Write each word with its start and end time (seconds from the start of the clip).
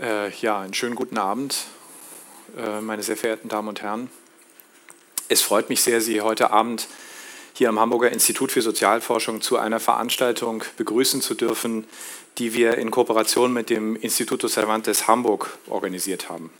Äh, 0.00 0.30
ja, 0.40 0.60
einen 0.60 0.74
schönen 0.74 0.94
guten 0.94 1.18
Abend, 1.18 1.64
äh, 2.56 2.80
meine 2.80 3.02
sehr 3.02 3.16
verehrten 3.16 3.48
Damen 3.48 3.66
und 3.66 3.82
Herren. 3.82 4.10
Es 5.28 5.42
freut 5.42 5.68
mich 5.70 5.82
sehr, 5.82 6.00
Sie 6.00 6.20
heute 6.20 6.52
Abend 6.52 6.86
hier 7.54 7.68
am 7.68 7.80
Hamburger 7.80 8.12
Institut 8.12 8.52
für 8.52 8.62
Sozialforschung 8.62 9.40
zu 9.40 9.58
einer 9.58 9.80
Veranstaltung 9.80 10.62
begrüßen 10.76 11.20
zu 11.20 11.34
dürfen, 11.34 11.84
die 12.38 12.54
wir 12.54 12.78
in 12.78 12.92
Kooperation 12.92 13.52
mit 13.52 13.70
dem 13.70 13.96
Instituto 13.96 14.46
Cervantes 14.46 15.08
Hamburg 15.08 15.58
organisiert 15.66 16.28
haben. 16.28 16.52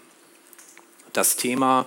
Das 1.13 1.37
Thema 1.37 1.87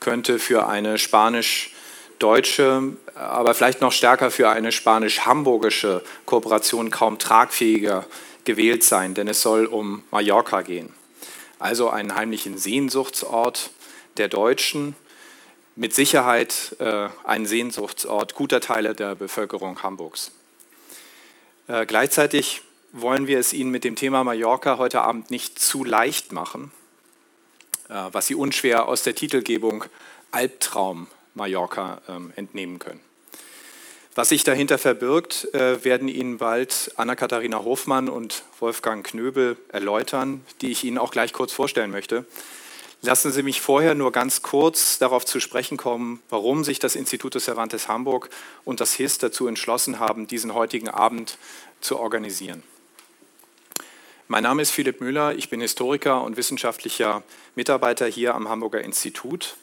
könnte 0.00 0.40
für 0.40 0.66
eine 0.66 0.98
spanisch-deutsche, 0.98 2.96
aber 3.14 3.54
vielleicht 3.54 3.80
noch 3.82 3.92
stärker 3.92 4.32
für 4.32 4.48
eine 4.48 4.72
spanisch-hamburgische 4.72 6.02
Kooperation 6.26 6.90
kaum 6.90 7.20
tragfähiger 7.20 8.04
gewählt 8.44 8.84
sein, 8.84 9.14
denn 9.14 9.28
es 9.28 9.42
soll 9.42 9.66
um 9.66 10.02
Mallorca 10.10 10.62
gehen. 10.62 10.92
Also 11.58 11.90
einen 11.90 12.14
heimlichen 12.14 12.58
Sehnsuchtsort 12.58 13.70
der 14.16 14.28
Deutschen, 14.28 14.96
mit 15.76 15.94
Sicherheit 15.94 16.76
äh, 16.80 17.08
ein 17.24 17.46
Sehnsuchtsort 17.46 18.34
guter 18.34 18.60
Teile 18.60 18.94
der 18.94 19.14
Bevölkerung 19.14 19.82
Hamburgs. 19.82 20.32
Äh, 21.66 21.86
gleichzeitig 21.86 22.62
wollen 22.92 23.26
wir 23.26 23.38
es 23.38 23.52
Ihnen 23.52 23.70
mit 23.70 23.84
dem 23.84 23.96
Thema 23.96 24.22
Mallorca 24.22 24.76
heute 24.76 25.00
Abend 25.00 25.30
nicht 25.30 25.58
zu 25.58 25.84
leicht 25.84 26.32
machen, 26.32 26.72
äh, 27.88 27.94
was 28.12 28.26
Sie 28.26 28.34
unschwer 28.34 28.86
aus 28.86 29.02
der 29.02 29.14
Titelgebung 29.14 29.84
Albtraum 30.30 31.06
Mallorca 31.34 32.02
ähm, 32.08 32.32
entnehmen 32.36 32.78
können. 32.78 33.00
Was 34.14 34.28
sich 34.28 34.44
dahinter 34.44 34.76
verbirgt, 34.76 35.54
äh, 35.54 35.82
werden 35.84 36.06
Ihnen 36.06 36.36
bald 36.36 36.92
Anna-Katharina 36.96 37.64
Hofmann 37.64 38.10
und 38.10 38.44
Wolfgang 38.60 39.06
Knöbel 39.06 39.56
erläutern, 39.68 40.44
die 40.60 40.70
ich 40.70 40.84
Ihnen 40.84 40.98
auch 40.98 41.12
gleich 41.12 41.32
kurz 41.32 41.52
vorstellen 41.52 41.90
möchte. 41.90 42.26
Lassen 43.00 43.32
Sie 43.32 43.42
mich 43.42 43.62
vorher 43.62 43.94
nur 43.94 44.12
ganz 44.12 44.42
kurz 44.42 44.98
darauf 44.98 45.24
zu 45.24 45.40
sprechen 45.40 45.78
kommen, 45.78 46.22
warum 46.28 46.62
sich 46.62 46.78
das 46.78 46.94
Instituto 46.94 47.38
Cervantes 47.38 47.88
Hamburg 47.88 48.28
und 48.64 48.80
das 48.80 48.92
HIS 48.92 49.16
dazu 49.16 49.46
entschlossen 49.46 49.98
haben, 49.98 50.26
diesen 50.26 50.52
heutigen 50.52 50.90
Abend 50.90 51.38
zu 51.80 51.98
organisieren. 51.98 52.62
Mein 54.28 54.42
Name 54.42 54.60
ist 54.60 54.72
Philipp 54.72 55.00
Müller, 55.00 55.34
ich 55.34 55.48
bin 55.48 55.62
Historiker 55.62 56.22
und 56.22 56.36
wissenschaftlicher 56.36 57.22
Mitarbeiter 57.54 58.06
hier 58.06 58.34
am 58.34 58.48
Hamburger 58.50 58.82
Institut 58.82 59.56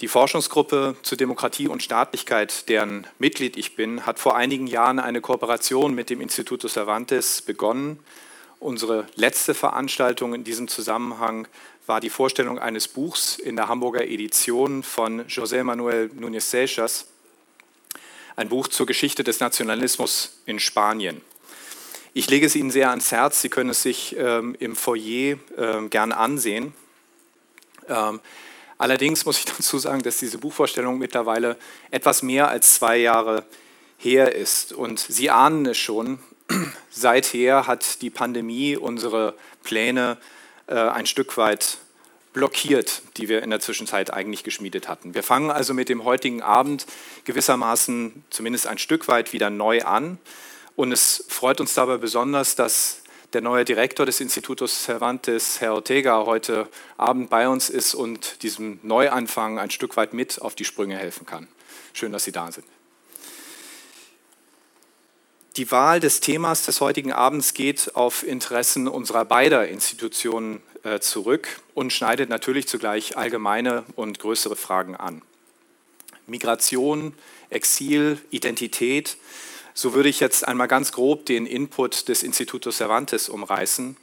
die 0.00 0.08
Forschungsgruppe 0.08 0.96
zu 1.02 1.16
Demokratie 1.16 1.68
und 1.68 1.82
Staatlichkeit, 1.82 2.68
deren 2.68 3.06
Mitglied 3.18 3.56
ich 3.56 3.76
bin, 3.76 4.06
hat 4.06 4.18
vor 4.18 4.34
einigen 4.36 4.66
Jahren 4.66 4.98
eine 4.98 5.20
Kooperation 5.20 5.94
mit 5.94 6.10
dem 6.10 6.20
Instituto 6.20 6.68
Cervantes 6.68 7.42
begonnen. 7.42 8.00
Unsere 8.58 9.06
letzte 9.14 9.54
Veranstaltung 9.54 10.34
in 10.34 10.42
diesem 10.42 10.68
Zusammenhang 10.68 11.46
war 11.86 12.00
die 12.00 12.10
Vorstellung 12.10 12.58
eines 12.58 12.88
Buchs 12.88 13.38
in 13.38 13.56
der 13.56 13.68
Hamburger 13.68 14.06
Edition 14.06 14.82
von 14.82 15.26
José 15.26 15.62
Manuel 15.62 16.10
Núñez 16.18 16.50
Seixas, 16.50 17.06
ein 18.36 18.48
Buch 18.48 18.68
zur 18.68 18.86
Geschichte 18.86 19.22
des 19.22 19.38
Nationalismus 19.40 20.40
in 20.46 20.58
Spanien. 20.58 21.20
Ich 22.14 22.28
lege 22.30 22.46
es 22.46 22.56
Ihnen 22.56 22.70
sehr 22.70 22.90
ans 22.90 23.12
Herz, 23.12 23.42
Sie 23.42 23.48
können 23.48 23.70
es 23.70 23.82
sich 23.82 24.16
ähm, 24.18 24.56
im 24.58 24.76
Foyer 24.76 25.36
ähm, 25.56 25.90
gern 25.90 26.12
ansehen. 26.12 26.72
Ähm, 27.88 28.20
Allerdings 28.78 29.24
muss 29.24 29.38
ich 29.38 29.44
dazu 29.56 29.78
sagen, 29.78 30.02
dass 30.02 30.18
diese 30.18 30.38
Buchvorstellung 30.38 30.98
mittlerweile 30.98 31.56
etwas 31.90 32.22
mehr 32.22 32.48
als 32.48 32.74
zwei 32.74 32.96
Jahre 32.96 33.44
her 33.98 34.34
ist. 34.34 34.72
Und 34.72 34.98
Sie 34.98 35.30
ahnen 35.30 35.66
es 35.66 35.78
schon, 35.78 36.18
seither 36.90 37.66
hat 37.66 38.02
die 38.02 38.10
Pandemie 38.10 38.76
unsere 38.76 39.34
Pläne 39.62 40.18
äh, 40.66 40.74
ein 40.74 41.06
Stück 41.06 41.36
weit 41.36 41.78
blockiert, 42.32 43.02
die 43.16 43.28
wir 43.28 43.42
in 43.42 43.50
der 43.50 43.60
Zwischenzeit 43.60 44.12
eigentlich 44.12 44.42
geschmiedet 44.42 44.88
hatten. 44.88 45.14
Wir 45.14 45.22
fangen 45.22 45.50
also 45.50 45.72
mit 45.72 45.88
dem 45.88 46.04
heutigen 46.04 46.42
Abend 46.42 46.84
gewissermaßen 47.24 48.24
zumindest 48.28 48.66
ein 48.66 48.78
Stück 48.78 49.08
weit 49.08 49.32
wieder 49.32 49.50
neu 49.50 49.82
an. 49.82 50.18
Und 50.76 50.90
es 50.90 51.24
freut 51.28 51.60
uns 51.60 51.74
dabei 51.74 51.96
besonders, 51.96 52.56
dass 52.56 53.03
der 53.34 53.42
neue 53.42 53.64
Direktor 53.64 54.06
des 54.06 54.20
Institutos 54.20 54.84
Cervantes, 54.84 55.60
Herr 55.60 55.74
Ortega, 55.74 56.24
heute 56.24 56.68
Abend 56.96 57.30
bei 57.30 57.48
uns 57.48 57.68
ist 57.68 57.94
und 57.94 58.42
diesem 58.44 58.78
Neuanfang 58.84 59.58
ein 59.58 59.70
Stück 59.70 59.96
weit 59.96 60.14
mit 60.14 60.40
auf 60.40 60.54
die 60.54 60.64
Sprünge 60.64 60.96
helfen 60.96 61.26
kann. 61.26 61.48
Schön, 61.92 62.12
dass 62.12 62.24
Sie 62.24 62.32
da 62.32 62.52
sind. 62.52 62.64
Die 65.56 65.70
Wahl 65.70 65.98
des 65.98 66.20
Themas 66.20 66.64
des 66.64 66.80
heutigen 66.80 67.12
Abends 67.12 67.54
geht 67.54 67.96
auf 67.96 68.24
Interessen 68.24 68.86
unserer 68.86 69.24
beider 69.24 69.68
Institutionen 69.68 70.62
äh, 70.84 71.00
zurück 71.00 71.60
und 71.74 71.92
schneidet 71.92 72.28
natürlich 72.28 72.68
zugleich 72.68 73.16
allgemeine 73.16 73.84
und 73.96 74.20
größere 74.20 74.56
Fragen 74.56 74.94
an. 74.94 75.22
Migration, 76.26 77.14
Exil, 77.50 78.18
Identität, 78.30 79.16
so 79.74 79.92
würde 79.92 80.08
ich 80.08 80.20
jetzt 80.20 80.46
einmal 80.46 80.68
ganz 80.68 80.92
grob 80.92 81.26
den 81.26 81.46
Input 81.46 82.08
des 82.08 82.22
Institutos 82.22 82.78
Cervantes 82.78 83.28
umreißen. 83.28 83.96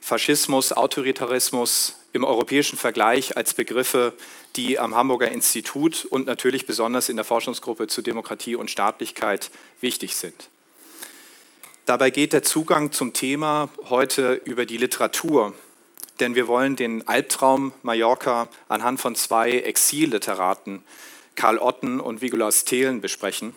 Faschismus, 0.00 0.72
Autoritarismus 0.72 1.98
im 2.14 2.24
europäischen 2.24 2.78
Vergleich 2.78 3.36
als 3.36 3.54
Begriffe, 3.54 4.14
die 4.56 4.78
am 4.78 4.96
Hamburger 4.96 5.30
Institut 5.30 6.06
und 6.06 6.26
natürlich 6.26 6.66
besonders 6.66 7.08
in 7.08 7.16
der 7.16 7.24
Forschungsgruppe 7.24 7.86
zu 7.86 8.02
Demokratie 8.02 8.56
und 8.56 8.70
Staatlichkeit 8.70 9.50
wichtig 9.80 10.16
sind. 10.16 10.48
Dabei 11.84 12.10
geht 12.10 12.32
der 12.32 12.42
Zugang 12.42 12.90
zum 12.90 13.12
Thema 13.12 13.68
heute 13.90 14.40
über 14.44 14.66
die 14.66 14.76
Literatur, 14.76 15.52
denn 16.20 16.34
wir 16.34 16.48
wollen 16.48 16.74
den 16.74 17.06
Albtraum 17.06 17.72
Mallorca 17.82 18.48
anhand 18.68 19.00
von 19.00 19.14
zwei 19.14 19.52
Exilliteraten, 19.52 20.82
Karl 21.34 21.58
Otten 21.58 22.00
und 22.00 22.22
Vigolas 22.22 22.64
Thelen, 22.64 23.00
besprechen 23.00 23.54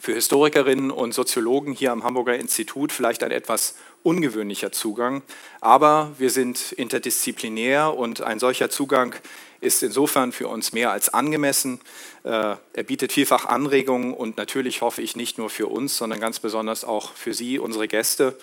für 0.00 0.14
Historikerinnen 0.14 0.90
und 0.90 1.12
Soziologen 1.12 1.74
hier 1.74 1.92
am 1.92 2.04
Hamburger 2.04 2.34
Institut 2.34 2.90
vielleicht 2.90 3.22
ein 3.22 3.30
etwas 3.30 3.76
ungewöhnlicher 4.02 4.72
Zugang, 4.72 5.22
aber 5.60 6.12
wir 6.16 6.30
sind 6.30 6.72
interdisziplinär 6.72 7.94
und 7.94 8.22
ein 8.22 8.38
solcher 8.38 8.70
Zugang 8.70 9.14
ist 9.60 9.82
insofern 9.82 10.32
für 10.32 10.48
uns 10.48 10.72
mehr 10.72 10.90
als 10.90 11.10
angemessen. 11.12 11.80
Äh, 12.24 12.56
er 12.72 12.82
bietet 12.86 13.12
vielfach 13.12 13.44
Anregungen 13.44 14.14
und 14.14 14.38
natürlich 14.38 14.80
hoffe 14.80 15.02
ich 15.02 15.16
nicht 15.16 15.36
nur 15.36 15.50
für 15.50 15.66
uns, 15.66 15.98
sondern 15.98 16.18
ganz 16.18 16.40
besonders 16.40 16.82
auch 16.82 17.12
für 17.12 17.34
Sie, 17.34 17.58
unsere 17.58 17.86
Gäste, 17.86 18.38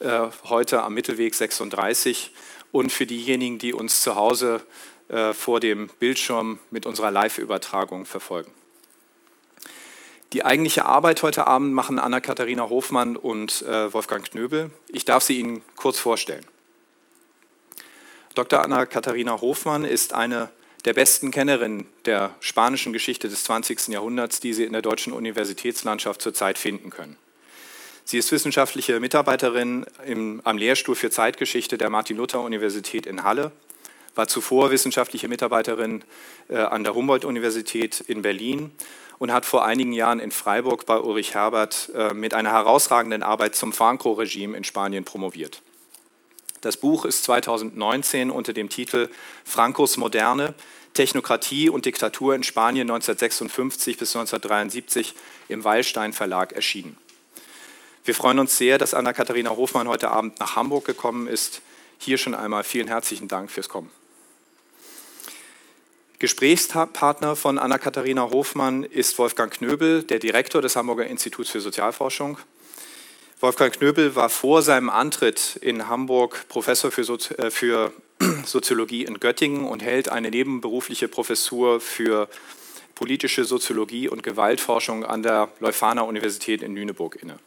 äh, 0.00 0.28
heute 0.44 0.82
am 0.82 0.94
Mittelweg 0.94 1.34
36 1.34 2.32
und 2.72 2.90
für 2.90 3.04
diejenigen, 3.04 3.58
die 3.58 3.74
uns 3.74 4.00
zu 4.00 4.16
Hause 4.16 4.62
äh, 5.08 5.34
vor 5.34 5.60
dem 5.60 5.88
Bildschirm 5.98 6.58
mit 6.70 6.86
unserer 6.86 7.10
Live-Übertragung 7.10 8.06
verfolgen. 8.06 8.50
Die 10.32 10.44
eigentliche 10.44 10.86
Arbeit 10.86 11.22
heute 11.22 11.46
Abend 11.46 11.72
machen 11.72 11.98
Anna-Katharina 11.98 12.68
Hofmann 12.68 13.16
und 13.16 13.62
äh, 13.62 13.92
Wolfgang 13.92 14.28
Knöbel. 14.28 14.70
Ich 14.88 15.04
darf 15.04 15.22
sie 15.22 15.38
Ihnen 15.38 15.62
kurz 15.76 16.00
vorstellen. 16.00 16.44
Dr. 18.34 18.62
Anna-Katharina 18.62 19.40
Hofmann 19.40 19.84
ist 19.84 20.12
eine 20.12 20.50
der 20.84 20.94
besten 20.94 21.30
Kennerinnen 21.30 21.86
der 22.06 22.34
spanischen 22.40 22.92
Geschichte 22.92 23.28
des 23.28 23.44
20. 23.44 23.88
Jahrhunderts, 23.88 24.40
die 24.40 24.52
Sie 24.52 24.64
in 24.64 24.72
der 24.72 24.82
deutschen 24.82 25.12
Universitätslandschaft 25.12 26.20
zurzeit 26.20 26.58
finden 26.58 26.90
können. 26.90 27.16
Sie 28.04 28.18
ist 28.18 28.30
wissenschaftliche 28.30 28.98
Mitarbeiterin 29.00 29.86
im, 30.04 30.40
am 30.44 30.58
Lehrstuhl 30.58 30.94
für 30.96 31.10
Zeitgeschichte 31.10 31.78
der 31.78 31.90
Martin-Luther-Universität 31.90 33.06
in 33.06 33.22
Halle, 33.22 33.52
war 34.14 34.28
zuvor 34.28 34.70
wissenschaftliche 34.70 35.28
Mitarbeiterin 35.28 36.04
äh, 36.48 36.56
an 36.56 36.84
der 36.84 36.94
Humboldt-Universität 36.94 38.00
in 38.00 38.22
Berlin 38.22 38.72
und 39.18 39.32
hat 39.32 39.46
vor 39.46 39.64
einigen 39.64 39.92
Jahren 39.92 40.20
in 40.20 40.30
Freiburg 40.30 40.86
bei 40.86 40.98
Ulrich 40.98 41.34
Herbert 41.34 41.90
äh, 41.94 42.12
mit 42.12 42.34
einer 42.34 42.52
herausragenden 42.52 43.22
Arbeit 43.22 43.54
zum 43.54 43.72
Franco-Regime 43.72 44.56
in 44.56 44.64
Spanien 44.64 45.04
promoviert. 45.04 45.62
Das 46.60 46.76
Buch 46.76 47.04
ist 47.04 47.24
2019 47.24 48.30
unter 48.30 48.52
dem 48.52 48.68
Titel 48.68 49.08
Francos 49.44 49.96
Moderne, 49.96 50.54
Technokratie 50.94 51.68
und 51.68 51.84
Diktatur 51.84 52.34
in 52.34 52.42
Spanien 52.42 52.90
1956 52.90 53.98
bis 53.98 54.16
1973 54.16 55.14
im 55.48 55.62
Weilstein 55.62 56.12
Verlag 56.12 56.52
erschienen. 56.52 56.96
Wir 58.04 58.14
freuen 58.14 58.38
uns 58.38 58.56
sehr, 58.56 58.78
dass 58.78 58.94
Anna-Katharina 58.94 59.50
Hofmann 59.50 59.88
heute 59.88 60.10
Abend 60.10 60.40
nach 60.40 60.56
Hamburg 60.56 60.84
gekommen 60.84 61.26
ist. 61.26 61.60
Hier 61.98 62.18
schon 62.18 62.34
einmal 62.34 62.64
vielen 62.64 62.88
herzlichen 62.88 63.28
Dank 63.28 63.50
fürs 63.50 63.68
Kommen. 63.68 63.90
Gesprächspartner 66.18 67.36
von 67.36 67.58
Anna-Katharina 67.58 68.30
Hofmann 68.30 68.84
ist 68.84 69.18
Wolfgang 69.18 69.52
Knöbel, 69.52 70.02
der 70.02 70.18
Direktor 70.18 70.62
des 70.62 70.74
Hamburger 70.74 71.06
Instituts 71.06 71.50
für 71.50 71.60
Sozialforschung. 71.60 72.38
Wolfgang 73.40 73.74
Knöbel 73.74 74.16
war 74.16 74.30
vor 74.30 74.62
seinem 74.62 74.88
Antritt 74.88 75.58
in 75.60 75.88
Hamburg 75.88 76.46
Professor 76.48 76.90
für, 76.90 77.04
Sozi 77.04 77.34
äh, 77.34 77.50
für 77.50 77.92
Soziologie 78.46 79.04
in 79.04 79.20
Göttingen 79.20 79.66
und 79.66 79.82
hält 79.82 80.08
eine 80.08 80.30
nebenberufliche 80.30 81.06
Professur 81.06 81.82
für 81.82 82.30
politische 82.94 83.44
Soziologie 83.44 84.08
und 84.08 84.22
Gewaltforschung 84.22 85.04
an 85.04 85.22
der 85.22 85.50
Leuphana 85.60 86.00
Universität 86.00 86.62
in 86.62 86.74
Lüneburg 86.74 87.18
inne. 87.20 87.38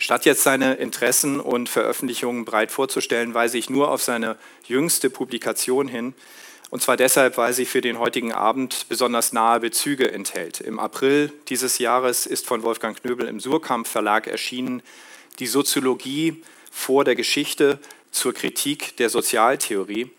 Statt 0.00 0.24
jetzt 0.24 0.42
seine 0.42 0.74
Interessen 0.74 1.38
und 1.38 1.68
Veröffentlichungen 1.68 2.44
breit 2.44 2.72
vorzustellen, 2.72 3.32
weise 3.32 3.58
ich 3.58 3.70
nur 3.70 3.92
auf 3.92 4.02
seine 4.02 4.36
jüngste 4.66 5.08
Publikation 5.08 5.86
hin, 5.86 6.14
und 6.72 6.80
zwar 6.80 6.96
deshalb, 6.96 7.36
weil 7.36 7.52
sie 7.52 7.66
für 7.66 7.82
den 7.82 7.98
heutigen 7.98 8.32
Abend 8.32 8.86
besonders 8.88 9.34
nahe 9.34 9.60
Bezüge 9.60 10.10
enthält. 10.10 10.58
Im 10.62 10.78
April 10.78 11.30
dieses 11.48 11.76
Jahres 11.76 12.24
ist 12.24 12.46
von 12.46 12.62
Wolfgang 12.62 12.98
Knöbel 12.98 13.28
im 13.28 13.40
Surkamp 13.40 13.86
Verlag 13.86 14.26
erschienen 14.26 14.82
die 15.38 15.48
Soziologie 15.48 16.42
vor 16.70 17.04
der 17.04 17.14
Geschichte 17.14 17.78
zur 18.10 18.32
Kritik 18.32 18.96
der 18.96 19.10
Sozialtheorie. 19.10 20.12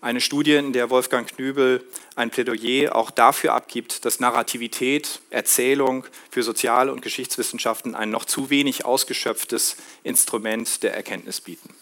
Eine 0.00 0.20
Studie, 0.20 0.54
in 0.54 0.72
der 0.72 0.90
Wolfgang 0.90 1.26
Knübel 1.26 1.84
ein 2.14 2.30
Plädoyer 2.30 2.94
auch 2.94 3.10
dafür 3.10 3.54
abgibt, 3.54 4.04
dass 4.04 4.20
Narrativität, 4.20 5.20
Erzählung 5.30 6.06
für 6.30 6.44
Sozial- 6.44 6.88
und 6.88 7.02
Geschichtswissenschaften 7.02 7.96
ein 7.96 8.10
noch 8.10 8.26
zu 8.26 8.48
wenig 8.48 8.84
ausgeschöpftes 8.84 9.76
Instrument 10.04 10.84
der 10.84 10.94
Erkenntnis 10.94 11.40
bieten. 11.40 11.74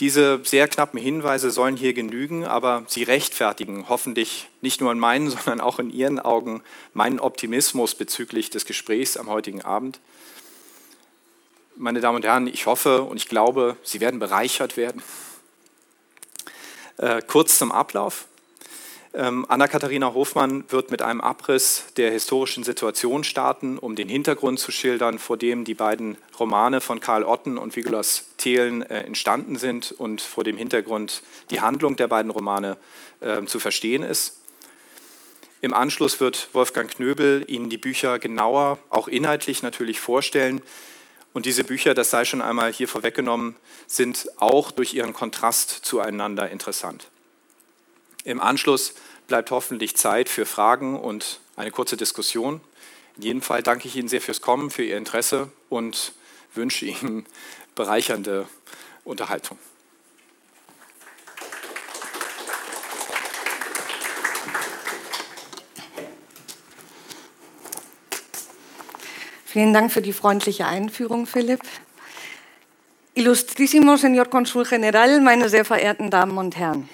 Diese 0.00 0.40
sehr 0.44 0.66
knappen 0.66 0.98
Hinweise 0.98 1.50
sollen 1.50 1.76
hier 1.76 1.92
genügen, 1.92 2.44
aber 2.44 2.84
sie 2.88 3.02
rechtfertigen 3.02 3.88
hoffentlich 3.88 4.48
nicht 4.62 4.80
nur 4.80 4.90
in 4.92 4.98
meinen, 4.98 5.30
sondern 5.30 5.60
auch 5.60 5.78
in 5.78 5.90
Ihren 5.90 6.18
Augen 6.18 6.62
meinen 6.94 7.20
Optimismus 7.20 7.94
bezüglich 7.94 8.50
des 8.50 8.64
Gesprächs 8.64 9.16
am 9.16 9.28
heutigen 9.28 9.62
Abend. 9.62 10.00
Meine 11.76 12.00
Damen 12.00 12.16
und 12.16 12.24
Herren, 12.24 12.46
ich 12.46 12.66
hoffe 12.66 13.02
und 13.02 13.16
ich 13.16 13.28
glaube, 13.28 13.76
Sie 13.82 14.00
werden 14.00 14.18
bereichert 14.18 14.76
werden 14.76 15.02
äh, 17.00 17.22
kurz 17.26 17.58
zum 17.58 17.72
Ablauf. 17.72 18.26
Ähm, 19.12 19.44
Anna-Katharina 19.48 20.14
Hofmann 20.14 20.62
wird 20.68 20.92
mit 20.92 21.02
einem 21.02 21.20
Abriss 21.20 21.86
der 21.96 22.12
historischen 22.12 22.62
Situation 22.62 23.24
starten, 23.24 23.76
um 23.76 23.96
den 23.96 24.08
Hintergrund 24.08 24.60
zu 24.60 24.70
schildern, 24.70 25.18
vor 25.18 25.36
dem 25.36 25.64
die 25.64 25.74
beiden 25.74 26.16
Romane 26.38 26.80
von 26.80 27.00
Karl 27.00 27.24
Otten 27.24 27.58
und 27.58 27.74
Vigolas 27.74 28.26
Thelen 28.36 28.82
äh, 28.82 29.00
entstanden 29.00 29.56
sind 29.56 29.90
und 29.90 30.20
vor 30.20 30.44
dem 30.44 30.56
Hintergrund 30.56 31.22
die 31.50 31.60
Handlung 31.60 31.96
der 31.96 32.06
beiden 32.06 32.30
Romane 32.30 32.76
äh, 33.18 33.44
zu 33.46 33.58
verstehen 33.58 34.04
ist. 34.04 34.38
Im 35.60 35.74
Anschluss 35.74 36.20
wird 36.20 36.48
Wolfgang 36.52 36.88
Knöbel 36.88 37.44
Ihnen 37.48 37.68
die 37.68 37.78
Bücher 37.78 38.20
genauer, 38.20 38.78
auch 38.90 39.08
inhaltlich 39.08 39.62
natürlich 39.62 39.98
vorstellen. 39.98 40.62
Und 41.32 41.46
diese 41.46 41.64
Bücher, 41.64 41.94
das 41.94 42.10
sei 42.10 42.24
schon 42.24 42.42
einmal 42.42 42.72
hier 42.72 42.88
vorweggenommen, 42.88 43.56
sind 43.88 44.28
auch 44.36 44.70
durch 44.70 44.94
ihren 44.94 45.12
Kontrast 45.12 45.70
zueinander 45.70 46.48
interessant. 46.48 47.09
Im 48.24 48.40
Anschluss 48.40 48.94
bleibt 49.28 49.50
hoffentlich 49.50 49.96
Zeit 49.96 50.28
für 50.28 50.44
Fragen 50.44 50.98
und 50.98 51.40
eine 51.56 51.70
kurze 51.70 51.96
Diskussion. 51.96 52.60
In 53.16 53.22
jedem 53.22 53.42
Fall 53.42 53.62
danke 53.62 53.88
ich 53.88 53.96
Ihnen 53.96 54.08
sehr 54.08 54.20
fürs 54.20 54.40
Kommen, 54.40 54.70
für 54.70 54.82
Ihr 54.82 54.96
Interesse 54.96 55.50
und 55.68 56.12
wünsche 56.54 56.86
Ihnen 56.86 57.26
bereichernde 57.74 58.46
Unterhaltung. 59.04 59.58
Vielen 69.46 69.72
Dank 69.72 69.90
für 69.90 70.02
die 70.02 70.12
freundliche 70.12 70.66
Einführung, 70.66 71.26
Philipp. 71.26 71.62
Illustrísimo 73.14 73.96
Señor 73.96 74.26
Consul 74.26 74.64
General, 74.64 75.20
meine 75.20 75.48
sehr 75.48 75.64
verehrten 75.64 76.10
Damen 76.10 76.38
und 76.38 76.56
Herren. 76.56 76.88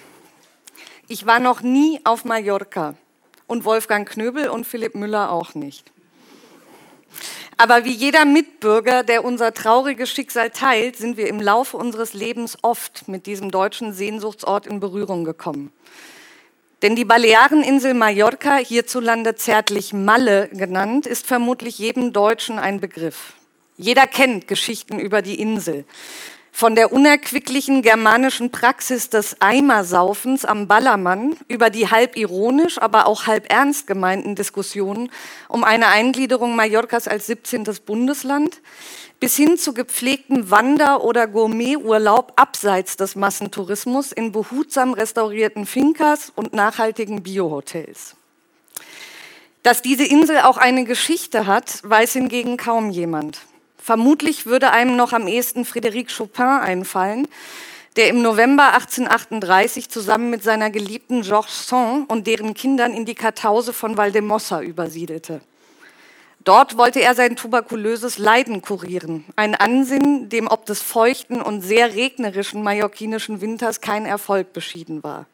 Ich 1.08 1.25
war 1.25 1.38
noch 1.38 1.62
nie 1.62 2.00
auf 2.03 2.25
Mallorca 2.25 2.94
und 3.47 3.64
Wolfgang 3.64 4.08
Knöbel 4.08 4.49
und 4.49 4.67
Philipp 4.67 4.97
Müller 4.97 5.31
auch 5.31 5.55
nicht. 5.55 5.93
Aber 7.56 7.85
wie 7.85 7.93
jeder 7.93 8.25
Mitbürger, 8.25 9.05
der 9.05 9.25
unser 9.25 9.55
trauriges 9.55 10.11
Schicksal 10.11 10.50
teilt, 10.50 10.97
sind 10.97 11.17
wir 11.17 11.29
im 11.29 11.41
Laufe 11.41 11.76
unseres 11.76 12.12
Lebens 12.12 12.58
oft 12.62 13.06
mit 13.06 13.26
diesem 13.26 13.53
deutschen 13.53 13.93
Sehnsuchtsort 13.93 14.67
in 14.67 14.81
Berührung 14.81 15.25
gekommen. 15.25 15.73
Denn 16.82 16.97
die 16.97 17.05
Baleareninsel 17.05 17.94
Mallorca, 17.94 18.56
hierzulande 18.56 19.37
zärtlich 19.37 19.93
Malle 19.93 20.49
genannt, 20.49 21.06
ist 21.06 21.26
vermutlich 21.26 21.79
jedem 21.79 22.12
Deutschen 22.12 22.59
ein 22.59 22.81
Begriff. 22.81 23.35
Jeder 23.79 24.06
kennt 24.06 24.49
Geschichten 24.49 24.99
über 24.99 25.23
die 25.23 25.41
Insel. 25.41 25.85
Von 26.58 26.75
der 26.75 26.91
unerquicklichen 26.91 27.82
germanischen 27.82 28.50
Praxis 28.50 29.11
des 29.11 29.43
Eimersaufens 29.43 30.47
am 30.47 30.67
Ballermann 30.67 31.37
über 31.49 31.69
die 31.69 31.91
halb 31.91 32.17
ironisch, 32.17 32.81
aber 32.81 33.08
auch 33.08 33.26
halb 33.26 33.53
ernst 33.53 33.87
gemeinten 33.87 34.37
Diskussionen 34.37 35.11
um 35.50 35.64
eine 35.64 35.88
Eingliederung 35.88 36.56
Mallorcas 36.56 37.08
als 37.08 37.26
17. 37.26 37.64
Bundesland 37.85 38.62
bis 39.20 39.37
hin 39.37 39.58
zu 39.58 39.75
gepflegtem 39.75 40.50
Wander- 40.50 41.05
oder 41.05 41.26
Gourmeturlaub 41.26 42.32
abseits 42.37 42.97
des 42.97 43.17
Massentourismus 43.17 44.12
in 44.12 44.32
behutsam 44.32 44.94
restaurierten 44.94 45.67
Finkas 45.67 46.32
und 46.35 46.55
nachhaltigen 46.55 47.23
Biohotels. 47.23 48.17
Dass 49.62 49.82
diese 49.82 50.05
Insel 50.05 50.38
auch 50.38 50.56
eine 50.56 50.85
Geschichte 50.85 51.47
hat, 51.47 51.81
weiß 51.82 52.14
hingegen 52.14 52.56
kaum 52.56 52.88
jemand. 52.88 53.41
Vermutlich 53.87 54.47
würde 54.47 54.73
einem 54.73 54.97
noch 54.97 55.12
am 55.12 55.29
ehesten 55.29 55.62
Frédéric 55.62 56.09
Chopin 56.17 56.44
einfallen, 56.44 57.29
der 57.94 58.09
im 58.09 58.21
November 58.21 58.75
1838 58.75 59.88
zusammen 59.88 60.29
mit 60.29 60.43
seiner 60.43 60.71
geliebten 60.71 61.23
Georges 61.23 61.69
Sand 61.69 62.11
und 62.11 62.27
deren 62.27 62.55
Kindern 62.55 62.93
in 62.93 63.05
die 63.05 63.15
Kartause 63.15 63.73
von 63.73 63.97
Valdemossa 63.97 64.61
übersiedelte. 64.61 65.41
Dort 66.43 66.77
wollte 66.77 67.00
er 67.00 67.15
sein 67.15 67.37
tuberkulöses 67.37 68.19
Leiden 68.19 68.61
kurieren, 68.61 69.25
ein 69.37 69.55
Ansinnen, 69.55 70.31
dem 70.31 70.49
ob 70.49 70.67
des 70.67 70.83
feuchten 70.83 71.41
und 71.41 71.62
sehr 71.62 71.94
regnerischen 71.94 72.65
mallorquinischen 72.65 73.41
Winters 73.41 73.81
kein 73.81 74.05
Erfolg 74.05 74.53
beschieden 74.53 75.05
war. 75.05 75.27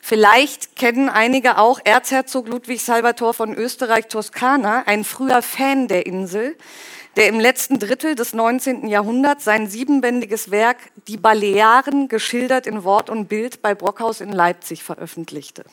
Vielleicht 0.00 0.74
kennen 0.74 1.08
einige 1.08 1.58
auch 1.58 1.78
Erzherzog 1.84 2.48
Ludwig 2.48 2.82
Salvator 2.82 3.34
von 3.34 3.54
Österreich-Toskana, 3.54 4.82
ein 4.86 5.04
früher 5.04 5.42
Fan 5.42 5.86
der 5.86 6.06
Insel, 6.06 6.56
der 7.16 7.28
im 7.28 7.40
letzten 7.40 7.78
Drittel 7.78 8.14
des 8.14 8.32
19. 8.32 8.86
Jahrhunderts 8.86 9.44
sein 9.44 9.66
siebenbändiges 9.68 10.50
Werk 10.50 10.78
Die 11.08 11.16
Balearen 11.16 12.08
geschildert 12.08 12.66
in 12.66 12.84
Wort 12.84 13.10
und 13.10 13.28
Bild 13.28 13.62
bei 13.62 13.74
Brockhaus 13.74 14.20
in 14.20 14.32
Leipzig 14.32 14.82
veröffentlichte. 14.84 15.64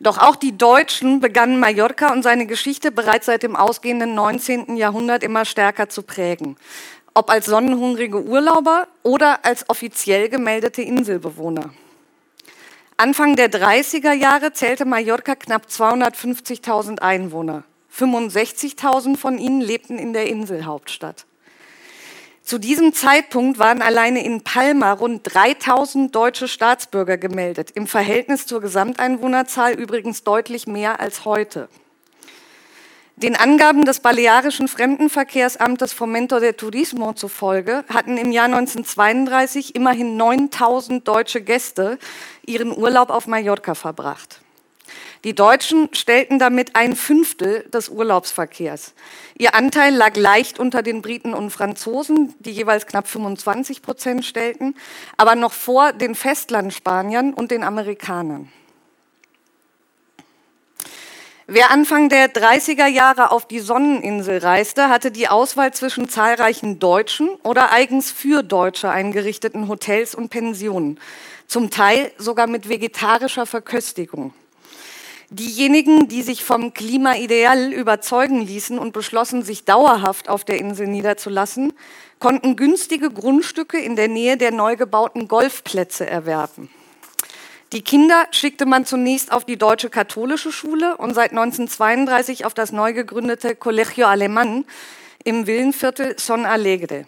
Doch 0.00 0.18
auch 0.18 0.36
die 0.36 0.56
Deutschen 0.56 1.18
begannen 1.18 1.58
Mallorca 1.58 2.12
und 2.12 2.22
seine 2.22 2.46
Geschichte 2.46 2.92
bereits 2.92 3.26
seit 3.26 3.42
dem 3.42 3.56
ausgehenden 3.56 4.14
19. 4.14 4.76
Jahrhundert 4.76 5.24
immer 5.24 5.44
stärker 5.44 5.88
zu 5.88 6.02
prägen. 6.02 6.56
Ob 7.14 7.30
als 7.30 7.46
sonnenhungrige 7.46 8.22
Urlauber 8.22 8.86
oder 9.02 9.44
als 9.44 9.68
offiziell 9.68 10.28
gemeldete 10.28 10.82
Inselbewohner. 10.82 11.70
Anfang 12.96 13.34
der 13.34 13.50
30er 13.50 14.12
Jahre 14.12 14.52
zählte 14.52 14.84
Mallorca 14.84 15.34
knapp 15.34 15.66
250.000 15.66 17.00
Einwohner. 17.00 17.64
65.000 17.94 19.16
von 19.16 19.38
ihnen 19.38 19.60
lebten 19.60 19.98
in 19.98 20.12
der 20.12 20.26
Inselhauptstadt. 20.26 21.26
Zu 22.48 22.58
diesem 22.58 22.94
Zeitpunkt 22.94 23.58
waren 23.58 23.82
alleine 23.82 24.24
in 24.24 24.42
Palma 24.42 24.92
rund 24.92 25.20
3000 25.24 26.14
deutsche 26.14 26.48
Staatsbürger 26.48 27.18
gemeldet, 27.18 27.72
im 27.72 27.86
Verhältnis 27.86 28.46
zur 28.46 28.62
Gesamteinwohnerzahl 28.62 29.74
übrigens 29.74 30.24
deutlich 30.24 30.66
mehr 30.66 30.98
als 30.98 31.26
heute. 31.26 31.68
Den 33.16 33.36
Angaben 33.36 33.84
des 33.84 34.00
Balearischen 34.00 34.68
Fremdenverkehrsamtes 34.68 35.92
Fomento 35.92 36.38
de 36.38 36.52
Turismo 36.52 37.12
zufolge 37.12 37.84
hatten 37.92 38.16
im 38.16 38.30
Jahr 38.30 38.46
1932 38.46 39.74
immerhin 39.74 40.16
9000 40.16 41.06
deutsche 41.06 41.42
Gäste 41.42 41.98
ihren 42.46 42.74
Urlaub 42.74 43.10
auf 43.10 43.26
Mallorca 43.26 43.74
verbracht. 43.74 44.40
Die 45.24 45.34
Deutschen 45.34 45.88
stellten 45.92 46.38
damit 46.38 46.76
ein 46.76 46.94
Fünftel 46.94 47.64
des 47.72 47.88
Urlaubsverkehrs. 47.88 48.94
Ihr 49.36 49.54
Anteil 49.54 49.94
lag 49.94 50.16
leicht 50.16 50.60
unter 50.60 50.82
den 50.82 51.02
Briten 51.02 51.34
und 51.34 51.50
Franzosen, 51.50 52.34
die 52.38 52.52
jeweils 52.52 52.86
knapp 52.86 53.08
25 53.08 53.82
Prozent 53.82 54.24
stellten, 54.24 54.76
aber 55.16 55.34
noch 55.34 55.52
vor 55.52 55.92
den 55.92 56.14
Festlandspaniern 56.14 57.34
und 57.34 57.50
den 57.50 57.64
Amerikanern. 57.64 58.52
Wer 61.50 61.70
Anfang 61.70 62.10
der 62.10 62.30
30er 62.30 62.86
Jahre 62.86 63.30
auf 63.30 63.48
die 63.48 63.60
Sonneninsel 63.60 64.36
reiste, 64.36 64.90
hatte 64.90 65.10
die 65.10 65.28
Auswahl 65.28 65.72
zwischen 65.72 66.08
zahlreichen 66.10 66.78
deutschen 66.78 67.30
oder 67.42 67.72
eigens 67.72 68.10
für 68.10 68.42
Deutsche 68.42 68.90
eingerichteten 68.90 69.66
Hotels 69.66 70.14
und 70.14 70.28
Pensionen, 70.28 71.00
zum 71.46 71.70
Teil 71.70 72.12
sogar 72.18 72.46
mit 72.48 72.68
vegetarischer 72.68 73.46
Verköstigung. 73.46 74.34
Diejenigen, 75.30 76.08
die 76.08 76.22
sich 76.22 76.42
vom 76.42 76.72
Klimaideal 76.72 77.74
überzeugen 77.74 78.40
ließen 78.40 78.78
und 78.78 78.94
beschlossen, 78.94 79.42
sich 79.42 79.64
dauerhaft 79.66 80.30
auf 80.30 80.42
der 80.42 80.58
Insel 80.58 80.86
niederzulassen, 80.86 81.74
konnten 82.18 82.56
günstige 82.56 83.10
Grundstücke 83.10 83.78
in 83.78 83.94
der 83.94 84.08
Nähe 84.08 84.38
der 84.38 84.52
neu 84.52 84.76
gebauten 84.76 85.28
Golfplätze 85.28 86.06
erwerben. 86.06 86.70
Die 87.72 87.82
Kinder 87.82 88.26
schickte 88.30 88.64
man 88.64 88.86
zunächst 88.86 89.30
auf 89.30 89.44
die 89.44 89.58
deutsche 89.58 89.90
katholische 89.90 90.50
Schule 90.50 90.96
und 90.96 91.12
seit 91.12 91.32
1932 91.32 92.46
auf 92.46 92.54
das 92.54 92.72
neu 92.72 92.94
gegründete 92.94 93.54
Colegio 93.54 94.06
Alemán 94.06 94.64
im 95.24 95.46
Villenviertel 95.46 96.18
Son 96.18 96.46
Alegre. 96.46 97.04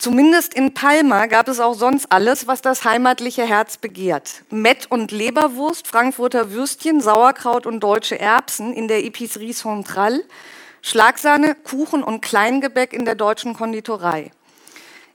Zumindest 0.00 0.54
in 0.54 0.72
Palma 0.72 1.26
gab 1.26 1.46
es 1.46 1.60
auch 1.60 1.74
sonst 1.74 2.10
alles, 2.10 2.46
was 2.46 2.62
das 2.62 2.86
heimatliche 2.86 3.42
Herz 3.42 3.76
begehrt. 3.76 4.44
Mett 4.48 4.90
und 4.90 5.12
Leberwurst, 5.12 5.86
Frankfurter 5.86 6.52
Würstchen, 6.52 7.02
Sauerkraut 7.02 7.66
und 7.66 7.80
deutsche 7.80 8.18
Erbsen 8.18 8.72
in 8.72 8.88
der 8.88 9.04
Epicerie 9.04 9.52
Centrale, 9.52 10.24
Schlagsahne, 10.80 11.54
Kuchen 11.54 12.02
und 12.02 12.22
Kleingebäck 12.22 12.94
in 12.94 13.04
der 13.04 13.14
deutschen 13.14 13.52
Konditorei. 13.52 14.30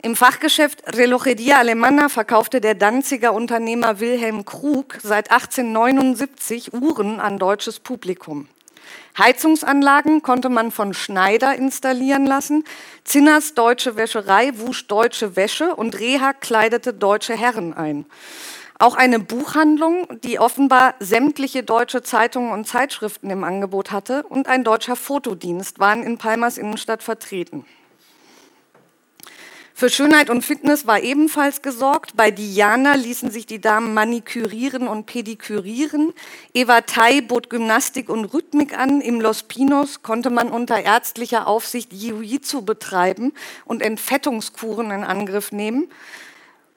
Im 0.03 0.15
Fachgeschäft 0.15 0.83
Relojeria 0.95 1.57
Alemana 1.57 2.07
verkaufte 2.07 2.61
der 2.61 2.75
Danziger 2.75 3.33
Unternehmer 3.33 3.99
Wilhelm 3.99 4.45
Krug 4.45 4.99
seit 5.01 5.31
1879 5.31 6.73
Uhren 6.73 7.19
an 7.19 7.39
deutsches 7.39 7.79
Publikum. 7.79 8.47
Heizungsanlagen 9.17 10.21
konnte 10.21 10.49
man 10.49 10.71
von 10.71 10.93
Schneider 10.93 11.55
installieren 11.55 12.25
lassen. 12.25 12.65
Zinners 13.05 13.53
Deutsche 13.53 13.95
Wäscherei 13.95 14.51
wusch 14.55 14.87
deutsche 14.87 15.35
Wäsche 15.35 15.75
und 15.75 15.97
Reha 15.97 16.33
kleidete 16.33 16.93
deutsche 16.93 17.33
Herren 17.33 17.73
ein. 17.73 18.05
Auch 18.77 18.95
eine 18.95 19.19
Buchhandlung, 19.19 20.05
die 20.23 20.37
offenbar 20.37 20.95
sämtliche 20.99 21.63
deutsche 21.63 22.03
Zeitungen 22.03 22.51
und 22.51 22.67
Zeitschriften 22.67 23.29
im 23.29 23.45
Angebot 23.45 23.91
hatte, 23.91 24.23
und 24.23 24.47
ein 24.47 24.65
deutscher 24.65 24.97
Fotodienst 24.97 25.79
waren 25.79 26.03
in 26.03 26.17
Palmas 26.17 26.57
Innenstadt 26.57 27.01
vertreten. 27.01 27.65
Für 29.77 29.89
Schönheit 29.89 30.29
und 30.29 30.41
Fitness 30.41 30.87
war 30.87 31.01
ebenfalls 31.01 31.61
gesorgt. 31.61 32.15
Bei 32.15 32.31
Diana 32.31 32.95
ließen 32.95 33.29
sich 33.29 33.45
die 33.45 33.59
Damen 33.59 33.93
manikürieren 33.93 34.87
und 34.87 35.05
pedikürieren. 35.05 36.13
Eva 36.53 36.79
Tai 36.79 37.19
bot 37.19 37.49
Gymnastik 37.49 38.07
und 38.07 38.23
Rhythmik 38.23 38.77
an. 38.77 39.01
Im 39.01 39.19
Los 39.19 39.43
Pinos 39.43 40.01
konnte 40.01 40.29
man 40.29 40.49
unter 40.49 40.81
ärztlicher 40.81 41.45
Aufsicht 41.45 41.91
Jiu-Jitsu 41.91 42.61
betreiben 42.61 43.33
und 43.65 43.81
Entfettungskuren 43.81 44.91
in 44.91 45.03
Angriff 45.03 45.51
nehmen. 45.51 45.89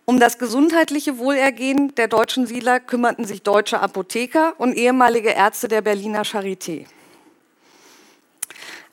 Um 0.04 0.18
das 0.18 0.38
gesundheitliche 0.38 1.18
Wohlergehen 1.18 1.94
der 1.94 2.08
deutschen 2.08 2.48
Siedler 2.48 2.80
kümmerten 2.80 3.24
sich 3.24 3.42
deutsche 3.44 3.78
Apotheker 3.78 4.54
und 4.58 4.74
ehemalige 4.76 5.30
Ärzte 5.30 5.68
der 5.68 5.82
Berliner 5.82 6.24
Charité. 6.24 6.86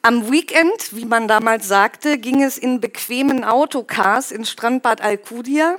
Am 0.05 0.31
Weekend, 0.31 0.95
wie 0.95 1.05
man 1.05 1.27
damals 1.27 1.67
sagte, 1.67 2.19
ging 2.19 2.43
es 2.43 2.59
in 2.59 2.79
bequemen 2.79 3.43
Autocars 3.43 4.31
ins 4.31 4.51
Strandbad 4.51 5.01
Alcudia. 5.01 5.77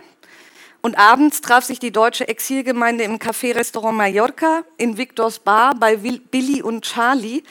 Und 0.82 0.98
abends 0.98 1.42
traf 1.42 1.62
sich 1.62 1.78
die 1.78 1.92
deutsche 1.92 2.26
Exilgemeinde 2.26 3.04
im 3.04 3.20
Café-Restaurant 3.20 3.96
Mallorca, 3.96 4.64
in 4.78 4.98
Victors 4.98 5.38
Bar 5.38 5.76
bei 5.78 5.96
Billy 5.96 6.60
und 6.60 6.84
Charlie 6.84 7.44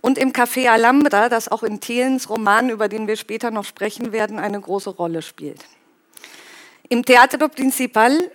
und 0.00 0.18
im 0.18 0.32
Café 0.32 0.68
Alhambra, 0.68 1.28
das 1.28 1.46
auch 1.46 1.62
in 1.62 1.78
Thelens 1.78 2.28
Roman, 2.28 2.70
über 2.70 2.88
den 2.88 3.06
wir 3.06 3.14
später 3.14 3.52
noch 3.52 3.64
sprechen 3.64 4.10
werden, 4.10 4.40
eine 4.40 4.60
große 4.60 4.90
Rolle 4.90 5.22
spielt. 5.22 5.64
Im 6.88 7.04
Teatro 7.04 7.46
Principal 7.46 8.32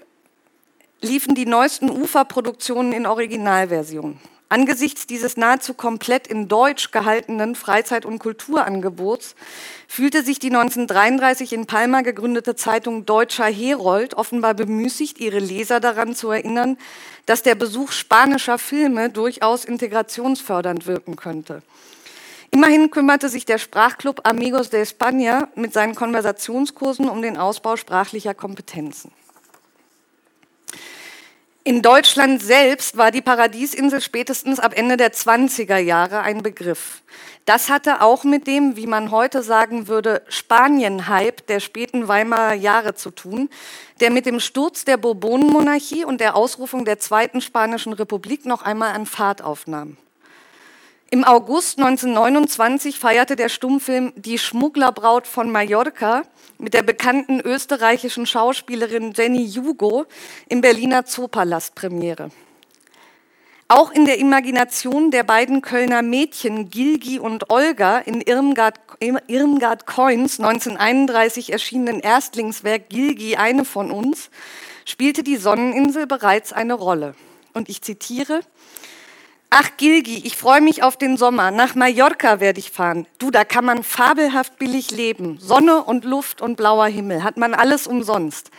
liefen 1.02 1.36
die 1.36 1.46
neuesten 1.46 1.90
Uferproduktionen 1.90 2.94
in 2.94 3.06
Originalversion. 3.06 4.18
Angesichts 4.52 5.08
dieses 5.08 5.38
nahezu 5.38 5.74
komplett 5.74 6.28
in 6.28 6.50
Deutsch 6.50 6.92
gehaltenen 6.92 7.56
Freizeit- 7.56 8.06
und 8.06 8.20
Kulturangebots 8.20 9.36
fühlte 9.88 10.24
sich 10.24 10.40
die 10.40 10.50
1933 10.50 11.54
in 11.54 11.68
Palma 11.68 12.02
gegründete 12.02 12.58
Zeitung 12.58 13.06
Deutscher 13.06 13.46
Herold 13.46 14.14
offenbar 14.14 14.54
bemüßigt, 14.54 15.22
ihre 15.22 15.40
Leser 15.40 15.80
daran 15.80 16.16
zu 16.16 16.32
erinnern, 16.32 16.78
dass 17.26 17.44
der 17.44 17.56
Besuch 17.56 17.94
spanischer 17.94 18.58
Filme 18.58 19.10
durchaus 19.10 19.64
integrationsfördernd 19.64 20.86
wirken 20.86 21.16
könnte. 21.16 21.62
Immerhin 22.50 22.92
kümmerte 22.92 23.30
sich 23.30 23.46
der 23.46 23.58
Sprachclub 23.58 24.28
Amigos 24.28 24.70
de 24.70 24.84
España 24.84 25.48
mit 25.56 25.72
seinen 25.72 25.96
Konversationskursen 25.96 27.08
um 27.08 27.22
den 27.22 27.38
Ausbau 27.38 27.78
sprachlicher 27.78 28.34
Kompetenzen. 28.34 29.14
In 31.64 31.84
Deutschland 31.84 32.42
selbst 32.42 32.98
war 32.98 33.12
die 33.12 33.22
Paradiesinsel 33.22 34.02
spätestens 34.02 34.60
ab 34.60 34.76
Ende 34.76 34.98
der 34.98 35.14
20er 35.14 35.78
Jahre 35.78 36.22
ein 36.22 36.42
Begriff. 36.42 37.04
Das 37.46 37.70
hatte 37.70 38.02
auch 38.02 38.24
mit 38.24 38.48
dem, 38.48 38.78
wie 38.78 38.88
man 38.88 39.12
heute 39.12 39.44
sagen 39.44 39.88
würde, 39.88 40.24
Spanien-Hype 40.28 41.46
der 41.46 41.60
späten 41.60 42.08
Weimarer 42.08 42.56
Jahre 42.56 42.96
zu 42.96 43.12
tun, 43.12 43.48
der 44.00 44.10
mit 44.10 44.26
dem 44.26 44.40
Sturz 44.40 44.86
der 44.86 44.98
Bourbonenmonarchie 44.98 46.04
und 46.04 46.20
der 46.20 46.36
Ausrufung 46.36 46.84
der 46.84 46.98
Zweiten 46.98 47.42
Spanischen 47.42 47.94
Republik 47.94 48.48
noch 48.48 48.64
einmal 48.64 48.96
an 48.96 49.06
Fahrt 49.06 49.44
aufnahm. 49.44 49.98
Im 51.14 51.26
August 51.26 51.78
1929 51.78 52.98
feierte 52.98 53.36
der 53.36 53.50
Stummfilm 53.50 54.14
Die 54.16 54.38
Schmugglerbraut 54.38 55.28
von 55.28 55.52
Mallorca 55.52 56.24
mit 56.58 56.74
der 56.74 56.84
bekannten 56.84 57.42
österreichischen 57.42 58.26
Schauspielerin 58.26 59.12
Jenny 59.12 59.44
Jugo 59.44 60.06
im 60.48 60.62
Berliner 60.62 61.04
Zoopalast 61.06 61.76
Premiere. 61.76 62.30
Auch 63.68 63.92
in 63.92 64.06
der 64.06 64.20
Imagination 64.20 65.12
der 65.12 65.24
beiden 65.24 65.62
Kölner 65.62 66.02
Mädchen 66.02 66.70
Gilgi 66.70 67.20
und 67.20 67.50
Olga 67.50 67.98
in 67.98 68.22
Irmgard, 68.22 68.80
Irmgard 69.28 69.86
Coins 69.86 70.40
1931 70.40 71.52
erschienenen 71.52 72.00
Erstlingswerk 72.00 72.88
Gilgi, 72.88 73.36
eine 73.36 73.66
von 73.66 73.92
uns, 73.92 74.30
spielte 74.86 75.24
die 75.24 75.36
Sonneninsel 75.36 76.08
bereits 76.08 76.54
eine 76.54 76.76
Rolle. 76.76 77.16
Und 77.54 77.68
ich 77.68 77.82
zitiere, 77.82 78.40
Ach, 79.54 79.70
Gilgi, 79.76 80.22
ich 80.24 80.38
freue 80.38 80.62
mich 80.62 80.82
auf 80.82 80.96
den 80.96 81.18
Sommer. 81.18 81.52
Nach 81.52 81.76
Mallorca 81.76 82.40
werde 82.40 82.62
ich 82.62 82.72
fahren. 82.72 83.06
Du, 83.20 83.32
da 83.32 83.44
kann 83.44 83.66
man 83.66 83.84
fabelhaft 83.84 84.58
billig 84.58 84.92
leben. 84.92 85.40
Sonne 85.42 85.84
und 85.84 86.06
Luft 86.06 86.42
und 86.42 86.56
blauer 86.56 86.88
Himmel. 86.88 87.22
Hat 87.26 87.36
man 87.36 87.54
alles 87.54 87.86
umsonst. 87.86 88.50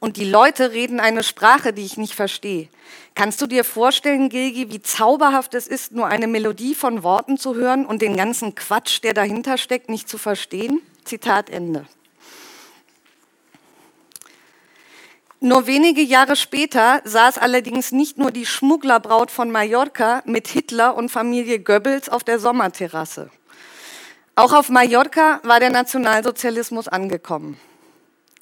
Und 0.00 0.16
die 0.16 0.24
Leute 0.24 0.72
reden 0.72 1.00
eine 1.00 1.22
Sprache, 1.22 1.74
die 1.74 1.84
ich 1.84 1.98
nicht 1.98 2.14
verstehe. 2.14 2.68
Kannst 3.14 3.42
du 3.42 3.46
dir 3.46 3.62
vorstellen, 3.62 4.30
Gilgi, 4.30 4.70
wie 4.70 4.80
zauberhaft 4.80 5.52
es 5.52 5.68
ist, 5.68 5.92
nur 5.92 6.06
eine 6.06 6.26
Melodie 6.26 6.74
von 6.74 7.02
Worten 7.02 7.36
zu 7.36 7.54
hören 7.54 7.84
und 7.84 8.00
den 8.00 8.16
ganzen 8.16 8.54
Quatsch, 8.54 9.02
der 9.02 9.12
dahinter 9.12 9.58
steckt, 9.58 9.90
nicht 9.90 10.08
zu 10.08 10.16
verstehen? 10.16 10.80
Zitat 11.04 11.50
Ende. 11.50 11.84
Nur 15.40 15.68
wenige 15.68 16.02
Jahre 16.02 16.34
später 16.34 17.00
saß 17.04 17.38
allerdings 17.38 17.92
nicht 17.92 18.18
nur 18.18 18.32
die 18.32 18.44
Schmugglerbraut 18.44 19.30
von 19.30 19.52
Mallorca 19.52 20.22
mit 20.24 20.48
Hitler 20.48 20.96
und 20.96 21.10
Familie 21.10 21.60
Goebbels 21.60 22.08
auf 22.08 22.24
der 22.24 22.40
Sommerterrasse. 22.40 23.30
Auch 24.34 24.52
auf 24.52 24.68
Mallorca 24.68 25.40
war 25.44 25.60
der 25.60 25.70
Nationalsozialismus 25.70 26.88
angekommen. 26.88 27.56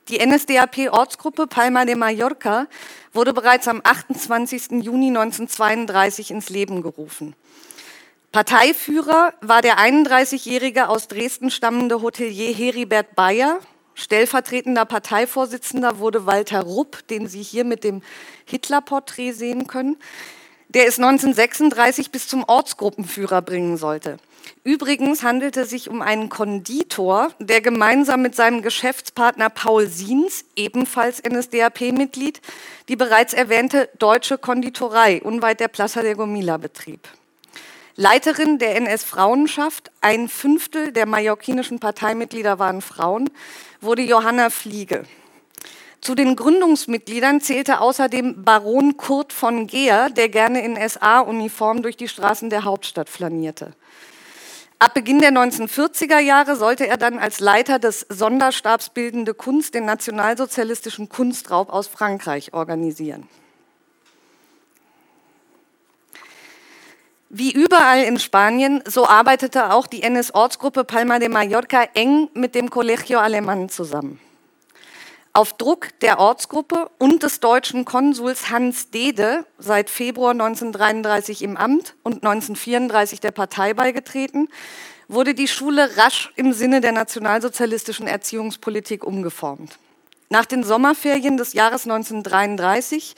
Die 0.08 0.24
NSDAP-Ortsgruppe 0.24 1.46
Palma 1.48 1.84
de 1.84 1.96
Mallorca 1.96 2.66
wurde 3.12 3.34
bereits 3.34 3.68
am 3.68 3.82
28. 3.84 4.82
Juni 4.82 5.08
1932 5.08 6.30
ins 6.30 6.48
Leben 6.48 6.80
gerufen. 6.80 7.34
Parteiführer 8.32 9.34
war 9.40 9.62
der 9.62 9.78
31-jährige 9.78 10.88
aus 10.88 11.08
Dresden 11.08 11.50
stammende 11.50 12.00
Hotelier 12.02 12.54
Heribert 12.54 13.16
Bayer, 13.16 13.58
Stellvertretender 13.96 14.84
Parteivorsitzender 14.84 15.98
wurde 15.98 16.26
Walter 16.26 16.60
Rupp, 16.60 17.08
den 17.08 17.26
Sie 17.28 17.42
hier 17.42 17.64
mit 17.64 17.82
dem 17.82 18.02
Hitler-Porträt 18.44 19.32
sehen 19.32 19.66
können. 19.66 19.96
Der 20.68 20.86
es 20.86 20.98
1936 20.98 22.10
bis 22.10 22.28
zum 22.28 22.44
Ortsgruppenführer 22.44 23.40
bringen 23.40 23.78
sollte. 23.78 24.18
Übrigens 24.64 25.22
handelte 25.22 25.62
es 25.62 25.70
sich 25.70 25.88
um 25.88 26.02
einen 26.02 26.28
Konditor, 26.28 27.30
der 27.38 27.60
gemeinsam 27.62 28.20
mit 28.20 28.34
seinem 28.34 28.62
Geschäftspartner 28.62 29.48
Paul 29.48 29.86
Siens, 29.86 30.44
ebenfalls 30.56 31.22
NSDAP-Mitglied, 31.22 32.40
die 32.88 32.96
bereits 32.96 33.32
erwähnte 33.32 33.88
Deutsche 33.98 34.36
Konditorei 34.36 35.22
unweit 35.22 35.60
der 35.60 35.68
Plaza 35.68 36.02
de 36.02 36.14
Gomila 36.14 36.58
betrieb. 36.58 37.08
Leiterin 37.98 38.58
der 38.58 38.76
NS-Frauenschaft, 38.76 39.90
ein 40.02 40.28
Fünftel 40.28 40.92
der 40.92 41.06
mallorquinischen 41.06 41.78
Parteimitglieder 41.78 42.58
waren 42.58 42.82
Frauen, 42.82 43.30
wurde 43.80 44.02
Johanna 44.02 44.50
Fliege. 44.50 45.04
Zu 46.02 46.14
den 46.14 46.36
Gründungsmitgliedern 46.36 47.40
zählte 47.40 47.80
außerdem 47.80 48.44
Baron 48.44 48.98
Kurt 48.98 49.32
von 49.32 49.66
Geer, 49.66 50.10
der 50.10 50.28
gerne 50.28 50.62
in 50.62 50.76
SA-Uniform 50.76 51.80
durch 51.80 51.96
die 51.96 52.06
Straßen 52.06 52.50
der 52.50 52.64
Hauptstadt 52.64 53.08
flanierte. 53.08 53.72
Ab 54.78 54.92
Beginn 54.92 55.20
der 55.20 55.30
1940er 55.30 56.18
Jahre 56.18 56.56
sollte 56.56 56.86
er 56.86 56.98
dann 56.98 57.18
als 57.18 57.40
Leiter 57.40 57.78
des 57.78 58.04
Sonderstabs 58.10 58.90
Bildende 58.90 59.32
Kunst 59.32 59.72
den 59.72 59.86
nationalsozialistischen 59.86 61.08
Kunstraub 61.08 61.70
aus 61.70 61.86
Frankreich 61.86 62.52
organisieren. 62.52 63.26
Wie 67.38 67.52
überall 67.52 68.02
in 68.04 68.18
Spanien, 68.18 68.82
so 68.86 69.06
arbeitete 69.06 69.70
auch 69.74 69.86
die 69.86 70.02
NS-Ortsgruppe 70.02 70.84
Palma 70.84 71.18
de 71.18 71.28
Mallorca 71.28 71.82
eng 71.92 72.30
mit 72.32 72.54
dem 72.54 72.70
Colegio 72.70 73.18
Alemán 73.18 73.68
zusammen. 73.68 74.18
Auf 75.34 75.52
Druck 75.52 75.90
der 76.00 76.18
Ortsgruppe 76.18 76.90
und 76.96 77.22
des 77.22 77.40
deutschen 77.40 77.84
Konsuls 77.84 78.48
Hans 78.48 78.88
Dede, 78.88 79.44
seit 79.58 79.90
Februar 79.90 80.30
1933 80.30 81.42
im 81.42 81.58
Amt 81.58 81.94
und 82.02 82.24
1934 82.24 83.20
der 83.20 83.32
Partei 83.32 83.74
beigetreten, 83.74 84.48
wurde 85.06 85.34
die 85.34 85.46
Schule 85.46 85.94
rasch 85.98 86.32
im 86.36 86.54
Sinne 86.54 86.80
der 86.80 86.92
nationalsozialistischen 86.92 88.06
Erziehungspolitik 88.06 89.04
umgeformt. 89.04 89.78
Nach 90.30 90.46
den 90.46 90.64
Sommerferien 90.64 91.36
des 91.36 91.52
Jahres 91.52 91.84
1933 91.84 93.14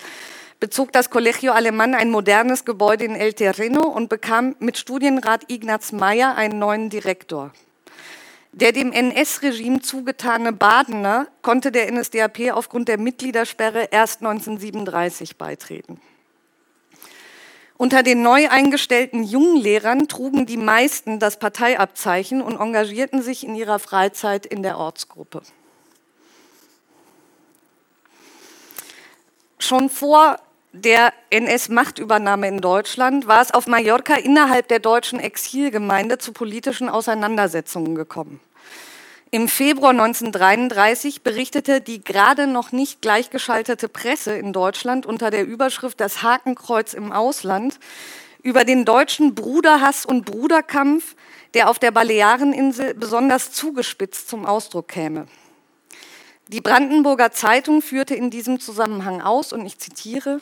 bezog 0.61 0.93
das 0.93 1.11
Colegio 1.11 1.53
Alemán 1.53 1.95
ein 1.95 2.11
modernes 2.11 2.65
Gebäude 2.65 3.05
in 3.05 3.15
El 3.15 3.33
Terreno 3.33 3.87
und 3.87 4.09
bekam 4.09 4.57
mit 4.59 4.77
Studienrat 4.77 5.50
Ignaz 5.50 5.93
Meyer 5.93 6.35
einen 6.35 6.59
neuen 6.59 6.91
Direktor. 6.91 7.53
Der 8.53 8.73
dem 8.73 8.93
NS-Regime 8.93 9.81
zugetane 9.83 10.53
Badener 10.53 11.29
konnte 11.43 11.71
der 11.71 11.93
NSDAP 11.93 12.50
aufgrund 12.53 12.88
der 12.88 12.99
Mitgliedersperre 12.99 13.88
erst 13.93 14.21
1937 14.21 15.37
beitreten. 15.37 16.00
Unter 17.77 18.03
den 18.03 18.23
neu 18.23 18.49
eingestellten 18.49 19.23
jungen 19.23 19.57
Lehrern 19.57 20.09
trugen 20.09 20.47
die 20.47 20.57
meisten 20.57 21.21
das 21.21 21.38
Parteiabzeichen 21.38 22.43
und 22.43 22.59
engagierten 22.59 23.23
sich 23.23 23.47
in 23.47 23.55
ihrer 23.55 23.79
Freizeit 23.79 24.45
in 24.45 24.65
der 24.65 24.79
Ortsgruppe. 24.79 25.43
Schon 29.61 29.91
vor 29.91 30.41
der 30.72 31.12
NS-Machtübernahme 31.30 32.46
in 32.46 32.60
Deutschland 32.60 33.26
war 33.26 33.40
es 33.40 33.52
auf 33.52 33.66
Mallorca 33.66 34.14
innerhalb 34.14 34.68
der 34.68 34.80
deutschen 34.80 35.18
Exilgemeinde 35.18 36.18
zu 36.18 36.32
politischen 36.32 36.88
Auseinandersetzungen 36.88 37.94
gekommen. 37.94 38.40
Im 39.30 39.48
Februar 39.48 39.90
1933 39.90 41.22
berichtete 41.22 41.80
die 41.80 42.02
gerade 42.02 42.46
noch 42.46 42.72
nicht 42.72 43.02
gleichgeschaltete 43.02 43.88
Presse 43.88 44.34
in 44.34 44.52
Deutschland 44.52 45.04
unter 45.04 45.30
der 45.30 45.46
Überschrift 45.46 46.00
Das 46.00 46.22
Hakenkreuz 46.22 46.94
im 46.94 47.12
Ausland 47.12 47.78
über 48.42 48.64
den 48.64 48.84
deutschen 48.84 49.34
Bruderhass 49.34 50.06
und 50.06 50.25
Bruderkampf, 50.25 51.14
der 51.54 51.68
auf 51.68 51.78
der 51.78 51.90
Baleareninsel 51.90 52.94
besonders 52.94 53.52
zugespitzt 53.52 54.28
zum 54.28 54.46
Ausdruck 54.46 54.88
käme. 54.88 55.26
Die 56.48 56.62
Brandenburger 56.62 57.30
Zeitung 57.30 57.82
führte 57.82 58.14
in 58.14 58.30
diesem 58.30 58.60
Zusammenhang 58.60 59.20
aus, 59.20 59.52
und 59.52 59.66
ich 59.66 59.78
zitiere, 59.78 60.40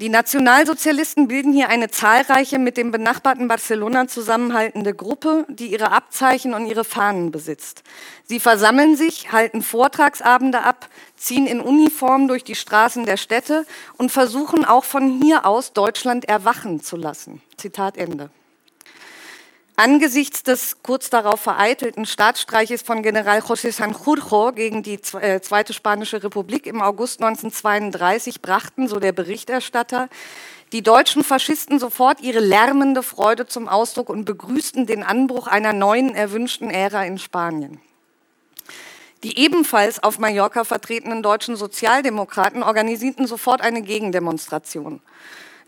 die 0.00 0.08
Nationalsozialisten 0.08 1.28
bilden 1.28 1.52
hier 1.52 1.68
eine 1.68 1.90
zahlreiche 1.90 2.58
mit 2.58 2.78
dem 2.78 2.90
benachbarten 2.90 3.48
Barcelona 3.48 4.08
zusammenhaltende 4.08 4.94
Gruppe, 4.94 5.44
die 5.48 5.66
ihre 5.66 5.92
Abzeichen 5.92 6.54
und 6.54 6.66
ihre 6.66 6.84
Fahnen 6.84 7.30
besitzt. 7.30 7.82
Sie 8.24 8.40
versammeln 8.40 8.96
sich, 8.96 9.30
halten 9.30 9.60
Vortragsabende 9.60 10.62
ab, 10.62 10.88
ziehen 11.16 11.46
in 11.46 11.60
Uniform 11.60 12.28
durch 12.28 12.44
die 12.44 12.54
Straßen 12.54 13.04
der 13.04 13.18
Städte 13.18 13.66
und 13.98 14.10
versuchen 14.10 14.64
auch 14.64 14.84
von 14.84 15.20
hier 15.22 15.44
aus 15.44 15.74
Deutschland 15.74 16.26
erwachen 16.26 16.80
zu 16.80 16.96
lassen. 16.96 17.42
Zitat 17.58 17.98
Ende. 17.98 18.30
Angesichts 19.82 20.42
des 20.42 20.82
kurz 20.82 21.08
darauf 21.08 21.40
vereitelten 21.40 22.04
Staatsstreiches 22.04 22.82
von 22.82 23.02
General 23.02 23.38
José 23.38 23.72
Sanjurjo 23.72 24.52
gegen 24.52 24.82
die 24.82 25.00
äh, 25.18 25.40
Zweite 25.40 25.72
Spanische 25.72 26.22
Republik 26.22 26.66
im 26.66 26.82
August 26.82 27.22
1932 27.22 28.42
brachten, 28.42 28.88
so 28.88 29.00
der 29.00 29.12
Berichterstatter, 29.12 30.10
die 30.72 30.82
deutschen 30.82 31.24
Faschisten 31.24 31.78
sofort 31.78 32.20
ihre 32.20 32.40
lärmende 32.40 33.02
Freude 33.02 33.46
zum 33.46 33.68
Ausdruck 33.68 34.10
und 34.10 34.26
begrüßten 34.26 34.84
den 34.84 35.02
Anbruch 35.02 35.46
einer 35.46 35.72
neuen 35.72 36.14
erwünschten 36.14 36.68
Ära 36.68 37.06
in 37.06 37.18
Spanien. 37.18 37.80
Die 39.22 39.38
ebenfalls 39.38 40.02
auf 40.02 40.18
Mallorca 40.18 40.64
vertretenen 40.64 41.22
deutschen 41.22 41.56
Sozialdemokraten 41.56 42.62
organisierten 42.62 43.26
sofort 43.26 43.62
eine 43.62 43.80
Gegendemonstration. 43.80 45.00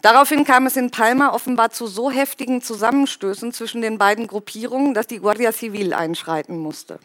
Daraufhin 0.03 0.45
kam 0.45 0.67
es 0.67 0.77
in 0.77 0.91
Palma 0.91 1.33
offenbar 1.33 1.71
zu 1.71 1.87
so 1.87 2.11
heftigen 2.11 2.61
Zusammenstößen 2.61 3.53
zwischen 3.53 3.83
den 3.83 3.99
beiden 3.99 4.27
Gruppierungen, 4.27 4.95
dass 4.95 5.07
die 5.07 5.21
Guardia 5.21 5.53
Civil 5.53 5.95
einschreiten 5.95 6.59
musste. 6.59 6.99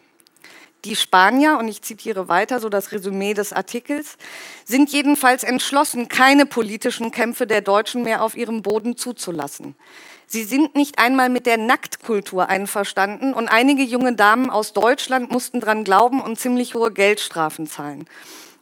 Die 0.84 0.96
Spanier, 0.96 1.58
und 1.58 1.68
ich 1.68 1.82
zitiere 1.82 2.28
weiter 2.28 2.58
so 2.58 2.68
das 2.68 2.90
Resümee 2.90 3.34
des 3.34 3.52
Artikels, 3.52 4.16
sind 4.64 4.90
jedenfalls 4.90 5.44
entschlossen, 5.44 6.08
keine 6.08 6.44
politischen 6.44 7.12
Kämpfe 7.12 7.46
der 7.46 7.62
Deutschen 7.62 8.02
mehr 8.02 8.22
auf 8.22 8.36
ihrem 8.36 8.62
Boden 8.62 8.96
zuzulassen. 8.96 9.76
Sie 10.26 10.44
sind 10.44 10.74
nicht 10.74 10.98
einmal 10.98 11.28
mit 11.28 11.46
der 11.46 11.56
Nacktkultur 11.56 12.48
einverstanden 12.48 13.32
und 13.32 13.48
einige 13.48 13.82
junge 13.82 14.14
Damen 14.14 14.50
aus 14.50 14.72
Deutschland 14.72 15.30
mussten 15.30 15.60
dran 15.60 15.84
glauben 15.84 16.20
und 16.20 16.38
ziemlich 16.38 16.74
hohe 16.74 16.92
Geldstrafen 16.92 17.66
zahlen. 17.66 18.06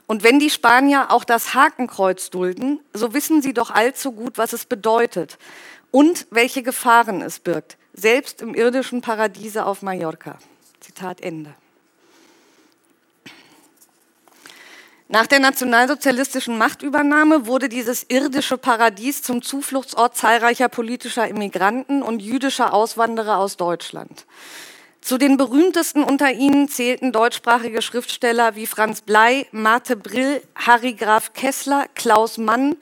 Und 0.07 0.23
wenn 0.23 0.38
die 0.38 0.51
Spanier 0.51 1.11
auch 1.11 1.25
das 1.25 1.55
Hakenkreuz 1.55 2.31
dulden, 2.31 2.81
so 2.92 3.12
wissen 3.12 3.42
sie 3.42 3.53
doch 3.53 3.71
allzu 3.71 4.12
gut, 4.12 4.38
was 4.38 4.53
es 4.53 4.64
bedeutet 4.64 5.38
und 5.90 6.27
welche 6.31 6.62
Gefahren 6.62 7.23
es 7.23 7.40
birgt, 7.40 7.77
selbst 7.92 8.40
im 8.40 8.55
irdischen 8.55 9.01
Paradiese 9.01 9.66
auf 9.66 9.83
Mallorca. 9.83 10.38
Zitat 10.81 11.21
Ende. 11.21 11.55
Nach 15.09 15.27
der 15.29 15.38
nationalsozialistischen 15.38 16.59
Machtübernahme 16.59 17.47
wurde 17.47 17.69
dieses 17.69 18.05
irdische 18.09 18.59
Paradies 18.59 19.23
zum 19.23 19.40
Zufluchtsort 19.40 20.16
zahlreicher 20.16 20.69
politischer 20.69 21.29
Immigranten 21.29 22.03
und 22.03 22.21
jüdischer 22.21 22.75
Auswanderer 22.75 23.38
aus 23.38 23.57
Deutschland. 23.57 24.27
Zu 25.07 25.19
den 25.19 25.37
berühmtesten 25.37 26.03
unter 26.03 26.33
ihnen 26.33 26.69
zählten 26.69 27.12
deutschsprachige 27.12 27.81
Schriftsteller 27.81 28.57
wie 28.57 28.66
Franz 28.66 29.03
Blei, 29.03 29.47
Marte 29.53 29.95
Brill, 29.95 30.42
Harry 30.57 30.95
Graf 30.95 31.33
Kessler, 31.33 31.87
Klaus 31.95 32.38
Mann 32.38 32.75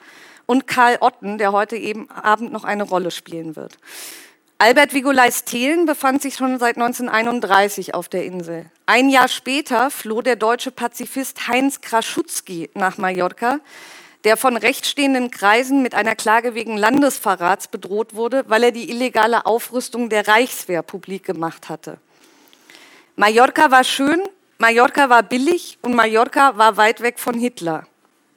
und 0.47 0.67
Karl 0.67 0.97
Otten, 1.03 1.37
der 1.37 1.53
heute 1.53 1.77
eben 1.77 2.09
Abend 2.11 2.51
noch 2.51 2.65
eine 2.65 2.85
Rolle 2.85 3.11
spielen 3.11 3.57
wird. 3.57 3.77
Albert 4.57 4.95
Vigoleis 4.95 5.45
Thelen 5.45 5.85
befand 5.85 6.23
sich 6.23 6.37
schon 6.37 6.59
seit 6.59 6.77
1931 6.77 7.95
auf 7.95 8.09
der 8.09 8.25
Insel. 8.25 8.65
Ein 8.87 9.11
Jahr 9.11 9.29
später 9.29 9.91
floh 9.91 10.23
der 10.23 10.37
deutsche 10.37 10.71
Pazifist 10.71 11.47
Heinz 11.47 11.83
Kraschutzky 11.83 12.71
nach 12.73 12.97
Mallorca, 12.97 13.61
der 14.25 14.39
von 14.39 14.57
rechtsstehenden 14.57 15.31
Kreisen 15.31 15.83
mit 15.83 15.95
einer 15.95 16.17
Klage 16.17 16.55
wegen 16.55 16.79
Landesverrats 16.79 17.69
bedroht 17.69 18.15
wurde, 18.15 18.45
weil 18.49 18.63
er 18.65 18.73
die 18.73 18.89
illegale 18.89 19.45
Aufrüstung 19.45 20.09
der 20.09 20.27
Reichswehr 20.27 20.83
publik 20.83 21.25
gemacht 21.25 21.69
hatte. 21.69 21.99
Mallorca 23.17 23.71
war 23.71 23.85
schön, 23.85 24.21
Mallorca 24.59 25.09
war 25.09 25.23
billig 25.23 25.79
und 25.83 25.95
Mallorca 25.95 26.59
war 26.59 26.77
weit 26.77 27.01
weg 27.01 27.21
von 27.21 27.39
Hitler. 27.39 27.87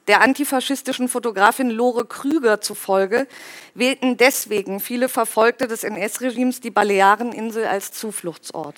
Der 0.06 0.20
antifaschistischen 0.20 1.08
Fotografin 1.08 1.68
Lore 1.68 2.04
Krüger 2.04 2.60
zufolge 2.60 3.26
wählten 3.74 4.16
deswegen 4.16 4.78
viele 4.78 5.08
Verfolgte 5.08 5.66
des 5.66 5.82
NS-Regimes 5.82 6.60
die 6.60 6.70
Baleareninsel 6.70 7.64
als 7.64 7.90
Zufluchtsort. 7.90 8.76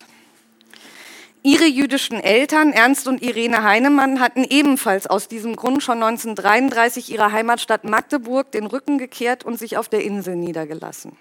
Ihre 1.43 1.67
jüdischen 1.67 2.19
Eltern, 2.19 2.73
Ernst 2.73 3.07
und 3.07 3.21
Irene 3.21 3.63
Heinemann, 3.63 4.21
hatten 4.21 4.45
ebenfalls 4.45 5.07
aus 5.07 5.29
diesem 5.29 5.55
Grund 5.55 5.83
schon 5.83 6.03
1933 6.03 7.13
ihrer 7.13 7.31
Heimatstadt 7.31 7.85
Magdeburg 7.85 8.51
den 8.53 8.65
Rücken 8.65 8.97
gekehrt 8.97 9.45
und 9.45 9.59
sich 9.59 9.77
auf 9.77 9.91
der 9.91 10.03
Insel 10.03 10.37
niedergelassen. 10.37 11.13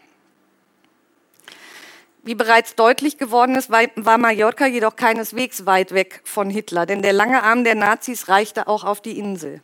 Wie 2.29 2.35
bereits 2.35 2.75
deutlich 2.75 3.17
geworden 3.17 3.55
ist, 3.55 3.71
war 3.71 4.17
Mallorca 4.19 4.67
jedoch 4.67 4.95
keineswegs 4.95 5.65
weit 5.65 5.95
weg 5.95 6.21
von 6.25 6.51
Hitler, 6.51 6.85
denn 6.85 7.01
der 7.01 7.11
lange 7.11 7.41
Arm 7.41 7.63
der 7.63 7.73
Nazis 7.73 8.27
reichte 8.27 8.67
auch 8.67 8.83
auf 8.83 9.01
die 9.01 9.17
Insel. 9.17 9.61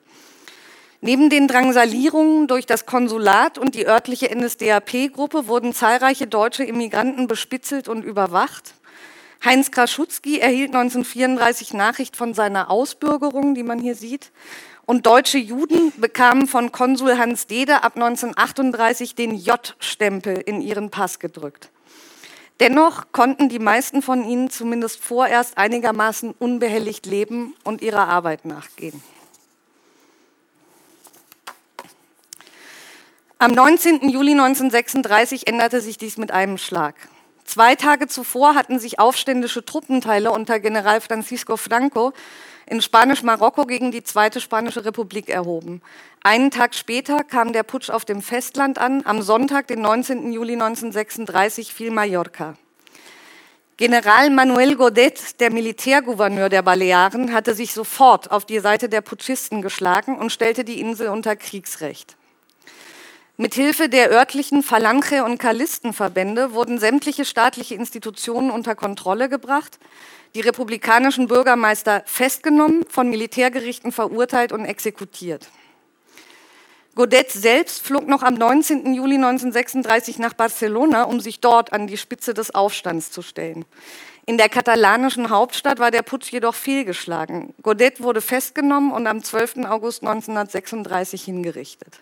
Neben 1.00 1.30
den 1.30 1.48
Drangsalierungen 1.48 2.48
durch 2.48 2.66
das 2.66 2.88
Konsulat 2.88 3.60
und 3.60 3.76
die 3.76 3.86
örtliche 3.86 4.36
NSDAP-Gruppe 4.36 5.48
wurden 5.48 5.76
zahlreiche 5.76 6.26
deutsche 6.26 6.64
Immigranten 6.64 7.28
bespitzelt 7.28 7.88
und 7.88 8.04
überwacht. 8.04 8.74
Heinz 9.46 9.70
Kraschutzky 9.70 10.40
erhielt 10.40 10.74
1934 10.74 11.76
Nachricht 11.76 12.16
von 12.16 12.34
seiner 12.34 12.72
Ausbürgerung, 12.72 13.54
die 13.54 13.62
man 13.62 13.78
hier 13.78 13.94
sieht. 13.94 14.32
Und 14.88 15.06
deutsche 15.06 15.38
Juden 15.38 15.94
bekamen 15.98 16.48
von 16.48 16.72
Konsul 16.72 17.20
Hans 17.20 17.46
Dede 17.46 17.84
ab 17.84 17.94
1938 17.94 19.14
den 19.14 19.36
J-Stempel 19.36 20.38
in 20.38 20.62
ihren 20.62 20.90
Pass 20.90 21.20
gedrückt. 21.20 21.70
Dennoch 22.60 23.12
konnten 23.12 23.50
die 23.50 23.60
meisten 23.60 24.02
von 24.02 24.24
ihnen 24.24 24.50
zumindest 24.50 25.04
vorerst 25.04 25.58
einigermaßen 25.58 26.34
unbehelligt 26.40 27.06
leben 27.06 27.54
und 27.64 27.82
ihrer 27.82 28.08
Arbeit 28.08 28.46
nachgehen. 28.46 29.04
Am 33.38 33.52
19. 33.52 34.08
Juli 34.10 34.32
1936 34.32 35.48
änderte 35.48 35.82
sich 35.82 35.98
dies 35.98 36.18
mit 36.18 36.32
einem 36.32 36.58
Schlag. 36.58 36.96
Zwei 37.56 37.76
Tage 37.76 38.08
zuvor 38.08 38.54
hatten 38.54 38.80
sich 38.80 39.00
aufständische 39.00 39.64
Truppenteile 39.64 40.30
unter 40.30 40.60
General 40.60 41.00
Francisco 41.00 41.56
Franco 41.56 42.12
in 42.66 42.82
Spanisch-Marokko 42.82 43.64
gegen 43.64 43.92
die 43.92 44.04
Zweite 44.04 44.42
Spanische 44.42 44.84
Republik 44.84 45.30
erhoben. 45.30 45.82
Einen 46.22 46.52
Tag 46.52 46.76
später 46.76 47.24
kam 47.24 47.54
der 47.54 47.64
Putsch 47.64 47.90
auf 47.90 48.04
dem 48.04 48.22
Festland 48.22 48.78
an. 48.78 49.04
Am 49.06 49.22
Sonntag, 49.22 49.68
den 49.68 49.80
19. 49.80 50.34
Juli 50.34 50.56
1936, 50.56 51.74
fiel 51.74 51.92
Mallorca. 51.92 52.56
General 53.78 54.30
Manuel 54.32 54.76
Godet, 54.76 55.40
der 55.40 55.50
Militärgouverneur 55.50 56.50
der 56.50 56.62
Balearen, 56.62 57.32
hatte 57.32 57.56
sich 57.56 57.74
sofort 57.74 58.32
auf 58.32 58.44
die 58.44 58.60
Seite 58.60 58.90
der 58.90 59.00
Putschisten 59.00 59.62
geschlagen 59.62 60.18
und 60.18 60.34
stellte 60.34 60.66
die 60.66 60.82
Insel 60.82 61.08
unter 61.08 61.38
Kriegsrecht. 61.38 62.18
Mithilfe 63.38 63.90
der 63.90 64.12
örtlichen 64.12 64.64
Phalange- 64.64 65.26
und 65.26 65.40
Kalistenverbände 65.40 66.54
wurden 66.54 66.80
sämtliche 66.80 67.26
staatliche 67.26 67.76
Institutionen 67.76 68.50
unter 68.50 68.76
Kontrolle 68.76 69.28
gebracht, 69.28 69.78
die 70.36 70.40
republikanischen 70.40 71.28
Bürgermeister 71.28 72.02
festgenommen, 72.06 72.86
von 72.88 73.10
Militärgerichten 73.10 73.92
verurteilt 73.92 74.54
und 74.54 74.64
exekutiert. 74.64 75.50
Godet 76.96 77.30
selbst 77.30 77.86
flog 77.86 78.08
noch 78.08 78.24
am 78.24 78.36
19. 78.36 78.94
Juli 78.94 79.16
1936 79.16 80.18
nach 80.18 80.34
Barcelona, 80.34 81.04
um 81.04 81.20
sich 81.20 81.42
dort 81.42 81.74
an 81.74 81.88
die 81.88 81.98
Spitze 81.98 82.34
des 82.34 82.56
Aufstands 82.56 83.12
zu 83.12 83.22
stellen. 83.22 83.66
In 84.26 84.38
der 84.38 84.48
katalanischen 84.48 85.30
Hauptstadt 85.30 85.80
war 85.80 85.92
der 85.92 86.04
Putsch 86.04 86.32
jedoch 86.32 86.56
fehlgeschlagen. 86.56 87.54
Godet 87.62 88.02
wurde 88.02 88.22
festgenommen 88.22 88.94
und 88.94 89.08
am 89.08 89.22
12. 89.22 89.66
August 89.66 90.04
1936 90.04 91.22
hingerichtet. 91.26 92.00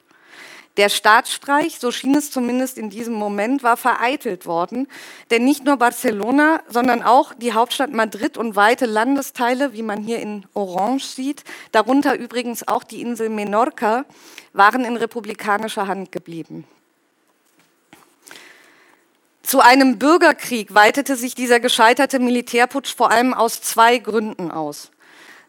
Der 0.78 0.90
Staatsstreich, 0.90 1.78
so 1.78 1.92
schien 1.92 2.16
es 2.16 2.32
zumindest 2.32 2.80
in 2.80 2.90
diesem 2.90 3.14
Moment, 3.14 3.62
war 3.62 3.78
vereitelt 3.78 4.48
worden, 4.48 4.88
denn 5.30 5.46
nicht 5.46 5.66
nur 5.66 5.78
Barcelona, 5.78 6.62
sondern 6.68 7.04
auch 7.04 7.36
die 7.36 7.54
Hauptstadt 7.54 7.94
Madrid 7.94 8.38
und 8.38 8.56
weite 8.56 8.88
Landesteile, 8.88 9.74
wie 9.74 9.84
man 9.84 10.02
hier 10.02 10.20
in 10.20 10.46
Orange 10.56 11.06
sieht, 11.06 11.44
darunter 11.72 12.18
übrigens 12.18 12.68
auch 12.68 12.84
die 12.84 13.02
Insel 13.02 13.30
Menorca, 13.30 14.06
waren 14.54 14.84
in 14.84 14.98
republikanischer 14.98 15.88
Hand 15.88 16.12
geblieben. 16.12 16.66
Zu 19.44 19.60
einem 19.60 20.00
Bürgerkrieg 20.00 20.74
weitete 20.74 21.16
sich 21.16 21.36
dieser 21.36 21.60
gescheiterte 21.60 22.18
Militärputsch 22.18 22.96
vor 22.96 23.12
allem 23.12 23.36
aus 23.36 23.62
zwei 23.62 24.00
Gründen 24.00 24.50
aus. 24.50 24.90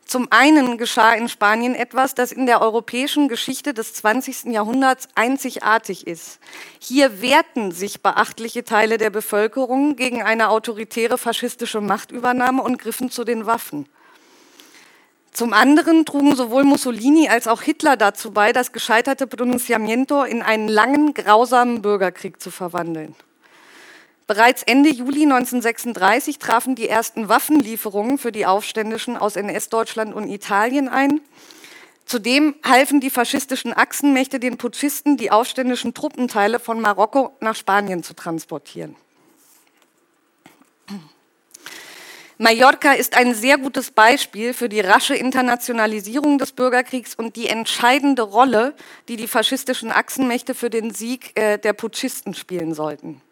Zum 0.05 0.29
einen 0.31 0.77
geschah 0.77 1.15
in 1.15 1.29
Spanien 1.29 1.75
etwas, 1.75 2.15
das 2.15 2.31
in 2.31 2.47
der 2.47 2.61
europäischen 2.61 3.29
Geschichte 3.29 3.73
des 3.73 3.95
20. 3.95 4.53
Jahrhunderts 4.53 5.09
einzigartig 5.15 6.07
ist. 6.07 6.41
Hier 6.79 7.23
wehrten 7.23 7.73
sich 7.73 8.03
beachtliche 8.03 8.65
Teile 8.65 8.99
der 8.99 9.11
Bevölkerung 9.11 9.97
gegen 9.97 10.23
eine 10.23 10.51
autoritäre 10.51 11.17
faschistische 11.17 11.81
Machtübernahme 11.81 12.63
und 12.63 12.79
griffen 12.79 13.11
zu 13.11 13.25
den 13.25 13.47
Waffen. 13.47 13.89
Zum 15.33 15.53
anderen 15.53 16.05
trugen 16.05 16.37
sowohl 16.37 16.63
Mussolini 16.63 17.29
als 17.29 17.49
auch 17.49 17.61
Hitler 17.61 17.97
dazu 17.97 18.31
bei, 18.31 18.53
das 18.53 18.71
gescheiterte 18.71 19.27
Pronunciamiento 19.27 20.23
in 20.23 20.43
einen 20.43 20.69
langen, 20.69 21.13
grausamen 21.13 21.83
Bürgerkrieg 21.83 22.41
zu 22.41 22.53
verwandeln. 22.53 23.17
Bereits 24.27 24.63
Ende 24.63 24.89
Juli 24.91 25.25
1936 25.25 26.39
trafen 26.39 26.75
die 26.75 26.89
ersten 26.89 27.29
Waffenlieferungen 27.29 28.17
für 28.17 28.33
die 28.33 28.47
Aufständischen 28.47 29.19
aus 29.19 29.37
NS-Deutschland 29.37 30.15
und 30.15 30.29
Italien 30.29 30.89
ein. 30.89 31.21
Zudem 32.07 32.55
halfen 32.65 33.01
die 33.01 33.11
faschistischen 33.11 33.75
Achsenmächte 33.75 34.41
den 34.41 34.57
Putschisten, 34.57 35.17
die 35.17 35.31
aufständischen 35.31 35.93
Truppenteile 35.93 36.59
von 36.59 36.81
Marokko 36.81 37.37
nach 37.41 37.55
Spanien 37.55 38.03
zu 38.03 38.15
transportieren. 38.15 38.97
Mallorca 42.37 42.93
ist 42.93 43.17
ein 43.17 43.33
sehr 43.35 43.59
gutes 43.59 43.93
Beispiel 43.93 44.55
für 44.55 44.69
die 44.69 44.81
rasche 44.81 45.15
Internationalisierung 45.15 46.39
des 46.39 46.53
Bürgerkriegs 46.53 47.15
und 47.15 47.37
die 47.37 47.49
entscheidende 47.49 48.23
Rolle, 48.23 48.75
die 49.09 49.17
die 49.17 49.29
faschistischen 49.29 49.93
Achsenmächte 49.93 50.55
für 50.55 50.69
den 50.69 50.93
Sieg 50.93 51.39
äh, 51.39 51.59
der 51.59 51.75
Putschisten 51.75 52.35
spielen 52.35 52.75
sollten. 52.75 53.23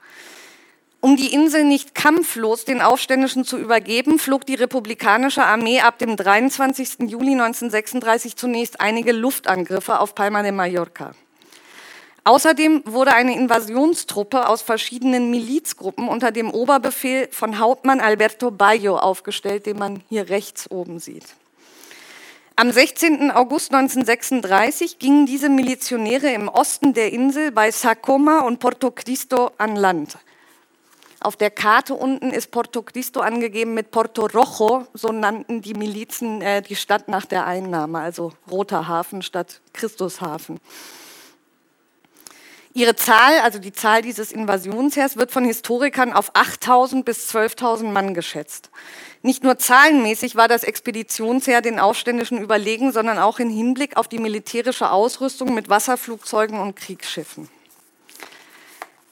Um 1.04 1.16
die 1.16 1.34
Insel 1.34 1.64
nicht 1.64 1.96
kampflos 1.96 2.64
den 2.64 2.80
Aufständischen 2.80 3.44
zu 3.44 3.58
übergeben, 3.58 4.20
flog 4.20 4.46
die 4.46 4.54
republikanische 4.54 5.42
Armee 5.42 5.80
ab 5.80 5.98
dem 5.98 6.16
23. 6.16 7.10
Juli 7.10 7.32
1936 7.32 8.36
zunächst 8.36 8.80
einige 8.80 9.10
Luftangriffe 9.10 9.98
auf 9.98 10.14
Palma 10.14 10.42
de 10.42 10.52
Mallorca. 10.52 11.16
Außerdem 12.22 12.84
wurde 12.84 13.14
eine 13.14 13.34
Invasionstruppe 13.34 14.48
aus 14.48 14.62
verschiedenen 14.62 15.28
Milizgruppen 15.32 16.06
unter 16.06 16.30
dem 16.30 16.52
Oberbefehl 16.52 17.26
von 17.32 17.58
Hauptmann 17.58 17.98
Alberto 17.98 18.52
Bayo 18.52 18.96
aufgestellt, 18.96 19.66
den 19.66 19.78
man 19.78 20.02
hier 20.08 20.28
rechts 20.28 20.70
oben 20.70 21.00
sieht. 21.00 21.26
Am 22.54 22.70
16. 22.70 23.32
August 23.32 23.74
1936 23.74 25.00
gingen 25.00 25.26
diese 25.26 25.48
Milizionäre 25.48 26.30
im 26.32 26.46
Osten 26.46 26.94
der 26.94 27.12
Insel 27.12 27.50
bei 27.50 27.72
Sacoma 27.72 28.42
und 28.42 28.60
Porto 28.60 28.92
Cristo 28.92 29.50
an 29.58 29.74
Land. 29.74 30.16
Auf 31.22 31.36
der 31.36 31.52
Karte 31.52 31.94
unten 31.94 32.32
ist 32.32 32.50
Porto 32.50 32.82
Cristo 32.82 33.20
angegeben 33.20 33.74
mit 33.74 33.92
Porto 33.92 34.26
Rojo, 34.26 34.88
so 34.92 35.12
nannten 35.12 35.62
die 35.62 35.74
Milizen 35.74 36.42
äh, 36.42 36.62
die 36.62 36.74
Stadt 36.74 37.06
nach 37.06 37.26
der 37.26 37.46
Einnahme, 37.46 38.00
also 38.00 38.32
Roter 38.50 38.88
Hafen 38.88 39.22
statt 39.22 39.60
Christushafen. 39.72 40.58
Ihre 42.74 42.96
Zahl, 42.96 43.38
also 43.44 43.60
die 43.60 43.72
Zahl 43.72 44.02
dieses 44.02 44.32
Invasionsheers, 44.32 45.16
wird 45.16 45.30
von 45.30 45.44
Historikern 45.44 46.12
auf 46.12 46.34
8000 46.34 47.04
bis 47.04 47.32
12.000 47.32 47.84
Mann 47.84 48.14
geschätzt. 48.14 48.70
Nicht 49.20 49.44
nur 49.44 49.58
zahlenmäßig 49.58 50.34
war 50.34 50.48
das 50.48 50.64
Expeditionsheer 50.64 51.60
den 51.60 51.78
Aufständischen 51.78 52.38
überlegen, 52.38 52.90
sondern 52.90 53.18
auch 53.18 53.38
im 53.38 53.50
Hinblick 53.50 53.96
auf 53.96 54.08
die 54.08 54.18
militärische 54.18 54.90
Ausrüstung 54.90 55.54
mit 55.54 55.68
Wasserflugzeugen 55.68 56.58
und 56.58 56.74
Kriegsschiffen. 56.74 57.48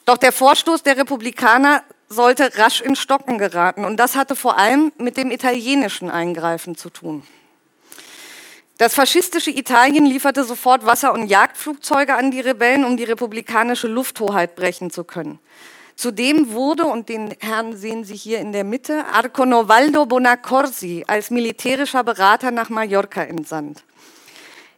Doch 0.03 0.17
der 0.17 0.33
Vorstoß 0.33 0.83
der 0.83 0.97
Republikaner 0.97 1.83
sollte 2.11 2.57
rasch 2.57 2.81
in 2.81 2.95
Stocken 2.95 3.37
geraten. 3.37 3.85
Und 3.85 3.97
das 3.97 4.15
hatte 4.15 4.35
vor 4.35 4.57
allem 4.57 4.91
mit 4.97 5.17
dem 5.17 5.31
italienischen 5.31 6.11
Eingreifen 6.11 6.75
zu 6.75 6.89
tun. 6.89 7.23
Das 8.77 8.95
faschistische 8.95 9.51
Italien 9.51 10.05
lieferte 10.05 10.43
sofort 10.43 10.85
Wasser- 10.85 11.13
und 11.13 11.27
Jagdflugzeuge 11.27 12.15
an 12.15 12.31
die 12.31 12.39
Rebellen, 12.39 12.83
um 12.83 12.97
die 12.97 13.03
republikanische 13.03 13.87
Lufthoheit 13.87 14.55
brechen 14.55 14.89
zu 14.89 15.03
können. 15.03 15.39
Zudem 15.95 16.51
wurde, 16.53 16.85
und 16.85 17.07
den 17.07 17.35
Herrn 17.41 17.77
sehen 17.77 18.03
Sie 18.03 18.15
hier 18.15 18.39
in 18.39 18.53
der 18.53 18.63
Mitte, 18.63 19.05
Arconovaldo 19.13 20.07
Bonaccorsi 20.07 21.03
als 21.07 21.29
militärischer 21.29 22.03
Berater 22.03 22.49
nach 22.49 22.69
Mallorca 22.69 23.21
entsandt. 23.21 23.83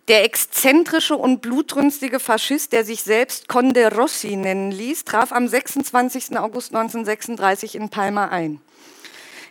Der 0.10 0.26
exzentrische 0.26 1.16
und 1.16 1.42
blutrünstige 1.42 2.20
Faschist, 2.20 2.74
der 2.74 2.84
sich 2.84 3.04
selbst 3.04 3.48
Conde 3.48 3.96
Rossi 3.96 4.36
nennen 4.36 4.70
ließ, 4.70 5.06
traf 5.06 5.32
am 5.32 5.48
26. 5.48 6.38
August 6.38 6.76
1936 6.76 7.76
in 7.76 7.88
Palma 7.88 8.28
ein. 8.28 8.60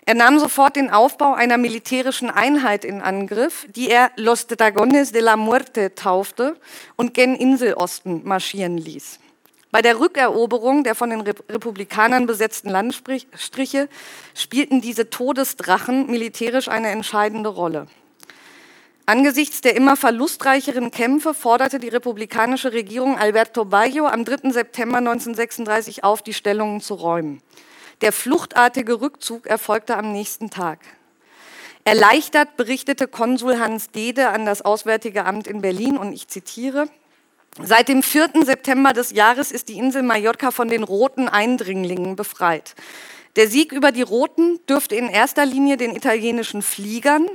Er 0.04 0.12
nahm 0.12 0.38
sofort 0.38 0.76
den 0.76 0.90
Aufbau 0.90 1.32
einer 1.32 1.56
militärischen 1.56 2.28
Einheit 2.28 2.84
in 2.84 3.00
Angriff, 3.00 3.66
die 3.74 3.88
er 3.88 4.10
Los 4.16 4.46
Dragones 4.46 5.12
de 5.12 5.22
la 5.22 5.38
Muerte 5.38 5.94
taufte 5.94 6.56
und 6.96 7.14
gen 7.14 7.34
Inselosten 7.34 8.20
marschieren 8.22 8.76
ließ. 8.76 9.20
Bei 9.70 9.80
der 9.80 10.00
Rückeroberung 10.00 10.84
der 10.84 10.94
von 10.94 11.08
den 11.08 11.22
Republikanern 11.22 12.26
besetzten 12.26 12.68
Landstriche 12.68 13.88
spielten 14.34 14.82
diese 14.82 15.08
Todesdrachen 15.08 16.10
militärisch 16.10 16.68
eine 16.68 16.88
entscheidende 16.88 17.48
Rolle. 17.48 17.86
Angesichts 19.04 19.60
der 19.60 19.74
immer 19.74 19.96
verlustreicheren 19.96 20.92
Kämpfe 20.92 21.34
forderte 21.34 21.80
die 21.80 21.88
republikanische 21.88 22.72
Regierung 22.72 23.18
Alberto 23.18 23.64
Bayo 23.64 24.06
am 24.06 24.24
3. 24.24 24.50
September 24.50 24.98
1936 24.98 26.04
auf, 26.04 26.22
die 26.22 26.34
Stellungen 26.34 26.80
zu 26.80 26.94
räumen. 26.94 27.42
Der 28.00 28.12
fluchtartige 28.12 29.00
Rückzug 29.00 29.46
erfolgte 29.46 29.96
am 29.96 30.12
nächsten 30.12 30.50
Tag. 30.50 30.78
Erleichtert 31.84 32.56
berichtete 32.56 33.08
Konsul 33.08 33.58
Hans 33.58 33.90
Dede 33.90 34.28
an 34.28 34.46
das 34.46 34.62
Auswärtige 34.62 35.24
Amt 35.24 35.48
in 35.48 35.62
Berlin 35.62 35.98
und 35.98 36.12
ich 36.12 36.28
zitiere, 36.28 36.88
Seit 37.60 37.88
dem 37.88 38.02
4. 38.02 38.30
September 38.44 38.94
des 38.94 39.10
Jahres 39.10 39.52
ist 39.52 39.68
die 39.68 39.76
Insel 39.76 40.02
Mallorca 40.02 40.52
von 40.52 40.68
den 40.68 40.82
roten 40.82 41.28
Eindringlingen 41.28 42.16
befreit. 42.16 42.74
Der 43.36 43.46
Sieg 43.46 43.72
über 43.72 43.92
die 43.92 44.02
Roten 44.02 44.58
dürfte 44.66 44.94
in 44.94 45.08
erster 45.08 45.44
Linie 45.44 45.76
den 45.76 45.94
italienischen 45.94 46.62
Fliegern 46.62 47.26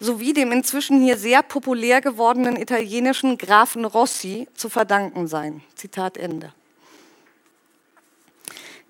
sowie 0.00 0.32
dem 0.32 0.52
inzwischen 0.52 1.00
hier 1.02 1.16
sehr 1.16 1.42
populär 1.42 2.00
gewordenen 2.00 2.56
italienischen 2.56 3.38
Grafen 3.38 3.84
Rossi 3.84 4.48
zu 4.54 4.68
verdanken 4.68 5.26
sein. 5.26 5.62
Zitat 5.74 6.16
Ende. 6.16 6.52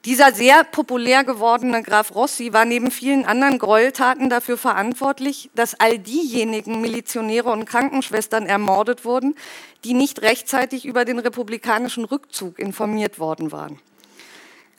Dieser 0.05 0.33
sehr 0.33 0.65
populär 0.65 1.25
gewordene 1.25 1.83
Graf 1.83 2.15
Rossi 2.15 2.53
war 2.53 2.67
neben 2.67 2.91
vielen 2.91 3.25
anderen 3.25 3.59
Gräueltaten 3.59 4.29
dafür 4.29 4.59
verantwortlich, 4.59 5.49
dass 5.55 5.81
all 5.81 5.99
diejenigen 5.99 6.83
Milizionäre 6.83 7.51
und 7.51 7.65
Krankenschwestern 7.65 8.45
ermordet 8.45 9.07
wurden, 9.07 9.35
die 9.83 9.95
nicht 9.95 10.21
rechtzeitig 10.21 10.85
über 10.85 11.07
den 11.07 11.19
republikanischen 11.19 12.05
Rückzug 12.05 12.59
informiert 12.59 13.19
worden 13.19 13.51
waren. 13.51 13.79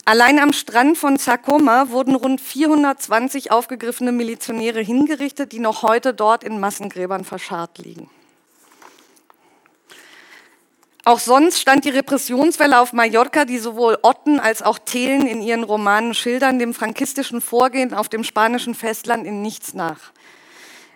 Allein 0.07 0.37
am 0.37 0.53
Strand 0.53 0.99
von 0.99 1.17
Sakoma 1.17 1.89
wurden 1.89 2.13
rund 2.13 2.39
420 2.39 3.49
aufgegriffene 3.49 4.11
Milizionäre 4.11 4.79
hingerichtet, 4.79 5.51
die 5.51 5.57
noch 5.57 5.81
heute 5.81 6.13
dort 6.13 6.43
in 6.43 6.59
Massengräbern 6.59 7.25
verscharrt 7.25 7.79
liegen. 7.79 8.07
Auch 11.05 11.19
sonst 11.19 11.59
stand 11.59 11.85
die 11.85 11.89
Repressionswelle 11.89 12.79
auf 12.79 12.93
Mallorca, 12.93 13.45
die 13.45 13.57
sowohl 13.57 13.97
Otten 14.03 14.39
als 14.39 14.61
auch 14.61 14.77
Thelen 14.77 15.25
in 15.25 15.41
ihren 15.41 15.63
Romanen 15.63 16.13
schildern, 16.13 16.59
dem 16.59 16.75
frankistischen 16.75 17.41
Vorgehen 17.41 17.95
auf 17.95 18.07
dem 18.07 18.23
spanischen 18.23 18.75
Festland 18.75 19.25
in 19.25 19.41
nichts 19.41 19.73
nach. 19.73 20.11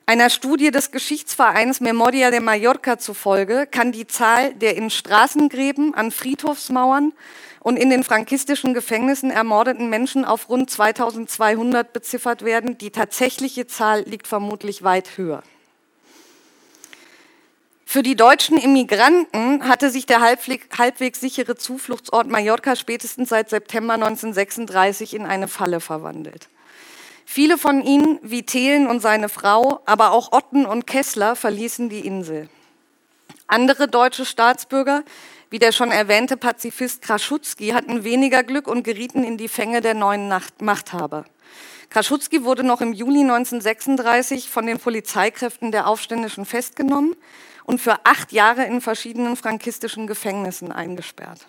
Einer 0.06 0.30
Studie 0.32 0.72
des 0.72 0.92
Geschichtsvereins 0.92 1.82
Memoria 1.82 2.30
de 2.30 2.40
Mallorca 2.42 2.98
zufolge 2.98 3.68
kann 3.70 3.92
die 3.92 4.08
Zahl 4.08 4.54
der 4.56 4.76
in 4.76 4.90
Straßengräben, 4.90 5.94
an 5.96 6.12
Friedhofsmauern 6.12 7.14
und 7.62 7.78
in 7.78 7.90
den 7.90 8.04
frankistischen 8.04 8.74
Gefängnissen 8.74 9.32
ermordeten 9.32 9.90
Menschen 9.90 10.26
auf 10.26 10.50
rund 10.50 10.70
2200 10.70 11.92
beziffert 11.92 12.44
werden. 12.44 12.78
Die 12.78 12.92
tatsächliche 12.92 13.68
Zahl 13.68 14.04
liegt 14.04 14.28
vermutlich 14.28 14.84
weit 14.84 15.18
höher. 15.18 15.44
Für 17.86 18.04
die 18.04 18.16
deutschen 18.16 18.58
Immigranten 18.58 19.68
hatte 19.68 19.90
sich 19.90 20.06
der 20.06 20.22
halbwegs 20.22 21.20
sichere 21.20 21.56
Zufluchtsort 21.56 22.28
Mallorca 22.28 22.76
spätestens 22.76 23.30
seit 23.30 23.50
September 23.50 23.96
1936 23.96 25.16
in 25.16 25.26
eine 25.26 25.48
Falle 25.48 25.80
verwandelt. 25.80 26.50
Viele 27.26 27.58
von 27.58 27.84
ihnen, 27.84 28.20
wie 28.22 28.44
Thelen 28.44 28.88
und 28.88 29.02
seine 29.02 29.28
Frau, 29.28 29.82
aber 29.86 30.12
auch 30.12 30.32
Otten 30.34 30.66
und 30.68 30.86
Kessler, 30.86 31.36
verließen 31.36 31.90
die 31.90 32.06
Insel. 32.06 32.48
Andere 33.48 33.88
deutsche 33.88 34.26
Staatsbürger, 34.26 35.04
wie 35.50 35.60
der 35.60 35.72
schon 35.72 35.92
erwähnte 35.92 36.38
Pazifist 36.38 37.02
Kraschutski, 37.02 37.70
hatten 37.70 38.04
weniger 38.04 38.44
Glück 38.44 38.68
und 38.68 38.84
gerieten 38.84 39.24
in 39.24 39.38
die 39.38 39.48
Fänge 39.48 39.82
der 39.82 39.94
neuen 39.94 40.32
Machthaber. 40.62 41.26
Kraschutski 41.90 42.44
wurde 42.44 42.64
noch 42.64 42.82
im 42.82 42.94
Juli 42.94 43.22
1936 43.22 44.50
von 44.50 44.68
den 44.68 44.78
Polizeikräften 44.78 45.72
der 45.72 45.88
Aufständischen 45.88 46.46
festgenommen 46.46 47.16
und 47.64 47.82
für 47.82 48.06
acht 48.06 48.32
Jahre 48.32 48.66
in 48.66 48.80
verschiedenen 48.80 49.36
frankistischen 49.36 50.06
Gefängnissen 50.06 50.72
eingesperrt. 50.72 51.48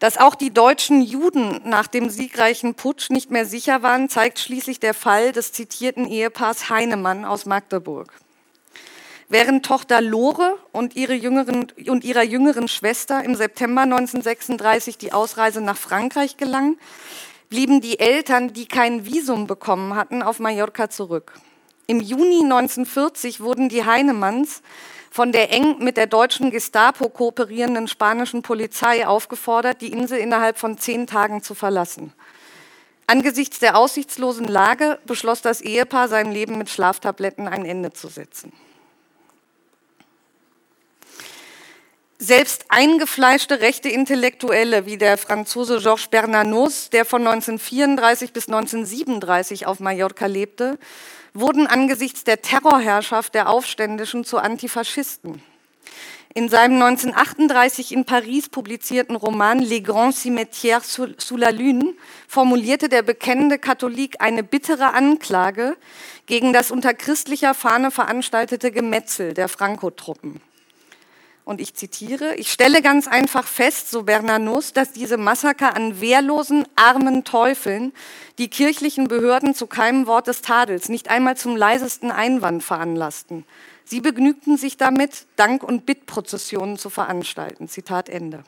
Dass 0.00 0.18
auch 0.18 0.34
die 0.34 0.52
deutschen 0.52 1.00
Juden 1.00 1.60
nach 1.62 1.86
dem 1.86 2.10
siegreichen 2.10 2.74
Putsch 2.74 3.08
nicht 3.10 3.30
mehr 3.30 3.46
sicher 3.46 3.84
waren, 3.84 4.08
zeigt 4.08 4.40
schließlich 4.40 4.80
der 4.80 4.94
Fall 4.94 5.30
des 5.30 5.52
zitierten 5.52 6.08
Ehepaars 6.08 6.68
Heinemann 6.68 7.24
aus 7.24 7.46
Magdeburg. 7.46 8.12
Während 9.32 9.64
Tochter 9.64 10.02
Lore 10.02 10.58
und, 10.72 10.94
ihre 10.94 11.14
jüngeren, 11.14 11.72
und 11.86 12.04
ihrer 12.04 12.22
jüngeren 12.22 12.68
Schwester 12.68 13.24
im 13.24 13.34
September 13.34 13.80
1936 13.80 14.98
die 14.98 15.14
Ausreise 15.14 15.62
nach 15.62 15.78
Frankreich 15.78 16.36
gelang, 16.36 16.76
blieben 17.48 17.80
die 17.80 17.98
Eltern, 17.98 18.52
die 18.52 18.66
kein 18.66 19.06
Visum 19.06 19.46
bekommen 19.46 19.94
hatten, 19.94 20.22
auf 20.22 20.38
Mallorca 20.38 20.90
zurück. 20.90 21.32
Im 21.86 22.00
Juni 22.00 22.42
1940 22.42 23.40
wurden 23.40 23.70
die 23.70 23.86
Heinemanns 23.86 24.60
von 25.10 25.32
der 25.32 25.50
eng 25.50 25.78
mit 25.78 25.96
der 25.96 26.08
deutschen 26.08 26.50
Gestapo 26.50 27.08
kooperierenden 27.08 27.88
spanischen 27.88 28.42
Polizei 28.42 29.06
aufgefordert, 29.06 29.80
die 29.80 29.92
Insel 29.92 30.18
innerhalb 30.18 30.58
von 30.58 30.76
zehn 30.76 31.06
Tagen 31.06 31.42
zu 31.42 31.54
verlassen. 31.54 32.12
Angesichts 33.06 33.60
der 33.60 33.78
aussichtslosen 33.78 34.46
Lage 34.46 34.98
beschloss 35.06 35.40
das 35.40 35.62
Ehepaar, 35.62 36.08
seinem 36.08 36.32
Leben 36.32 36.58
mit 36.58 36.68
Schlaftabletten 36.68 37.48
ein 37.48 37.64
Ende 37.64 37.94
zu 37.94 38.08
setzen. 38.08 38.52
Selbst 42.24 42.66
eingefleischte 42.68 43.62
rechte 43.62 43.88
Intellektuelle 43.88 44.86
wie 44.86 44.96
der 44.96 45.18
Franzose 45.18 45.80
Georges 45.80 46.06
Bernanos, 46.06 46.88
der 46.88 47.04
von 47.04 47.26
1934 47.26 48.32
bis 48.32 48.46
1937 48.46 49.66
auf 49.66 49.80
Mallorca 49.80 50.26
lebte, 50.26 50.78
wurden 51.34 51.66
angesichts 51.66 52.22
der 52.22 52.40
Terrorherrschaft 52.40 53.34
der 53.34 53.48
Aufständischen 53.48 54.22
zu 54.22 54.38
Antifaschisten. 54.38 55.42
In 56.32 56.48
seinem 56.48 56.80
1938 56.80 57.90
in 57.90 58.04
Paris 58.04 58.48
publizierten 58.48 59.16
Roman 59.16 59.58
Les 59.58 59.82
Grands 59.82 60.24
Cimetières 60.24 60.84
sous 60.84 61.36
la 61.36 61.50
Lune 61.50 61.94
formulierte 62.28 62.88
der 62.88 63.02
bekennende 63.02 63.58
Katholik 63.58 64.20
eine 64.20 64.44
bittere 64.44 64.94
Anklage 64.94 65.76
gegen 66.26 66.52
das 66.52 66.70
unter 66.70 66.94
christlicher 66.94 67.52
Fahne 67.52 67.90
veranstaltete 67.90 68.70
Gemetzel 68.70 69.34
der 69.34 69.48
Franco-Truppen. 69.48 70.40
Und 71.44 71.60
ich 71.60 71.74
zitiere, 71.74 72.36
ich 72.36 72.52
stelle 72.52 72.82
ganz 72.82 73.08
einfach 73.08 73.46
fest, 73.46 73.90
so 73.90 74.04
Bernanos, 74.04 74.72
dass 74.72 74.92
diese 74.92 75.16
Massaker 75.16 75.74
an 75.74 76.00
wehrlosen, 76.00 76.66
armen 76.76 77.24
Teufeln 77.24 77.92
die 78.38 78.48
kirchlichen 78.48 79.08
Behörden 79.08 79.52
zu 79.54 79.66
keinem 79.66 80.06
Wort 80.06 80.28
des 80.28 80.42
Tadels, 80.42 80.88
nicht 80.88 81.10
einmal 81.10 81.36
zum 81.36 81.56
leisesten 81.56 82.12
Einwand 82.12 82.62
veranlassten. 82.62 83.44
Sie 83.84 84.00
begnügten 84.00 84.56
sich 84.56 84.76
damit, 84.76 85.26
Dank- 85.34 85.64
und 85.64 85.84
Bittprozessionen 85.84 86.78
zu 86.78 86.90
veranstalten. 86.90 87.68
Zitat 87.68 88.08
Ende. 88.08 88.44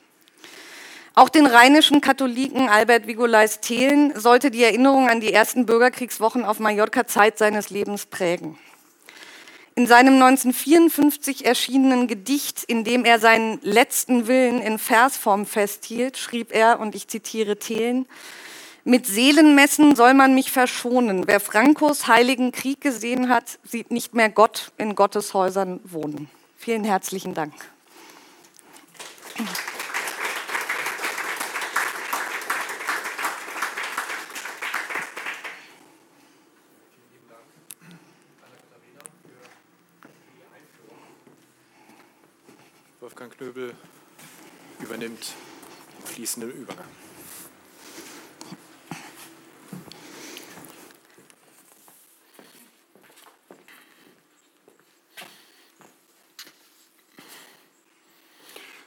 Auch 1.16 1.28
den 1.28 1.46
rheinischen 1.46 2.00
Katholiken 2.00 2.68
Albert 2.68 3.06
Vigolais 3.06 3.60
Thelen 3.60 4.18
sollte 4.18 4.50
die 4.50 4.62
Erinnerung 4.62 5.08
an 5.08 5.20
die 5.20 5.32
ersten 5.32 5.66
Bürgerkriegswochen 5.66 6.44
auf 6.44 6.60
Mallorca 6.60 7.06
Zeit 7.06 7.38
seines 7.38 7.70
Lebens 7.70 8.06
prägen. 8.06 8.58
In 9.76 9.88
seinem 9.88 10.14
1954 10.14 11.46
erschienenen 11.46 12.06
Gedicht, 12.06 12.62
in 12.62 12.84
dem 12.84 13.04
er 13.04 13.18
seinen 13.18 13.60
letzten 13.62 14.28
Willen 14.28 14.60
in 14.60 14.78
Versform 14.78 15.46
festhielt, 15.46 16.16
schrieb 16.16 16.54
er, 16.54 16.78
und 16.78 16.94
ich 16.94 17.08
zitiere 17.08 17.58
Thelen, 17.58 18.06
mit 18.84 19.06
Seelenmessen 19.06 19.96
soll 19.96 20.14
man 20.14 20.34
mich 20.34 20.52
verschonen. 20.52 21.26
Wer 21.26 21.40
Frankos 21.40 22.06
heiligen 22.06 22.52
Krieg 22.52 22.82
gesehen 22.82 23.30
hat, 23.30 23.58
sieht 23.64 23.90
nicht 23.90 24.14
mehr 24.14 24.28
Gott 24.28 24.72
in 24.78 24.94
Gottes 24.94 25.34
Häusern 25.34 25.80
wohnen. 25.84 26.28
Vielen 26.56 26.84
herzlichen 26.84 27.34
Dank. 27.34 27.54
Wolfgang 43.14 43.38
Knöbel 43.38 43.72
übernimmt 44.80 45.34
den 46.00 46.04
fließenden 46.04 46.50
Übergang. 46.50 46.88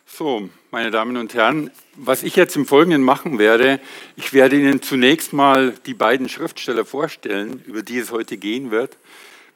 So, 0.06 0.50
meine 0.72 0.92
Damen 0.92 1.16
und 1.16 1.34
Herren, 1.34 1.72
was 1.96 2.24
ich 2.24 2.36
jetzt 2.36 2.58
im 2.58 2.66
Folgenden 2.66 3.04
machen 3.04 3.40
werde, 3.40 3.80
ich 4.18 4.34
werde 4.34 4.60
Ihnen 4.60 4.82
zunächst 4.82 5.32
mal 5.32 5.72
die 5.86 5.94
beiden 5.94 6.28
Schriftsteller 6.28 6.84
vorstellen, 6.84 7.63
über 7.66 7.82
die 7.82 8.00
es 8.00 8.12
heute 8.12 8.36
gehen 8.36 8.72
wird 8.72 8.98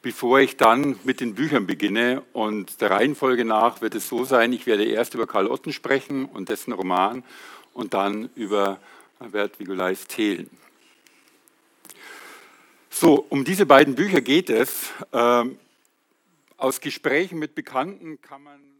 bevor 0.02 0.40
ich 0.40 0.58
dann 0.58 1.00
mit 1.04 1.20
den 1.20 1.36
Büchern 1.36 1.68
beginne. 1.68 2.24
Und 2.34 2.82
der 2.82 2.92
Reihenfolge 2.92 3.46
nach 3.46 3.82
wird 3.82 3.96
es 3.96 4.08
so 4.08 4.24
sein, 4.24 4.54
ich 4.54 4.66
werde 4.66 4.86
erst 4.86 5.14
über 5.14 5.28
Karl 5.28 5.48
Otten 5.48 5.74
sprechen 5.74 6.26
und 6.26 6.50
dessen 6.50 6.74
Roman 6.74 7.24
und 7.74 7.94
dann 7.94 8.30
über 8.36 8.80
Albert 9.20 9.60
Vigolais 9.60 10.08
Thelen. 10.08 10.50
So, 12.90 13.26
um 13.30 13.46
diese 13.46 13.66
beiden 13.66 13.96
Bücher 13.96 14.22
geht 14.22 14.50
es. 14.50 14.92
Ähm, 15.14 15.58
aus 16.58 16.82
Gesprächen 16.82 17.40
mit 17.40 17.56
Bekannten 17.56 18.22
kann 18.22 18.44
man 18.44 18.71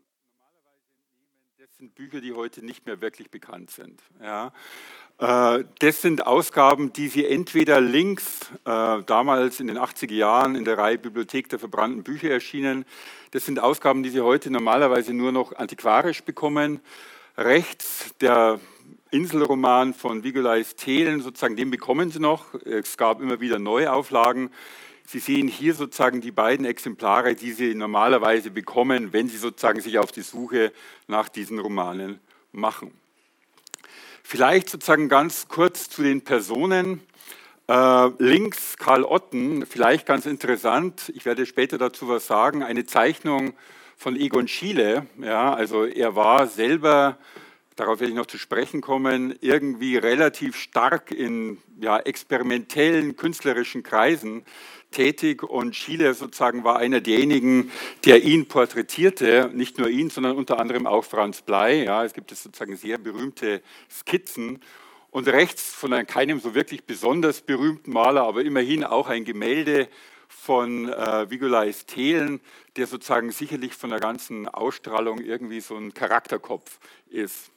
sind 1.82 1.96
Bücher, 1.96 2.22
die 2.22 2.34
heute 2.34 2.64
nicht 2.64 2.86
mehr 2.86 3.02
wirklich 3.02 3.32
bekannt 3.32 3.72
sind. 3.72 4.04
Ja. 4.22 4.54
Äh, 5.18 5.64
das 5.80 6.04
sind 6.04 6.28
Ausgaben, 6.28 6.94
die 6.94 7.08
Sie 7.08 7.26
entweder 7.26 7.82
links, 7.82 8.52
äh, 8.66 9.02
damals 9.02 9.60
in 9.60 9.66
den 9.66 9.80
80er 9.80 10.14
Jahren 10.14 10.54
in 10.54 10.64
der 10.64 10.78
Reihe 10.78 11.00
Bibliothek 11.00 11.50
der 11.50 11.58
verbrannten 11.58 12.04
Bücher 12.04 12.30
erschienen, 12.30 12.86
das 13.32 13.48
sind 13.48 13.60
Ausgaben, 13.60 14.04
die 14.04 14.12
Sie 14.12 14.22
heute 14.22 14.52
normalerweise 14.52 15.12
nur 15.16 15.32
noch 15.32 15.54
antiquarisch 15.54 16.22
bekommen. 16.22 16.82
Rechts 17.36 18.14
der 18.22 18.60
Inselroman 19.10 19.96
von 19.96 20.24
Vigolais 20.24 20.76
Thelen, 20.76 21.22
sozusagen 21.22 21.56
den 21.56 21.72
bekommen 21.72 22.12
Sie 22.12 22.20
noch. 22.20 22.54
Es 22.64 22.96
gab 22.96 23.22
immer 23.22 23.40
wieder 23.40 23.58
Neuauflagen. 23.58 24.52
Sie 25.06 25.20
sehen 25.20 25.48
hier 25.48 25.74
sozusagen 25.74 26.22
die 26.22 26.32
beiden 26.32 26.66
Exemplare, 26.66 27.36
die 27.36 27.52
Sie 27.52 27.76
normalerweise 27.76 28.52
bekommen, 28.52 29.14
wenn 29.14 29.28
Sie 29.28 29.38
sozusagen 29.38 29.82
sich 29.82 30.00
auf 30.00 30.12
die 30.12 30.22
Suche 30.22 30.72
nach 31.08 31.30
diesen 31.30 31.60
Romanen 31.60 32.20
machen. 32.52 32.92
Vielleicht 34.24 34.70
sozusagen 34.70 35.10
ganz 35.10 35.48
kurz 35.48 35.90
zu 35.90 36.04
den 36.04 36.22
Personen. 36.22 37.02
Äh, 37.68 38.10
links 38.20 38.78
Karl 38.78 39.04
Otten, 39.04 39.66
vielleicht 39.66 40.06
ganz 40.06 40.26
interessant, 40.26 41.12
ich 41.16 41.26
werde 41.26 41.46
später 41.46 41.78
dazu 41.78 42.08
was 42.08 42.28
sagen, 42.28 42.64
eine 42.64 42.86
Zeichnung 42.86 43.54
von 43.98 44.16
Egon 44.16 44.48
Schiele. 44.48 45.06
Ja, 45.22 45.54
also 45.54 45.86
er 45.86 46.16
war 46.16 46.48
selber 46.48 47.18
darauf 47.76 48.00
werde 48.00 48.12
ich 48.12 48.18
noch 48.18 48.28
zu 48.28 48.38
sprechen 48.38 48.82
kommen, 48.82 49.36
irgendwie 49.42 49.98
relativ 49.98 50.56
stark 50.56 51.12
in 51.12 51.58
ja, 51.80 51.98
experimentellen 51.98 53.16
künstlerischen 53.16 53.82
Kreisen 53.82 54.46
tätig 54.92 55.44
und 55.44 55.76
Schiele 55.76 56.14
sozusagen 56.14 56.64
war 56.64 56.78
einer 56.78 57.02
derjenigen, 57.02 57.72
der 58.06 58.24
ihn 58.24 58.48
porträtierte, 58.48 59.50
nicht 59.54 59.78
nur 59.78 59.90
ihn, 59.90 60.10
sondern 60.10 60.38
unter 60.38 60.60
anderem 60.60 60.86
auch 60.86 61.04
Franz 61.04 61.42
Blei. 61.42 61.84
Ja, 61.84 62.04
es 62.04 62.14
gibt 62.14 62.30
sozusagen 62.30 62.76
sehr 62.76 62.98
berühmte 62.98 63.62
Skizzen 63.90 64.60
und 65.10 65.28
rechts 65.28 65.74
von 65.74 65.94
einem, 65.94 66.08
keinem 66.08 66.40
so 66.40 66.56
wirklich 66.56 66.86
besonders 66.86 67.42
berühmten 67.42 67.92
Maler, 67.92 68.24
aber 68.24 68.44
immerhin 68.44 68.84
auch 68.84 69.10
ein 69.10 69.26
Gemälde 69.26 69.88
von 70.28 70.90
äh, 70.90 71.30
Vigolais 71.30 71.86
Thelen, 71.86 72.40
der 72.78 72.88
sozusagen 72.88 73.32
sicherlich 73.32 73.74
von 73.74 73.90
der 73.90 74.00
ganzen 74.00 74.48
Ausstrahlung 74.48 75.20
irgendwie 75.20 75.60
so 75.60 75.76
ein 75.76 75.94
Charakterkopf 75.94 76.80
ist. 77.10 77.52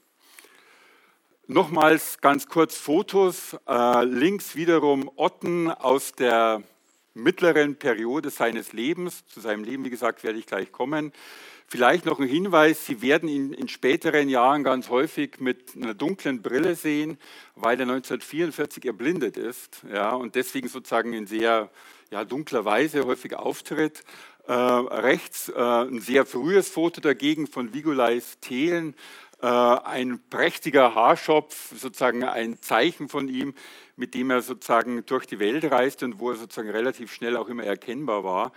Nochmals 1.47 2.21
ganz 2.21 2.49
kurz 2.49 2.77
Fotos. 2.77 3.57
Äh, 3.69 4.05
links 4.05 4.57
wiederum 4.57 5.11
Otten 5.17 5.71
aus 5.71 6.13
der 6.13 6.63
mittleren 7.15 7.77
Periode 7.77 8.31
seines 8.31 8.73
Lebens. 8.73 9.27
Zu 9.27 9.41
seinem 9.41 9.65
Leben, 9.65 9.85
wie 9.85 9.91
gesagt, 9.91 10.25
werde 10.25 10.39
ich 10.39 10.47
gleich 10.47 10.73
kommen. 10.73 11.13
Vielleicht 11.67 12.05
noch 12.05 12.21
ein 12.21 12.29
Hinweis, 12.29 12.85
Sie 12.85 13.01
werden 13.01 13.29
ihn 13.29 13.53
in 13.53 13.69
späteren 13.69 14.29
Jahren 14.29 14.65
ganz 14.65 14.91
häufig 14.91 15.41
mit 15.41 15.75
einer 15.75 15.95
dunklen 15.95 16.43
Brille 16.43 16.75
sehen, 16.75 17.19
weil 17.57 17.81
er 17.81 17.89
1944 17.89 18.85
erblindet 18.85 19.37
ist 19.37 19.83
ja, 19.91 20.13
und 20.13 20.35
deswegen 20.35 20.69
sozusagen 20.69 21.15
in 21.15 21.27
sehr 21.27 21.71
ja, 22.11 22.25
dunkler 22.25 22.65
Weise 22.65 23.07
häufig 23.07 23.35
auftritt. 23.35 24.05
Äh, 24.47 24.53
rechts 24.53 25.49
äh, 25.49 25.59
ein 25.59 26.01
sehr 26.01 26.27
frühes 26.27 26.69
Foto 26.69 27.01
dagegen 27.01 27.47
von 27.47 27.73
Vigolais 27.73 28.39
Thelen, 28.41 28.95
ein 29.47 30.21
prächtiger 30.31 30.95
Haarschopf, 30.95 31.73
sozusagen 31.77 32.25
ein 32.25 32.61
Zeichen 32.61 33.09
von 33.09 33.29
ihm, 33.29 33.55
mit 33.97 34.15
dem 34.15 34.31
er 34.31 34.43
sozusagen 34.43 35.05
durch 35.07 35.27
die 35.27 35.39
Welt 35.39 35.65
reiste 35.71 36.05
und 36.05 36.19
wo 36.19 36.31
er 36.31 36.37
sozusagen 36.37 36.71
relativ 36.71 37.13
schnell 37.13 37.37
auch 37.37 37.49
immer 37.49 37.65
erkennbar 37.65 38.25
war. 38.25 38.53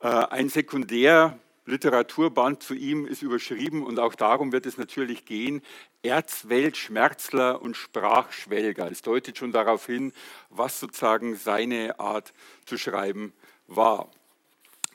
Äh, 0.00 0.08
ein 0.08 0.48
Sekundär 0.48 1.38
Literaturband 1.66 2.62
zu 2.62 2.74
ihm 2.74 3.06
ist 3.06 3.22
überschrieben 3.22 3.84
und 3.84 3.98
auch 3.98 4.14
darum 4.14 4.52
wird 4.52 4.66
es 4.66 4.76
natürlich 4.76 5.24
gehen. 5.24 5.62
Erzweltschmerzler 6.02 7.62
und 7.62 7.74
Sprachschwelger. 7.74 8.90
Es 8.90 9.00
deutet 9.00 9.38
schon 9.38 9.50
darauf 9.50 9.86
hin, 9.86 10.12
was 10.50 10.78
sozusagen 10.78 11.36
seine 11.36 11.98
Art 11.98 12.34
zu 12.66 12.76
schreiben 12.76 13.32
war. 13.66 14.10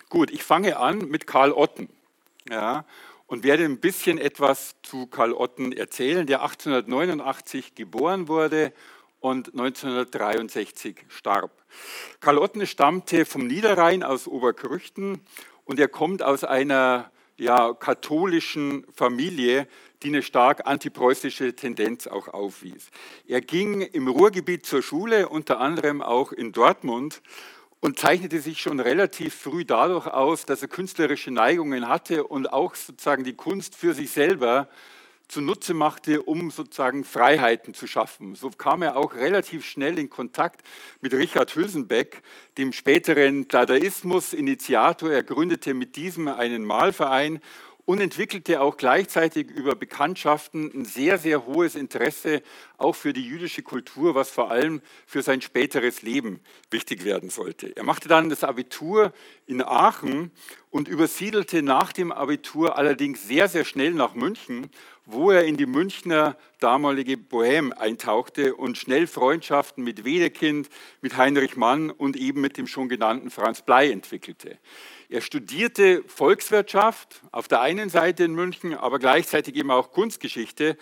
Gut, 0.10 0.30
ich 0.30 0.44
fange 0.44 0.78
an 0.78 1.10
mit 1.10 1.26
Karl 1.26 1.54
Otten 1.54 1.90
ja, 2.50 2.86
und 3.30 3.44
werde 3.44 3.64
ein 3.64 3.80
bisschen 3.80 4.18
etwas 4.18 4.76
zu 4.82 5.06
Karl 5.06 5.34
Otten 5.34 5.72
erzählen, 5.72 6.26
der 6.26 6.42
1889 6.42 7.76
geboren 7.76 8.28
wurde 8.28 8.74
und 9.20 9.50
1963 9.50 11.06
starb. 11.10 11.52
Karl 12.22 12.40
Otten 12.40 12.66
stammte 12.66 13.26
vom 13.26 13.46
Niederrhein 13.46 14.02
aus 14.02 14.28
Oberkrüchten 14.28 15.22
und 15.64 15.80
er 15.80 15.88
kommt 15.88 16.24
aus 16.24 16.44
einer 16.44 17.12
ja, 17.38 17.74
katholischen 17.74 18.86
Familie, 18.96 19.68
die 20.02 20.08
eine 20.08 20.24
stark 20.24 20.66
antipreußische 20.66 21.56
Tendenz 21.56 22.08
auch 22.08 22.30
aufwies. 22.30 22.90
Er 23.28 23.42
ging 23.42 23.82
im 23.82 24.08
Ruhrgebiet 24.08 24.66
zur 24.66 24.82
Schule, 24.82 25.30
unter 25.30 25.60
anderem 25.60 26.02
auch 26.02 26.32
in 26.32 26.52
Dortmund 26.52 27.22
und 27.82 28.00
zeichnete 28.00 28.42
sich 28.42 28.62
schon 28.62 28.80
relativ 28.80 29.34
früh 29.34 29.66
dadurch 29.66 30.08
aus, 30.08 30.46
dass 30.46 30.62
er 30.62 30.68
künstlerische 30.68 31.32
Neigungen 31.32 31.88
hatte 31.88 32.26
und 32.26 32.52
auch 32.52 32.76
sozusagen 32.76 33.24
die 33.24 33.36
Kunst 33.36 33.76
für 33.76 33.94
sich 33.94 34.12
selber 34.12 34.68
zunutze 35.30 35.76
machte, 35.76 36.24
um 36.24 36.50
sozusagen 36.50 37.04
Freiheiten 37.04 37.74
zu 37.74 37.88
schaffen. 37.88 38.36
So 38.36 38.50
kam 38.50 38.82
er 38.82 38.98
auch 38.98 39.14
relativ 39.14 39.64
schnell 39.64 40.00
in 40.00 40.10
Kontakt 40.10 40.62
mit 41.02 41.14
Richard 41.14 41.56
Hülsenbeck, 41.56 42.24
dem 42.58 42.74
späteren 42.74 43.48
Dadaismus-Initiator. 43.48 45.12
Er 45.12 45.24
gründete 45.24 45.76
mit 45.76 45.96
diesem 45.96 46.28
einen 46.28 46.66
Malverein 46.66 47.40
und 47.90 48.02
entwickelte 48.02 48.62
auch 48.62 48.78
gleichzeitig 48.78 49.50
über 49.50 49.74
Bekanntschaften 49.74 50.72
ein 50.76 50.86
sehr, 50.86 51.18
sehr 51.18 51.48
hohes 51.48 51.74
Interesse 51.74 52.44
auch 52.78 52.94
für 52.96 53.14
die 53.14 53.26
jüdische 53.26 53.64
Kultur, 53.64 54.14
was 54.14 54.30
vor 54.30 54.52
allem 54.52 54.84
für 55.08 55.24
sein 55.24 55.42
späteres 55.42 56.04
Leben 56.04 56.40
wichtig 56.70 57.04
werden 57.04 57.32
sollte. 57.32 57.76
Er 57.76 57.82
machte 57.82 58.08
dann 58.08 58.30
das 58.30 58.44
Abitur 58.44 59.12
in 59.48 59.64
Aachen 59.64 60.30
und 60.70 60.88
übersiedelte 60.88 61.64
nach 61.64 61.92
dem 61.92 62.12
Abitur 62.12 62.78
allerdings 62.78 63.28
sehr, 63.28 63.48
sehr 63.48 63.66
schnell 63.66 63.96
nach 63.96 64.14
München, 64.14 64.70
wo 65.12 65.32
er 65.32 65.46
in 65.46 65.58
die 65.58 65.66
Münchner 65.66 66.38
damalige 66.60 67.14
Bohème 67.14 67.72
eintauchte 67.72 68.56
und 68.56 68.78
schnell 68.78 69.08
Freundschaften 69.08 69.84
mit 69.84 70.06
Wedekind, 70.06 70.70
mit 71.02 71.18
Heinrich 71.18 71.56
Mann 71.56 71.90
und 71.90 72.16
eben 72.16 72.42
mit 72.42 72.58
dem 72.58 72.68
schon 72.68 72.90
genannten 72.90 73.32
Franz 73.32 73.64
Blei 73.64 73.90
entwickelte. 73.90 74.60
Er 75.10 75.22
studierte 75.22 76.04
Volkswirtschaft 76.06 77.22
auf 77.32 77.48
der 77.48 77.62
einen 77.62 77.90
Seite 77.90 78.24
in 78.24 78.36
München, 78.36 78.76
aber 78.76 79.00
gleichzeitig 79.00 79.56
eben 79.56 79.72
auch 79.72 79.92
Kunstgeschichte 79.92 80.78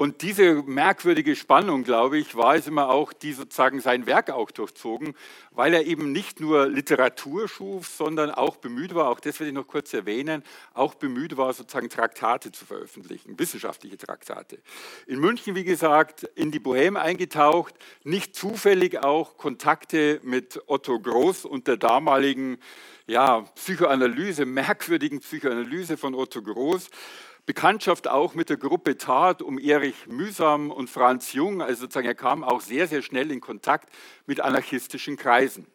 und 0.00 0.22
diese 0.22 0.62
merkwürdige 0.62 1.36
Spannung, 1.36 1.84
glaube 1.84 2.16
ich, 2.16 2.34
war 2.34 2.54
es 2.54 2.66
immer 2.66 2.88
auch, 2.88 3.12
die 3.12 3.34
sozusagen 3.34 3.82
sein 3.82 4.06
Werk 4.06 4.30
auch 4.30 4.50
durchzogen, 4.50 5.14
weil 5.50 5.74
er 5.74 5.84
eben 5.84 6.10
nicht 6.10 6.40
nur 6.40 6.66
Literatur 6.68 7.48
schuf, 7.48 7.86
sondern 7.86 8.30
auch 8.30 8.56
bemüht 8.56 8.94
war, 8.94 9.10
auch 9.10 9.20
das 9.20 9.38
werde 9.40 9.50
ich 9.50 9.54
noch 9.54 9.66
kurz 9.66 9.92
erwähnen, 9.92 10.42
auch 10.72 10.94
bemüht 10.94 11.36
war, 11.36 11.52
sozusagen 11.52 11.90
Traktate 11.90 12.50
zu 12.50 12.64
veröffentlichen, 12.64 13.38
wissenschaftliche 13.38 13.98
Traktate. 13.98 14.62
In 15.06 15.20
München, 15.20 15.54
wie 15.54 15.64
gesagt, 15.64 16.22
in 16.34 16.50
die 16.50 16.60
Bohème 16.60 16.96
eingetaucht, 16.96 17.74
nicht 18.02 18.34
zufällig 18.34 19.04
auch 19.04 19.36
Kontakte 19.36 20.18
mit 20.22 20.62
Otto 20.66 20.98
Groß 20.98 21.44
und 21.44 21.66
der 21.66 21.76
damaligen 21.76 22.56
ja, 23.06 23.42
Psychoanalyse, 23.54 24.46
merkwürdigen 24.46 25.20
Psychoanalyse 25.20 25.98
von 25.98 26.14
Otto 26.14 26.40
Groß. 26.40 26.88
Bekanntschaft 27.46 28.08
auch 28.08 28.34
mit 28.34 28.50
der 28.50 28.56
Gruppe 28.56 28.96
Tat 28.96 29.42
um 29.42 29.58
Erich 29.58 30.06
Mühsam 30.06 30.70
und 30.70 30.90
Franz 30.90 31.32
Jung. 31.32 31.62
Also 31.62 31.82
sozusagen, 31.82 32.06
er 32.06 32.14
kam 32.14 32.44
auch 32.44 32.60
sehr, 32.60 32.86
sehr 32.86 33.02
schnell 33.02 33.30
in 33.30 33.40
Kontakt 33.40 33.90
mit 34.26 34.40
anarchistischen 34.40 35.16
Kreisen. 35.16 35.66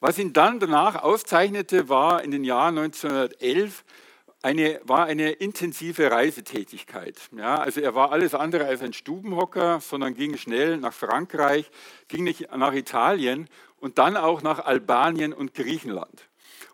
Was 0.00 0.18
ihn 0.18 0.32
dann 0.32 0.60
danach 0.60 1.02
auszeichnete, 1.02 1.88
war 1.88 2.22
in 2.22 2.30
den 2.30 2.44
Jahren 2.44 2.78
1911 2.78 3.84
eine, 4.42 4.80
war 4.84 5.06
eine 5.06 5.32
intensive 5.32 6.10
Reisetätigkeit. 6.10 7.18
Ja, 7.36 7.56
also 7.56 7.80
er 7.80 7.94
war 7.94 8.12
alles 8.12 8.34
andere 8.34 8.66
als 8.66 8.82
ein 8.82 8.92
Stubenhocker, 8.92 9.80
sondern 9.80 10.14
ging 10.14 10.36
schnell 10.36 10.76
nach 10.76 10.92
Frankreich, 10.92 11.70
ging 12.06 12.32
nach 12.56 12.72
Italien 12.72 13.48
und 13.78 13.98
dann 13.98 14.16
auch 14.16 14.42
nach 14.42 14.64
Albanien 14.64 15.32
und 15.32 15.54
Griechenland. 15.54 16.27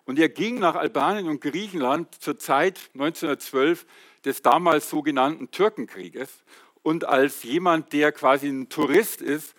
Und 0.06 0.18
er 0.18 0.28
ging 0.28 0.58
nach 0.58 0.74
Albanien 0.74 1.28
und 1.28 1.40
Griechenland 1.40 2.14
zur 2.22 2.38
Zeit 2.38 2.90
1912 2.94 3.86
des 4.24 4.42
damals 4.42 4.90
sogenannten 4.90 5.50
Türkenkrieges. 5.50 6.44
Und 6.82 7.06
als 7.06 7.42
jemand, 7.42 7.92
der 7.92 8.12
quasi 8.12 8.48
ein 8.48 8.68
Tourist 8.68 9.22
ist, 9.22 9.54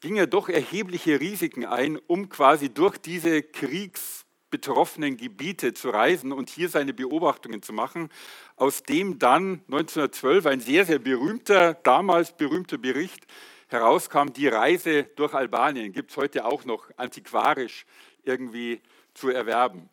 ging 0.00 0.16
er 0.16 0.26
doch 0.26 0.48
erhebliche 0.48 1.20
Risiken 1.20 1.64
ein, 1.64 1.98
um 2.06 2.28
quasi 2.28 2.68
durch 2.68 2.98
diese 2.98 3.42
kriegsbetroffenen 3.42 5.16
Gebiete 5.16 5.72
zu 5.72 5.88
reisen 5.88 6.32
und 6.32 6.50
hier 6.50 6.68
seine 6.68 6.92
Beobachtungen 6.92 7.62
zu 7.62 7.72
machen, 7.72 8.10
aus 8.56 8.82
dem 8.82 9.18
dann 9.18 9.62
1912 9.68 10.46
ein 10.46 10.60
sehr, 10.60 10.84
sehr 10.84 10.98
berühmter, 10.98 11.74
damals 11.74 12.36
berühmter 12.36 12.76
Bericht 12.76 13.26
herauskam, 13.68 14.28
die 14.34 14.48
Reise 14.48 15.04
durch 15.16 15.32
Albanien. 15.32 15.92
Gibt 15.92 16.10
es 16.10 16.16
heute 16.18 16.44
auch 16.44 16.66
noch 16.66 16.90
antiquarisch 16.98 17.86
irgendwie 18.22 18.80
zu 19.16 19.30
erwerben. 19.30 19.88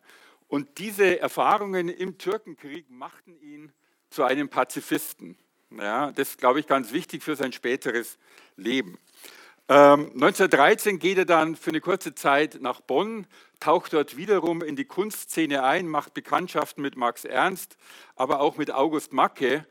Und 0.48 0.78
diese 0.78 1.18
Erfahrungen 1.18 1.88
im 1.88 2.18
Türkenkrieg 2.18 2.90
machten 2.90 3.36
ihn 3.40 3.72
zu 4.10 4.22
einem 4.24 4.48
Pazifisten. 4.48 5.36
Ja, 5.70 6.12
das 6.12 6.30
ist, 6.30 6.38
glaube 6.38 6.60
ich, 6.60 6.66
ganz 6.66 6.92
wichtig 6.92 7.22
für 7.22 7.34
sein 7.34 7.52
späteres 7.52 8.18
Leben. 8.56 8.98
Ähm, 9.68 10.10
1913 10.12 10.98
geht 10.98 11.18
er 11.18 11.24
dann 11.24 11.56
für 11.56 11.70
eine 11.70 11.80
kurze 11.80 12.14
Zeit 12.14 12.58
nach 12.60 12.80
Bonn, 12.82 13.26
taucht 13.60 13.94
dort 13.94 14.16
wiederum 14.16 14.62
in 14.62 14.76
die 14.76 14.84
Kunstszene 14.84 15.62
ein, 15.62 15.88
macht 15.88 16.12
Bekanntschaften 16.12 16.82
mit 16.82 16.96
Max 16.96 17.24
Ernst, 17.24 17.78
aber 18.14 18.40
auch 18.40 18.58
mit 18.58 18.70
August 18.70 19.14
Macke. 19.14 19.66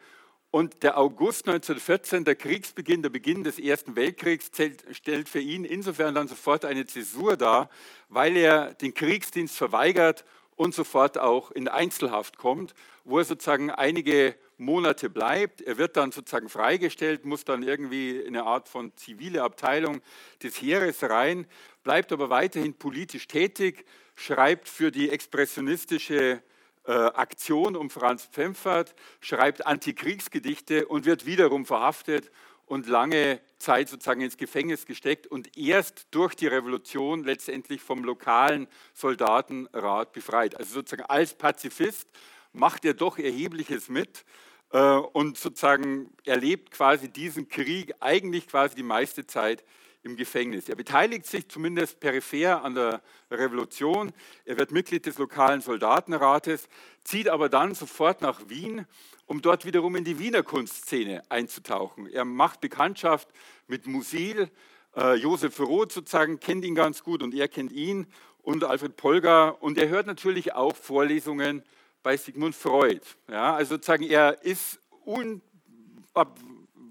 Und 0.54 0.84
der 0.84 1.00
August 1.00 1.48
1914, 1.48 2.26
der 2.26 2.36
Kriegsbeginn, 2.36 3.02
der 3.02 3.10
Beginn 3.10 3.44
des 3.44 3.58
Ersten 3.58 3.96
Weltkriegs, 3.96 4.52
stellt 4.92 5.28
für 5.28 5.40
ihn 5.40 5.66
insofern 5.66 6.14
dann 6.14 6.28
sofort 6.28 6.64
eine 6.64 6.86
Zäsur 6.86 7.38
dar, 7.38 7.72
weil 8.08 8.38
er 8.38 8.76
den 8.76 8.94
Kriegsdienst 8.94 9.58
verweigert 9.58 10.26
und 10.56 10.76
sofort 10.76 11.18
auch 11.18 11.50
in 11.50 11.68
Einzelhaft 11.68 12.38
kommt, 12.38 12.76
wo 13.04 13.18
er 13.18 13.26
sozusagen 13.26 13.72
einige 13.72 14.36
Monate 14.60 15.10
bleibt. 15.10 15.62
Er 15.62 15.80
wird 15.80 15.98
dann 15.98 16.12
sozusagen 16.12 16.50
freigestellt, 16.50 17.26
muss 17.26 17.46
dann 17.46 17.64
irgendwie 17.64 18.20
in 18.20 18.38
eine 18.38 18.46
Art 18.46 18.70
von 18.70 18.96
zivile 18.96 19.42
Abteilung 19.42 20.02
des 20.44 20.62
Heeres 20.62 21.02
rein, 21.02 21.48
bleibt 21.82 22.12
aber 22.12 22.30
weiterhin 22.30 22.76
politisch 22.76 23.28
tätig, 23.28 23.86
schreibt 24.16 24.70
für 24.70 24.92
die 24.92 25.10
expressionistische 25.10 26.44
äh, 26.86 26.92
Aktion 26.92 27.76
um 27.76 27.90
Franz 27.90 28.26
Pfemfert, 28.26 28.96
schreibt 29.22 29.66
Antikriegsgedichte 29.66 30.88
und 30.88 31.06
wird 31.06 31.26
wiederum 31.26 31.66
verhaftet 31.66 32.32
und 32.66 32.88
lange 32.88 33.40
Zeit 33.58 33.90
sozusagen 33.90 34.22
ins 34.22 34.38
Gefängnis 34.38 34.86
gesteckt 34.86 35.28
und 35.28 35.58
erst 35.58 36.08
durch 36.12 36.36
die 36.36 36.48
Revolution 36.48 37.24
letztendlich 37.24 37.82
vom 37.82 38.04
lokalen 38.04 38.68
Soldatenrat 38.94 40.14
befreit. 40.14 40.58
Also 40.58 40.74
sozusagen 40.74 41.08
als 41.10 41.34
Pazifist 41.34 42.10
macht 42.52 42.86
er 42.86 42.94
doch 42.94 43.18
erhebliches 43.18 43.90
mit 43.90 44.26
äh, 44.72 44.80
und 44.80 45.38
sozusagen 45.38 46.12
erlebt 46.26 46.72
quasi 46.72 47.10
diesen 47.10 47.48
Krieg 47.48 47.94
eigentlich 48.00 48.48
quasi 48.48 48.76
die 48.76 48.84
meiste 48.84 49.26
Zeit 49.26 49.64
im 50.04 50.16
Gefängnis. 50.18 50.70
Er 50.70 50.76
beteiligt 50.76 51.26
sich 51.26 51.48
zumindest 51.48 52.00
peripher 52.00 52.64
an 52.64 52.76
der 52.76 53.02
Revolution. 53.32 54.12
Er 54.46 54.58
wird 54.58 54.72
Mitglied 54.72 55.06
des 55.06 55.18
lokalen 55.18 55.62
Soldatenrates, 55.62 56.68
zieht 57.04 57.30
aber 57.30 57.50
dann 57.50 57.74
sofort 57.74 58.22
nach 58.22 58.50
Wien, 58.50 58.86
um 59.26 59.42
dort 59.42 59.66
wiederum 59.66 59.96
in 59.96 60.04
die 60.04 60.20
Wiener 60.20 60.44
Kunstszene 60.44 61.24
einzutauchen. 61.30 62.08
Er 62.08 62.26
macht 62.26 62.62
Bekanntschaft 62.62 63.30
mit 63.68 63.88
Musil, 63.88 64.50
äh, 64.96 65.16
Josef 65.16 65.60
Roth 65.60 65.92
sozusagen 65.94 66.40
kennt 66.40 66.66
ihn 66.66 66.76
ganz 66.76 67.04
gut 67.04 67.24
und 67.24 67.34
er 67.34 67.48
kennt 67.48 67.72
ihn 67.72 68.06
und 68.42 68.64
Alfred 68.64 68.98
Polgar 68.98 69.64
und 69.64 69.78
er 69.78 69.88
hört 69.88 70.06
natürlich 70.06 70.54
auch 70.54 70.76
Vorlesungen 70.76 71.64
bei 72.04 72.18
Sigmund 72.18 72.56
Freud. 72.56 73.02
Ja, 73.30 73.56
also 73.56 73.76
sozusagen 73.76 74.04
er 74.04 74.44
ist 74.44 74.80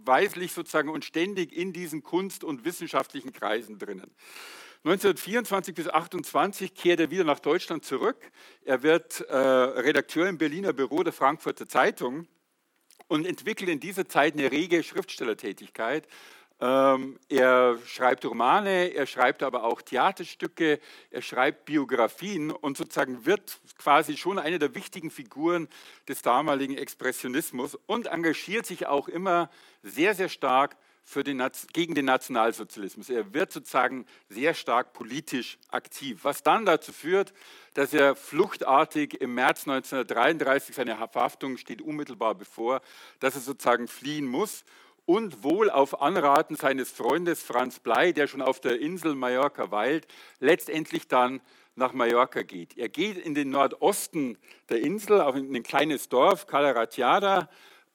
unabweislich 0.02 0.52
sozusagen 0.52 0.88
und 0.88 1.04
ständig 1.04 1.52
in 1.52 1.72
diesen 1.72 2.02
Kunst- 2.02 2.44
und 2.44 2.64
wissenschaftlichen 2.64 3.32
Kreisen 3.32 3.78
drinnen. 3.78 4.10
1924 4.84 5.74
bis 5.74 5.86
1928 5.86 6.74
kehrt 6.74 6.98
er 6.98 7.10
wieder 7.10 7.22
nach 7.22 7.38
Deutschland 7.38 7.84
zurück. 7.84 8.16
Er 8.64 8.82
wird 8.82 9.20
äh, 9.20 9.36
Redakteur 9.36 10.28
im 10.28 10.38
Berliner 10.38 10.72
Büro 10.72 11.04
der 11.04 11.12
Frankfurter 11.12 11.68
Zeitung 11.68 12.26
und 13.06 13.26
entwickelt 13.26 13.70
in 13.70 13.78
dieser 13.78 14.08
Zeit 14.08 14.34
eine 14.34 14.50
rege 14.50 14.82
Schriftstellertätigkeit. 14.82 16.08
Ähm, 16.62 17.18
er 17.28 17.76
schreibt 17.86 18.24
Romane, 18.24 18.94
er 18.94 19.06
schreibt 19.06 19.42
aber 19.42 19.64
auch 19.64 19.82
Theaterstücke, 19.82 20.78
er 21.10 21.20
schreibt 21.20 21.64
Biografien 21.64 22.52
und 22.52 22.76
sozusagen 22.76 23.26
wird 23.26 23.58
quasi 23.78 24.16
schon 24.16 24.38
eine 24.38 24.60
der 24.60 24.72
wichtigen 24.76 25.10
Figuren 25.10 25.66
des 26.06 26.22
damaligen 26.22 26.78
Expressionismus 26.78 27.76
und 27.86 28.06
engagiert 28.06 28.64
sich 28.64 28.86
auch 28.86 29.08
immer 29.08 29.50
sehr, 29.82 30.14
sehr 30.14 30.28
stark 30.28 30.76
den, 31.16 31.42
gegen 31.72 31.96
den 31.96 32.04
Nationalsozialismus. 32.04 33.10
Er 33.10 33.34
wird 33.34 33.50
sozusagen 33.50 34.06
sehr 34.28 34.54
stark 34.54 34.92
politisch 34.92 35.58
aktiv, 35.68 36.20
was 36.22 36.44
dann 36.44 36.64
dazu 36.64 36.92
führt, 36.92 37.32
dass 37.74 37.92
er 37.92 38.14
fluchtartig 38.14 39.20
im 39.20 39.34
März 39.34 39.66
1933, 39.66 40.76
seine 40.76 40.96
Verhaftung 41.08 41.56
steht 41.56 41.82
unmittelbar 41.82 42.36
bevor, 42.36 42.82
dass 43.18 43.34
er 43.34 43.40
sozusagen 43.40 43.88
fliehen 43.88 44.26
muss 44.26 44.64
und 45.04 45.42
wohl 45.42 45.70
auf 45.70 46.00
Anraten 46.00 46.56
seines 46.56 46.90
Freundes 46.90 47.42
Franz 47.42 47.80
Blei, 47.80 48.12
der 48.12 48.26
schon 48.26 48.42
auf 48.42 48.60
der 48.60 48.80
Insel 48.80 49.14
Mallorca 49.14 49.70
weilt, 49.70 50.06
letztendlich 50.38 51.08
dann 51.08 51.40
nach 51.74 51.92
Mallorca 51.92 52.42
geht. 52.42 52.76
Er 52.76 52.88
geht 52.88 53.16
in 53.18 53.34
den 53.34 53.50
Nordosten 53.50 54.38
der 54.68 54.80
Insel, 54.80 55.20
auf 55.20 55.34
ein 55.34 55.62
kleines 55.62 56.08
Dorf, 56.08 56.46
Calaratiada, 56.46 57.48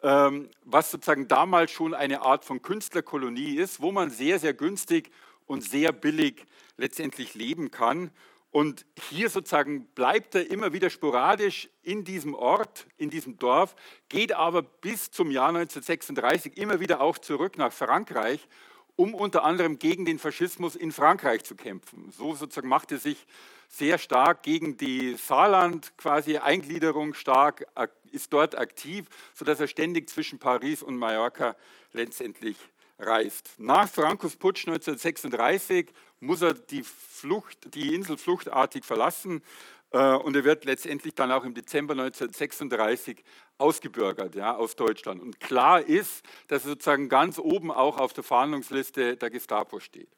ähm, 0.03 0.49
was 0.63 0.91
sozusagen 0.91 1.27
damals 1.27 1.71
schon 1.71 1.93
eine 1.93 2.21
Art 2.21 2.45
von 2.45 2.61
Künstlerkolonie 2.61 3.55
ist, 3.55 3.81
wo 3.81 3.91
man 3.91 4.09
sehr, 4.09 4.39
sehr 4.39 4.53
günstig 4.53 5.11
und 5.45 5.63
sehr 5.63 5.91
billig 5.91 6.45
letztendlich 6.77 7.33
leben 7.35 7.71
kann. 7.71 8.11
Und 8.57 8.87
hier 9.11 9.29
sozusagen 9.29 9.85
bleibt 9.93 10.33
er 10.33 10.49
immer 10.49 10.73
wieder 10.73 10.89
sporadisch 10.89 11.69
in 11.83 12.03
diesem 12.03 12.33
Ort, 12.33 12.87
in 12.97 13.11
diesem 13.11 13.37
Dorf, 13.37 13.75
geht 14.09 14.33
aber 14.33 14.63
bis 14.63 15.11
zum 15.11 15.29
Jahr 15.29 15.49
1936 15.49 16.57
immer 16.57 16.79
wieder 16.79 16.99
auch 16.99 17.19
zurück 17.19 17.59
nach 17.59 17.71
Frankreich, 17.71 18.47
um 18.95 19.13
unter 19.13 19.43
anderem 19.43 19.77
gegen 19.77 20.05
den 20.05 20.17
Faschismus 20.17 20.75
in 20.75 20.91
Frankreich 20.91 21.43
zu 21.43 21.55
kämpfen. 21.55 22.11
So 22.17 22.33
sozusagen 22.33 22.67
macht 22.67 22.91
er 22.91 22.97
sich 22.97 23.27
sehr 23.67 23.99
stark 23.99 24.41
gegen 24.41 24.75
die 24.75 25.13
Saarland 25.17 25.95
quasi 25.95 26.37
Eingliederung 26.37 27.13
stark, 27.13 27.67
ist 28.11 28.33
dort 28.33 28.57
aktiv, 28.57 29.05
sodass 29.35 29.59
er 29.59 29.67
ständig 29.67 30.09
zwischen 30.09 30.39
Paris 30.39 30.81
und 30.81 30.97
Mallorca 30.97 31.55
letztendlich 31.93 32.57
reist. 32.97 33.51
Nach 33.59 33.87
Francos 33.87 34.35
Putsch 34.35 34.67
1936 34.67 35.93
muss 36.19 36.41
er 36.41 36.53
die, 36.53 36.83
Flucht, 36.83 37.73
die 37.75 37.93
Insel 37.93 38.17
fluchtartig 38.17 38.83
verlassen 38.85 39.43
äh, 39.91 40.15
und 40.15 40.35
er 40.35 40.43
wird 40.43 40.65
letztendlich 40.65 41.15
dann 41.15 41.31
auch 41.31 41.43
im 41.43 41.53
Dezember 41.53 41.93
1936 41.93 43.23
ausgebürgert 43.57 44.35
ja, 44.35 44.55
aus 44.55 44.75
Deutschland. 44.75 45.21
Und 45.21 45.39
klar 45.39 45.81
ist, 45.81 46.23
dass 46.47 46.63
er 46.63 46.71
sozusagen 46.71 47.09
ganz 47.09 47.39
oben 47.39 47.71
auch 47.71 47.97
auf 47.97 48.13
der 48.13 48.23
Fahndungsliste 48.23 49.17
der 49.17 49.29
Gestapo 49.29 49.79
steht. 49.79 50.16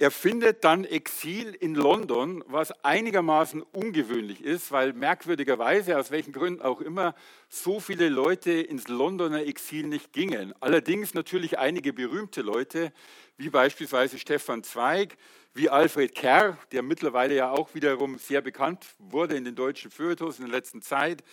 Er 0.00 0.12
findet 0.12 0.62
dann 0.62 0.84
Exil 0.84 1.56
in 1.58 1.74
London, 1.74 2.44
was 2.46 2.70
einigermaßen 2.84 3.62
ungewöhnlich 3.62 4.44
ist, 4.44 4.70
weil 4.70 4.92
merkwürdigerweise, 4.92 5.98
aus 5.98 6.12
welchen 6.12 6.32
Gründen 6.32 6.62
auch 6.62 6.80
immer, 6.80 7.16
so 7.48 7.80
viele 7.80 8.08
Leute 8.08 8.52
ins 8.52 8.86
Londoner 8.86 9.44
Exil 9.44 9.88
nicht 9.88 10.12
gingen. 10.12 10.54
Allerdings 10.60 11.14
natürlich 11.14 11.58
einige 11.58 11.92
berühmte 11.92 12.42
Leute, 12.42 12.92
wie 13.38 13.50
beispielsweise 13.50 14.20
Stefan 14.20 14.62
Zweig, 14.62 15.16
wie 15.52 15.68
Alfred 15.68 16.14
Kerr, 16.14 16.56
der 16.70 16.84
mittlerweile 16.84 17.34
ja 17.34 17.50
auch 17.50 17.74
wiederum 17.74 18.18
sehr 18.18 18.40
bekannt 18.40 18.86
wurde 19.00 19.34
in 19.34 19.44
den 19.44 19.56
deutschen 19.56 19.90
Feuilletons 19.90 20.38
in 20.38 20.44
der 20.44 20.54
letzten 20.54 20.80
Zeit, 20.80 21.24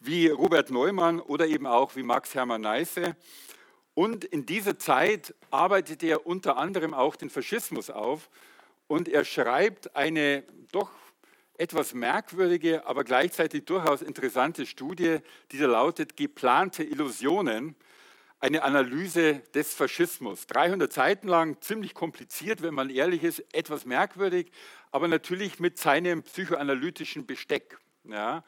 wie 0.00 0.28
Robert 0.28 0.70
Neumann 0.70 1.20
oder 1.20 1.46
eben 1.46 1.66
auch 1.66 1.94
wie 1.94 2.02
Max 2.02 2.34
Hermann 2.34 2.62
Neisse. 2.62 3.16
Und 3.94 4.24
in 4.24 4.44
dieser 4.44 4.78
Zeit 4.78 5.34
arbeitet 5.50 6.02
er 6.02 6.26
unter 6.26 6.56
anderem 6.56 6.94
auch 6.94 7.16
den 7.16 7.30
Faschismus 7.30 7.90
auf 7.90 8.28
und 8.88 9.08
er 9.08 9.24
schreibt 9.24 9.94
eine 9.94 10.42
doch 10.72 10.90
etwas 11.56 11.94
merkwürdige, 11.94 12.86
aber 12.86 13.04
gleichzeitig 13.04 13.64
durchaus 13.64 14.02
interessante 14.02 14.66
Studie, 14.66 15.18
die 15.52 15.58
da 15.58 15.66
lautet 15.66 16.16
Geplante 16.16 16.82
Illusionen, 16.82 17.76
eine 18.40 18.62
Analyse 18.62 19.40
des 19.54 19.72
Faschismus. 19.72 20.46
300 20.48 20.92
Seiten 20.92 21.28
lang, 21.28 21.60
ziemlich 21.62 21.94
kompliziert, 21.94 22.60
wenn 22.60 22.74
man 22.74 22.90
ehrlich 22.90 23.22
ist, 23.22 23.42
etwas 23.54 23.86
merkwürdig, 23.86 24.50
aber 24.90 25.08
natürlich 25.08 25.60
mit 25.60 25.78
seinem 25.78 26.24
psychoanalytischen 26.24 27.24
Besteck. 27.24 27.78
Ja. 28.04 28.44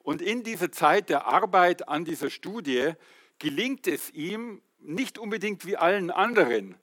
Und 0.00 0.20
in 0.20 0.42
dieser 0.42 0.70
Zeit 0.70 1.08
der 1.08 1.26
Arbeit 1.26 1.88
an 1.88 2.04
dieser 2.04 2.28
Studie 2.28 2.92
gelingt 3.38 3.86
es 3.86 4.10
ihm, 4.10 4.60
nicht 4.80 5.18
unbedingt 5.18 5.66
wie 5.66 5.76
allen 5.76 6.10
anderen 6.10 6.76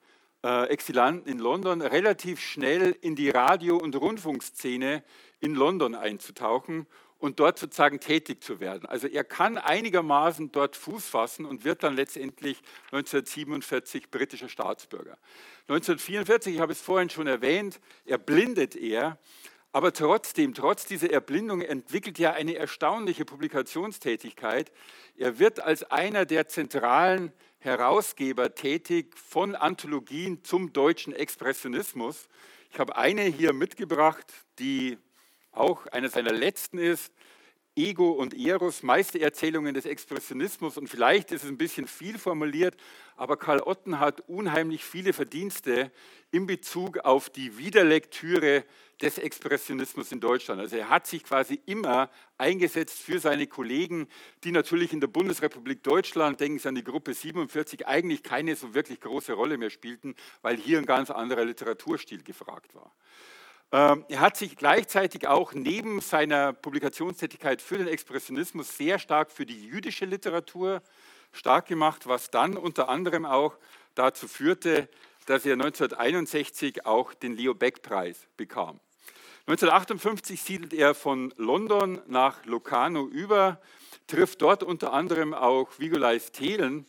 äh, 0.43 0.67
Exilanten 0.67 1.31
in 1.31 1.39
London 1.39 1.81
relativ 1.81 2.39
schnell 2.39 2.95
in 3.01 3.15
die 3.15 3.29
Radio- 3.29 3.77
und 3.77 3.95
Rundfunkszene 3.95 5.03
in 5.39 5.55
London 5.55 5.95
einzutauchen 5.95 6.87
und 7.17 7.39
dort 7.39 7.57
sozusagen 7.57 7.99
tätig 7.99 8.43
zu 8.43 8.59
werden. 8.59 8.85
Also 8.85 9.07
er 9.07 9.23
kann 9.23 9.57
einigermaßen 9.57 10.51
dort 10.51 10.75
Fuß 10.75 11.07
fassen 11.07 11.45
und 11.45 11.63
wird 11.63 11.83
dann 11.83 11.95
letztendlich 11.95 12.61
1947 12.91 14.11
britischer 14.11 14.49
Staatsbürger. 14.49 15.17
1944, 15.67 16.55
ich 16.55 16.59
habe 16.59 16.73
es 16.73 16.81
vorhin 16.81 17.09
schon 17.09 17.27
erwähnt, 17.27 17.79
erblindet 18.05 18.75
er, 18.75 19.17
aber 19.71 19.91
trotzdem, 19.91 20.53
trotz 20.53 20.85
dieser 20.85 21.11
Erblindung 21.11 21.61
entwickelt 21.61 22.19
er 22.19 22.35
eine 22.35 22.55
erstaunliche 22.55 23.25
Publikationstätigkeit. 23.25 24.71
Er 25.17 25.39
wird 25.39 25.59
als 25.59 25.83
einer 25.91 26.25
der 26.25 26.47
zentralen 26.47 27.33
Herausgeber 27.65 28.53
tätig 28.53 29.17
von 29.17 29.55
Anthologien 29.55 30.43
zum 30.43 30.71
deutschen 30.71 31.13
Expressionismus. 31.13 32.29
Ich 32.71 32.79
habe 32.79 32.95
eine 32.95 33.23
hier 33.23 33.53
mitgebracht, 33.53 34.31
die 34.59 34.99
auch 35.51 35.87
eine 35.87 36.09
seiner 36.09 36.31
letzten 36.31 36.77
ist. 36.77 37.11
Ego 37.75 38.11
und 38.11 38.33
Eros, 38.33 38.83
Meistererzählungen 38.83 39.73
des 39.73 39.85
Expressionismus. 39.85 40.77
Und 40.77 40.87
vielleicht 40.87 41.31
ist 41.31 41.43
es 41.43 41.49
ein 41.49 41.57
bisschen 41.57 41.87
viel 41.87 42.17
formuliert, 42.19 42.77
aber 43.17 43.35
Karl 43.35 43.61
Otten 43.61 43.99
hat 43.99 44.21
unheimlich 44.29 44.85
viele 44.85 45.11
Verdienste 45.11 45.91
in 46.31 46.45
Bezug 46.45 46.99
auf 46.99 47.29
die 47.29 47.57
Wiederlektüre 47.57 48.63
des 49.01 49.17
Expressionismus 49.17 50.11
in 50.11 50.19
Deutschland. 50.19 50.61
Also 50.61 50.77
er 50.77 50.89
hat 50.89 51.05
sich 51.07 51.23
quasi 51.23 51.59
immer 51.65 52.09
eingesetzt 52.37 53.01
für 53.01 53.19
seine 53.19 53.47
Kollegen, 53.47 54.07
die 54.43 54.51
natürlich 54.51 54.93
in 54.93 55.01
der 55.01 55.07
Bundesrepublik 55.07 55.83
Deutschland, 55.83 56.39
denken 56.39 56.59
Sie 56.59 56.67
an 56.67 56.75
die 56.75 56.83
Gruppe 56.83 57.13
47, 57.13 57.87
eigentlich 57.87 58.23
keine 58.23 58.55
so 58.55 58.73
wirklich 58.73 59.01
große 59.01 59.33
Rolle 59.33 59.57
mehr 59.57 59.69
spielten, 59.69 60.15
weil 60.41 60.57
hier 60.57 60.77
ein 60.77 60.85
ganz 60.85 61.11
anderer 61.11 61.45
Literaturstil 61.45 62.23
gefragt 62.23 62.73
war. 62.73 62.93
Ähm, 63.71 64.05
er 64.07 64.19
hat 64.21 64.37
sich 64.37 64.55
gleichzeitig 64.55 65.27
auch 65.27 65.53
neben 65.53 65.99
seiner 65.99 66.53
Publikationstätigkeit 66.53 67.61
für 67.61 67.77
den 67.77 67.87
Expressionismus 67.87 68.77
sehr 68.77 68.99
stark 68.99 69.31
für 69.31 69.45
die 69.45 69.65
jüdische 69.65 70.05
Literatur 70.05 70.81
stark 71.33 71.67
gemacht, 71.67 72.07
was 72.07 72.29
dann 72.29 72.55
unter 72.55 72.87
anderem 72.87 73.25
auch 73.25 73.57
dazu 73.95 74.27
führte, 74.27 74.87
dass 75.25 75.45
er 75.45 75.53
1961 75.53 76.85
auch 76.85 77.13
den 77.13 77.35
Leo 77.35 77.53
Beck-Preis 77.53 78.27
bekam. 78.37 78.79
1958 79.47 80.41
siedelt 80.41 80.73
er 80.73 80.95
von 80.95 81.33
London 81.37 82.01
nach 82.07 82.45
Locarno 82.45 83.07
über, 83.07 83.61
trifft 84.07 84.41
dort 84.41 84.63
unter 84.63 84.93
anderem 84.93 85.33
auch 85.33 85.77
Vigolais 85.77 86.31
Thelen 86.31 86.85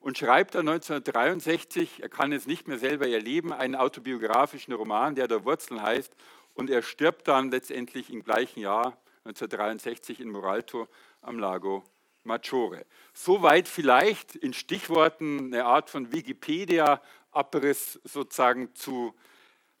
und 0.00 0.16
schreibt 0.16 0.54
dann 0.54 0.68
1963, 0.68 2.02
er 2.02 2.08
kann 2.08 2.32
es 2.32 2.46
nicht 2.46 2.68
mehr 2.68 2.78
selber 2.78 3.06
erleben, 3.08 3.52
einen 3.52 3.74
autobiografischen 3.74 4.72
Roman, 4.72 5.14
der 5.14 5.28
der 5.28 5.44
Wurzeln 5.44 5.82
heißt, 5.82 6.14
und 6.54 6.70
er 6.70 6.82
stirbt 6.82 7.28
dann 7.28 7.50
letztendlich 7.50 8.10
im 8.10 8.22
gleichen 8.22 8.60
Jahr, 8.60 8.96
1963, 9.24 10.20
in 10.20 10.30
Moralto 10.30 10.88
am 11.20 11.38
Lago 11.38 11.84
Maggiore. 12.24 12.86
Soweit 13.12 13.68
vielleicht 13.68 14.34
in 14.34 14.52
Stichworten 14.52 15.52
eine 15.52 15.64
Art 15.66 15.90
von 15.90 16.12
Wikipedia-Abriss 17.38 18.00
sozusagen 18.04 18.74
zu 18.74 19.14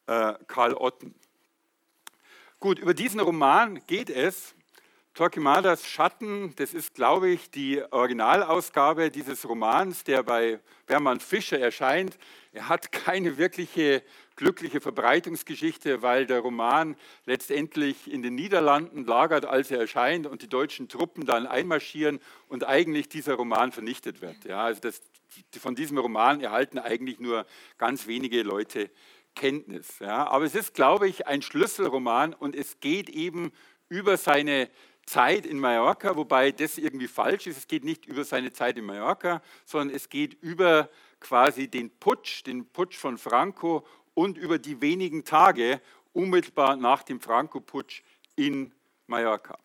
äh, 0.06 0.34
Karl 0.46 0.74
Otten. 0.74 1.14
Gut, 2.60 2.78
über 2.78 2.94
diesen 2.94 3.20
Roman 3.20 3.80
geht 3.86 4.10
es. 4.10 4.54
Torquemadas 5.14 5.84
Schatten, 5.84 6.54
das 6.56 6.74
ist, 6.74 6.94
glaube 6.94 7.28
ich, 7.28 7.50
die 7.50 7.82
Originalausgabe 7.90 9.10
dieses 9.10 9.48
Romans, 9.48 10.04
der 10.04 10.22
bei 10.22 10.60
Bermann 10.86 11.18
Fischer 11.18 11.58
erscheint. 11.58 12.16
Er 12.52 12.68
hat 12.68 12.92
keine 12.92 13.36
wirkliche 13.36 14.04
glückliche 14.36 14.80
Verbreitungsgeschichte, 14.80 16.02
weil 16.02 16.26
der 16.26 16.38
Roman 16.38 16.94
letztendlich 17.26 18.08
in 18.08 18.22
den 18.22 18.36
Niederlanden 18.36 19.04
lagert, 19.04 19.44
als 19.44 19.72
er 19.72 19.80
erscheint 19.80 20.28
und 20.28 20.42
die 20.42 20.48
deutschen 20.48 20.88
Truppen 20.88 21.26
dann 21.26 21.48
einmarschieren 21.48 22.20
und 22.46 22.64
eigentlich 22.64 23.08
dieser 23.08 23.34
Roman 23.34 23.72
vernichtet 23.72 24.20
wird. 24.22 24.44
Ja, 24.44 24.66
also 24.66 24.80
das, 24.80 25.02
von 25.60 25.74
diesem 25.74 25.98
Roman 25.98 26.40
erhalten 26.40 26.78
eigentlich 26.78 27.20
nur 27.20 27.46
ganz 27.76 28.06
wenige 28.06 28.42
Leute 28.42 28.90
Kenntnis. 29.34 29.98
Ja. 30.00 30.26
Aber 30.26 30.44
es 30.44 30.54
ist, 30.54 30.74
glaube 30.74 31.08
ich, 31.08 31.26
ein 31.26 31.42
Schlüsselroman 31.42 32.34
und 32.34 32.56
es 32.56 32.80
geht 32.80 33.08
eben 33.08 33.52
über 33.88 34.16
seine 34.16 34.68
Zeit 35.06 35.46
in 35.46 35.58
Mallorca, 35.58 36.16
wobei 36.16 36.52
das 36.52 36.76
irgendwie 36.76 37.08
falsch 37.08 37.46
ist. 37.46 37.56
Es 37.56 37.66
geht 37.66 37.84
nicht 37.84 38.04
über 38.04 38.24
seine 38.24 38.52
Zeit 38.52 38.76
in 38.76 38.84
Mallorca, 38.84 39.42
sondern 39.64 39.94
es 39.94 40.08
geht 40.08 40.34
über 40.42 40.90
quasi 41.20 41.68
den 41.68 41.90
Putsch, 41.90 42.44
den 42.46 42.66
Putsch 42.66 42.96
von 42.96 43.16
Franco 43.16 43.86
und 44.14 44.36
über 44.36 44.58
die 44.58 44.80
wenigen 44.80 45.24
Tage 45.24 45.80
unmittelbar 46.12 46.76
nach 46.76 47.02
dem 47.02 47.20
Franco-Putsch 47.20 48.02
in 48.36 48.72
Mallorca. 49.06 49.58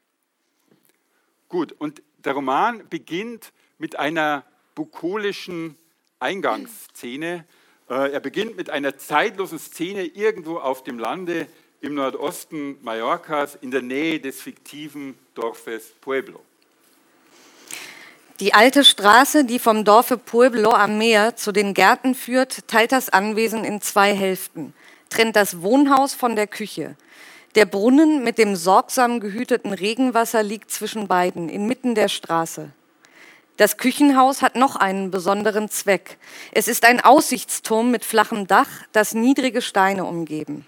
Gut, 1.50 1.74
und 1.74 2.02
der 2.18 2.34
Roman 2.34 2.88
beginnt 2.90 3.52
mit 3.78 3.98
einer 3.98 4.46
bukolischen 4.76 5.78
Eingangsszene, 6.20 7.46
äh, 7.90 8.12
er 8.12 8.20
beginnt 8.20 8.58
mit 8.58 8.70
einer 8.70 8.98
zeitlosen 8.98 9.60
Szene 9.60 10.04
irgendwo 10.04 10.58
auf 10.58 10.84
dem 10.84 11.00
Lande 11.00 11.48
im 11.82 11.96
Nordosten 11.96 12.78
Mallorcas 12.82 13.56
in 13.56 13.72
der 13.72 13.82
Nähe 13.82 14.20
des 14.20 14.42
fiktiven 14.42 15.18
Dorfes 15.36 15.94
Pueblo. 16.00 16.40
Die 18.40 18.54
alte 18.54 18.84
Straße, 18.84 19.46
die 19.46 19.60
vom 19.60 19.86
Dorfe 19.86 20.18
Pueblo 20.18 20.72
am 20.72 20.98
Meer 20.98 21.36
zu 21.36 21.52
den 21.52 21.74
Gärten 21.74 22.16
führt, 22.16 22.68
teilt 22.68 22.92
das 22.92 23.10
Anwesen 23.10 23.64
in 23.64 23.80
zwei 23.82 24.16
Hälften, 24.16 24.74
trennt 25.10 25.36
das 25.36 25.62
Wohnhaus 25.62 26.14
von 26.14 26.36
der 26.36 26.48
Küche. 26.48 26.96
Der 27.56 27.66
Brunnen 27.66 28.24
mit 28.24 28.40
dem 28.40 28.56
sorgsam 28.56 29.20
gehüteten 29.20 29.74
Regenwasser 29.74 30.42
liegt 30.42 30.72
zwischen 30.72 31.08
beiden, 31.08 31.50
inmitten 31.50 31.94
der 31.94 32.08
Straße. 32.08 32.72
Das 33.58 33.78
Küchenhaus 33.78 34.42
hat 34.42 34.56
noch 34.56 34.76
einen 34.76 35.12
besonderen 35.12 35.70
Zweck. 35.70 36.18
Es 36.52 36.68
ist 36.68 36.86
ein 36.86 37.02
Aussichtsturm 37.02 37.92
mit 37.92 38.04
flachem 38.04 38.48
Dach, 38.48 38.68
das 38.94 39.14
niedrige 39.14 39.62
Steine 39.62 40.06
umgeben. 40.06 40.66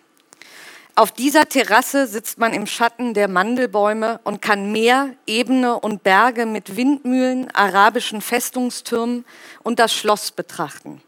Auf 0.98 1.12
dieser 1.12 1.50
Terrasse 1.50 2.08
sitzt 2.08 2.38
man 2.38 2.54
im 2.54 2.68
Schatten 2.68 3.14
der 3.14 3.28
Mandelbäume 3.28 4.22
und 4.24 4.42
kann 4.42 4.72
Meer, 4.72 5.14
Ebene 5.26 5.78
und 5.78 6.04
Berge 6.04 6.46
mit 6.46 6.78
Windmühlen, 6.78 7.50
arabischen 7.54 8.22
Festungstürmen 8.22 9.26
und 9.64 9.80
das 9.80 9.92
Schloss 9.94 10.32
betrachten. 10.32 11.02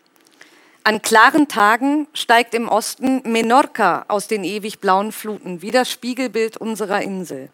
An 0.84 1.02
klaren 1.02 1.48
Tagen 1.48 2.08
steigt 2.14 2.54
im 2.54 2.68
Osten 2.68 3.22
Menorca 3.24 4.06
aus 4.08 4.28
den 4.28 4.44
ewig 4.44 4.80
blauen 4.80 5.12
Fluten, 5.12 5.62
wie 5.62 5.72
das 5.72 5.92
Spiegelbild 5.92 6.58
unserer 6.58 7.02
Insel. 7.02 7.50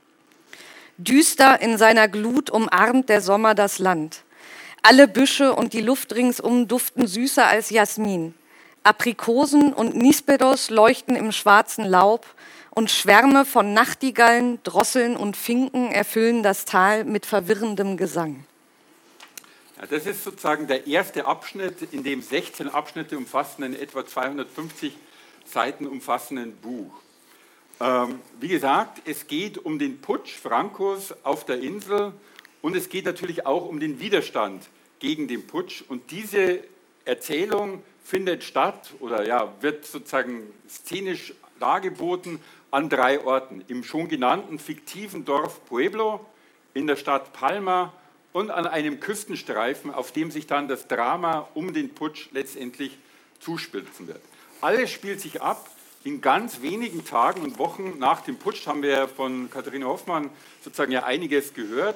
Düster 0.97 1.59
in 1.61 1.77
seiner 1.77 2.07
Glut 2.07 2.49
umarmt 2.51 3.09
der 3.09 3.21
Sommer 3.21 3.55
das 3.55 3.79
Land. 3.79 4.23
Alle 4.83 5.07
Büsche 5.07 5.53
und 5.53 5.73
die 5.73 5.81
Luft 5.81 6.13
ringsum 6.13 6.67
duften 6.67 7.07
süßer 7.07 7.47
als 7.47 7.71
Jasmin. 7.71 8.35
Aprikosen 8.83 9.73
und 9.73 9.95
Nisperos 9.95 10.69
leuchten 10.69 11.15
im 11.15 11.31
schwarzen 11.31 11.85
Laub 11.85 12.27
und 12.69 12.91
Schwärme 12.91 13.45
von 13.45 13.73
Nachtigallen, 13.73 14.59
Drosseln 14.63 15.15
und 15.15 15.37
Finken 15.37 15.91
erfüllen 15.91 16.43
das 16.43 16.65
Tal 16.65 17.05
mit 17.05 17.25
verwirrendem 17.25 17.97
Gesang. 17.97 18.45
Ja, 19.77 19.87
das 19.87 20.05
ist 20.05 20.23
sozusagen 20.23 20.67
der 20.67 20.85
erste 20.85 21.25
Abschnitt 21.25 21.87
in 21.91 22.03
dem 22.03 22.21
16 22.21 22.69
Abschnitte 22.69 23.17
umfassenden, 23.17 23.79
etwa 23.79 24.05
250 24.05 24.93
Seiten 25.45 25.87
umfassenden 25.87 26.55
Buch. 26.57 26.91
Ähm, 27.79 28.19
wie 28.39 28.47
gesagt, 28.47 29.01
es 29.05 29.27
geht 29.27 29.57
um 29.57 29.79
den 29.79 29.99
Putsch 29.99 30.35
Frankos 30.35 31.13
auf 31.23 31.45
der 31.45 31.59
Insel 31.59 32.13
und 32.61 32.75
es 32.75 32.89
geht 32.89 33.05
natürlich 33.05 33.45
auch 33.45 33.67
um 33.67 33.79
den 33.79 33.99
Widerstand 33.99 34.69
gegen 34.99 35.27
den 35.27 35.47
Putsch. 35.47 35.83
Und 35.87 36.11
diese 36.11 36.59
Erzählung 37.05 37.83
findet 38.03 38.43
statt 38.43 38.93
oder 38.99 39.25
ja, 39.25 39.53
wird 39.61 39.85
sozusagen 39.85 40.43
szenisch 40.69 41.33
dargeboten 41.59 42.39
an 42.71 42.89
drei 42.89 43.23
Orten. 43.23 43.63
Im 43.67 43.83
schon 43.83 44.07
genannten 44.07 44.59
fiktiven 44.59 45.25
Dorf 45.25 45.65
Pueblo, 45.65 46.25
in 46.73 46.87
der 46.87 46.95
Stadt 46.95 47.33
Palma 47.33 47.93
und 48.33 48.49
an 48.49 48.65
einem 48.65 48.99
Küstenstreifen, 48.99 49.93
auf 49.93 50.11
dem 50.11 50.31
sich 50.31 50.47
dann 50.47 50.67
das 50.67 50.87
Drama 50.87 51.47
um 51.53 51.73
den 51.73 51.93
Putsch 51.93 52.29
letztendlich 52.31 52.97
zuspitzen 53.39 54.07
wird. 54.07 54.21
Alles 54.61 54.91
spielt 54.91 55.19
sich 55.19 55.41
ab 55.41 55.69
in 56.03 56.19
ganz 56.19 56.61
wenigen 56.61 57.05
Tagen 57.05 57.41
und 57.41 57.57
Wochen 57.57 57.97
nach 57.97 58.21
dem 58.21 58.37
Putsch 58.37 58.67
haben 58.67 58.83
wir 58.83 59.07
von 59.07 59.49
Katharina 59.49 59.85
Hoffmann 59.85 60.29
sozusagen 60.61 60.91
ja 60.91 61.03
einiges 61.03 61.53
gehört. 61.53 61.95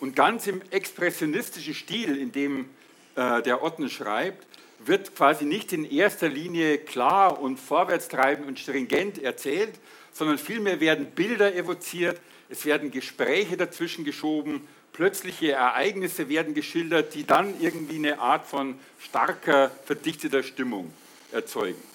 Und 0.00 0.16
ganz 0.16 0.46
im 0.46 0.62
expressionistischen 0.70 1.74
Stil, 1.74 2.16
in 2.16 2.32
dem 2.32 2.70
äh, 3.14 3.42
der 3.42 3.62
Otten 3.62 3.90
schreibt, 3.90 4.46
wird 4.84 5.14
quasi 5.14 5.44
nicht 5.44 5.72
in 5.72 5.84
erster 5.84 6.28
Linie 6.28 6.78
klar 6.78 7.40
und 7.40 7.58
vorwärtstreibend 7.58 8.48
und 8.48 8.58
stringent 8.58 9.22
erzählt, 9.22 9.74
sondern 10.12 10.38
vielmehr 10.38 10.80
werden 10.80 11.06
Bilder 11.06 11.54
evoziert, 11.54 12.20
es 12.48 12.64
werden 12.64 12.90
Gespräche 12.90 13.56
dazwischen 13.56 14.04
geschoben, 14.04 14.66
plötzliche 14.92 15.52
Ereignisse 15.52 16.28
werden 16.28 16.54
geschildert, 16.54 17.14
die 17.14 17.24
dann 17.24 17.60
irgendwie 17.60 17.96
eine 17.96 18.18
Art 18.18 18.46
von 18.46 18.78
starker, 18.98 19.70
verdichteter 19.84 20.42
Stimmung 20.42 20.92
erzeugen. 21.30 21.91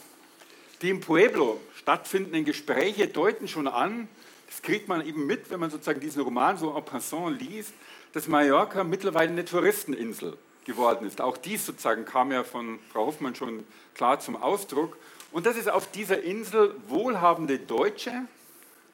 Die 0.81 0.91
im 0.91 0.99
Pueblo 0.99 1.59
stattfindenden 1.75 2.45
Gespräche 2.45 3.07
deuten 3.07 3.47
schon 3.47 3.67
an, 3.67 4.07
das 4.45 4.61
kriegt 4.61 4.87
man 4.87 5.05
eben 5.05 5.25
mit, 5.25 5.49
wenn 5.49 5.59
man 5.59 5.71
sozusagen 5.71 5.99
diesen 5.99 6.21
Roman 6.21 6.57
so 6.57 6.75
en 6.75 6.85
passant 6.85 7.41
liest, 7.41 7.73
dass 8.13 8.27
Mallorca 8.27 8.83
mittlerweile 8.83 9.31
eine 9.31 9.43
Touristeninsel 9.43 10.37
geworden 10.65 11.07
ist. 11.07 11.19
Auch 11.19 11.37
dies 11.37 11.65
sozusagen 11.65 12.05
kam 12.05 12.31
ja 12.31 12.43
von 12.43 12.77
Frau 12.91 13.07
Hoffmann 13.07 13.35
schon 13.35 13.65
klar 13.95 14.19
zum 14.19 14.35
Ausdruck. 14.35 14.97
Und 15.31 15.45
dass 15.45 15.57
es 15.57 15.67
auf 15.67 15.89
dieser 15.91 16.21
Insel 16.21 16.75
wohlhabende 16.87 17.57
Deutsche, 17.57 18.13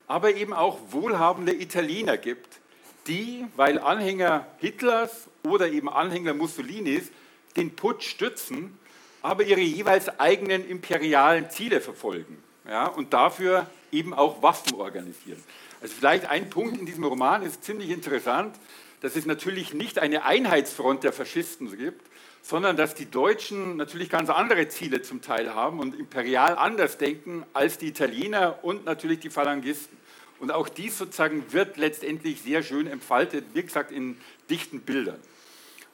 aber 0.08 0.36
eben 0.36 0.54
auch 0.54 0.80
wohlhabende 0.92 1.54
Italiener 1.54 2.18
gibt, 2.18 2.60
die, 3.08 3.46
weil 3.56 3.78
Anhänger 3.80 4.48
Hitlers 4.60 5.28
oder 5.44 5.70
eben 5.70 5.90
Anhänger 5.90 6.34
Mussolinis 6.34 7.10
den 7.58 7.76
Putsch 7.76 8.08
stützen, 8.08 8.78
aber 9.24 9.44
ihre 9.44 9.62
jeweils 9.62 10.20
eigenen 10.20 10.70
imperialen 10.70 11.50
Ziele 11.50 11.82
verfolgen 11.82 12.38
ja, 12.68 12.86
und 12.86 13.14
dafür 13.14 13.66
eben 13.92 14.14
auch 14.14 14.44
Waffen 14.44 14.76
organisieren. 14.76 15.42
Also 15.82 15.96
vielleicht 15.98 16.30
ein 16.30 16.50
Punkt 16.50 16.78
in 16.78 16.86
diesem 16.86 17.06
Roman 17.06 17.42
ist 17.42 17.64
ziemlich 17.64 17.90
interessant, 17.90 18.56
dass 19.02 19.16
es 19.16 19.26
natürlich 19.26 19.74
nicht 19.74 20.00
eine 20.00 20.26
Einheitsfront 20.26 21.04
der 21.04 21.14
Faschisten 21.14 21.76
gibt, 21.78 22.06
sondern 22.42 22.76
dass 22.76 22.96
die 22.96 23.10
Deutschen 23.10 23.78
natürlich 23.78 24.10
ganz 24.10 24.30
andere 24.30 24.68
Ziele 24.68 25.02
zum 25.02 25.22
Teil 25.22 25.56
haben 25.56 25.80
und 25.80 25.98
imperial 25.98 26.58
anders 26.58 26.98
denken 26.98 27.46
als 27.54 27.78
die 27.78 27.88
Italiener 27.88 28.60
und 28.62 28.84
natürlich 28.86 29.22
die 29.22 29.30
Phalangisten. 29.30 29.98
Und 30.40 30.52
auch 30.52 30.68
dies 30.68 30.98
sozusagen 30.98 31.54
wird 31.54 31.78
letztendlich 31.78 32.42
sehr 32.42 32.64
schön 32.64 32.88
entfaltet, 32.88 33.46
wie 33.54 33.64
gesagt, 33.64 33.92
in 33.92 34.18
dichten 34.50 34.82
Bildern. 34.82 35.20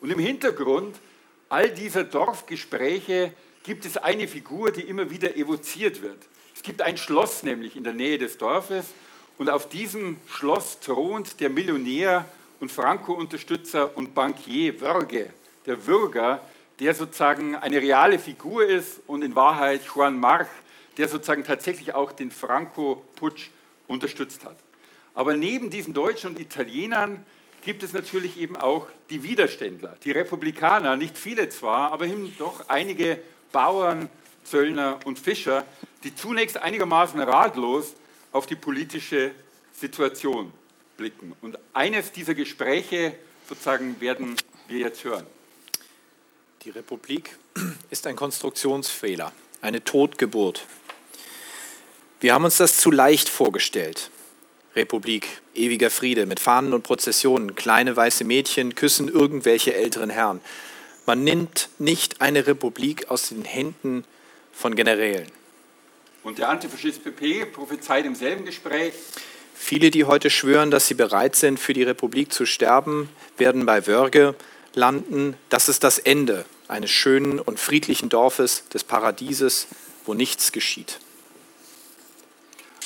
Und 0.01 0.09
im 0.09 0.17
Hintergrund 0.17 0.95
all 1.49 1.69
dieser 1.69 2.03
Dorfgespräche 2.03 3.33
gibt 3.63 3.85
es 3.85 3.97
eine 3.97 4.27
Figur, 4.27 4.71
die 4.71 4.81
immer 4.81 5.09
wieder 5.09 5.35
evoziert 5.35 6.01
wird. 6.01 6.17
Es 6.55 6.63
gibt 6.63 6.81
ein 6.81 6.97
Schloss 6.97 7.43
nämlich 7.43 7.75
in 7.75 7.83
der 7.83 7.93
Nähe 7.93 8.17
des 8.17 8.37
Dorfes 8.37 8.85
und 9.37 9.49
auf 9.49 9.67
diesem 9.67 10.17
Schloss 10.27 10.79
thront 10.79 11.39
der 11.39 11.49
Millionär 11.49 12.25
und 12.59 12.71
Franco-Unterstützer 12.71 13.95
und 13.97 14.13
Bankier 14.13 14.79
Wörge, 14.81 15.33
der 15.65 15.85
Würger, 15.87 16.41
der 16.79 16.93
sozusagen 16.93 17.55
eine 17.55 17.81
reale 17.81 18.19
Figur 18.19 18.65
ist 18.65 19.01
und 19.07 19.23
in 19.23 19.35
Wahrheit 19.35 19.81
Juan 19.83 20.19
March, 20.19 20.49
der 20.97 21.07
sozusagen 21.07 21.43
tatsächlich 21.43 21.93
auch 21.93 22.11
den 22.11 22.31
Franco-Putsch 22.31 23.49
unterstützt 23.87 24.45
hat. 24.45 24.57
Aber 25.13 25.35
neben 25.35 25.69
diesen 25.69 25.93
Deutschen 25.93 26.31
und 26.31 26.39
Italienern 26.39 27.25
gibt 27.69 27.83
es 27.83 27.93
natürlich 27.93 28.39
eben 28.39 28.57
auch 28.57 28.87
die 29.11 29.21
Widerständler, 29.21 29.95
die 30.03 30.09
Republikaner, 30.09 30.95
nicht 30.95 31.15
viele 31.15 31.49
zwar, 31.49 31.91
aber 31.91 32.07
eben 32.07 32.35
doch 32.39 32.67
einige 32.67 33.21
Bauern, 33.51 34.09
Zöllner 34.43 34.99
und 35.05 35.19
Fischer, 35.19 35.63
die 36.03 36.15
zunächst 36.15 36.57
einigermaßen 36.57 37.19
ratlos 37.19 37.93
auf 38.31 38.47
die 38.47 38.55
politische 38.55 39.33
Situation 39.71 40.51
blicken. 40.97 41.35
Und 41.41 41.59
eines 41.71 42.11
dieser 42.11 42.33
Gespräche 42.33 43.13
sozusagen 43.47 44.01
werden 44.01 44.35
wir 44.67 44.79
jetzt 44.79 45.03
hören. 45.03 45.27
Die 46.63 46.71
Republik 46.71 47.37
ist 47.91 48.07
ein 48.07 48.15
Konstruktionsfehler, 48.15 49.31
eine 49.61 49.83
Totgeburt. 49.83 50.65
Wir 52.19 52.33
haben 52.33 52.45
uns 52.45 52.57
das 52.57 52.77
zu 52.77 52.89
leicht 52.89 53.29
vorgestellt. 53.29 54.09
Republik, 54.79 55.27
ewiger 55.53 55.89
Friede 55.89 56.25
mit 56.25 56.39
Fahnen 56.39 56.73
und 56.73 56.83
Prozessionen, 56.83 57.55
kleine 57.55 57.95
weiße 57.95 58.23
Mädchen 58.23 58.75
küssen 58.75 59.09
irgendwelche 59.09 59.75
älteren 59.75 60.09
Herren. 60.09 60.39
Man 61.05 61.23
nimmt 61.23 61.69
nicht 61.77 62.21
eine 62.21 62.47
Republik 62.47 63.11
aus 63.11 63.29
den 63.29 63.43
Händen 63.43 64.05
von 64.53 64.75
Generälen. 64.75 65.27
Und 66.23 66.37
der 66.37 66.49
Antifaschist 66.49 67.03
PP 67.03 67.45
prophezeit 67.45 68.05
im 68.05 68.15
selben 68.15 68.45
Gespräch, 68.45 68.93
Viele, 69.61 69.91
die 69.91 70.05
heute 70.05 70.29
schwören, 70.29 70.71
dass 70.71 70.87
sie 70.87 70.93
bereit 70.93 71.35
sind, 71.35 71.59
für 71.59 71.73
die 71.73 71.83
Republik 71.83 72.31
zu 72.31 72.45
sterben, 72.45 73.09
werden 73.37 73.65
bei 73.65 73.87
Wörge 73.87 74.33
landen. 74.73 75.35
Das 75.49 75.67
ist 75.67 75.83
das 75.83 75.99
Ende 75.99 76.45
eines 76.69 76.91
schönen 76.91 77.39
und 77.39 77.59
friedlichen 77.59 78.07
Dorfes, 78.07 78.63
des 78.73 78.85
Paradieses, 78.85 79.67
wo 80.05 80.13
nichts 80.13 80.53
geschieht. 80.53 80.99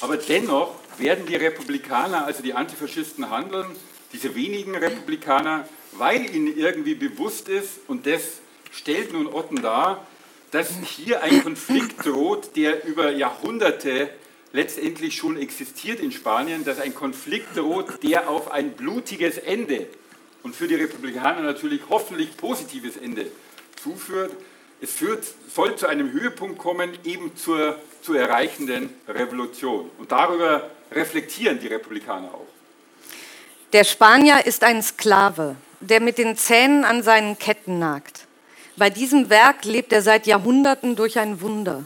Aber 0.03 0.17
dennoch 0.17 0.75
werden 0.97 1.25
die 1.25 1.35
Republikaner, 1.37 2.25
also 2.25 2.43
die 2.43 2.53
Antifaschisten, 2.53 3.29
handeln, 3.29 3.67
diese 4.11 4.35
wenigen 4.35 4.75
Republikaner, 4.75 5.65
weil 5.93 6.29
ihnen 6.35 6.57
irgendwie 6.57 6.93
bewusst 6.93 7.47
ist, 7.47 7.79
und 7.87 8.05
das 8.05 8.41
stellt 8.73 9.13
nun 9.13 9.27
Otten 9.27 9.61
dar, 9.61 10.05
dass 10.51 10.71
hier 10.83 11.23
ein 11.23 11.41
Konflikt 11.41 12.05
droht, 12.05 12.57
der 12.57 12.85
über 12.85 13.11
Jahrhunderte 13.11 14.09
letztendlich 14.51 15.15
schon 15.15 15.37
existiert 15.37 16.01
in 16.01 16.11
Spanien, 16.11 16.65
dass 16.65 16.81
ein 16.81 16.93
Konflikt 16.93 17.55
droht, 17.55 18.03
der 18.03 18.29
auf 18.29 18.51
ein 18.51 18.73
blutiges 18.73 19.37
Ende 19.37 19.87
und 20.43 20.53
für 20.53 20.67
die 20.67 20.75
Republikaner 20.75 21.43
natürlich 21.43 21.79
hoffentlich 21.89 22.35
positives 22.35 22.97
Ende 22.97 23.27
zuführt. 23.81 24.33
Es 24.83 24.91
führt, 24.91 25.23
soll 25.47 25.77
zu 25.77 25.87
einem 25.87 26.11
Höhepunkt 26.11 26.57
kommen, 26.57 26.91
eben 27.05 27.37
zur 27.37 27.79
zu 28.01 28.15
erreichenden 28.15 28.89
Revolution. 29.07 29.89
Und 29.97 30.11
darüber 30.11 30.69
reflektieren 30.91 31.57
die 31.57 31.67
Republikaner 31.67 32.27
auch. 32.33 32.47
Der 33.71 33.85
Spanier 33.85 34.45
ist 34.45 34.61
ein 34.65 34.83
Sklave, 34.83 35.55
der 35.79 36.01
mit 36.01 36.17
den 36.17 36.35
Zähnen 36.35 36.83
an 36.83 37.01
seinen 37.01 37.39
Ketten 37.39 37.79
nagt. 37.79 38.27
Bei 38.75 38.89
diesem 38.89 39.29
Werk 39.29 39.63
lebt 39.63 39.93
er 39.93 40.01
seit 40.01 40.27
Jahrhunderten 40.27 40.97
durch 40.97 41.17
ein 41.17 41.39
Wunder. 41.39 41.85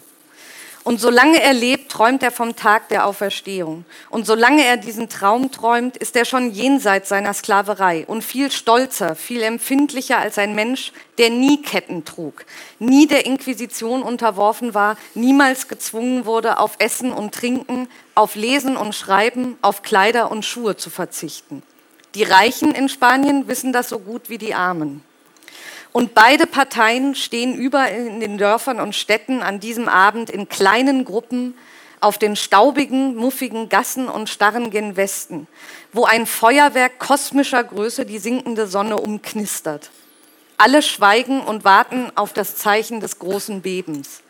Und 0.88 1.01
solange 1.01 1.41
er 1.43 1.51
lebt, 1.51 1.91
träumt 1.91 2.23
er 2.23 2.31
vom 2.31 2.55
Tag 2.55 2.88
der 2.88 3.07
Auferstehung. 3.07 3.83
Und 4.09 4.25
solange 4.25 4.63
er 4.63 4.77
diesen 4.77 5.09
Traum 5.09 5.51
träumt, 5.51 5.97
ist 5.97 6.15
er 6.15 6.23
schon 6.23 6.53
jenseits 6.53 7.09
seiner 7.09 7.33
Sklaverei 7.33 8.05
und 8.07 8.23
viel 8.23 8.49
stolzer, 8.51 9.13
viel 9.13 9.43
empfindlicher 9.43 10.17
als 10.17 10.38
ein 10.38 10.55
Mensch, 10.55 10.93
der 11.17 11.29
nie 11.29 11.61
Ketten 11.61 12.05
trug, 12.05 12.45
nie 12.79 13.05
der 13.05 13.25
Inquisition 13.25 14.01
unterworfen 14.01 14.73
war, 14.73 14.95
niemals 15.13 15.67
gezwungen 15.67 16.25
wurde, 16.25 16.57
auf 16.57 16.75
Essen 16.79 17.11
und 17.11 17.35
Trinken, 17.35 17.89
auf 18.15 18.35
Lesen 18.35 18.77
und 18.77 18.95
Schreiben, 18.95 19.57
auf 19.61 19.81
Kleider 19.81 20.31
und 20.31 20.45
Schuhe 20.45 20.77
zu 20.77 20.89
verzichten. 20.89 21.63
Die 22.15 22.23
Reichen 22.23 22.71
in 22.71 22.88
Spanien 22.88 23.49
wissen 23.49 23.73
das 23.73 23.89
so 23.89 23.99
gut 23.99 24.29
wie 24.29 24.38
die 24.38 24.53
Armen. 24.53 25.03
Und 25.97 26.13
beide 26.13 26.45
Parteien 26.45 27.15
stehen 27.15 27.55
überall 27.55 28.05
in 28.05 28.19
den 28.19 28.37
Dörfern 28.37 28.79
und 28.79 28.93
Städten 28.93 29.41
an 29.41 29.59
diesem 29.59 29.89
Abend 29.89 30.29
in 30.29 30.47
kleinen 30.47 31.05
Gruppen 31.05 31.55
auf 32.01 32.19
den 32.19 32.35
staubigen, 32.35 33.15
muffigen 33.15 33.67
Gassen 33.67 34.07
und 34.07 34.29
starren 34.29 34.69
gen 34.69 34.95
Westen, 34.95 35.47
wo 35.93 36.05
ein 36.05 36.27
Feuerwerk 36.27 36.99
kosmischer 36.99 37.63
Größe 37.63 38.05
die 38.05 38.19
sinkende 38.19 38.67
Sonne 38.67 38.97
umknistert. 38.97 39.89
Alle 40.57 40.83
schweigen 40.83 41.41
und 41.41 41.63
warten 41.63 42.11
auf 42.13 42.31
das 42.31 42.57
Zeichen 42.57 42.99
des 42.99 43.17
großen 43.17 43.61
Bebens. 43.63 44.21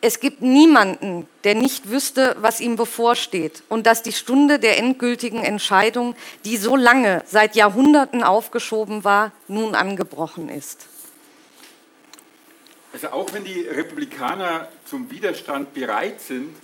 Es 0.00 0.20
gibt 0.20 0.40
niemanden, 0.40 1.26
der 1.42 1.56
nicht 1.56 1.90
wüsste, 1.90 2.36
was 2.38 2.60
ihm 2.60 2.76
bevorsteht 2.76 3.64
und 3.68 3.88
dass 3.88 4.04
die 4.04 4.12
Stunde 4.12 4.60
der 4.60 4.78
endgültigen 4.78 5.42
Entscheidung, 5.42 6.14
die 6.44 6.58
so 6.58 6.76
lange, 6.76 7.24
seit 7.26 7.56
Jahrhunderten 7.56 8.22
aufgeschoben 8.22 9.02
war, 9.02 9.32
nun 9.48 9.74
angebrochen 9.74 10.48
ist. 10.48 10.91
Also 12.92 13.08
auch 13.08 13.32
wenn 13.32 13.44
die 13.44 13.60
Republikaner 13.60 14.68
zum 14.84 15.10
Widerstand 15.10 15.72
bereit 15.72 16.20
sind, 16.20 16.54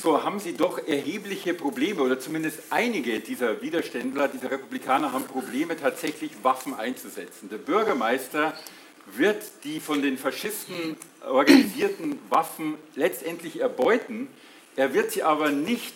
so 0.00 0.22
haben 0.22 0.38
sie 0.38 0.52
doch 0.56 0.78
erhebliche 0.86 1.54
Probleme 1.54 2.02
oder 2.02 2.20
zumindest 2.20 2.60
einige 2.70 3.18
dieser 3.18 3.60
Widerständler, 3.60 4.28
dieser 4.28 4.52
Republikaner 4.52 5.12
haben 5.12 5.24
Probleme 5.24 5.76
tatsächlich 5.76 6.30
Waffen 6.42 6.74
einzusetzen. 6.74 7.48
Der 7.48 7.58
Bürgermeister 7.58 8.54
wird 9.16 9.42
die 9.64 9.80
von 9.80 10.02
den 10.02 10.18
Faschisten 10.18 10.96
organisierten 11.28 12.20
Waffen 12.28 12.76
letztendlich 12.94 13.60
erbeuten. 13.60 14.28
Er 14.76 14.94
wird 14.94 15.10
sie 15.10 15.24
aber 15.24 15.50
nicht 15.50 15.94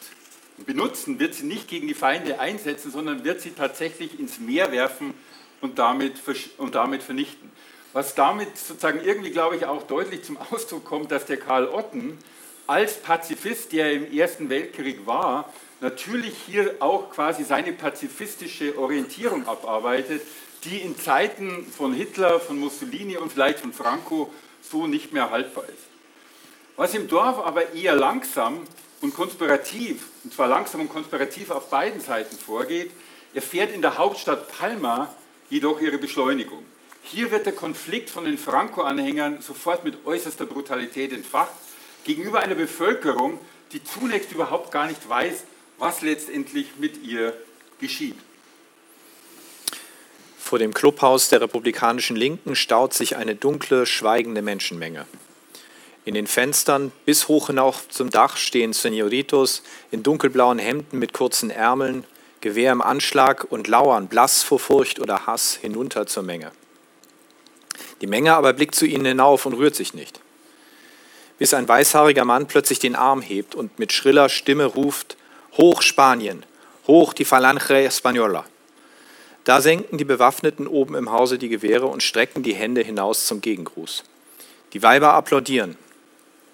benutzen, 0.66 1.20
wird 1.20 1.34
sie 1.34 1.46
nicht 1.46 1.68
gegen 1.68 1.86
die 1.86 1.94
Feinde 1.94 2.40
einsetzen, 2.40 2.90
sondern 2.90 3.24
wird 3.24 3.40
sie 3.40 3.50
tatsächlich 3.50 4.18
ins 4.18 4.40
Meer 4.40 4.72
werfen 4.72 5.14
und 5.60 5.78
damit, 5.78 6.14
und 6.58 6.74
damit 6.74 7.04
vernichten. 7.04 7.52
Was 7.94 8.16
damit 8.16 8.58
sozusagen 8.58 9.00
irgendwie, 9.04 9.30
glaube 9.30 9.54
ich, 9.54 9.66
auch 9.66 9.84
deutlich 9.84 10.24
zum 10.24 10.36
Ausdruck 10.36 10.84
kommt, 10.84 11.12
dass 11.12 11.26
der 11.26 11.36
Karl 11.36 11.68
Otten 11.68 12.18
als 12.66 12.94
Pazifist, 12.96 13.70
der 13.70 13.92
im 13.92 14.12
Ersten 14.12 14.50
Weltkrieg 14.50 15.06
war, 15.06 15.52
natürlich 15.80 16.34
hier 16.44 16.74
auch 16.80 17.10
quasi 17.10 17.44
seine 17.44 17.72
pazifistische 17.72 18.76
Orientierung 18.76 19.46
abarbeitet, 19.46 20.22
die 20.64 20.78
in 20.78 20.98
Zeiten 20.98 21.64
von 21.66 21.94
Hitler, 21.94 22.40
von 22.40 22.58
Mussolini 22.58 23.16
und 23.16 23.32
vielleicht 23.32 23.60
von 23.60 23.72
Franco 23.72 24.28
so 24.60 24.88
nicht 24.88 25.12
mehr 25.12 25.30
haltbar 25.30 25.64
ist. 25.68 25.84
Was 26.74 26.94
im 26.94 27.06
Dorf 27.06 27.38
aber 27.38 27.74
eher 27.74 27.94
langsam 27.94 28.62
und 29.02 29.14
konspirativ, 29.14 30.08
und 30.24 30.34
zwar 30.34 30.48
langsam 30.48 30.80
und 30.80 30.88
konspirativ 30.88 31.52
auf 31.52 31.70
beiden 31.70 32.00
Seiten 32.00 32.36
vorgeht, 32.36 32.90
erfährt 33.34 33.72
in 33.72 33.82
der 33.82 33.98
Hauptstadt 33.98 34.48
Palma 34.48 35.14
jedoch 35.48 35.80
ihre 35.80 35.98
Beschleunigung. 35.98 36.64
Hier 37.04 37.30
wird 37.30 37.44
der 37.46 37.52
Konflikt 37.52 38.08
von 38.08 38.24
den 38.24 38.38
Franco-Anhängern 38.38 39.42
sofort 39.42 39.84
mit 39.84 40.06
äußerster 40.06 40.46
Brutalität 40.46 41.12
entfacht, 41.12 41.52
gegenüber 42.04 42.40
einer 42.40 42.54
Bevölkerung, 42.54 43.38
die 43.72 43.84
zunächst 43.84 44.32
überhaupt 44.32 44.72
gar 44.72 44.86
nicht 44.86 45.06
weiß, 45.08 45.44
was 45.78 46.00
letztendlich 46.00 46.76
mit 46.78 47.02
ihr 47.04 47.34
geschieht. 47.78 48.16
Vor 50.38 50.58
dem 50.58 50.72
Clubhaus 50.72 51.28
der 51.28 51.40
republikanischen 51.40 52.16
Linken 52.16 52.56
staut 52.56 52.94
sich 52.94 53.16
eine 53.16 53.34
dunkle, 53.34 53.86
schweigende 53.86 54.42
Menschenmenge. 54.42 55.06
In 56.06 56.14
den 56.14 56.26
Fenstern 56.26 56.92
bis 57.06 57.28
hoch 57.28 57.48
hinauf 57.48 57.88
zum 57.88 58.10
Dach 58.10 58.36
stehen 58.36 58.72
Senoritos 58.72 59.62
in 59.90 60.02
dunkelblauen 60.02 60.58
Hemden 60.58 60.98
mit 60.98 61.12
kurzen 61.12 61.50
Ärmeln, 61.50 62.04
Gewehr 62.40 62.72
im 62.72 62.82
Anschlag 62.82 63.50
und 63.50 63.68
lauern 63.68 64.08
blass 64.08 64.42
vor 64.42 64.58
Furcht 64.58 65.00
oder 65.00 65.26
Hass 65.26 65.54
hinunter 65.54 66.06
zur 66.06 66.22
Menge. 66.22 66.52
Die 68.00 68.06
Menge 68.06 68.34
aber 68.34 68.52
blickt 68.52 68.74
zu 68.74 68.86
ihnen 68.86 69.04
hinauf 69.04 69.46
und 69.46 69.54
rührt 69.54 69.74
sich 69.74 69.94
nicht. 69.94 70.20
Bis 71.38 71.54
ein 71.54 71.68
weißhaariger 71.68 72.24
Mann 72.24 72.46
plötzlich 72.46 72.78
den 72.78 72.96
Arm 72.96 73.22
hebt 73.22 73.54
und 73.54 73.78
mit 73.78 73.92
schriller 73.92 74.28
Stimme 74.28 74.64
ruft, 74.64 75.16
Hoch 75.56 75.82
Spanien, 75.82 76.44
hoch 76.86 77.12
die 77.12 77.24
Falange 77.24 77.60
Española. 77.86 78.44
Da 79.44 79.60
senken 79.60 79.98
die 79.98 80.04
Bewaffneten 80.04 80.66
oben 80.66 80.94
im 80.94 81.12
Hause 81.12 81.38
die 81.38 81.48
Gewehre 81.48 81.86
und 81.86 82.02
strecken 82.02 82.42
die 82.42 82.54
Hände 82.54 82.82
hinaus 82.82 83.26
zum 83.26 83.40
Gegengruß. 83.40 84.04
Die 84.72 84.82
Weiber 84.82 85.12
applaudieren. 85.12 85.76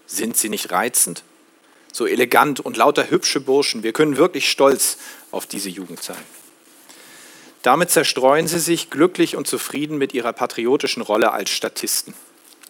Sind 0.06 0.36
sie 0.36 0.48
nicht 0.48 0.72
reizend? 0.72 1.22
So 1.92 2.06
elegant 2.06 2.60
und 2.60 2.76
lauter 2.76 3.10
hübsche 3.10 3.40
Burschen. 3.40 3.82
Wir 3.82 3.92
können 3.92 4.16
wirklich 4.16 4.50
stolz 4.50 4.98
auf 5.30 5.46
diese 5.46 5.68
Jugend 5.68 6.02
sein. 6.02 6.22
Damit 7.62 7.90
zerstreuen 7.90 8.48
sie 8.48 8.58
sich 8.58 8.90
glücklich 8.90 9.36
und 9.36 9.46
zufrieden 9.46 9.98
mit 9.98 10.14
ihrer 10.14 10.32
patriotischen 10.32 11.02
Rolle 11.02 11.32
als 11.32 11.50
Statisten. 11.50 12.14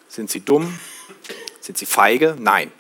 Sind 0.09 0.31
sie 0.31 0.41
dumm? 0.41 0.79
Sind 1.61 1.79
sie 1.79 1.87
feige? 1.87 2.37
Nein. 2.39 2.73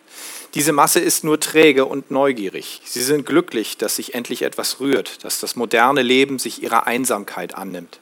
Diese 0.54 0.72
Masse 0.72 0.98
ist 0.98 1.22
nur 1.22 1.38
träge 1.38 1.84
und 1.84 2.10
neugierig. 2.10 2.82
Sie 2.84 3.02
sind 3.02 3.24
glücklich, 3.24 3.76
dass 3.76 3.96
sich 3.96 4.14
endlich 4.14 4.42
etwas 4.42 4.80
rührt, 4.80 5.22
dass 5.24 5.38
das 5.38 5.54
moderne 5.54 6.02
Leben 6.02 6.40
sich 6.40 6.60
ihrer 6.60 6.88
Einsamkeit 6.88 7.54
annimmt. 7.54 8.00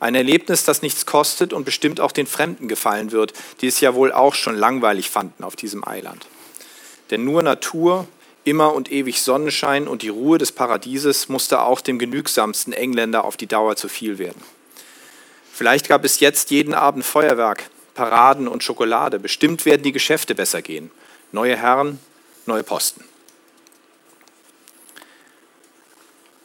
Ein 0.00 0.16
Erlebnis, 0.16 0.64
das 0.64 0.82
nichts 0.82 1.06
kostet 1.06 1.52
und 1.52 1.64
bestimmt 1.64 2.00
auch 2.00 2.10
den 2.10 2.26
Fremden 2.26 2.66
gefallen 2.66 3.12
wird, 3.12 3.34
die 3.60 3.68
es 3.68 3.80
ja 3.80 3.94
wohl 3.94 4.10
auch 4.12 4.34
schon 4.34 4.56
langweilig 4.56 5.10
fanden 5.10 5.44
auf 5.44 5.54
diesem 5.54 5.86
Eiland. 5.86 6.26
Denn 7.10 7.24
nur 7.24 7.42
Natur, 7.42 8.08
Immer 8.44 8.74
und 8.74 8.90
ewig 8.90 9.22
Sonnenschein 9.22 9.86
und 9.86 10.02
die 10.02 10.08
Ruhe 10.08 10.38
des 10.38 10.52
Paradieses 10.52 11.28
musste 11.28 11.60
auch 11.60 11.80
dem 11.80 11.98
genügsamsten 11.98 12.72
Engländer 12.72 13.24
auf 13.24 13.36
die 13.36 13.46
Dauer 13.46 13.76
zu 13.76 13.88
viel 13.88 14.18
werden. 14.18 14.40
Vielleicht 15.52 15.88
gab 15.88 16.04
es 16.04 16.20
jetzt 16.20 16.50
jeden 16.50 16.72
Abend 16.72 17.04
Feuerwerk, 17.04 17.68
Paraden 17.94 18.48
und 18.48 18.64
Schokolade. 18.64 19.18
Bestimmt 19.18 19.66
werden 19.66 19.82
die 19.82 19.92
Geschäfte 19.92 20.34
besser 20.34 20.62
gehen. 20.62 20.90
Neue 21.32 21.56
Herren, 21.56 22.00
neue 22.46 22.62
Posten. 22.62 23.04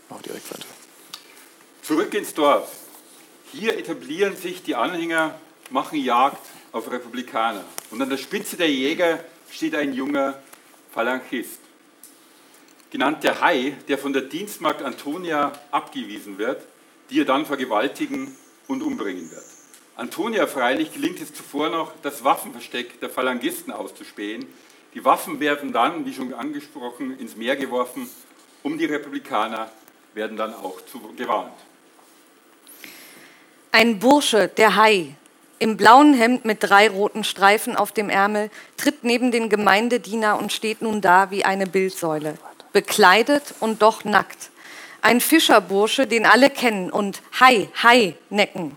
Mach 0.09 0.21
direkt 0.21 0.51
weiter. 0.51 0.65
Zurück 1.81 2.13
ins 2.13 2.33
Dorf. 2.33 2.69
Hier 3.53 3.77
etablieren 3.77 4.35
sich 4.35 4.63
die 4.63 4.75
Anhänger, 4.75 5.39
machen 5.69 5.97
Jagd 5.97 6.45
auf 6.73 6.91
Republikaner. 6.91 7.63
Und 7.91 8.01
an 8.01 8.09
der 8.09 8.17
Spitze 8.17 8.57
der 8.57 8.69
Jäger 8.69 9.23
steht 9.49 9.75
ein 9.75 9.93
junger 9.93 10.41
Phalangist, 10.93 11.59
genannt 12.95 13.25
der 13.25 13.41
Hai, 13.41 13.75
der 13.89 13.97
von 13.97 14.13
der 14.13 14.21
Dienstmagd 14.21 14.81
Antonia 14.81 15.51
abgewiesen 15.69 16.37
wird, 16.37 16.61
die 17.09 17.19
er 17.19 17.25
dann 17.25 17.45
vergewaltigen 17.45 18.33
und 18.69 18.81
umbringen 18.81 19.29
wird. 19.31 19.43
Antonia 19.97 20.47
freilich 20.47 20.93
gelingt 20.93 21.19
es 21.19 21.33
zuvor 21.33 21.67
noch, 21.67 21.91
das 22.03 22.23
Waffenversteck 22.23 23.01
der 23.01 23.09
Phalangisten 23.09 23.73
auszuspähen. 23.73 24.45
Die 24.93 25.03
Waffen 25.03 25.41
werden 25.41 25.73
dann, 25.73 26.05
wie 26.05 26.13
schon 26.13 26.33
angesprochen, 26.33 27.19
ins 27.19 27.35
Meer 27.35 27.57
geworfen, 27.57 28.09
um 28.63 28.77
die 28.77 28.85
Republikaner 28.85 29.69
werden 30.13 30.37
dann 30.37 30.53
auch 30.53 30.79
zu, 30.85 31.01
gewarnt. 31.17 31.51
Ein 33.73 33.99
Bursche, 33.99 34.47
der 34.47 34.77
Hai, 34.77 35.15
im 35.59 35.75
blauen 35.75 36.13
Hemd 36.13 36.45
mit 36.45 36.59
drei 36.61 36.89
roten 36.89 37.25
Streifen 37.25 37.75
auf 37.75 37.91
dem 37.91 38.09
Ärmel, 38.09 38.49
tritt 38.77 39.03
neben 39.03 39.31
den 39.31 39.49
Gemeindediener 39.49 40.39
und 40.39 40.53
steht 40.53 40.81
nun 40.81 41.01
da 41.01 41.29
wie 41.29 41.43
eine 41.43 41.67
Bildsäule, 41.67 42.37
bekleidet 42.75 43.55
und 43.61 43.81
doch 43.81 44.03
nackt. 44.03 44.49
Ein 45.01 45.21
Fischerbursche, 45.21 46.07
den 46.07 46.25
alle 46.25 46.49
kennen 46.49 46.91
und 46.91 47.21
Hai, 47.39 47.69
Hai 47.81 48.15
necken. 48.29 48.75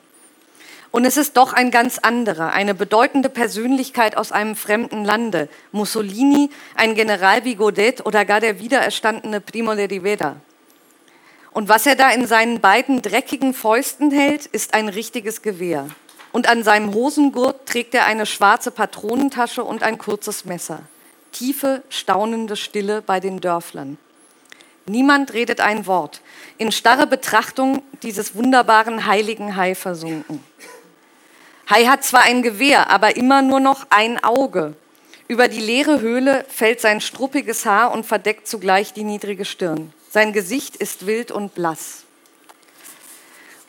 Und 0.92 1.05
es 1.05 1.16
ist 1.16 1.36
doch 1.36 1.53
ein 1.53 1.72
ganz 1.72 1.99
anderer, 1.99 2.53
eine 2.53 2.76
bedeutende 2.76 3.28
Persönlichkeit 3.28 4.16
aus 4.16 4.30
einem 4.30 4.55
fremden 4.55 5.05
Lande. 5.05 5.49
Mussolini, 5.72 6.49
ein 6.76 6.94
General 6.94 7.44
wie 7.44 7.57
Godet 7.57 8.07
oder 8.07 8.24
gar 8.24 8.38
der 8.38 8.61
wiedererstandene 8.61 9.40
Primo 9.40 9.74
de 9.74 9.86
Rivera. 9.86 10.36
Und 11.51 11.68
was 11.68 11.84
er 11.84 11.96
da 11.96 12.11
in 12.11 12.28
seinen 12.28 12.61
beiden 12.61 13.03
dreckigen 13.03 13.53
Fäusten 13.53 14.12
hält, 14.12 14.46
ist 14.46 14.74
ein 14.74 14.88
richtiges 14.88 15.42
Gewehr. 15.42 15.88
Und 16.30 16.49
an 16.49 16.62
seinem 16.62 16.94
Hosengurt 16.94 17.66
trägt 17.66 17.96
er 17.96 18.07
eine 18.07 18.26
schwarze 18.26 18.70
Patronentasche 18.70 19.64
und 19.64 19.82
ein 19.82 19.99
kurzes 19.99 20.44
Messer. 20.44 20.82
Tiefe, 21.33 21.83
staunende 21.89 22.57
Stille 22.57 23.03
bei 23.03 23.20
den 23.20 23.41
Dörflern. 23.41 23.99
Niemand 24.87 25.35
redet 25.35 25.61
ein 25.61 25.87
Wort. 25.87 26.22
In 26.57 26.72
starre 26.72 27.07
Betrachtung 27.07 27.83
dieses 28.03 28.35
wunderbaren 28.35 29.07
heiligen 29.07 29.57
Hai 29.57 29.74
versunken. 29.74 30.43
Hai 31.68 31.85
hat 31.85 32.05
zwar 32.05 32.22
ein 32.22 32.43
Gewehr, 32.43 32.91
aber 32.91 33.16
immer 33.16 33.43
nur 33.43 33.61
noch 33.61 33.87
ein 33.91 34.22
Auge. 34.24 34.74
Über 35.29 35.49
die 35.49 35.61
leere 35.61 36.01
Höhle 36.01 36.47
fällt 36.49 36.81
sein 36.81 37.03
struppiges 37.03 37.66
Haar 37.66 37.93
und 37.93 38.07
verdeckt 38.07 38.49
zugleich 38.49 38.95
die 38.95 39.05
niedrige 39.05 39.45
Stirn. 39.45 39.93
Sein 40.11 40.33
Gesicht 40.33 40.76
ist 40.76 41.07
wild 41.07 41.31
und 41.31 41.55
blass. 41.55 42.05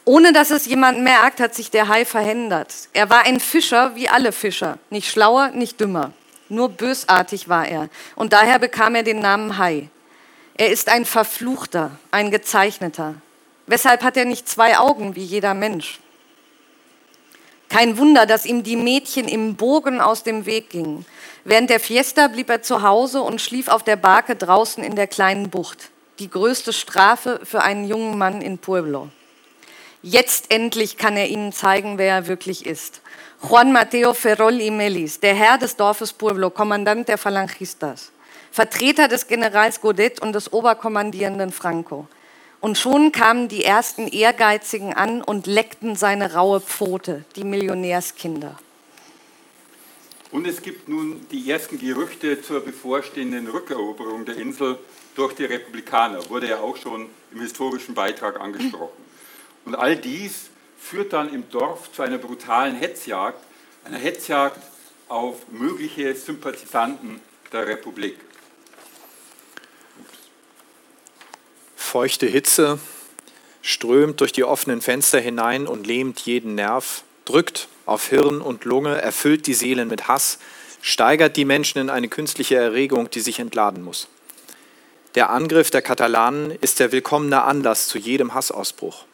Ohne 0.05 0.31
dass 0.31 0.51
es 0.51 0.65
jemand 0.65 1.01
merkt, 1.01 1.41
hat 1.41 1.53
sich 1.53 1.69
der 1.69 1.89
Hai 1.89 2.05
verhindert. 2.05 2.73
Er 2.93 3.09
war 3.09 3.25
ein 3.25 3.41
Fischer 3.41 3.93
wie 3.95 4.07
alle 4.07 4.31
Fischer, 4.31 4.77
nicht 4.89 5.11
schlauer, 5.11 5.49
nicht 5.49 5.81
dümmer. 5.81 6.13
Nur 6.49 6.69
bösartig 6.69 7.47
war 7.47 7.67
er 7.67 7.89
und 8.15 8.33
daher 8.33 8.59
bekam 8.59 8.95
er 8.95 9.03
den 9.03 9.19
Namen 9.19 9.57
Hai. 9.57 9.89
Er 10.55 10.69
ist 10.71 10.89
ein 10.89 11.05
Verfluchter, 11.05 11.91
ein 12.11 12.31
Gezeichneter. 12.31 13.15
Weshalb 13.67 14.03
hat 14.03 14.17
er 14.17 14.25
nicht 14.25 14.49
zwei 14.49 14.77
Augen 14.77 15.15
wie 15.15 15.23
jeder 15.23 15.53
Mensch? 15.53 15.99
Kein 17.69 17.99
Wunder, 17.99 18.25
dass 18.25 18.47
ihm 18.47 18.63
die 18.63 18.75
Mädchen 18.75 19.27
im 19.27 19.55
Bogen 19.55 20.01
aus 20.01 20.23
dem 20.23 20.47
Weg 20.47 20.71
gingen. 20.71 21.05
Während 21.43 21.69
der 21.69 21.79
Fiesta 21.79 22.27
blieb 22.27 22.49
er 22.49 22.63
zu 22.63 22.81
Hause 22.81 23.21
und 23.21 23.41
schlief 23.41 23.67
auf 23.67 23.83
der 23.83 23.95
Barke 23.95 24.35
draußen 24.35 24.83
in 24.83 24.95
der 24.95 25.05
kleinen 25.05 25.51
Bucht. 25.51 25.91
Die 26.17 26.29
größte 26.29 26.73
Strafe 26.73 27.39
für 27.43 27.61
einen 27.61 27.87
jungen 27.87 28.17
Mann 28.17 28.41
in 28.41 28.57
Pueblo. 28.57 29.09
Jetzt 30.01 30.51
endlich 30.51 30.97
kann 30.97 31.15
er 31.15 31.27
ihnen 31.27 31.53
zeigen, 31.53 31.97
wer 31.97 32.15
er 32.15 32.27
wirklich 32.27 32.65
ist. 32.65 33.01
Juan 33.41 33.71
Mateo 33.71 34.13
Ferrol 34.13 34.59
y 34.59 34.69
Melis, 34.69 35.21
der 35.21 35.33
Herr 35.33 35.57
des 35.57 35.77
Dorfes 35.77 36.11
Pueblo, 36.11 36.49
Kommandant 36.49 37.07
der 37.07 37.17
Falangistas, 37.17 38.11
Vertreter 38.51 39.07
des 39.07 39.27
Generals 39.27 39.79
Godet 39.79 40.21
und 40.21 40.33
des 40.33 40.51
Oberkommandierenden 40.51 41.53
Franco. 41.53 42.07
Und 42.59 42.77
schon 42.77 43.13
kamen 43.13 43.47
die 43.47 43.63
ersten 43.63 44.09
Ehrgeizigen 44.09 44.93
an 44.93 45.21
und 45.21 45.47
leckten 45.47 45.95
seine 45.95 46.33
raue 46.33 46.59
Pfote, 46.59 47.23
die 47.37 47.45
Millionärskinder. 47.45 48.59
Und 50.31 50.45
es 50.45 50.61
gibt 50.61 50.89
nun 50.89 51.25
die 51.31 51.49
ersten 51.49 51.79
Gerüchte 51.79 52.41
zur 52.41 52.59
bevorstehenden 52.59 53.47
Rückeroberung 53.47 54.25
der 54.25 54.35
Insel 54.35 54.77
durch 55.15 55.33
die 55.33 55.45
Republikaner, 55.45 56.29
wurde 56.29 56.49
ja 56.49 56.59
auch 56.59 56.75
schon 56.75 57.09
im 57.31 57.39
historischen 57.39 57.95
Beitrag 57.95 58.37
angesprochen. 58.41 59.01
Und 59.63 59.75
all 59.75 59.95
dies 59.95 60.49
führt 60.79 61.13
dann 61.13 61.33
im 61.33 61.49
Dorf 61.49 61.91
zu 61.91 62.01
einer 62.01 62.17
brutalen 62.17 62.75
Hetzjagd, 62.75 63.39
einer 63.85 63.97
Hetzjagd 63.97 64.59
auf 65.07 65.47
mögliche 65.51 66.15
Sympathisanten 66.15 67.19
der 67.51 67.67
Republik. 67.67 68.17
Feuchte 71.75 72.27
Hitze 72.27 72.79
strömt 73.61 74.21
durch 74.21 74.31
die 74.31 74.43
offenen 74.43 74.81
Fenster 74.81 75.19
hinein 75.19 75.67
und 75.67 75.87
lähmt 75.87 76.19
jeden 76.21 76.55
Nerv, 76.55 77.03
drückt 77.25 77.67
auf 77.85 78.07
Hirn 78.07 78.41
und 78.41 78.65
Lunge, 78.65 79.01
erfüllt 79.01 79.47
die 79.47 79.53
Seelen 79.53 79.87
mit 79.87 80.07
Hass, 80.07 80.39
steigert 80.81 81.35
die 81.35 81.45
Menschen 81.45 81.79
in 81.79 81.89
eine 81.89 82.07
künstliche 82.07 82.55
Erregung, 82.55 83.09
die 83.09 83.19
sich 83.19 83.39
entladen 83.39 83.83
muss. 83.83 84.07
Der 85.15 85.31
Angriff 85.31 85.71
der 85.71 85.81
Katalanen 85.81 86.51
ist 86.61 86.79
der 86.79 86.91
willkommene 86.91 87.41
Anlass 87.41 87.87
zu 87.87 87.97
jedem 87.97 88.35
Hassausbruch. 88.35 89.05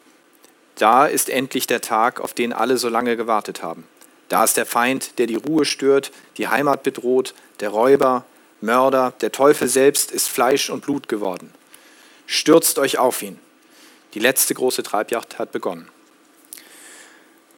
Da 0.76 1.06
ist 1.06 1.30
endlich 1.30 1.66
der 1.66 1.80
Tag, 1.80 2.20
auf 2.20 2.34
den 2.34 2.52
alle 2.52 2.76
so 2.76 2.88
lange 2.88 3.16
gewartet 3.16 3.62
haben. 3.62 3.84
Da 4.28 4.44
ist 4.44 4.56
der 4.56 4.66
Feind, 4.66 5.18
der 5.18 5.26
die 5.26 5.36
Ruhe 5.36 5.64
stört, 5.64 6.12
die 6.36 6.48
Heimat 6.48 6.82
bedroht, 6.82 7.34
der 7.60 7.70
Räuber, 7.70 8.24
Mörder, 8.60 9.12
der 9.20 9.32
Teufel 9.32 9.68
selbst 9.68 10.10
ist 10.10 10.28
Fleisch 10.28 10.70
und 10.70 10.84
Blut 10.84 11.08
geworden. 11.08 11.52
Stürzt 12.26 12.78
euch 12.78 12.98
auf 12.98 13.22
ihn. 13.22 13.38
Die 14.14 14.18
letzte 14.18 14.54
große 14.54 14.82
Treibjagd 14.82 15.38
hat 15.38 15.52
begonnen. 15.52 15.88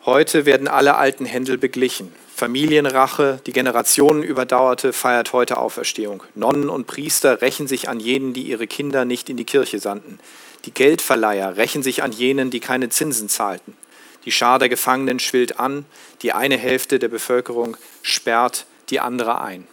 Heute 0.05 0.47
werden 0.47 0.69
alle 0.69 0.97
alten 0.97 1.25
Händel 1.25 1.59
beglichen. 1.59 2.13
Familienrache, 2.35 3.41
die 3.47 3.53
Generationen 3.53 4.23
überdauerte, 4.23 4.93
feiert 4.93 5.33
heute 5.33 5.59
Auferstehung. 5.59 6.23
Nonnen 6.35 6.69
und 6.69 6.87
Priester 6.87 7.43
rächen 7.43 7.67
sich 7.67 7.89
an 7.89 8.01
jenen, 8.01 8.33
die 8.33 8.43
ihre 8.43 8.67
Kinder 8.67 9.05
nicht 9.05 9.29
in 9.29 9.37
die 9.37 9.45
Kirche 9.45 9.81
sandten. 9.81 10.21
Die 10.65 10.73
Geldverleiher 10.73 11.57
rächen 11.57 11.83
sich 11.83 12.03
an 12.03 12.13
jenen, 12.13 12.51
die 12.51 12.61
keine 12.61 12.89
Zinsen 12.89 13.29
zahlten. 13.29 13.77
Die 14.25 14.33
Schar 14.33 14.59
der 14.59 14.69
Gefangenen 14.69 15.21
schwillt 15.21 15.59
an, 15.59 15.87
die 16.23 16.33
eine 16.33 16.57
Hälfte 16.57 16.99
der 16.99 17.09
Bevölkerung 17.09 17.77
sperrt 18.03 18.67
die 18.91 19.01
andere 19.01 19.41
ein. 19.41 19.67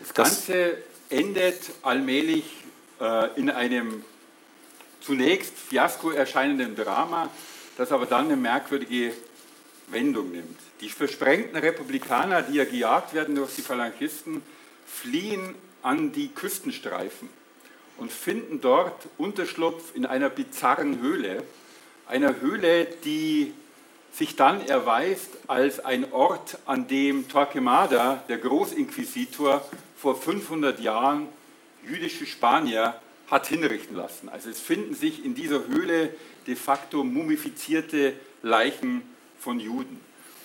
Das 0.00 0.14
Ganze 0.14 0.78
endet 1.08 1.60
allmählich 1.82 2.44
äh, 3.00 3.28
in 3.38 3.50
einem 3.50 4.04
zunächst 5.00 5.52
Fiasko 5.56 6.10
erscheinenden 6.10 6.74
Drama, 6.76 7.28
das 7.76 7.92
aber 7.92 8.06
dann 8.06 8.26
eine 8.26 8.36
merkwürdige 8.36 9.12
Wendung 9.88 10.32
nimmt. 10.32 10.58
Die 10.80 10.88
versprengten 10.88 11.56
Republikaner, 11.56 12.42
die 12.42 12.56
ja 12.56 12.64
gejagt 12.64 13.14
werden 13.14 13.34
durch 13.34 13.54
die 13.54 13.62
Phalangisten, 13.62 14.42
fliehen 14.86 15.54
an 15.82 16.12
die 16.12 16.28
Küstenstreifen 16.28 17.28
und 17.98 18.12
finden 18.12 18.60
dort 18.60 19.08
Unterschlupf 19.18 19.94
in 19.94 20.06
einer 20.06 20.28
bizarren 20.28 21.00
Höhle, 21.00 21.42
einer 22.06 22.40
Höhle, 22.40 22.86
die 23.04 23.52
sich 24.12 24.36
dann 24.36 24.66
erweist 24.66 25.30
als 25.48 25.80
ein 25.80 26.12
Ort, 26.12 26.58
an 26.66 26.86
dem 26.86 27.28
Torquemada, 27.28 28.22
der 28.28 28.38
Großinquisitor, 28.38 29.64
vor 29.96 30.16
500 30.16 30.80
Jahren 30.80 31.28
jüdische 31.86 32.26
Spanier 32.26 33.00
hat 33.30 33.46
hinrichten 33.46 33.96
lassen. 33.96 34.28
Also 34.28 34.50
es 34.50 34.60
finden 34.60 34.94
sich 34.94 35.24
in 35.24 35.34
dieser 35.34 35.66
Höhle 35.66 36.10
de 36.46 36.56
facto 36.56 37.02
mumifizierte 37.02 38.12
Leichen 38.42 39.02
von 39.40 39.58
Juden. 39.58 40.00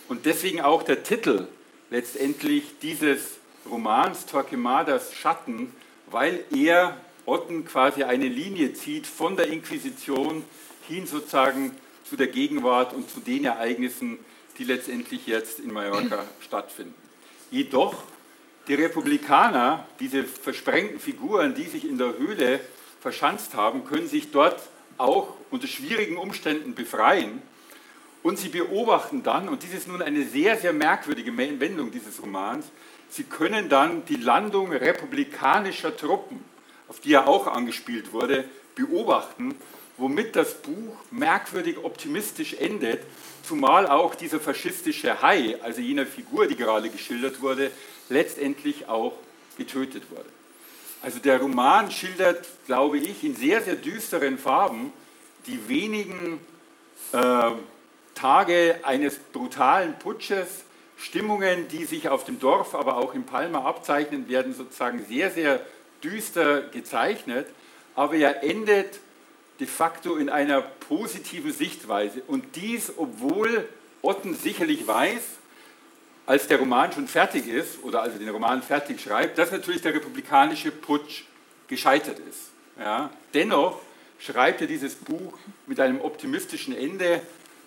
Und 0.08 0.26
deswegen 0.26 0.62
auch 0.62 0.84
der 0.84 1.04
Titel 1.04 1.48
letztendlich 1.90 2.80
dieses 2.82 3.38
Romans 3.70 4.26
Torquemadas 4.26 5.14
Schatten, 5.14 5.74
weil 6.10 6.44
er 6.56 6.98
Otten 7.30 7.66
quasi 7.66 8.04
eine 8.04 8.28
Linie 8.28 8.74
zieht 8.74 9.08
von 9.08 9.38
der 9.38 9.48
Inquisition 9.48 10.44
hin 10.88 11.06
sozusagen 11.06 11.76
zu 12.04 12.16
der 12.16 12.28
Gegenwart 12.28 12.94
und 12.94 13.10
zu 13.10 13.20
den 13.20 13.46
Ereignissen, 13.46 14.18
die 14.58 14.64
letztendlich 14.64 15.28
jetzt 15.28 15.60
in 15.60 15.72
Mallorca 15.72 16.26
stattfinden. 16.42 16.96
Jedoch 17.52 18.04
Die 18.68 18.76
Republikaner, 18.76 19.88
diese 20.00 20.24
versprengten 20.24 21.00
Figuren, 21.00 21.56
die 21.56 21.64
sich 21.64 21.86
in 21.86 21.98
der 21.98 22.18
Höhle 22.20 22.60
verschanzt 23.02 23.56
haben, 23.56 23.84
können 23.84 24.08
sich 24.08 24.30
dort 24.30 24.62
auch 25.00 25.34
unter 25.50 25.66
schwierigen 25.66 26.18
Umständen 26.18 26.76
befreien. 26.76 27.42
Und 28.22 28.38
sie 28.38 28.50
beobachten 28.50 29.24
dann, 29.24 29.50
und 29.50 29.64
dies 29.64 29.74
ist 29.74 29.88
nun 29.88 30.04
eine 30.04 30.24
sehr, 30.24 30.56
sehr 30.58 30.74
merkwürdige 30.74 31.36
Wendung 31.36 31.90
dieses 31.90 32.22
Romans, 32.22 32.68
sie 33.10 33.24
können 33.24 33.70
dann 33.70 34.06
die 34.06 34.18
Landung 34.18 34.72
republikanischer 34.72 35.98
Truppen, 35.98 36.44
auf 36.90 37.00
die 37.00 37.10
ja 37.10 37.26
auch 37.26 37.48
angespielt 37.48 38.12
wurde, 38.12 38.46
beobachten, 38.76 39.56
womit 39.98 40.36
das 40.36 40.56
Buch 40.56 40.96
merkwürdig 41.12 41.78
optimistisch 41.78 42.54
endet, 42.54 43.04
zumal 43.44 43.88
auch 43.88 44.16
dieser 44.16 44.40
faschistische 44.40 45.22
Hai, 45.22 45.58
also 45.62 45.82
jener 45.82 46.06
Figur, 46.06 46.48
die 46.48 46.56
gerade 46.56 46.90
geschildert 46.90 47.42
wurde, 47.42 47.72
letztendlich 48.10 48.88
auch 48.88 49.14
getötet 49.58 50.04
wurde. 50.10 50.30
Also 51.02 51.20
der 51.20 51.40
Roman 51.40 51.92
schildert, 51.92 52.46
glaube 52.66 52.98
ich, 52.98 53.24
in 53.24 53.36
sehr, 53.36 53.62
sehr 53.62 53.76
düsteren 53.76 54.38
Farben 54.38 54.92
die 55.46 55.70
wenigen 55.70 56.40
äh, 57.14 57.52
Tage 58.16 58.80
eines 58.84 59.18
brutalen 59.18 59.98
Putsches, 59.98 60.66
Stimmungen, 60.98 61.70
die 61.70 61.86
sich 61.86 62.10
auf 62.10 62.26
dem 62.26 62.40
Dorf, 62.40 62.76
aber 62.76 62.98
auch 62.98 63.14
in 63.14 63.26
Palma 63.26 63.64
abzeichnen, 63.64 64.28
werden 64.28 64.54
sozusagen 64.54 65.06
sehr, 65.08 65.32
sehr 65.32 65.62
düster 66.04 66.62
gezeichnet, 66.62 67.48
aber 67.96 68.16
er 68.16 68.44
endet 68.44 69.00
de 69.60 69.68
facto 69.68 70.16
in 70.16 70.30
einer 70.30 70.62
positiven 70.62 71.52
Sichtweise. 71.52 72.22
Und 72.28 72.56
dies, 72.56 72.94
obwohl 72.98 73.68
Otten 74.02 74.34
sicherlich 74.34 74.88
weiß, 74.88 75.22
als 76.26 76.48
der 76.48 76.60
Roman 76.60 76.92
schon 76.92 77.08
fertig 77.08 77.48
ist, 77.48 77.84
oder 77.84 78.04
als 78.04 78.14
er 78.14 78.20
den 78.20 78.30
Roman 78.30 78.62
fertig 78.62 79.02
schreibt, 79.02 79.38
dass 79.38 79.52
natürlich 79.52 79.82
der 79.82 79.96
republikanische 79.96 80.72
Putsch 80.72 81.24
gescheitert 81.68 82.20
ist. 82.20 82.52
Ja. 82.80 83.10
Dennoch 83.34 83.82
schreibt 84.20 84.62
er 84.62 84.68
dieses 84.68 84.96
Buch 84.96 85.34
mit 85.66 85.80
einem 85.80 86.02
optimistischen 86.02 86.76
Ende. 86.76 87.22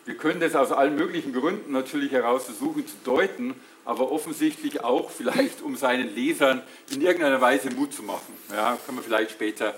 Wir 0.05 0.17
können 0.17 0.41
das 0.41 0.55
aus 0.55 0.73
allen 0.73 0.97
möglichen 0.97 1.33
Gründen 1.33 1.73
natürlich 1.73 2.13
heraus 2.13 2.45
versuchen 2.45 2.87
zu 2.87 2.95
deuten, 3.05 3.55
aber 3.85 4.11
offensichtlich 4.13 4.83
auch 4.85 5.11
vielleicht, 5.11 5.63
um 5.63 5.77
seinen 5.77 6.15
Lesern 6.15 6.63
in 6.91 7.03
irgendeiner 7.03 7.41
Weise 7.41 7.71
Mut 7.71 7.93
zu 7.93 8.03
machen. 8.03 8.37
Ja, 8.51 8.79
können 8.85 8.99
wir 8.99 9.05
vielleicht 9.05 9.33
später 9.33 9.75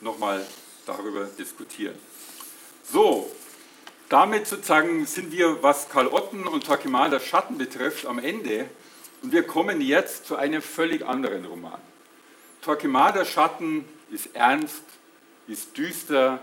nochmal 0.00 0.46
darüber 0.86 1.24
diskutieren. 1.24 1.94
So, 2.90 3.30
damit 4.08 4.46
sozusagen 4.46 5.04
sind 5.06 5.32
wir, 5.32 5.62
was 5.62 5.88
Karl 5.88 6.08
Otten 6.08 6.46
und 6.46 6.64
Torquemada 6.64 7.20
Schatten 7.20 7.58
betrifft, 7.58 8.06
am 8.06 8.18
Ende. 8.18 8.66
Und 9.22 9.32
wir 9.32 9.42
kommen 9.42 9.80
jetzt 9.80 10.26
zu 10.26 10.36
einem 10.36 10.62
völlig 10.62 11.04
anderen 11.04 11.44
Roman. 11.44 11.80
Torquemada 12.62 13.24
Schatten 13.24 13.84
ist 14.10 14.34
ernst, 14.34 14.82
ist 15.46 15.76
düster, 15.76 16.40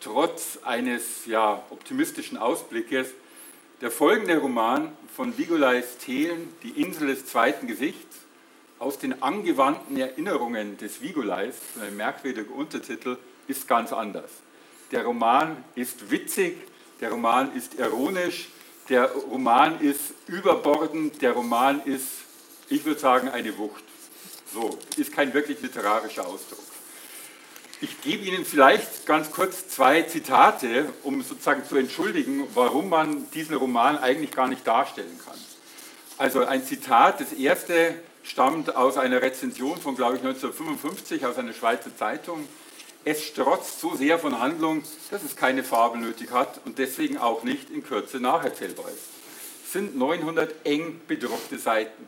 trotz 0.00 0.58
eines 0.62 1.26
ja, 1.26 1.62
optimistischen 1.70 2.38
Ausblickes. 2.38 3.08
Der 3.80 3.90
folgende 3.90 4.36
Roman 4.36 4.92
von 5.16 5.38
Vigolais 5.38 5.96
Thelen, 6.04 6.52
Die 6.62 6.82
Insel 6.82 7.06
des 7.06 7.24
zweiten 7.24 7.66
Gesichts, 7.66 8.18
aus 8.78 8.98
den 8.98 9.22
angewandten 9.22 9.96
Erinnerungen 9.96 10.76
des 10.76 11.00
Vigolais, 11.00 11.54
ein 11.80 11.96
merkwürdiger 11.96 12.54
Untertitel, 12.54 13.16
ist 13.48 13.66
ganz 13.66 13.94
anders. 13.94 14.30
Der 14.90 15.04
Roman 15.04 15.64
ist 15.76 16.10
witzig, 16.10 16.58
der 17.00 17.10
Roman 17.10 17.56
ist 17.56 17.78
ironisch, 17.78 18.50
der 18.90 19.10
Roman 19.12 19.80
ist 19.80 20.12
überbordend, 20.26 21.22
der 21.22 21.32
Roman 21.32 21.80
ist, 21.86 22.08
ich 22.68 22.84
würde 22.84 23.00
sagen, 23.00 23.30
eine 23.30 23.56
Wucht. 23.56 23.84
So, 24.52 24.78
ist 24.98 25.10
kein 25.10 25.32
wirklich 25.32 25.62
literarischer 25.62 26.26
Ausdruck. 26.26 26.69
Ich 27.82 28.02
gebe 28.02 28.26
Ihnen 28.26 28.44
vielleicht 28.44 29.06
ganz 29.06 29.30
kurz 29.30 29.68
zwei 29.68 30.02
Zitate, 30.02 30.92
um 31.02 31.22
sozusagen 31.22 31.64
zu 31.64 31.76
entschuldigen, 31.76 32.46
warum 32.52 32.90
man 32.90 33.30
diesen 33.30 33.56
Roman 33.56 33.96
eigentlich 33.96 34.32
gar 34.32 34.48
nicht 34.48 34.66
darstellen 34.66 35.18
kann. 35.24 35.38
Also 36.18 36.44
ein 36.44 36.62
Zitat, 36.62 37.22
das 37.22 37.32
erste 37.32 37.94
stammt 38.22 38.76
aus 38.76 38.98
einer 38.98 39.22
Rezension 39.22 39.80
von, 39.80 39.96
glaube 39.96 40.16
ich, 40.16 40.22
1955 40.22 41.24
aus 41.24 41.38
einer 41.38 41.54
Schweizer 41.54 41.96
Zeitung. 41.96 42.46
Es 43.06 43.24
strotzt 43.24 43.80
so 43.80 43.96
sehr 43.96 44.18
von 44.18 44.38
Handlung, 44.38 44.82
dass 45.10 45.22
es 45.22 45.34
keine 45.34 45.64
Farbe 45.64 45.96
nötig 45.96 46.32
hat 46.32 46.60
und 46.66 46.78
deswegen 46.78 47.16
auch 47.16 47.44
nicht 47.44 47.70
in 47.70 47.82
Kürze 47.82 48.20
nacherzählbar 48.20 48.90
ist. 48.90 49.08
Es 49.64 49.72
sind 49.72 49.96
900 49.96 50.66
eng 50.66 51.00
bedruckte 51.08 51.58
Seiten. 51.58 52.04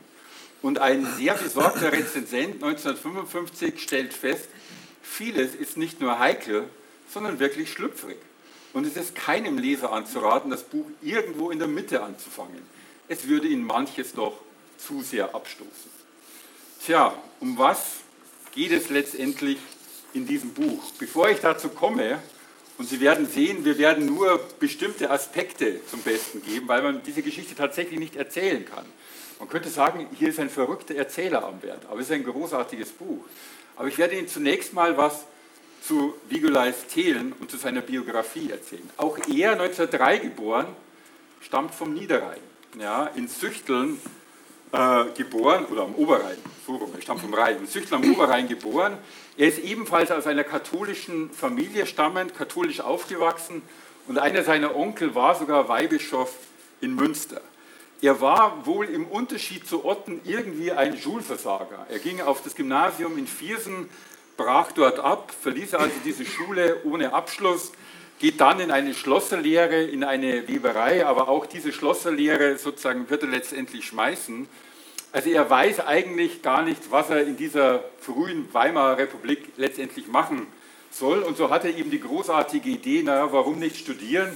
Und 0.60 0.80
ein 0.80 1.06
sehr 1.16 1.32
besorgter 1.32 1.92
Rezensent 1.92 2.62
1955 2.62 3.82
stellt 3.82 4.12
fest, 4.12 4.50
vieles 5.02 5.54
ist 5.54 5.76
nicht 5.76 6.00
nur 6.00 6.18
heikel, 6.18 6.68
sondern 7.12 7.38
wirklich 7.38 7.70
schlüpfrig. 7.72 8.16
Und 8.72 8.86
es 8.86 8.96
ist 8.96 9.14
keinem 9.14 9.58
Leser 9.58 9.92
anzuraten, 9.92 10.50
das 10.50 10.62
Buch 10.62 10.86
irgendwo 11.02 11.50
in 11.50 11.58
der 11.58 11.68
Mitte 11.68 12.02
anzufangen. 12.02 12.62
Es 13.08 13.28
würde 13.28 13.48
ihn 13.48 13.64
manches 13.64 14.14
doch 14.14 14.40
zu 14.78 15.02
sehr 15.02 15.34
abstoßen. 15.34 15.90
Tja, 16.84 17.14
um 17.40 17.58
was 17.58 17.96
geht 18.54 18.72
es 18.72 18.88
letztendlich 18.88 19.58
in 20.14 20.26
diesem 20.26 20.50
Buch. 20.54 20.82
Bevor 20.98 21.28
ich 21.28 21.40
dazu 21.40 21.68
komme, 21.68 22.20
und 22.78 22.88
Sie 22.88 23.00
werden 23.00 23.26
sehen, 23.26 23.64
wir 23.64 23.78
werden 23.78 24.06
nur 24.06 24.40
bestimmte 24.58 25.10
Aspekte 25.10 25.84
zum 25.86 26.00
Besten 26.00 26.42
geben, 26.42 26.68
weil 26.68 26.82
man 26.82 27.02
diese 27.02 27.22
Geschichte 27.22 27.54
tatsächlich 27.54 27.98
nicht 27.98 28.16
erzählen 28.16 28.64
kann. 28.64 28.86
Man 29.38 29.48
könnte 29.48 29.68
sagen, 29.68 30.06
hier 30.18 30.30
ist 30.30 30.40
ein 30.40 30.50
verrückter 30.50 30.94
Erzähler 30.94 31.44
am 31.44 31.62
Wert, 31.62 31.84
aber 31.86 32.00
es 32.00 32.06
ist 32.06 32.12
ein 32.12 32.24
großartiges 32.24 32.90
Buch. 32.90 33.24
Aber 33.76 33.88
ich 33.88 33.98
werde 33.98 34.16
Ihnen 34.16 34.28
zunächst 34.28 34.72
mal 34.72 34.96
was 34.96 35.24
zu 35.82 36.14
Vigolais 36.28 36.86
Thelen 36.92 37.32
und 37.40 37.50
zu 37.50 37.56
seiner 37.56 37.80
Biografie 37.80 38.50
erzählen. 38.50 38.88
Auch 38.96 39.18
er, 39.18 39.52
1903 39.52 40.18
geboren, 40.18 40.66
stammt 41.40 41.74
vom 41.74 41.92
Niederrhein. 41.92 42.40
Ja, 42.78 43.06
in 43.16 43.28
Süchteln 43.28 44.00
äh, 44.72 45.04
geboren, 45.16 45.66
oder 45.66 45.82
am 45.82 45.94
Oberrhein, 45.94 46.38
so 46.66 46.76
rum, 46.76 46.90
er 46.94 47.02
stammt 47.02 47.20
vom 47.20 47.34
Rhein, 47.34 47.58
in 47.58 47.66
Süchteln 47.66 48.02
am 48.02 48.12
Oberrhein 48.12 48.48
geboren. 48.48 48.96
Er 49.36 49.48
ist 49.48 49.58
ebenfalls 49.58 50.10
aus 50.10 50.26
einer 50.26 50.44
katholischen 50.44 51.30
Familie 51.30 51.86
stammend, 51.86 52.34
katholisch 52.34 52.80
aufgewachsen 52.80 53.62
und 54.08 54.18
einer 54.18 54.42
seiner 54.42 54.74
Onkel 54.74 55.14
war 55.14 55.34
sogar 55.34 55.68
Weihbischof 55.68 56.34
in 56.80 56.94
Münster. 56.94 57.40
Er 58.02 58.20
war 58.20 58.66
wohl 58.66 58.86
im 58.86 59.06
Unterschied 59.06 59.64
zu 59.64 59.84
Otten 59.84 60.20
irgendwie 60.24 60.72
ein 60.72 60.98
Schulversager. 60.98 61.86
Er 61.88 62.00
ging 62.00 62.20
auf 62.20 62.42
das 62.42 62.56
Gymnasium 62.56 63.16
in 63.16 63.28
Viersen, 63.28 63.88
brach 64.36 64.72
dort 64.72 64.98
ab, 64.98 65.32
verließ 65.40 65.74
also 65.74 65.94
diese 66.04 66.24
Schule 66.24 66.78
ohne 66.82 67.14
Abschluss, 67.14 67.70
geht 68.18 68.40
dann 68.40 68.58
in 68.58 68.72
eine 68.72 68.92
Schlosserlehre, 68.92 69.84
in 69.84 70.02
eine 70.02 70.48
Weberei, 70.48 71.06
aber 71.06 71.28
auch 71.28 71.46
diese 71.46 71.72
Schlosserlehre 71.72 72.58
sozusagen 72.58 73.08
wird 73.08 73.22
er 73.22 73.28
letztendlich 73.28 73.84
schmeißen. 73.86 74.48
Also 75.12 75.30
er 75.30 75.48
weiß 75.48 75.86
eigentlich 75.86 76.42
gar 76.42 76.64
nicht, 76.64 76.90
was 76.90 77.08
er 77.08 77.24
in 77.24 77.36
dieser 77.36 77.84
frühen 78.00 78.52
Weimarer 78.52 78.98
Republik 78.98 79.52
letztendlich 79.56 80.08
machen 80.08 80.48
soll. 80.90 81.20
Und 81.22 81.36
so 81.36 81.50
hat 81.50 81.64
er 81.64 81.76
eben 81.76 81.92
die 81.92 82.00
großartige 82.00 82.68
Idee, 82.68 83.04
naja, 83.04 83.32
warum 83.32 83.60
nicht 83.60 83.76
studieren? 83.76 84.34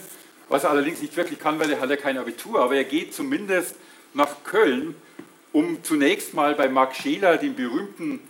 Was 0.49 0.65
er 0.65 0.71
allerdings 0.71 1.01
nicht 1.03 1.17
wirklich 1.17 1.39
kann, 1.39 1.59
weil 1.59 1.71
er 1.71 1.81
hat 1.81 1.91
ja 1.91 1.97
kein 1.97 2.19
Abitur, 2.19 2.61
aber 2.61 2.77
er 2.77 2.85
geht 2.85 3.15
zumindest 3.15 3.77
nach 4.15 4.45
Köln, 4.45 4.95
um 5.53 5.83
zunächst 5.83 6.35
mal 6.35 6.55
bei 6.55 6.69
Max 6.69 6.99
Scheler, 6.99 7.37
dem 7.37 7.55
berühmten 7.55 8.21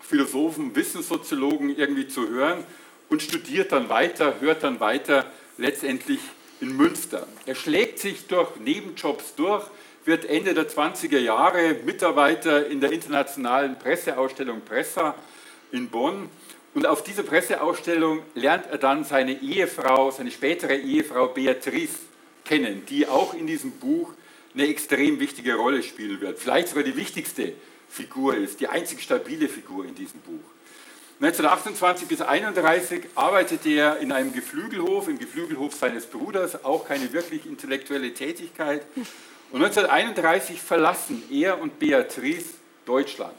Philosophen, 0.00 0.74
Wissenssoziologen, 0.74 1.76
irgendwie 1.76 2.08
zu 2.08 2.28
hören 2.28 2.64
und 3.08 3.22
studiert 3.22 3.72
dann 3.72 3.88
weiter, 3.88 4.40
hört 4.40 4.62
dann 4.62 4.80
weiter, 4.80 5.26
letztendlich 5.58 6.18
in 6.60 6.76
Münster. 6.76 7.26
Er 7.46 7.54
schlägt 7.54 7.98
sich 7.98 8.26
durch 8.26 8.56
Nebenjobs 8.56 9.34
durch, 9.36 9.64
wird 10.04 10.24
Ende 10.24 10.54
der 10.54 10.68
20er 10.68 11.18
Jahre 11.18 11.74
Mitarbeiter 11.84 12.66
in 12.66 12.80
der 12.80 12.92
internationalen 12.92 13.78
Presseausstellung 13.78 14.62
Pressa 14.62 15.14
in 15.70 15.88
Bonn. 15.88 16.28
Und 16.74 16.86
auf 16.86 17.04
dieser 17.04 17.22
Presseausstellung 17.22 18.22
lernt 18.34 18.66
er 18.70 18.78
dann 18.78 19.04
seine 19.04 19.40
Ehefrau, 19.42 20.10
seine 20.10 20.30
spätere 20.30 20.74
Ehefrau 20.74 21.28
Beatrice 21.28 21.98
kennen, 22.44 22.84
die 22.86 23.06
auch 23.06 23.34
in 23.34 23.46
diesem 23.46 23.72
Buch 23.72 24.12
eine 24.54 24.66
extrem 24.66 25.20
wichtige 25.20 25.54
Rolle 25.54 25.82
spielen 25.82 26.20
wird. 26.20 26.38
Vielleicht 26.38 26.68
sogar 26.68 26.84
die 26.84 26.96
wichtigste 26.96 27.52
Figur 27.88 28.36
ist, 28.36 28.60
die 28.60 28.68
einzig 28.68 29.02
stabile 29.02 29.48
Figur 29.48 29.84
in 29.84 29.94
diesem 29.94 30.20
Buch. 30.20 30.40
1928 31.20 32.08
bis 32.08 32.20
1931 32.20 33.10
arbeitete 33.14 33.70
er 33.70 33.98
in 33.98 34.10
einem 34.10 34.32
Geflügelhof, 34.32 35.06
im 35.08 35.18
Geflügelhof 35.18 35.74
seines 35.74 36.06
Bruders, 36.06 36.64
auch 36.64 36.88
keine 36.88 37.12
wirklich 37.12 37.46
intellektuelle 37.46 38.12
Tätigkeit. 38.12 38.82
Und 39.52 39.62
1931 39.62 40.60
verlassen 40.60 41.22
er 41.30 41.60
und 41.60 41.78
Beatrice 41.78 42.54
Deutschland. 42.86 43.36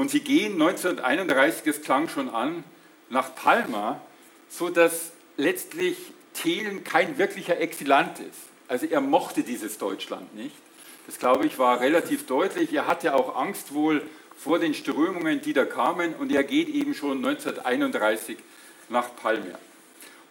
Und 0.00 0.10
sie 0.10 0.20
gehen 0.20 0.54
1931, 0.54 1.62
das 1.62 1.82
klang 1.82 2.08
schon 2.08 2.30
an, 2.30 2.64
nach 3.10 3.34
Palma, 3.34 4.00
sodass 4.48 5.12
letztlich 5.36 5.98
Thelen 6.32 6.84
kein 6.84 7.18
wirklicher 7.18 7.60
Exilant 7.60 8.18
ist. 8.18 8.38
Also 8.66 8.86
er 8.86 9.02
mochte 9.02 9.42
dieses 9.42 9.76
Deutschland 9.76 10.34
nicht. 10.34 10.56
Das, 11.06 11.18
glaube 11.18 11.44
ich, 11.44 11.58
war 11.58 11.80
relativ 11.80 12.26
deutlich. 12.26 12.72
Er 12.72 12.86
hatte 12.86 13.14
auch 13.14 13.36
Angst 13.36 13.74
wohl 13.74 14.00
vor 14.38 14.58
den 14.58 14.72
Strömungen, 14.72 15.42
die 15.42 15.52
da 15.52 15.66
kamen. 15.66 16.14
Und 16.14 16.32
er 16.32 16.44
geht 16.44 16.70
eben 16.70 16.94
schon 16.94 17.18
1931 17.18 18.38
nach 18.88 19.14
Palmia. 19.16 19.58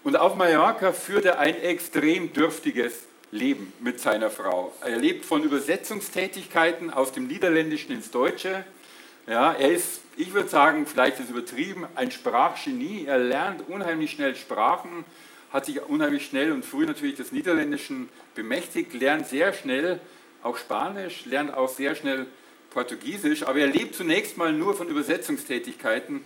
Und 0.04 0.16
auf 0.16 0.36
Mallorca 0.36 0.94
führt 0.94 1.26
er 1.26 1.38
ein 1.38 1.62
extrem 1.62 2.34
dürftiges 2.34 3.04
Leben 3.30 3.72
mit 3.82 4.00
seiner 4.00 4.32
Frau. 4.32 4.74
Er 4.82 4.98
lebt 4.98 5.26
von 5.26 5.44
Übersetzungstätigkeiten 5.44 6.90
aus 6.90 7.12
dem 7.12 7.28
Niederländischen 7.28 7.92
ins 7.92 8.10
Deutsche. 8.10 8.66
Ja, 9.30 9.54
er 9.54 9.72
ist, 9.72 10.02
ich 10.18 10.34
würde 10.34 10.50
sagen, 10.50 10.88
vielleicht 10.88 11.20
ist 11.20 11.26
es 11.26 11.30
übertrieben, 11.30 11.86
ein 11.94 12.10
Sprachgenie. 12.10 13.06
Er 13.06 13.20
lernt 13.20 13.70
unheimlich 13.70 14.10
schnell 14.10 14.36
Sprachen, 14.36 15.06
hat 15.54 15.68
sich 15.68 15.84
unheimlich 15.84 16.26
schnell 16.26 16.52
und 16.52 16.66
früh 16.66 16.88
natürlich 16.88 17.14
des 17.14 17.32
Niederländischen 17.32 18.10
bemächtigt, 18.34 18.92
lernt 18.96 19.28
sehr 19.28 19.54
schnell 19.54 20.00
auch 20.42 20.58
Spanisch, 20.58 21.26
lernt 21.26 21.54
auch 21.54 21.70
sehr 21.70 21.94
schnell 21.94 22.26
Portugiesisch, 22.72 23.44
aber 23.44 23.60
er 23.60 23.68
lebt 23.68 23.94
zunächst 23.94 24.36
mal 24.36 24.52
nur 24.52 24.74
von 24.74 24.88
Übersetzungstätigkeiten 24.88 26.22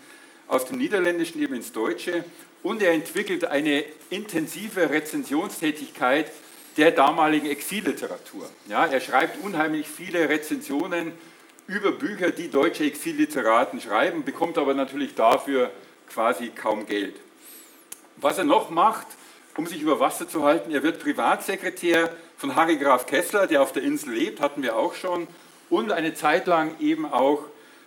aus 0.48 0.64
dem 0.64 0.78
Niederländischen 0.78 1.42
eben 1.42 1.56
ins 1.56 1.74
Deutsche 1.74 2.24
und 2.64 2.82
er 2.82 2.94
entwickelt 2.94 3.44
eine 3.44 3.84
intensive 4.12 4.90
Rezensionstätigkeit 4.90 6.32
der 6.78 6.92
damaligen 6.92 7.48
Exilliteratur. 7.48 8.50
Ja, 8.70 8.86
er 8.86 9.02
schreibt 9.02 9.44
unheimlich 9.44 9.90
viele 9.90 10.30
Rezensionen 10.30 11.12
über 11.68 11.92
Bücher, 11.92 12.32
die 12.32 12.50
deutsche 12.50 12.84
Exilliteraten 12.84 13.80
schreiben, 13.80 14.24
bekommt 14.24 14.58
aber 14.58 14.74
natürlich 14.74 15.16
dafür 15.16 15.72
quasi 16.10 16.50
kaum 16.50 16.86
Geld. 16.86 17.16
Was 18.18 18.38
er 18.38 18.44
noch 18.44 18.70
macht, 18.70 19.08
um 19.56 19.66
sich 19.68 19.82
über 19.82 20.00
Wasser 20.00 20.28
zu 20.28 20.44
halten, 20.44 20.72
er 20.72 20.84
wird 20.84 21.00
Privatsekretär 21.00 22.12
von 22.38 22.56
Harry 22.56 22.78
Graf 22.78 23.06
Kessler, 23.06 23.48
der 23.48 23.62
auf 23.62 23.72
der 23.72 23.84
Insel 23.84 24.14
lebt, 24.14 24.42
hatten 24.42 24.64
wir 24.64 24.76
auch 24.76 24.96
schon, 24.96 25.28
und 25.70 25.92
eine 25.92 26.14
Zeit 26.14 26.48
lang 26.48 26.76
eben 26.80 27.06
auch 27.06 27.46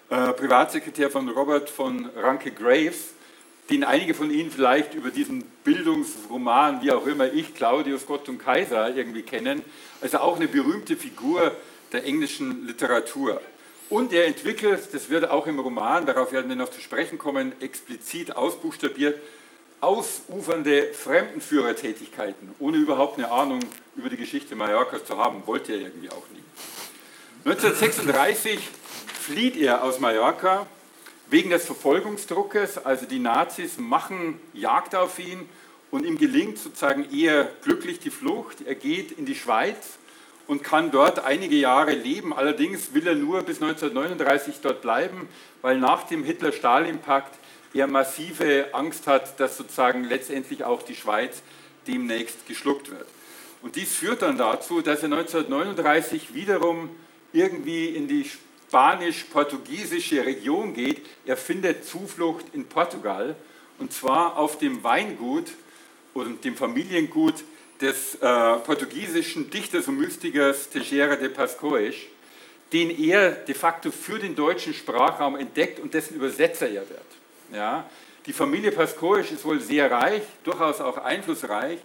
äh, 0.08 0.32
Privatsekretär 0.32 1.10
von 1.10 1.28
Robert 1.28 1.68
von 1.68 2.08
Ranke 2.16 2.50
Graves, 2.50 3.12
den 3.70 3.84
einige 3.84 4.14
von 4.14 4.30
Ihnen 4.30 4.50
vielleicht 4.50 4.94
über 4.94 5.10
diesen 5.10 5.42
Bildungsroman, 5.64 6.82
wie 6.82 6.92
auch 6.92 7.06
immer 7.06 7.32
ich, 7.32 7.54
Claudius 7.54 8.06
Gott 8.06 8.28
und 8.28 8.38
Kaiser, 8.38 8.94
irgendwie 8.94 9.22
kennen. 9.22 9.62
Also 10.00 10.18
auch 10.18 10.36
eine 10.36 10.46
berühmte 10.46 10.96
Figur 10.96 11.52
der 11.92 12.04
englischen 12.04 12.66
Literatur. 12.66 13.40
Und 13.88 14.12
er 14.12 14.26
entwickelt, 14.26 14.88
das 14.92 15.10
wird 15.10 15.30
auch 15.30 15.46
im 15.46 15.60
Roman, 15.60 16.06
darauf 16.06 16.32
werden 16.32 16.48
wir 16.48 16.56
noch 16.56 16.70
zu 16.70 16.80
sprechen 16.80 17.18
kommen, 17.18 17.52
explizit 17.60 18.34
ausbuchstabiert, 18.34 19.20
ausufernde 19.80 20.92
Fremdenführertätigkeiten, 20.92 22.50
ohne 22.58 22.78
überhaupt 22.78 23.18
eine 23.18 23.30
Ahnung 23.30 23.60
über 23.94 24.08
die 24.08 24.16
Geschichte 24.16 24.56
Mallorcas 24.56 25.04
zu 25.04 25.16
haben, 25.16 25.46
wollte 25.46 25.72
er 25.72 25.80
irgendwie 25.80 26.10
auch 26.10 26.24
nie. 26.32 26.42
1936 27.48 28.58
flieht 29.20 29.56
er 29.56 29.84
aus 29.84 30.00
Mallorca 30.00 30.66
wegen 31.28 31.50
des 31.50 31.64
Verfolgungsdruckes, 31.64 32.78
also 32.78 33.06
die 33.06 33.20
Nazis 33.20 33.78
machen 33.78 34.40
Jagd 34.52 34.96
auf 34.96 35.18
ihn 35.20 35.48
und 35.92 36.04
ihm 36.04 36.18
gelingt 36.18 36.58
sozusagen 36.58 37.08
eher 37.12 37.48
glücklich 37.62 38.00
die 38.00 38.10
Flucht. 38.10 38.66
Er 38.66 38.74
geht 38.74 39.12
in 39.12 39.26
die 39.26 39.36
Schweiz 39.36 39.98
und 40.46 40.62
kann 40.62 40.90
dort 40.90 41.24
einige 41.24 41.56
Jahre 41.56 41.92
leben. 41.92 42.32
Allerdings 42.32 42.94
will 42.94 43.06
er 43.06 43.14
nur 43.14 43.42
bis 43.42 43.60
1939 43.60 44.56
dort 44.62 44.82
bleiben, 44.82 45.28
weil 45.62 45.78
nach 45.78 46.04
dem 46.04 46.24
Hitler-Stalin-Pakt 46.24 47.38
er 47.74 47.86
massive 47.86 48.68
Angst 48.72 49.06
hat, 49.06 49.38
dass 49.38 49.56
sozusagen 49.56 50.04
letztendlich 50.04 50.64
auch 50.64 50.82
die 50.82 50.94
Schweiz 50.94 51.42
demnächst 51.86 52.46
geschluckt 52.46 52.90
wird. 52.90 53.06
Und 53.62 53.76
dies 53.76 53.94
führt 53.94 54.22
dann 54.22 54.38
dazu, 54.38 54.80
dass 54.80 55.02
er 55.02 55.12
1939 55.12 56.34
wiederum 56.34 56.90
irgendwie 57.32 57.88
in 57.88 58.08
die 58.08 58.30
spanisch-portugiesische 58.68 60.24
Region 60.24 60.74
geht, 60.74 61.04
er 61.24 61.36
findet 61.36 61.84
Zuflucht 61.84 62.46
in 62.52 62.66
Portugal 62.66 63.36
und 63.78 63.92
zwar 63.92 64.36
auf 64.38 64.58
dem 64.58 64.82
Weingut 64.82 65.46
oder 66.14 66.30
dem 66.30 66.56
Familiengut 66.56 67.44
des 67.80 68.16
äh, 68.16 68.18
portugiesischen 68.64 69.50
Dichters 69.50 69.88
und 69.88 69.98
Mystikers 69.98 70.70
Teixeira 70.70 71.16
de 71.16 71.28
Pascoes, 71.28 71.94
den 72.72 72.90
er 72.90 73.32
de 73.32 73.54
facto 73.54 73.90
für 73.90 74.18
den 74.18 74.34
deutschen 74.34 74.74
Sprachraum 74.74 75.36
entdeckt 75.36 75.80
und 75.80 75.94
dessen 75.94 76.16
Übersetzer 76.16 76.68
er 76.68 76.88
wird. 76.88 77.06
Ja? 77.52 77.88
Die 78.26 78.32
Familie 78.32 78.72
Pascoes 78.72 79.30
ist 79.30 79.44
wohl 79.44 79.60
sehr 79.60 79.90
reich, 79.90 80.22
durchaus 80.44 80.80
auch 80.80 80.98
einflussreich 80.98 81.78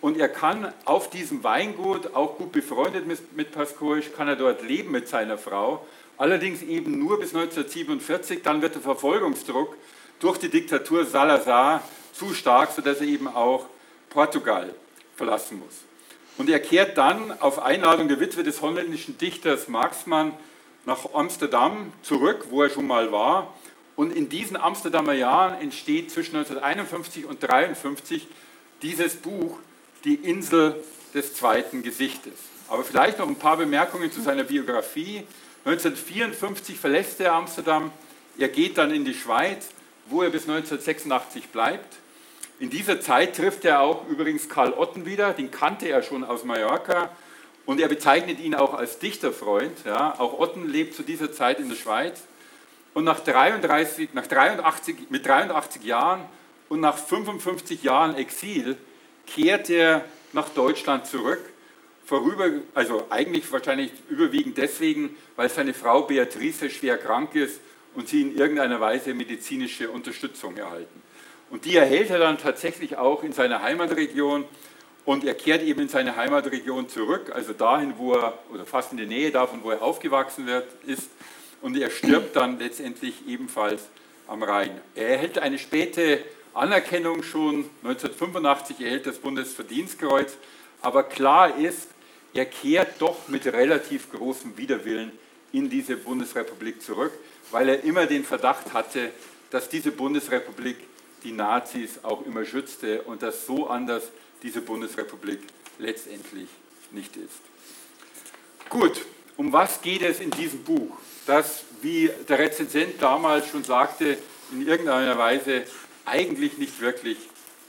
und 0.00 0.18
er 0.18 0.28
kann 0.28 0.72
auf 0.84 1.10
diesem 1.10 1.44
Weingut, 1.44 2.14
auch 2.14 2.38
gut 2.38 2.52
befreundet 2.52 3.06
mit, 3.06 3.36
mit 3.36 3.52
Pascoes, 3.52 4.12
kann 4.16 4.28
er 4.28 4.36
dort 4.36 4.62
leben 4.62 4.90
mit 4.90 5.08
seiner 5.08 5.38
Frau 5.38 5.86
allerdings 6.22 6.62
eben 6.62 6.98
nur 6.98 7.18
bis 7.18 7.34
1947. 7.34 8.42
Dann 8.42 8.62
wird 8.62 8.76
der 8.76 8.82
Verfolgungsdruck 8.82 9.76
durch 10.20 10.38
die 10.38 10.48
Diktatur 10.48 11.04
Salazar 11.04 11.82
zu 12.12 12.32
stark, 12.32 12.70
sodass 12.70 13.00
er 13.00 13.08
eben 13.08 13.26
auch 13.26 13.66
Portugal 14.08 14.72
verlassen 15.22 15.60
muss. 15.60 15.84
Und 16.36 16.50
er 16.50 16.58
kehrt 16.58 16.98
dann 16.98 17.30
auf 17.40 17.60
Einladung 17.60 18.08
der 18.08 18.18
Witwe 18.18 18.42
des 18.42 18.60
holländischen 18.60 19.18
Dichters 19.18 19.68
Marxmann 19.68 20.34
nach 20.84 21.14
Amsterdam 21.14 21.92
zurück, 22.02 22.46
wo 22.50 22.64
er 22.64 22.70
schon 22.70 22.88
mal 22.88 23.12
war. 23.12 23.54
Und 23.94 24.16
in 24.16 24.28
diesen 24.28 24.56
Amsterdamer 24.56 25.12
Jahren 25.12 25.60
entsteht 25.60 26.10
zwischen 26.10 26.34
1951 26.34 27.24
und 27.26 27.44
1953 27.44 28.26
dieses 28.82 29.14
Buch, 29.14 29.58
Die 30.02 30.16
Insel 30.16 30.82
des 31.14 31.34
zweiten 31.34 31.84
Gesichtes. 31.84 32.32
Aber 32.68 32.82
vielleicht 32.82 33.20
noch 33.20 33.28
ein 33.28 33.36
paar 33.36 33.58
Bemerkungen 33.58 34.10
zu 34.10 34.20
seiner 34.20 34.42
Biografie. 34.42 35.22
1954 35.64 36.76
verlässt 36.80 37.20
er 37.20 37.34
Amsterdam, 37.34 37.92
er 38.36 38.48
geht 38.48 38.76
dann 38.78 38.90
in 38.90 39.04
die 39.04 39.14
Schweiz, 39.14 39.68
wo 40.06 40.22
er 40.22 40.30
bis 40.30 40.48
1986 40.48 41.50
bleibt. 41.50 42.01
In 42.62 42.70
dieser 42.70 43.00
Zeit 43.00 43.34
trifft 43.34 43.64
er 43.64 43.80
auch 43.80 44.06
übrigens 44.08 44.48
Karl 44.48 44.72
Otten 44.72 45.04
wieder, 45.04 45.32
den 45.32 45.50
kannte 45.50 45.88
er 45.88 46.00
schon 46.00 46.22
aus 46.22 46.44
Mallorca 46.44 47.10
und 47.66 47.80
er 47.80 47.88
bezeichnet 47.88 48.38
ihn 48.38 48.54
auch 48.54 48.74
als 48.74 49.00
Dichterfreund. 49.00 49.84
Ja. 49.84 50.14
Auch 50.20 50.38
Otten 50.38 50.68
lebt 50.68 50.94
zu 50.94 51.02
dieser 51.02 51.32
Zeit 51.32 51.58
in 51.58 51.68
der 51.68 51.74
Schweiz. 51.74 52.22
Und 52.94 53.02
nach 53.02 53.18
33, 53.18 54.14
nach 54.14 54.28
83, 54.28 55.10
mit 55.10 55.26
83 55.26 55.82
Jahren 55.82 56.20
und 56.68 56.78
nach 56.78 56.96
55 56.96 57.82
Jahren 57.82 58.14
Exil 58.14 58.76
kehrt 59.26 59.68
er 59.68 60.04
nach 60.32 60.48
Deutschland 60.50 61.08
zurück 61.08 61.40
vorüber, 62.04 62.48
also 62.74 63.08
eigentlich 63.10 63.50
wahrscheinlich 63.50 63.90
überwiegend 64.08 64.56
deswegen, 64.56 65.16
weil 65.34 65.48
seine 65.48 65.74
Frau 65.74 66.02
Beatrice 66.02 66.70
schwer 66.70 66.96
krank 66.96 67.34
ist 67.34 67.60
und 67.96 68.08
sie 68.08 68.22
in 68.22 68.36
irgendeiner 68.36 68.80
Weise 68.80 69.14
medizinische 69.14 69.90
Unterstützung 69.90 70.56
erhalten. 70.56 71.02
Und 71.52 71.66
die 71.66 71.76
erhält 71.76 72.08
er 72.08 72.18
dann 72.18 72.38
tatsächlich 72.38 72.96
auch 72.96 73.22
in 73.22 73.32
seiner 73.32 73.60
Heimatregion 73.60 74.46
und 75.04 75.22
er 75.22 75.34
kehrt 75.34 75.60
eben 75.60 75.82
in 75.82 75.88
seine 75.90 76.16
Heimatregion 76.16 76.88
zurück, 76.88 77.30
also 77.34 77.52
dahin, 77.52 77.92
wo 77.98 78.14
er, 78.14 78.38
oder 78.50 78.64
fast 78.64 78.92
in 78.92 78.96
der 78.96 79.06
Nähe 79.06 79.30
davon, 79.30 79.62
wo 79.62 79.70
er 79.70 79.82
aufgewachsen 79.82 80.46
wird, 80.46 80.66
ist. 80.86 81.10
Und 81.60 81.76
er 81.76 81.90
stirbt 81.90 82.36
dann 82.36 82.58
letztendlich 82.58 83.28
ebenfalls 83.28 83.82
am 84.28 84.42
Rhein. 84.42 84.80
Er 84.94 85.10
erhält 85.10 85.38
eine 85.40 85.58
späte 85.58 86.24
Anerkennung 86.54 87.22
schon, 87.22 87.66
1985 87.84 88.80
erhält 88.80 89.06
das 89.06 89.18
Bundesverdienstkreuz, 89.18 90.38
aber 90.80 91.02
klar 91.02 91.58
ist, 91.58 91.88
er 92.32 92.46
kehrt 92.46 92.94
doch 92.98 93.28
mit 93.28 93.44
relativ 93.44 94.10
großem 94.10 94.56
Widerwillen 94.56 95.12
in 95.52 95.68
diese 95.68 95.98
Bundesrepublik 95.98 96.80
zurück, 96.80 97.12
weil 97.50 97.68
er 97.68 97.84
immer 97.84 98.06
den 98.06 98.24
Verdacht 98.24 98.72
hatte, 98.72 99.10
dass 99.50 99.68
diese 99.68 99.92
Bundesrepublik 99.92 100.78
die 101.24 101.32
Nazis 101.32 102.00
auch 102.02 102.24
immer 102.26 102.44
schützte 102.44 103.02
und 103.02 103.22
dass 103.22 103.46
so 103.46 103.68
anders 103.68 104.04
diese 104.42 104.60
Bundesrepublik 104.60 105.40
letztendlich 105.78 106.48
nicht 106.90 107.16
ist. 107.16 107.40
Gut, 108.68 109.04
um 109.36 109.52
was 109.52 109.80
geht 109.82 110.02
es 110.02 110.20
in 110.20 110.30
diesem 110.30 110.62
Buch, 110.64 110.96
das, 111.26 111.64
wie 111.80 112.10
der 112.28 112.38
Rezensent 112.38 113.00
damals 113.00 113.48
schon 113.48 113.64
sagte, 113.64 114.18
in 114.50 114.66
irgendeiner 114.66 115.16
Weise 115.18 115.64
eigentlich 116.04 116.58
nicht 116.58 116.80
wirklich 116.80 117.18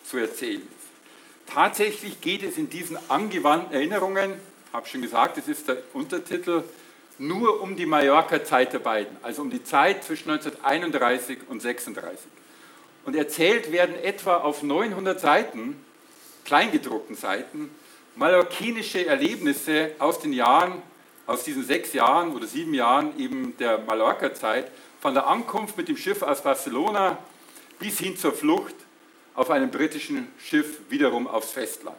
zu 0.06 0.18
erzählen 0.18 0.62
ist? 0.62 1.54
Tatsächlich 1.54 2.22
geht 2.22 2.44
es 2.44 2.58
in 2.58 2.70
diesen 2.70 2.98
angewandten 3.10 3.74
Erinnerungen, 3.74 4.34
habe 4.72 4.88
schon 4.88 5.02
gesagt, 5.02 5.38
das 5.38 5.48
ist 5.48 5.68
der 5.68 5.78
Untertitel, 5.94 6.64
nur 7.20 7.62
um 7.62 7.76
die 7.76 7.86
Mallorca-Zeit 7.86 8.74
der 8.74 8.80
beiden, 8.80 9.16
also 9.22 9.44
um 9.44 9.52
die 9.52 9.64
Zeit 9.64 10.04
zwischen 10.04 10.32
1931 10.32 11.40
und 11.48 11.64
1936. 11.64 12.28
Und 13.06 13.16
erzählt 13.16 13.72
werden 13.72 13.96
etwa 13.96 14.38
auf 14.38 14.64
900 14.64 15.20
Seiten, 15.20 15.84
kleingedruckten 16.46 17.16
Seiten, 17.16 17.70
mallorquinische 18.16 19.06
Erlebnisse 19.06 19.92
aus 20.00 20.20
den 20.20 20.34
Jahren, 20.34 20.82
aus 21.26 21.44
diesen 21.44 21.66
sechs 21.66 21.94
Jahren 21.94 22.34
oder 22.36 22.48
sieben 22.48 22.74
Jahren 22.74 23.18
eben 23.20 23.58
der 23.58 23.80
Mallorca-Zeit, 23.80 24.72
von 25.02 25.14
der 25.14 25.28
Ankunft 25.28 25.78
mit 25.78 25.90
dem 25.90 25.98
Schiff 25.98 26.22
aus 26.22 26.44
Barcelona 26.44 27.18
bis 27.80 28.00
hin 28.00 28.16
zur 28.16 28.32
Flucht 28.32 28.76
auf 29.36 29.50
einem 29.50 29.70
britischen 29.70 30.28
Schiff 30.38 30.80
wiederum 30.90 31.28
aufs 31.28 31.52
Festland. 31.52 31.98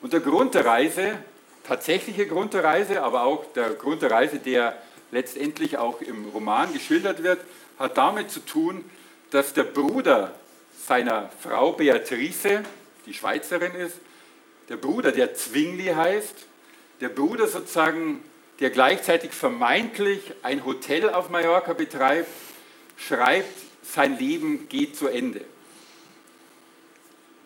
Und 0.00 0.12
der 0.12 0.20
Grund 0.20 0.54
der 0.54 0.66
Reise, 0.66 1.18
tatsächliche 1.66 2.26
Grund 2.26 2.54
der 2.54 2.62
Reise, 2.62 3.02
aber 3.02 3.24
auch 3.24 3.44
der 3.54 3.70
Grund 3.70 4.02
der 4.02 4.10
Reise, 4.10 4.38
der 4.38 4.80
letztendlich 5.10 5.78
auch 5.78 6.00
im 6.00 6.26
Roman 6.26 6.72
geschildert 6.72 7.22
wird, 7.22 7.40
hat 7.78 7.96
damit 7.96 8.30
zu 8.30 8.40
tun, 8.40 8.84
dass 9.34 9.52
der 9.52 9.64
Bruder 9.64 10.32
seiner 10.86 11.28
Frau 11.42 11.72
Beatrice, 11.72 12.62
die 13.04 13.12
Schweizerin 13.12 13.74
ist, 13.74 13.96
der 14.68 14.76
Bruder, 14.76 15.10
der 15.10 15.34
Zwingli 15.34 15.86
heißt, 15.86 16.46
der 17.00 17.08
Bruder 17.08 17.48
sozusagen, 17.48 18.22
der 18.60 18.70
gleichzeitig 18.70 19.32
vermeintlich 19.32 20.20
ein 20.44 20.64
Hotel 20.64 21.10
auf 21.10 21.30
Mallorca 21.30 21.72
betreibt, 21.72 22.28
schreibt, 22.96 23.58
sein 23.82 24.16
Leben 24.20 24.68
geht 24.68 24.96
zu 24.96 25.08
Ende. 25.08 25.40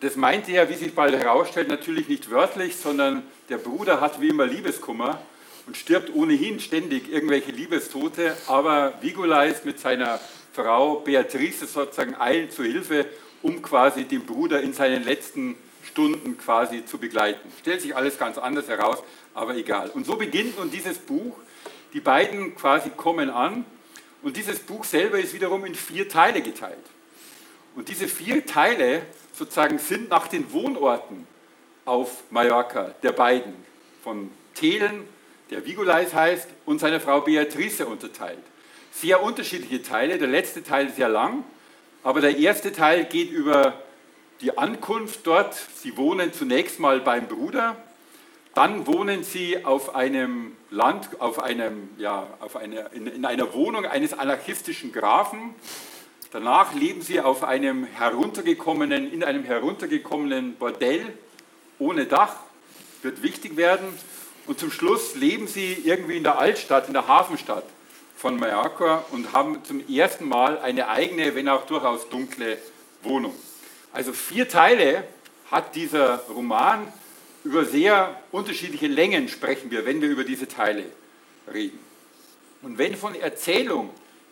Das 0.01 0.15
meinte 0.15 0.51
er, 0.51 0.69
wie 0.69 0.75
sich 0.75 0.93
bald 0.93 1.15
herausstellt, 1.15 1.69
natürlich 1.69 2.07
nicht 2.07 2.29
wörtlich, 2.29 2.77
sondern 2.77 3.23
der 3.49 3.57
Bruder 3.57 3.99
hat 3.99 4.21
wie 4.21 4.29
immer 4.29 4.45
Liebeskummer 4.45 5.23
und 5.65 5.75
stirbt 5.75 6.13
ohnehin 6.13 6.59
ständig 6.59 7.11
irgendwelche 7.11 7.51
Liebestote, 7.51 8.37
aber 8.45 8.93
Vigulais 9.01 9.65
mit 9.65 9.79
seiner 9.79 10.19
Frau 10.53 10.95
Beatrice 11.01 11.65
sozusagen 11.65 12.15
eilen 12.15 12.49
zu 12.51 12.63
Hilfe, 12.63 13.05
um 13.41 13.61
quasi 13.61 14.05
den 14.05 14.25
Bruder 14.25 14.61
in 14.61 14.73
seinen 14.73 15.03
letzten 15.03 15.55
Stunden 15.83 16.37
quasi 16.37 16.85
zu 16.85 16.97
begleiten. 16.97 17.51
Stellt 17.59 17.81
sich 17.81 17.95
alles 17.95 18.17
ganz 18.17 18.37
anders 18.37 18.67
heraus, 18.67 19.01
aber 19.33 19.55
egal. 19.55 19.89
Und 19.89 20.05
so 20.05 20.15
beginnt 20.15 20.57
nun 20.57 20.69
dieses 20.69 20.97
Buch. 20.97 21.35
Die 21.93 22.01
beiden 22.01 22.55
quasi 22.55 22.89
kommen 22.89 23.29
an 23.29 23.65
und 24.21 24.37
dieses 24.37 24.59
Buch 24.59 24.83
selber 24.83 25.19
ist 25.19 25.33
wiederum 25.33 25.65
in 25.65 25.75
vier 25.75 26.07
Teile 26.09 26.41
geteilt. 26.41 26.77
Und 27.75 27.89
diese 27.89 28.07
vier 28.07 28.45
Teile 28.45 29.03
sozusagen 29.33 29.79
sind 29.79 30.09
nach 30.09 30.27
den 30.27 30.51
Wohnorten 30.51 31.25
auf 31.85 32.23
Mallorca 32.29 32.93
der 33.01 33.13
beiden, 33.13 33.53
von 34.03 34.29
Thelen, 34.53 35.05
der 35.49 35.65
Vigulais 35.65 36.13
heißt, 36.13 36.47
und 36.65 36.79
seiner 36.79 36.99
Frau 36.99 37.21
Beatrice 37.21 37.85
unterteilt. 37.85 38.43
Sehr 38.99 39.23
unterschiedliche 39.23 39.81
Teile, 39.81 40.17
der 40.17 40.27
letzte 40.27 40.61
Teil 40.61 40.89
sehr 40.89 41.07
lang, 41.07 41.45
aber 42.03 42.19
der 42.19 42.37
erste 42.37 42.73
Teil 42.73 43.05
geht 43.05 43.31
über 43.31 43.81
die 44.41 44.57
Ankunft 44.57 45.25
dort. 45.25 45.55
Sie 45.75 45.95
wohnen 45.95 46.33
zunächst 46.33 46.81
mal 46.81 46.99
beim 46.99 47.27
Bruder, 47.27 47.77
dann 48.55 48.87
wohnen 48.87 49.23
sie 49.23 49.63
auf 49.63 49.95
einem 49.95 50.51
Land, 50.69 51.21
auf 51.21 51.41
einem, 51.41 51.87
ja, 51.97 52.27
auf 52.41 52.57
eine, 52.57 52.89
in, 52.91 53.07
in 53.07 53.23
einer 53.23 53.53
Wohnung 53.53 53.85
eines 53.85 54.11
anarchistischen 54.11 54.91
Grafen. 54.91 55.55
Danach 56.33 56.73
leben 56.73 57.01
sie 57.01 57.21
auf 57.21 57.45
einem 57.45 57.85
heruntergekommenen, 57.85 59.13
in 59.13 59.23
einem 59.23 59.45
heruntergekommenen 59.45 60.55
Bordell 60.57 61.05
ohne 61.77 62.05
Dach, 62.05 62.35
wird 63.01 63.23
wichtig 63.23 63.55
werden. 63.55 63.87
Und 64.45 64.59
zum 64.59 64.71
Schluss 64.71 65.15
leben 65.15 65.47
sie 65.47 65.71
irgendwie 65.85 66.17
in 66.17 66.23
der 66.23 66.37
Altstadt, 66.37 66.87
in 66.87 66.93
der 66.93 67.07
Hafenstadt 67.07 67.63
von 68.19 68.37
Mallorca 68.37 69.05
und 69.11 69.31
haben 69.31 69.63
zum 69.63 69.81
ersten 69.87 70.27
Mal 70.27 70.59
eine 70.59 70.89
eigene, 70.89 71.35
wenn 71.35 71.47
auch 71.47 71.65
durchaus 71.65 72.09
dunkle 72.09 72.57
Wohnung. 73.01 73.33
Also 73.93 74.11
vier 74.11 74.49
Teile 74.49 75.05
hat 75.49 75.73
dieser 75.75 76.17
Roman. 76.27 76.91
Über 77.45 77.63
sehr 77.63 78.21
unterschiedliche 78.33 78.87
Längen 78.87 79.29
sprechen 79.29 79.71
wir, 79.71 79.85
wenn 79.85 80.01
wir 80.01 80.09
über 80.09 80.25
diese 80.25 80.49
Teile 80.49 80.83
reden. 81.51 81.79
Und 82.61 82.77
wenn 82.77 82.97
von 82.97 83.15
Erzählung 83.15 83.91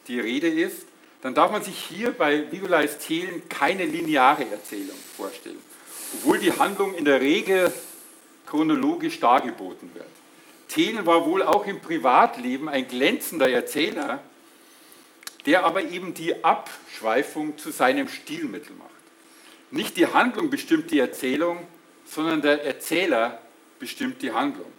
die 0.10 0.20
Rede 0.20 0.50
ist, 0.50 0.86
dann 1.22 1.34
darf 1.34 1.50
man 1.50 1.64
sich 1.64 1.78
hier 1.78 2.12
bei 2.12 2.52
Vigolais 2.52 2.98
Thelen 2.98 3.48
keine 3.48 3.86
lineare 3.86 4.44
Erzählung 4.52 4.98
vorstellen, 5.16 5.62
obwohl 6.14 6.40
die 6.40 6.52
Handlung 6.52 6.94
in 6.94 7.06
der 7.06 7.22
Regel 7.22 7.72
chronologisch 8.46 9.22
dargeboten 9.22 9.90
wird. 9.94 10.17
Thelen 10.68 11.06
war 11.06 11.26
wohl 11.26 11.44
auch 11.44 11.66
im 11.66 11.80
Privatleben 11.80 12.70
ein 12.70 12.88
glänzender 12.88 13.50
Erzähler, 13.50 14.22
der 15.46 15.66
aber 15.66 15.84
eben 15.84 16.14
die 16.14 16.44
Abschweifung 16.44 17.58
zu 17.58 17.72
seinem 17.72 18.10
Stilmittel 18.10 18.76
macht. 18.76 18.90
Nicht 19.72 19.98
die 19.98 20.08
Handlung 20.08 20.50
bestimmt 20.50 20.92
die 20.92 21.00
Erzählung, 21.00 21.66
sondern 22.06 22.42
der 22.42 22.64
Erzähler 22.64 23.42
bestimmt 23.80 24.22
die 24.22 24.32
Handlung. 24.32 24.72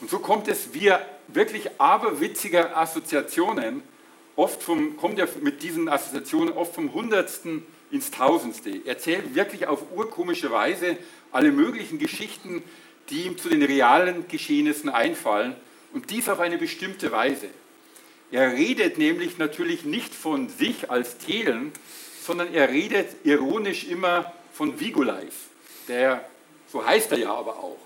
Und 0.00 0.10
so 0.10 0.18
kommt 0.18 0.48
es 0.48 0.74
via 0.74 1.00
wirklich 1.28 1.80
aberwitziger 1.80 2.76
Assoziationen, 2.76 3.82
oft 4.36 4.62
vom, 4.62 4.96
kommt 4.96 5.18
er 5.18 5.28
mit 5.40 5.62
diesen 5.62 5.88
Assoziationen 5.88 6.52
oft 6.52 6.74
vom 6.74 6.92
Hundertsten 6.92 7.64
ins 7.90 8.10
Tausendste. 8.10 8.70
Er 8.70 8.86
erzählt 8.86 9.34
wirklich 9.34 9.66
auf 9.66 9.92
urkomische 9.94 10.50
Weise 10.50 10.96
alle 11.32 11.52
möglichen 11.52 11.98
Geschichten, 11.98 12.62
die 13.10 13.22
ihm 13.22 13.38
zu 13.38 13.48
den 13.48 13.62
realen 13.62 14.28
Geschehnissen 14.28 14.88
einfallen 14.88 15.54
und 15.92 16.10
dies 16.10 16.28
auf 16.28 16.40
eine 16.40 16.58
bestimmte 16.58 17.12
Weise. 17.12 17.48
Er 18.30 18.52
redet 18.52 18.98
nämlich 18.98 19.38
natürlich 19.38 19.84
nicht 19.84 20.14
von 20.14 20.48
sich 20.48 20.90
als 20.90 21.18
Thelen, 21.18 21.72
sondern 22.22 22.52
er 22.52 22.70
redet 22.70 23.08
ironisch 23.24 23.84
immer 23.84 24.32
von 24.52 24.80
Vigulais, 24.80 25.32
der, 25.88 26.24
so 26.72 26.84
heißt 26.84 27.12
er 27.12 27.18
ja 27.18 27.34
aber 27.34 27.58
auch. 27.58 27.78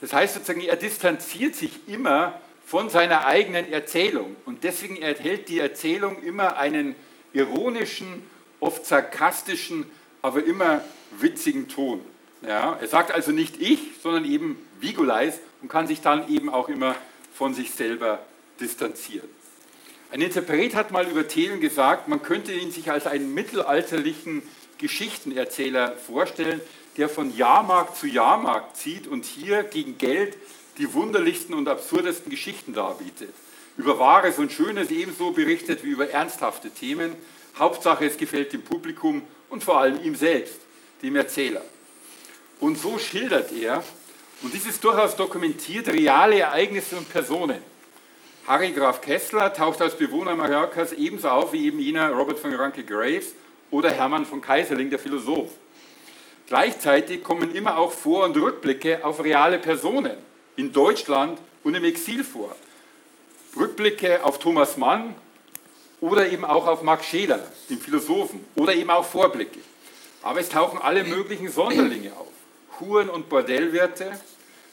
Das 0.00 0.12
heißt 0.12 0.34
sozusagen, 0.34 0.62
er 0.62 0.76
distanziert 0.76 1.54
sich 1.54 1.70
immer 1.86 2.40
von 2.66 2.88
seiner 2.88 3.26
eigenen 3.26 3.70
Erzählung 3.70 4.34
und 4.46 4.64
deswegen 4.64 4.96
erhält 4.96 5.48
die 5.48 5.60
Erzählung 5.60 6.22
immer 6.22 6.56
einen 6.56 6.96
ironischen, 7.32 8.22
oft 8.60 8.86
sarkastischen, 8.86 9.90
aber 10.22 10.44
immer 10.44 10.82
witzigen 11.18 11.68
Ton. 11.68 12.00
Ja, 12.46 12.76
er 12.80 12.88
sagt 12.88 13.12
also 13.12 13.30
nicht 13.30 13.60
ich, 13.60 13.78
sondern 14.02 14.24
eben 14.24 14.58
Vigulais 14.80 15.34
und 15.60 15.68
kann 15.68 15.86
sich 15.86 16.00
dann 16.00 16.28
eben 16.28 16.50
auch 16.50 16.68
immer 16.68 16.96
von 17.34 17.54
sich 17.54 17.70
selber 17.70 18.18
distanzieren. 18.60 19.28
Ein 20.10 20.20
Interpret 20.20 20.74
hat 20.74 20.90
mal 20.90 21.08
über 21.08 21.26
Thelen 21.26 21.60
gesagt, 21.60 22.08
man 22.08 22.22
könnte 22.22 22.52
ihn 22.52 22.70
sich 22.70 22.90
als 22.90 23.06
einen 23.06 23.32
mittelalterlichen 23.32 24.42
Geschichtenerzähler 24.78 25.96
vorstellen, 25.96 26.60
der 26.96 27.08
von 27.08 27.34
Jahrmarkt 27.34 27.96
zu 27.96 28.06
Jahrmarkt 28.06 28.76
zieht 28.76 29.06
und 29.06 29.24
hier 29.24 29.62
gegen 29.62 29.96
Geld 29.96 30.36
die 30.78 30.92
wunderlichsten 30.92 31.54
und 31.54 31.68
absurdesten 31.68 32.30
Geschichten 32.30 32.74
darbietet. 32.74 33.32
Über 33.76 33.98
Wahres 33.98 34.38
und 34.38 34.52
Schönes 34.52 34.90
ebenso 34.90 35.30
berichtet 35.30 35.82
wie 35.84 35.90
über 35.90 36.10
ernsthafte 36.10 36.70
Themen. 36.70 37.14
Hauptsache, 37.58 38.04
es 38.04 38.18
gefällt 38.18 38.52
dem 38.52 38.62
Publikum 38.62 39.22
und 39.48 39.64
vor 39.64 39.78
allem 39.80 40.02
ihm 40.02 40.14
selbst, 40.14 40.60
dem 41.02 41.16
Erzähler. 41.16 41.62
Und 42.62 42.78
so 42.78 42.96
schildert 42.96 43.50
er, 43.50 43.82
und 44.40 44.54
dies 44.54 44.66
ist 44.66 44.84
durchaus 44.84 45.16
dokumentiert, 45.16 45.88
reale 45.88 46.38
Ereignisse 46.38 46.96
und 46.96 47.10
Personen. 47.10 47.58
Harry 48.46 48.70
Graf 48.70 49.00
Kessler 49.00 49.52
taucht 49.52 49.82
als 49.82 49.96
Bewohner 49.96 50.36
Mallorcas 50.36 50.92
ebenso 50.92 51.28
auf 51.28 51.52
wie 51.52 51.66
eben 51.66 51.80
jener 51.80 52.12
Robert 52.12 52.38
von 52.38 52.54
Ranke 52.54 52.84
Graves 52.84 53.34
oder 53.72 53.90
Hermann 53.90 54.24
von 54.24 54.40
Kaiserling, 54.40 54.90
der 54.90 55.00
Philosoph. 55.00 55.50
Gleichzeitig 56.46 57.24
kommen 57.24 57.52
immer 57.52 57.78
auch 57.78 57.90
Vor- 57.90 58.26
und 58.26 58.36
Rückblicke 58.36 59.04
auf 59.04 59.24
reale 59.24 59.58
Personen 59.58 60.16
in 60.54 60.72
Deutschland 60.72 61.40
und 61.64 61.74
im 61.74 61.82
Exil 61.82 62.22
vor. 62.22 62.54
Rückblicke 63.56 64.24
auf 64.24 64.38
Thomas 64.38 64.76
Mann 64.76 65.16
oder 66.00 66.30
eben 66.30 66.44
auch 66.44 66.68
auf 66.68 66.82
Max 66.82 67.06
Scheler, 67.06 67.44
den 67.68 67.80
Philosophen, 67.80 68.44
oder 68.54 68.72
eben 68.72 68.90
auch 68.90 69.04
Vorblicke. 69.04 69.58
Aber 70.22 70.38
es 70.38 70.48
tauchen 70.48 70.80
alle 70.80 71.02
möglichen 71.02 71.50
Sonderlinge 71.50 72.12
auf. 72.12 72.31
Huren- 72.82 73.10
und 73.10 73.28
Bordellwirte, 73.28 74.10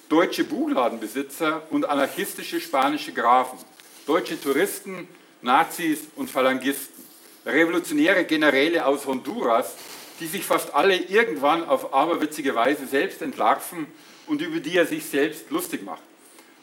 deutsche 0.10 0.44
Buchladenbesitzer 0.44 1.62
und 1.70 1.88
anarchistische 1.88 2.60
spanische 2.60 3.12
Grafen, 3.12 3.60
deutsche 4.08 4.42
Touristen, 4.42 5.08
Nazis 5.44 6.00
und 6.16 6.32
Phalangisten, 6.32 7.04
revolutionäre 7.46 8.26
Generäle 8.26 8.88
aus 8.88 9.06
Honduras, 9.06 9.76
die 10.20 10.26
sich 10.26 10.44
fast 10.44 10.74
alle 10.74 10.96
irgendwann 10.96 11.64
auf 11.64 11.94
aberwitzige 11.94 12.56
Weise 12.56 12.88
selbst 12.88 13.22
entlarven 13.22 13.86
und 14.26 14.42
über 14.42 14.60
die 14.60 14.76
er 14.76 14.88
sich 14.88 15.06
selbst 15.06 15.52
lustig 15.52 15.84
macht. 15.84 16.02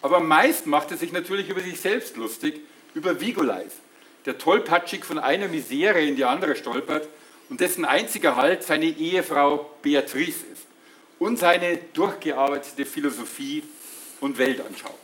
Aber 0.03 0.19
meist 0.19 0.67
macht 0.67 0.91
er 0.91 0.97
sich 0.97 1.13
natürlich 1.13 1.49
über 1.49 1.61
sich 1.61 1.81
selbst 1.81 2.17
lustig, 2.17 2.61
über 2.95 3.21
Vigolais, 3.21 3.71
der 4.25 4.39
tollpatschig 4.39 5.05
von 5.05 5.21
einer 5.21 5.47
Misere 5.47 6.01
in 6.01 6.17
die 6.17 6.25
andere 6.25 6.57
stolpert 6.57 7.09
und 7.49 7.61
dessen 7.61 7.85
einziger 7.85 8.35
Halt 8.35 8.65
seine 8.65 8.87
Ehefrau 8.87 9.71
Beatrice 9.83 10.45
ist 10.53 10.66
und 11.19 11.39
seine 11.39 11.79
durchgearbeitete 11.95 12.85
Philosophie 12.85 13.63
und 14.21 14.39
Weltanschauung. 14.39 14.95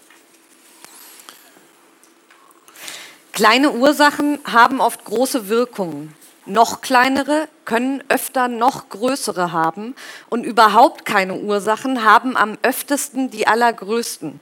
Kleine 3.32 3.72
Ursachen 3.72 4.38
haben 4.44 4.80
oft 4.80 5.04
große 5.04 5.48
Wirkungen. 5.48 6.14
Noch 6.44 6.80
kleinere 6.80 7.48
können 7.64 8.02
öfter 8.08 8.48
noch 8.48 8.88
größere 8.88 9.52
haben 9.52 9.94
und 10.28 10.44
überhaupt 10.44 11.04
keine 11.04 11.34
Ursachen 11.34 12.04
haben 12.04 12.36
am 12.36 12.58
öftesten 12.62 13.30
die 13.30 13.46
allergrößten. 13.46 14.40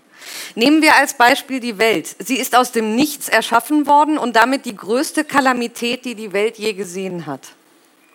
Nehmen 0.54 0.82
wir 0.82 0.96
als 0.96 1.14
Beispiel 1.14 1.60
die 1.60 1.78
Welt. 1.78 2.16
Sie 2.18 2.36
ist 2.36 2.56
aus 2.56 2.72
dem 2.72 2.96
Nichts 2.96 3.28
erschaffen 3.28 3.86
worden 3.86 4.18
und 4.18 4.34
damit 4.34 4.64
die 4.64 4.76
größte 4.76 5.24
Kalamität, 5.24 6.04
die 6.04 6.14
die 6.14 6.32
Welt 6.32 6.58
je 6.58 6.72
gesehen 6.72 7.26
hat. 7.26 7.40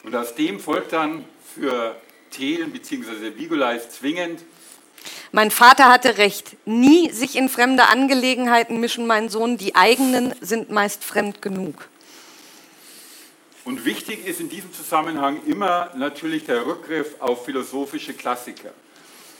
Und 0.03 0.15
aus 0.15 0.35
dem 0.35 0.59
folgt 0.59 0.93
dann 0.93 1.25
für 1.55 1.95
Thelen 2.35 2.71
bzw. 2.71 3.37
Vigolais 3.37 3.89
zwingend. 3.89 4.41
Mein 5.31 5.51
Vater 5.51 5.85
hatte 5.85 6.17
recht. 6.17 6.55
Nie 6.65 7.11
sich 7.11 7.35
in 7.35 7.49
fremde 7.49 7.87
Angelegenheiten 7.87 8.79
mischen, 8.79 9.07
mein 9.07 9.29
Sohn. 9.29 9.57
Die 9.57 9.75
eigenen 9.75 10.33
sind 10.41 10.69
meist 10.69 11.03
fremd 11.03 11.41
genug. 11.41 11.87
Und 13.63 13.85
wichtig 13.85 14.25
ist 14.27 14.39
in 14.39 14.49
diesem 14.49 14.71
Zusammenhang 14.73 15.39
immer 15.47 15.91
natürlich 15.95 16.45
der 16.45 16.65
Rückgriff 16.65 17.15
auf 17.19 17.45
philosophische 17.45 18.13
Klassiker. 18.13 18.71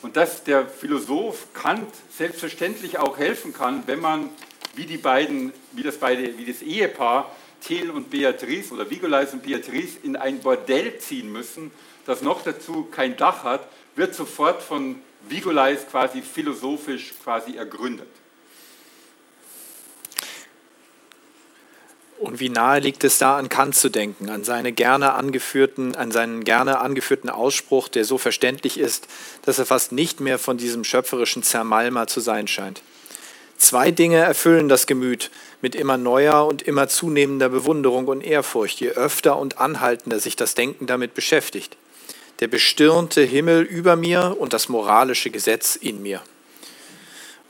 Und 0.02 0.16
dass 0.16 0.44
der 0.44 0.68
Philosoph 0.68 1.54
Kant 1.54 1.94
selbstverständlich 2.16 2.98
auch 2.98 3.18
helfen 3.18 3.54
kann, 3.54 3.84
wenn 3.88 4.00
man 4.00 4.30
wie 4.76 4.86
die 4.86 4.98
beiden, 4.98 5.54
wie 5.74 5.84
das, 5.84 5.98
beide, 5.98 6.38
wie 6.38 6.46
das 6.46 6.62
Ehepaar 6.62 7.32
Thiel 7.62 7.90
und 7.90 8.10
Beatrice 8.10 8.74
oder 8.74 8.90
Vigolais 8.90 9.34
und 9.34 9.44
Beatrice 9.44 9.98
in 10.04 10.16
ein 10.16 10.40
Bordell 10.40 10.98
ziehen 11.00 11.32
müssen, 11.32 11.72
das 12.06 12.22
noch 12.22 12.44
dazu 12.44 12.88
kein 12.92 13.18
Dach 13.18 13.44
hat, 13.44 13.68
wird 13.96 14.16
sofort 14.16 14.62
von 14.62 15.02
Vigolais 15.28 15.78
quasi 15.90 16.22
philosophisch 16.22 17.14
quasi 17.24 17.56
ergründet. 17.56 18.08
Und 22.18 22.40
wie 22.40 22.50
nahe 22.50 22.80
liegt 22.80 23.04
es 23.04 23.18
da, 23.18 23.38
an 23.38 23.50
Kant 23.50 23.76
zu 23.76 23.90
denken, 23.90 24.30
an, 24.30 24.46
seine 24.46 24.72
gerne 24.72 25.14
angeführten, 25.14 25.96
an 25.96 26.12
seinen 26.12 26.46
gerne 26.46 26.80
angeführten 26.80 27.30
Ausspruch, 27.30 27.90
der 27.90 28.06
so 28.06 28.18
verständlich 28.18 28.80
ist, 28.80 29.08
dass 29.42 29.60
er 29.60 29.66
fast 29.66 29.92
nicht 29.92 30.22
mehr 30.22 30.40
von 30.40 30.58
diesem 30.58 30.86
schöpferischen 30.86 31.44
Zermalmer 31.44 32.08
zu 32.08 32.22
sein 32.22 32.48
scheint. 32.48 32.82
Zwei 33.58 33.92
Dinge 33.92 34.18
erfüllen 34.18 34.70
das 34.70 34.88
Gemüt 34.88 35.30
mit 35.62 35.76
immer 35.76 35.98
neuer 35.98 36.46
und 36.46 36.62
immer 36.62 36.88
zunehmender 36.88 37.50
Bewunderung 37.50 38.08
und 38.08 38.22
Ehrfurcht, 38.22 38.80
je 38.80 38.90
öfter 38.90 39.38
und 39.38 39.60
anhaltender 39.60 40.20
sich 40.20 40.36
das 40.36 40.56
Denken 40.56 40.88
damit 40.88 41.14
beschäftigt. 41.14 41.78
Der 42.40 42.48
bestirnte 42.48 43.22
Himmel 43.22 43.64
über 43.64 43.96
mir 43.96 44.36
und 44.40 44.54
das 44.54 44.70
moralische 44.70 45.30
Gesetz 45.30 45.76
in 45.76 46.02
mir. 46.02 46.22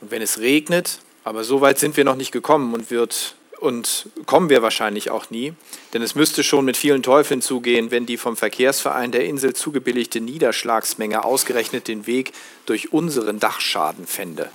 Und 0.00 0.10
wenn 0.10 0.22
es 0.22 0.38
regnet, 0.38 1.00
aber 1.24 1.42
so 1.42 1.60
weit 1.60 1.78
sind 1.78 1.96
wir 1.96 2.04
noch 2.04 2.16
nicht 2.16 2.32
gekommen 2.32 2.72
und 2.74 2.90
wird 2.90 3.34
und 3.58 4.08
kommen 4.26 4.50
wir 4.50 4.62
wahrscheinlich 4.62 5.10
auch 5.10 5.30
nie, 5.30 5.54
denn 5.92 6.02
es 6.02 6.14
müsste 6.14 6.44
schon 6.44 6.64
mit 6.64 6.76
vielen 6.76 7.02
Teufeln 7.02 7.40
zugehen, 7.40 7.90
wenn 7.90 8.06
die 8.06 8.16
vom 8.16 8.36
Verkehrsverein 8.36 9.12
der 9.12 9.24
Insel 9.24 9.54
zugebilligte 9.54 10.20
Niederschlagsmenge 10.20 11.24
ausgerechnet 11.24 11.88
den 11.88 12.06
Weg 12.06 12.32
durch 12.66 12.92
unseren 12.92 13.40
Dachschaden 13.40 14.06
fände. 14.06 14.50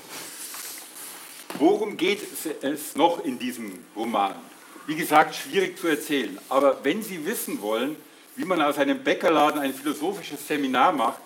Worum 1.59 1.97
geht 1.97 2.21
es 2.61 2.95
noch 2.95 3.23
in 3.25 3.39
diesem 3.39 3.73
Roman? 3.95 4.35
Wie 4.87 4.95
gesagt, 4.95 5.35
schwierig 5.35 5.77
zu 5.77 5.87
erzählen, 5.87 6.37
aber 6.49 6.79
wenn 6.83 7.03
Sie 7.03 7.25
wissen 7.25 7.61
wollen, 7.61 7.95
wie 8.35 8.45
man 8.45 8.61
aus 8.61 8.77
einem 8.77 9.03
Bäckerladen 9.03 9.59
ein 9.59 9.73
philosophisches 9.73 10.47
Seminar 10.47 10.91
macht, 10.91 11.21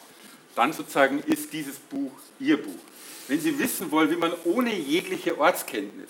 dann 0.55 0.73
sozusagen 0.73 1.19
ist 1.19 1.53
dieses 1.53 1.77
Buch 1.77 2.11
Ihr 2.39 2.57
Buch. 2.57 2.79
Wenn 3.27 3.39
Sie 3.39 3.57
wissen 3.59 3.91
wollen, 3.91 4.11
wie 4.11 4.15
man 4.15 4.33
ohne 4.43 4.73
jegliche 4.73 5.39
Ortskenntnis 5.39 6.09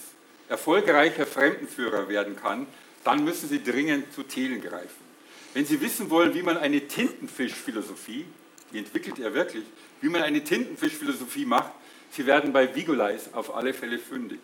erfolgreicher 0.49 1.26
Fremdenführer 1.26 2.07
werden 2.07 2.35
kann, 2.35 2.67
dann 3.03 3.23
müssen 3.23 3.49
Sie 3.49 3.63
dringend 3.63 4.13
zu 4.13 4.23
Thelen 4.23 4.61
greifen. 4.61 5.05
Wenn 5.53 5.65
Sie 5.65 5.80
wissen 5.81 6.09
wollen, 6.09 6.34
wie 6.34 6.43
man 6.43 6.57
eine 6.57 6.88
Tintenfischphilosophie, 6.88 8.26
die 8.72 8.77
entwickelt 8.77 9.19
er 9.19 9.34
wirklich, 9.34 9.63
wie 10.01 10.09
man 10.09 10.22
eine 10.22 10.43
Tintenfischphilosophie 10.43 11.45
macht, 11.45 11.72
Sie 12.11 12.26
werden 12.26 12.53
bei 12.53 12.73
Vigolais 12.76 13.34
auf 13.34 13.55
alle 13.55 13.73
Fälle 13.73 13.97
fündig. 13.97 14.39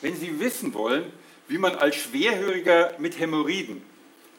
Wenn 0.00 0.16
Sie 0.16 0.38
wissen 0.40 0.74
wollen, 0.74 1.04
wie 1.48 1.58
man 1.58 1.74
als 1.74 1.96
Schwerhöriger 1.96 2.94
mit 2.98 3.18
Hämorrhoiden 3.18 3.82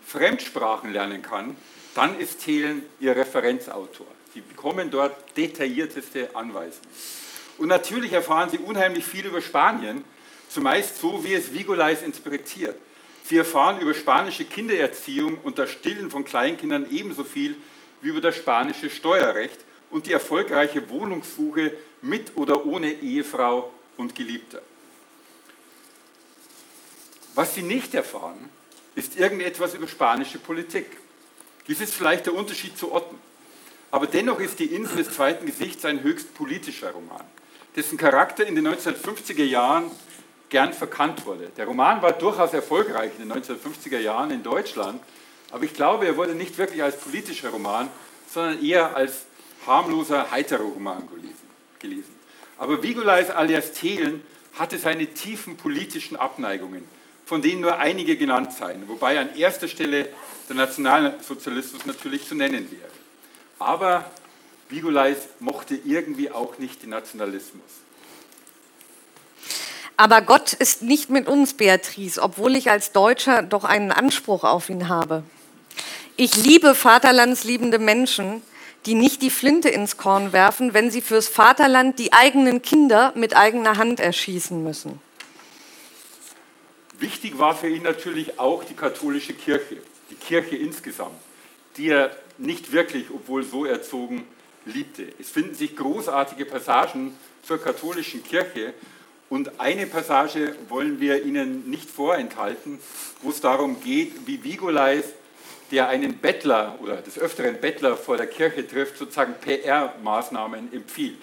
Fremdsprachen 0.06 0.94
lernen 0.94 1.22
kann, 1.22 1.56
dann 1.94 2.19
ist 2.19 2.44
Thelen 2.44 2.84
Ihr 2.99 3.15
Referenzautor. 3.15 4.07
Sie 4.34 4.41
bekommen 4.41 4.91
dort 4.91 5.15
detaillierteste 5.38 6.36
Anweisungen. 6.36 6.90
Und 7.57 7.69
natürlich 7.69 8.11
erfahren 8.11 8.49
Sie 8.49 8.57
unheimlich 8.57 9.06
viel 9.06 9.26
über 9.26 9.41
Spanien, 9.41 10.03
zumeist 10.49 10.98
so, 10.98 11.23
wie 11.23 11.34
es 11.34 11.53
Vigolais 11.53 12.03
interpretiert. 12.03 12.76
Sie 13.23 13.38
erfahren 13.38 13.80
über 13.80 13.94
spanische 13.94 14.45
Kindererziehung 14.45 15.40
und 15.44 15.57
das 15.57 15.72
Stillen 15.72 16.11
von 16.11 16.26
Kleinkindern 16.26 16.88
ebenso 16.91 17.23
viel 17.23 17.56
wie 18.02 18.10
über 18.10 18.22
das 18.22 18.36
spanische 18.36 18.90
Steuerrecht 18.90 19.60
und 19.90 20.06
die 20.06 20.14
erfolgreiche 20.14 20.90
Wohnungssuche 20.90 21.73
mit 22.02 22.36
oder 22.36 22.65
ohne 22.65 22.91
Ehefrau 22.91 23.72
und 23.98 24.14
Geliebter. 24.14 24.61
Was 27.34 27.56
Sie 27.56 27.64
nicht 27.64 27.94
erfahren, 27.94 28.49
ist 28.96 29.18
irgendetwas 29.18 29.74
über 29.74 29.88
spanische 29.88 30.40
Politik. 30.40 30.86
Dies 31.68 31.82
ist 31.82 31.94
vielleicht 31.94 32.26
der 32.26 32.34
Unterschied 32.34 32.78
zu 32.78 32.94
Otten. 32.94 33.18
Aber 33.92 34.08
dennoch 34.08 34.40
ist 34.40 34.60
die 34.60 34.66
Insel 34.66 34.98
des 34.98 35.14
zweiten 35.16 35.46
Gesichts 35.46 35.86
ein 35.86 36.04
höchst 36.04 36.34
politischer 36.34 36.92
Roman, 36.92 37.24
dessen 37.76 37.98
Charakter 37.98 38.46
in 38.46 38.56
den 38.56 38.68
1950er 38.68 39.44
Jahren 39.44 39.90
gern 40.50 40.74
verkannt 40.74 41.26
wurde. 41.26 41.50
Der 41.58 41.66
Roman 41.66 42.02
war 42.02 42.12
durchaus 42.12 42.54
erfolgreich 42.54 43.12
in 43.18 43.30
den 43.30 43.42
1950er 43.42 44.00
Jahren 44.00 44.32
in 44.32 44.44
Deutschland, 44.44 45.02
aber 45.52 45.64
ich 45.64 45.74
glaube, 45.74 46.06
er 46.06 46.18
wurde 46.18 46.36
nicht 46.36 46.58
wirklich 46.58 46.84
als 46.84 46.98
politischer 46.98 47.50
Roman, 47.50 47.90
sondern 48.30 48.64
eher 48.64 48.96
als 48.96 49.26
harmloser, 49.66 50.30
heiterer 50.32 50.64
Roman 50.64 51.08
gelesen. 51.80 52.16
Aber 52.58 52.84
Vigolais 52.84 53.30
alias 53.30 53.72
Thelen 53.72 54.22
hatte 54.58 54.78
seine 54.78 55.08
tiefen 55.08 55.58
politischen 55.58 56.16
Abneigungen, 56.16 56.84
von 57.26 57.41
denen 57.41 57.61
nur 57.61 57.77
einige 57.77 58.18
genannt 58.18 58.53
seien, 58.53 58.88
wobei 58.88 59.19
an 59.19 59.35
erster 59.35 59.68
Stelle 59.68 60.10
der 60.47 60.56
Nationalsozialismus 60.56 61.85
natürlich 61.85 62.27
zu 62.27 62.35
nennen 62.35 62.69
wäre. 62.72 62.91
Aber 63.57 64.10
Vigolais 64.69 65.18
mochte 65.39 65.76
irgendwie 65.76 66.31
auch 66.31 66.57
nicht 66.60 66.84
den 66.84 66.91
Nationalismus. 66.91 67.64
Aber 69.97 70.22
Gott 70.22 70.53
ist 70.53 70.81
nicht 70.81 71.10
mit 71.10 71.27
uns, 71.27 71.53
Beatrice, 71.53 72.22
obwohl 72.22 72.56
ich 72.56 72.69
als 72.69 72.91
Deutscher 72.91 73.41
doch 73.43 73.64
einen 73.64 73.91
Anspruch 73.91 74.43
auf 74.43 74.69
ihn 74.69 74.89
habe. 74.89 75.23
Ich 76.18 76.35
liebe 76.35 76.76
vaterlandsliebende 76.76 77.80
Menschen, 77.80 78.41
die 78.85 78.93
nicht 78.93 79.22
die 79.22 79.30
Flinte 79.30 79.69
ins 79.69 79.97
Korn 79.97 80.31
werfen, 80.31 80.73
wenn 80.73 80.91
sie 80.91 81.02
fürs 81.02 81.27
Vaterland 81.27 81.97
die 81.97 82.14
eigenen 82.14 82.61
Kinder 82.61 83.14
mit 83.15 83.35
eigener 83.35 83.77
Hand 83.77 83.99
erschießen 83.99 84.64
müssen. 84.64 84.99
Wichtig 87.00 87.38
war 87.38 87.56
für 87.56 87.68
ihn 87.68 87.84
natürlich 87.84 88.40
auch 88.40 88.64
die 88.64 88.74
katholische 88.74 89.34
Kirche, 89.34 89.78
die 90.10 90.16
Kirche 90.16 90.56
insgesamt, 90.56 91.20
die 91.78 91.90
er 91.90 92.16
nicht 92.38 92.72
wirklich, 92.72 93.08
obwohl 93.14 93.44
so 93.44 93.66
erzogen, 93.66 94.26
liebte. 94.66 95.08
Es 95.20 95.30
finden 95.30 95.56
sich 95.56 95.76
großartige 95.76 96.46
Passagen 96.46 97.16
zur 97.44 97.62
katholischen 97.62 98.24
Kirche 98.24 98.74
und 99.30 99.60
eine 99.60 99.88
Passage 99.88 100.56
wollen 100.70 101.00
wir 101.00 101.24
Ihnen 101.24 101.70
nicht 101.70 101.90
vorenthalten, 101.90 102.80
wo 103.22 103.30
es 103.30 103.42
darum 103.42 103.82
geht, 103.82 104.28
wie 104.28 104.44
Vigolais 104.44 105.04
der 105.72 105.90
einen 105.90 106.18
Bettler 106.18 106.78
oder 106.82 106.98
des 106.98 107.18
Öfteren 107.18 107.60
Bettler 107.60 107.98
vor 107.98 108.18
der 108.18 108.28
Kirche 108.28 108.68
trifft, 108.68 108.98
sozusagen 108.98 109.34
PR-Maßnahmen 109.44 110.72
empfiehlt. 110.72 111.18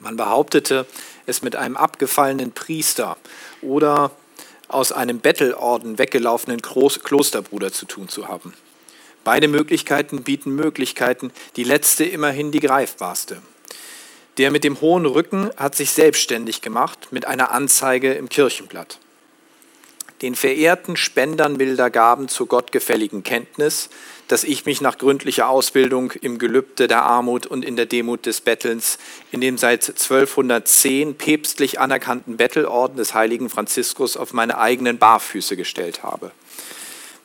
Man 0.00 0.16
behauptete, 0.16 0.86
es 1.30 1.42
mit 1.42 1.56
einem 1.56 1.76
abgefallenen 1.76 2.52
Priester 2.52 3.16
oder 3.62 4.10
aus 4.68 4.92
einem 4.92 5.20
Bettelorden 5.20 5.98
weggelaufenen 5.98 6.60
Klosterbruder 6.60 7.72
zu 7.72 7.86
tun 7.86 8.08
zu 8.08 8.28
haben. 8.28 8.52
Beide 9.24 9.48
Möglichkeiten 9.48 10.22
bieten 10.22 10.50
Möglichkeiten, 10.54 11.32
die 11.56 11.64
letzte 11.64 12.04
immerhin 12.04 12.52
die 12.52 12.60
greifbarste. 12.60 13.40
Der 14.38 14.50
mit 14.50 14.64
dem 14.64 14.80
hohen 14.80 15.06
Rücken 15.06 15.50
hat 15.56 15.74
sich 15.74 15.90
selbstständig 15.92 16.62
gemacht 16.62 17.08
mit 17.10 17.26
einer 17.26 17.50
Anzeige 17.50 18.12
im 18.12 18.28
Kirchenblatt 18.28 18.98
den 20.22 20.34
verehrten 20.34 20.96
Spendern 20.96 21.56
milder 21.56 21.88
Gaben 21.90 22.28
zur 22.28 22.46
gottgefälligen 22.46 23.22
Kenntnis, 23.22 23.88
dass 24.28 24.44
ich 24.44 24.66
mich 24.66 24.80
nach 24.80 24.98
gründlicher 24.98 25.48
Ausbildung 25.48 26.12
im 26.12 26.38
Gelübde 26.38 26.88
der 26.88 27.02
Armut 27.02 27.46
und 27.46 27.64
in 27.64 27.76
der 27.76 27.86
Demut 27.86 28.26
des 28.26 28.40
Bettelns 28.40 28.98
in 29.32 29.40
dem 29.40 29.58
seit 29.58 29.88
1210 29.88 31.16
päpstlich 31.16 31.80
anerkannten 31.80 32.36
Bettelorden 32.36 32.96
des 32.96 33.14
heiligen 33.14 33.48
Franziskus 33.48 34.16
auf 34.16 34.32
meine 34.32 34.58
eigenen 34.58 34.98
Barfüße 34.98 35.56
gestellt 35.56 36.02
habe. 36.02 36.30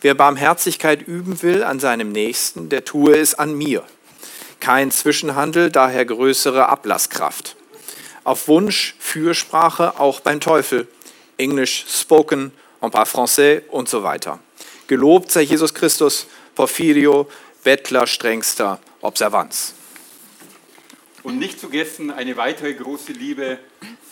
Wer 0.01 0.15
Barmherzigkeit 0.15 1.05
üben 1.05 1.41
will 1.41 1.63
an 1.63 1.79
seinem 1.79 2.11
Nächsten, 2.11 2.69
der 2.69 2.85
tue 2.85 3.17
es 3.17 3.35
an 3.35 3.55
mir. 3.55 3.83
Kein 4.59 4.89
Zwischenhandel, 4.89 5.69
daher 5.69 6.05
größere 6.05 6.69
Ablasskraft. 6.69 7.55
Auf 8.23 8.47
Wunsch 8.47 8.95
Fürsprache 8.99 9.99
auch 9.99 10.21
beim 10.21 10.39
Teufel. 10.39 10.87
Englisch 11.37 11.85
spoken 11.87 12.51
en 12.85 12.91
pas 12.91 13.05
français 13.05 13.63
und 13.69 13.89
so 13.89 14.03
weiter. 14.03 14.39
Gelobt 14.87 15.31
sei 15.31 15.41
Jesus 15.41 15.73
Christus, 15.73 16.27
Porphyrio, 16.53 17.27
Bettler 17.63 18.05
strengster 18.05 18.79
Observanz. 19.01 19.73
Und 21.23 21.39
nicht 21.39 21.59
zu 21.59 21.69
vergessen 21.69 22.11
eine 22.11 22.37
weitere 22.37 22.73
große 22.73 23.11
Liebe 23.11 23.57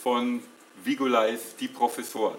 von 0.01 0.41
Vigolais, 0.83 1.39
die 1.59 1.67
Professoren. 1.67 2.37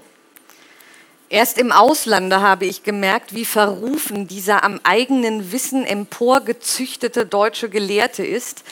Erst 1.30 1.58
im 1.58 1.72
Auslande 1.72 2.40
habe 2.40 2.66
ich 2.66 2.82
gemerkt, 2.82 3.34
wie 3.34 3.44
verrufen 3.44 4.26
dieser 4.26 4.62
am 4.62 4.80
eigenen 4.82 5.52
Wissen 5.52 5.84
emporgezüchtete 5.84 7.24
deutsche 7.24 7.70
Gelehrte 7.70 8.24
ist, 8.24 8.64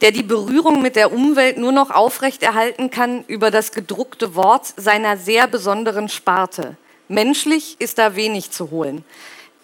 der 0.00 0.10
die 0.10 0.22
Berührung 0.22 0.82
mit 0.82 0.96
der 0.96 1.12
Umwelt 1.12 1.58
nur 1.58 1.72
noch 1.72 1.90
aufrechterhalten 1.90 2.90
kann 2.90 3.24
über 3.26 3.50
das 3.50 3.72
gedruckte 3.72 4.34
Wort 4.34 4.72
seiner 4.76 5.18
sehr 5.18 5.46
besonderen 5.46 6.08
Sparte. 6.08 6.76
Menschlich 7.10 7.74
ist 7.80 7.98
da 7.98 8.14
wenig 8.14 8.52
zu 8.52 8.70
holen. 8.70 9.04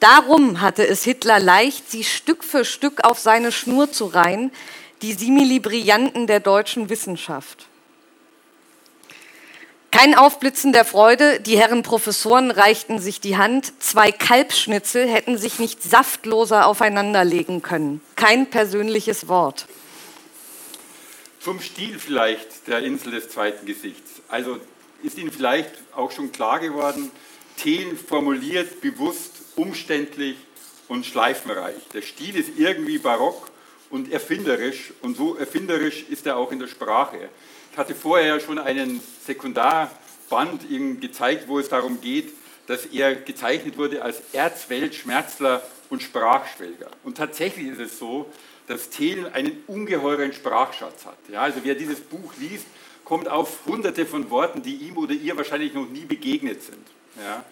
Darum 0.00 0.60
hatte 0.60 0.86
es 0.86 1.04
Hitler 1.04 1.38
leicht, 1.38 1.88
sie 1.88 2.02
Stück 2.02 2.42
für 2.42 2.64
Stück 2.64 3.04
auf 3.04 3.20
seine 3.20 3.52
Schnur 3.52 3.92
zu 3.92 4.06
reihen, 4.06 4.50
die 5.00 5.12
Simili-Brillanten 5.12 6.26
der 6.26 6.40
deutschen 6.40 6.88
Wissenschaft. 6.88 7.66
Kein 9.92 10.16
Aufblitzen 10.16 10.72
der 10.72 10.84
Freude, 10.84 11.38
die 11.38 11.56
Herren 11.56 11.84
Professoren 11.84 12.50
reichten 12.50 12.98
sich 12.98 13.20
die 13.20 13.36
Hand, 13.36 13.72
zwei 13.80 14.10
Kalbschnitzel 14.10 15.08
hätten 15.08 15.38
sich 15.38 15.60
nicht 15.60 15.84
saftloser 15.84 16.66
aufeinanderlegen 16.66 17.62
können. 17.62 18.00
Kein 18.16 18.50
persönliches 18.50 19.28
Wort. 19.28 19.66
Zum 21.38 21.60
Stil 21.60 22.00
vielleicht 22.00 22.66
der 22.66 22.80
Insel 22.80 23.12
des 23.12 23.28
zweiten 23.28 23.66
Gesichts. 23.66 24.20
Also 24.26 24.58
ist 25.04 25.16
Ihnen 25.16 25.30
vielleicht 25.30 25.70
auch 25.94 26.10
schon 26.10 26.32
klar 26.32 26.58
geworden, 26.58 27.10
Thelen 27.56 27.96
formuliert 27.96 28.80
bewusst, 28.80 29.32
umständlich 29.56 30.36
und 30.88 31.06
schleifenreich. 31.06 31.76
Der 31.92 32.02
Stil 32.02 32.36
ist 32.36 32.50
irgendwie 32.58 32.98
barock 32.98 33.50
und 33.90 34.12
erfinderisch 34.12 34.92
und 35.02 35.16
so 35.16 35.36
erfinderisch 35.36 36.04
ist 36.08 36.26
er 36.26 36.36
auch 36.36 36.52
in 36.52 36.58
der 36.58 36.68
Sprache. 36.68 37.28
Ich 37.72 37.78
hatte 37.78 37.94
vorher 37.94 38.40
schon 38.40 38.58
einen 38.58 39.00
Sekundarband 39.24 40.68
ihm 40.70 41.00
gezeigt, 41.00 41.48
wo 41.48 41.58
es 41.58 41.68
darum 41.68 42.00
geht, 42.00 42.32
dass 42.66 42.86
er 42.86 43.14
gezeichnet 43.14 43.78
wurde 43.78 44.02
als 44.02 44.22
Erzweltschmerzler 44.32 45.62
und 45.88 46.02
Sprachschwelger. 46.02 46.90
Und 47.04 47.16
tatsächlich 47.16 47.68
ist 47.68 47.80
es 47.80 47.98
so, 47.98 48.30
dass 48.66 48.90
Thelen 48.90 49.26
einen 49.32 49.62
ungeheuren 49.66 50.32
Sprachschatz 50.32 51.06
hat. 51.06 51.18
Ja, 51.30 51.42
also 51.42 51.60
wer 51.62 51.76
dieses 51.76 52.00
Buch 52.00 52.32
liest, 52.38 52.66
kommt 53.04 53.28
auf 53.28 53.66
hunderte 53.66 54.04
von 54.04 54.30
Worten, 54.30 54.62
die 54.62 54.74
ihm 54.74 54.96
oder 54.96 55.12
ihr 55.12 55.36
wahrscheinlich 55.36 55.72
noch 55.74 55.88
nie 55.88 56.04
begegnet 56.04 56.62
sind. 56.62 56.84
Ja. 57.22 57.44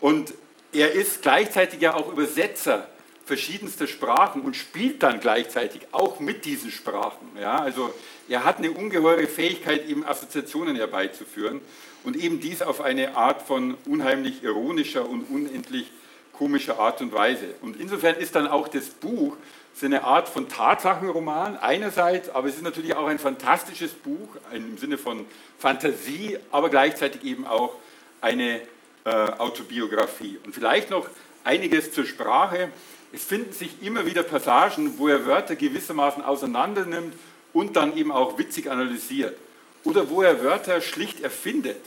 Und 0.00 0.34
er 0.72 0.92
ist 0.92 1.22
gleichzeitig 1.22 1.80
ja 1.80 1.94
auch 1.94 2.10
Übersetzer 2.10 2.88
verschiedenster 3.24 3.86
Sprachen 3.86 4.42
und 4.42 4.56
spielt 4.56 5.02
dann 5.02 5.20
gleichzeitig 5.20 5.82
auch 5.92 6.18
mit 6.18 6.44
diesen 6.44 6.70
Sprachen. 6.70 7.28
Ja, 7.40 7.58
also 7.58 7.94
er 8.28 8.44
hat 8.44 8.58
eine 8.58 8.72
ungeheure 8.72 9.26
Fähigkeit, 9.26 9.88
eben 9.88 10.04
Assoziationen 10.04 10.76
herbeizuführen 10.76 11.60
und 12.04 12.16
eben 12.16 12.40
dies 12.40 12.62
auf 12.62 12.80
eine 12.80 13.16
Art 13.16 13.42
von 13.42 13.76
unheimlich 13.86 14.42
ironischer 14.42 15.08
und 15.08 15.22
unendlich 15.30 15.90
komischer 16.32 16.78
Art 16.80 17.00
und 17.00 17.12
Weise. 17.12 17.54
Und 17.60 17.78
insofern 17.78 18.16
ist 18.16 18.34
dann 18.34 18.48
auch 18.48 18.66
das 18.68 18.86
Buch 18.88 19.36
so 19.74 19.86
eine 19.86 20.04
Art 20.04 20.28
von 20.28 20.48
Tatsachenroman 20.48 21.56
einerseits, 21.56 22.28
aber 22.28 22.48
es 22.48 22.56
ist 22.56 22.62
natürlich 22.62 22.94
auch 22.94 23.06
ein 23.06 23.18
fantastisches 23.18 23.92
Buch 23.92 24.28
im 24.52 24.76
Sinne 24.76 24.98
von 24.98 25.24
Fantasie, 25.58 26.38
aber 26.50 26.68
gleichzeitig 26.68 27.24
eben 27.24 27.46
auch 27.46 27.76
eine 28.20 28.60
äh, 29.04 29.10
Autobiografie. 29.10 30.38
Und 30.44 30.54
vielleicht 30.54 30.90
noch 30.90 31.08
einiges 31.44 31.92
zur 31.92 32.04
Sprache. 32.04 32.70
Es 33.12 33.24
finden 33.24 33.52
sich 33.52 33.82
immer 33.82 34.06
wieder 34.06 34.22
Passagen, 34.22 34.98
wo 34.98 35.08
er 35.08 35.26
Wörter 35.26 35.56
gewissermaßen 35.56 36.22
auseinandernimmt 36.22 37.14
und 37.52 37.76
dann 37.76 37.96
eben 37.96 38.12
auch 38.12 38.38
witzig 38.38 38.70
analysiert. 38.70 39.36
Oder 39.84 40.08
wo 40.08 40.22
er 40.22 40.42
Wörter 40.42 40.80
schlicht 40.80 41.20
erfindet, 41.20 41.80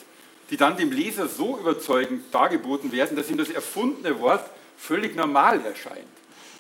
die 0.50 0.58
dann 0.58 0.78
dem 0.78 0.92
Leser 0.92 1.28
so 1.28 1.58
überzeugend 1.58 2.34
dargeboten 2.34 2.92
werden, 2.92 3.18
dass 3.18 3.30
ihm 3.30 3.38
das 3.38 3.50
erfundene 3.50 4.20
Wort 4.20 4.48
völlig 4.78 5.16
normal 5.16 5.66
erscheint. 5.66 6.06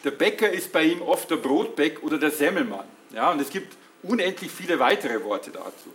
Der 0.03 0.11
Bäcker 0.11 0.49
ist 0.49 0.71
bei 0.71 0.83
ihm 0.83 1.01
oft 1.01 1.29
der 1.29 1.37
Brotbeck 1.37 2.01
oder 2.03 2.17
der 2.17 2.31
Semmelmann. 2.31 2.85
Ja, 3.11 3.31
und 3.31 3.41
es 3.41 3.49
gibt 3.49 3.75
unendlich 4.03 4.51
viele 4.51 4.79
weitere 4.79 5.23
Worte 5.23 5.51
dazu. 5.51 5.93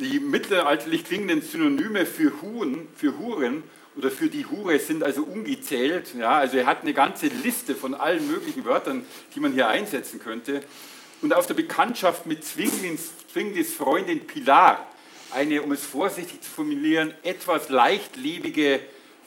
Die 0.00 0.18
mittelalterlich 0.18 1.04
klingenden 1.04 1.40
Synonyme 1.40 2.04
für 2.04 2.42
Huren, 2.42 2.88
für 2.96 3.16
Huren 3.16 3.62
oder 3.96 4.10
für 4.10 4.28
die 4.28 4.44
Hure 4.44 4.80
sind 4.80 5.04
also 5.04 5.22
ungezählt. 5.22 6.14
Ja, 6.18 6.38
also 6.38 6.56
er 6.56 6.66
hat 6.66 6.82
eine 6.82 6.94
ganze 6.94 7.26
Liste 7.26 7.76
von 7.76 7.94
allen 7.94 8.26
möglichen 8.26 8.64
Wörtern, 8.64 9.06
die 9.34 9.40
man 9.40 9.52
hier 9.52 9.68
einsetzen 9.68 10.18
könnte. 10.18 10.62
Und 11.22 11.32
auf 11.32 11.46
der 11.46 11.54
Bekanntschaft 11.54 12.26
mit 12.26 12.44
Zwinglis, 12.44 13.12
Zwinglis 13.32 13.74
Freundin 13.74 14.26
Pilar, 14.26 14.84
eine, 15.32 15.62
um 15.62 15.70
es 15.70 15.84
vorsichtig 15.84 16.42
zu 16.42 16.50
formulieren, 16.50 17.14
etwas 17.22 17.68
leichtlebige 17.68 18.80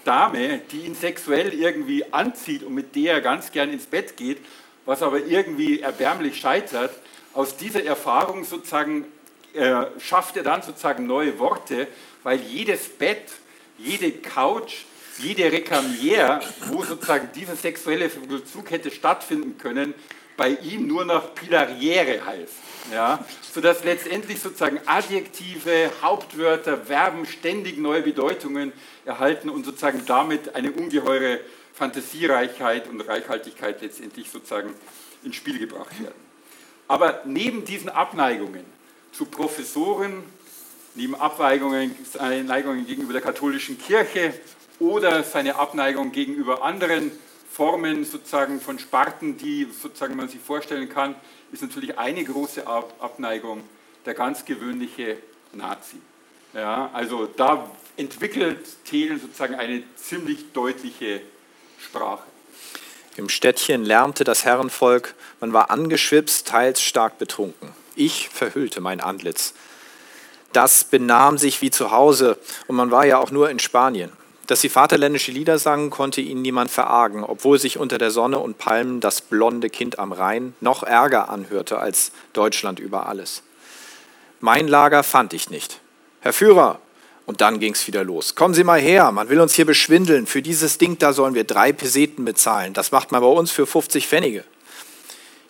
Dame, 0.04 0.62
die 0.72 0.82
ihn 0.82 0.96
sexuell 0.96 1.54
irgendwie 1.54 2.14
anzieht 2.14 2.64
und 2.64 2.74
mit 2.74 2.96
der 2.96 3.14
er 3.14 3.22
ganz 3.22 3.52
gern 3.52 3.72
ins 3.72 3.86
Bett 3.86 4.18
geht, 4.18 4.38
was 4.86 5.02
aber 5.02 5.26
irgendwie 5.26 5.80
erbärmlich 5.80 6.38
scheitert, 6.38 6.92
aus 7.34 7.58
dieser 7.58 7.84
Erfahrung 7.84 8.44
sozusagen 8.44 9.06
äh, 9.54 9.86
schafft 10.00 10.38
er 10.38 10.44
dann 10.44 10.62
sozusagen 10.62 11.06
neue 11.06 11.38
Worte, 11.40 11.88
weil 12.24 12.40
jedes 12.42 12.90
Bett 12.90 13.32
jede 13.78 14.12
Couch, 14.12 14.86
jede 15.20 15.52
Rekamier, 15.52 16.42
wo 16.68 16.84
sozusagen 16.84 17.30
dieser 17.34 17.56
sexuelle 17.56 18.10
Vollzug 18.10 18.72
hätte 18.72 18.92
stattfinden 18.92 19.58
können, 19.58 19.94
bei 20.36 20.50
ihm 20.50 20.88
nur 20.88 21.04
noch 21.06 21.34
Pilariere 21.34 22.24
heißt. 22.26 22.54
Ja, 22.94 23.26
sodass 23.54 23.84
letztendlich 23.84 24.40
sozusagen 24.40 24.80
Adjektive, 24.86 25.92
Hauptwörter, 26.02 26.78
Verben 26.78 27.26
ständig 27.26 27.78
neue 27.78 28.02
Bedeutungen 28.02 28.72
erhalten 29.04 29.50
und 29.50 29.66
sozusagen 29.66 30.06
damit 30.06 30.56
eine 30.56 30.72
ungeheure 30.72 31.42
Fantasiereichheit 31.74 32.88
und 32.88 33.02
Reichhaltigkeit 33.02 33.82
letztendlich 33.82 34.30
sozusagen 34.30 34.74
ins 35.24 35.36
Spiel 35.36 35.60
gebracht 35.60 36.02
werden. 36.02 36.16
Aber 36.88 37.22
neben 37.26 37.66
diesen 37.66 37.90
Abneigungen 37.90 38.64
zu 39.12 39.26
Professoren, 39.26 40.24
neben 40.96 41.16
Abneigungen, 41.16 41.96
seine 42.12 42.44
Neigungen 42.44 42.86
gegenüber 42.86 43.14
der 43.14 43.22
katholischen 43.22 43.80
Kirche 43.80 44.34
oder 44.80 45.24
seine 45.24 45.56
Abneigung 45.56 46.12
gegenüber 46.12 46.64
anderen 46.64 47.12
Formen 47.52 48.06
sozusagen 48.06 48.62
von 48.62 48.78
Sparten, 48.78 49.38
die 49.38 49.68
sozusagen 49.82 50.16
man 50.16 50.30
sich 50.30 50.40
vorstellen 50.40 50.90
kann, 50.90 51.16
ist 51.52 51.62
natürlich 51.62 51.98
eine 51.98 52.24
große 52.24 52.68
Abneigung 52.68 53.64
der 54.06 54.14
ganz 54.14 54.46
gewöhnliche 54.46 55.18
Nazi. 55.54 55.98
Ja, 56.54 56.90
also 56.94 57.26
da 57.26 57.70
entwickelt 57.96 58.86
Thelen 58.86 59.20
sozusagen 59.20 59.56
eine 59.56 59.84
ziemlich 59.96 60.52
deutliche 60.54 61.22
Sprache. 61.80 62.24
Im 63.16 63.30
Städtchen 63.30 63.84
lärmte 63.84 64.24
das 64.24 64.46
Herrenvolk, 64.46 65.16
man 65.40 65.52
war 65.52 65.72
angeschwipst, 65.72 66.48
teils 66.48 66.82
stark 66.82 67.18
betrunken. 67.18 67.74
Ich 67.98 68.30
verhüllte 68.30 68.80
mein 68.80 69.02
Antlitz 69.02 69.54
das 70.58 70.84
benahm 70.84 71.38
sich 71.38 71.62
wie 71.62 71.70
zu 71.70 71.92
Hause 71.92 72.38
und 72.68 72.76
man 72.76 72.90
war 72.90 73.06
ja 73.06 73.20
auch 73.20 73.30
nur 73.30 73.50
in 73.52 73.60
Spanien. 73.60 74.12
Dass 74.48 74.62
sie 74.62 74.70
vaterländische 74.70 75.32
Lieder 75.32 75.60
sangen, 75.60 75.92
konnte 75.92 76.20
ihnen 76.20 76.42
niemand 76.42 76.72
verargen, 76.72 77.24
obwohl 77.24 77.60
sich 77.60 77.78
unter 77.78 78.00
der 78.00 78.10
Sonne 78.10 78.40
und 78.40 78.58
Palmen 78.58 79.00
das 79.00 79.22
blonde 79.22 79.70
Kind 79.70 80.00
am 80.00 80.14
Rhein 80.14 80.56
noch 80.60 80.82
ärger 80.82 81.30
anhörte 81.30 81.78
als 81.78 82.12
Deutschland 82.34 82.80
über 82.80 83.08
alles. 83.08 83.44
Mein 84.40 84.68
Lager 84.68 85.04
fand 85.04 85.34
ich 85.34 85.52
nicht. 85.52 85.80
Herr 86.22 86.34
Führer, 86.34 86.80
und 87.28 87.42
dann 87.42 87.60
ging's 87.60 87.86
wieder 87.86 88.04
los. 88.04 88.34
Kommen 88.34 88.54
Sie 88.56 88.64
mal 88.64 88.80
her, 88.80 89.12
man 89.12 89.30
will 89.30 89.42
uns 89.42 89.54
hier 89.54 89.66
beschwindeln. 89.66 90.26
Für 90.26 90.42
dieses 90.42 90.80
Ding 90.80 90.98
da 90.98 91.12
sollen 91.14 91.36
wir 91.36 91.44
drei 91.44 91.72
Peseten 91.72 92.26
bezahlen. 92.26 92.74
Das 92.74 92.92
macht 92.92 93.12
man 93.12 93.22
bei 93.22 93.28
uns 93.28 93.52
für 93.52 93.68
50 93.68 94.08
Pfennige. 94.08 94.44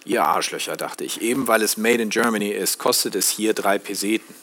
Ihr 0.07 0.23
Arschlöcher, 0.23 0.77
dachte 0.77 1.03
ich, 1.03 1.21
eben 1.21 1.49
weil 1.49 1.61
es 1.61 1.75
Made 1.75 2.01
in 2.01 2.09
Germany 2.09 2.49
ist, 2.49 2.77
kostet 2.77 3.13
es 3.13 3.29
hier 3.29 3.53
drei 3.53 3.77
Peseten. 3.77 4.33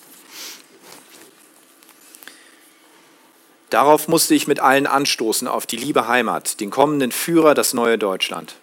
Darauf 3.71 4.07
musste 4.07 4.35
ich 4.35 4.47
mit 4.47 4.61
allen 4.61 4.87
anstoßen, 4.87 5.49
auf 5.49 5.65
die 5.65 5.79
liebe 5.79 6.07
Heimat, 6.07 6.61
den 6.61 6.71
kommenden 6.71 7.13
Führer, 7.13 7.55
das 7.55 7.73
neue 7.73 7.97
Deutschland. 7.97 8.57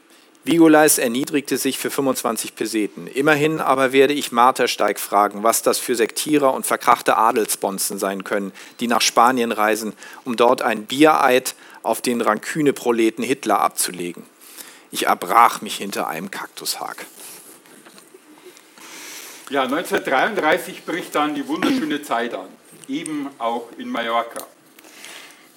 Vigolais 0.43 0.99
erniedrigte 0.99 1.57
sich 1.57 1.79
für 1.79 1.89
25 1.89 2.55
Peseten. 2.55 3.07
Immerhin 3.07 3.59
aber 3.59 3.93
werde 3.93 4.13
ich 4.13 4.31
Martersteig 4.31 4.99
fragen, 4.99 5.41
was 5.41 5.63
das 5.63 5.79
für 5.79 5.95
Sektierer 5.95 6.53
und 6.53 6.67
verkrachte 6.67 7.17
Adelsbonzen 7.17 7.97
sein 7.97 8.23
können, 8.23 8.51
die 8.79 8.87
nach 8.87 9.01
Spanien 9.01 9.51
reisen, 9.51 9.93
um 10.23 10.35
dort 10.35 10.61
ein 10.61 10.85
Biereid 10.85 11.55
auf 11.81 12.01
den 12.01 12.21
Ranküne-Proleten 12.21 13.23
Hitler 13.23 13.59
abzulegen. 13.59 14.23
Ich 14.91 15.07
erbrach 15.07 15.61
mich 15.61 15.77
hinter 15.77 16.07
einem 16.07 16.29
Kaktushag. 16.29 17.05
Ja, 19.49 19.63
1933 19.63 20.85
bricht 20.85 21.15
dann 21.15 21.33
die 21.35 21.47
wunderschöne 21.47 22.01
Zeit 22.03 22.33
an, 22.33 22.47
eben 22.87 23.29
auch 23.37 23.69
in 23.77 23.89
Mallorca. 23.89 24.45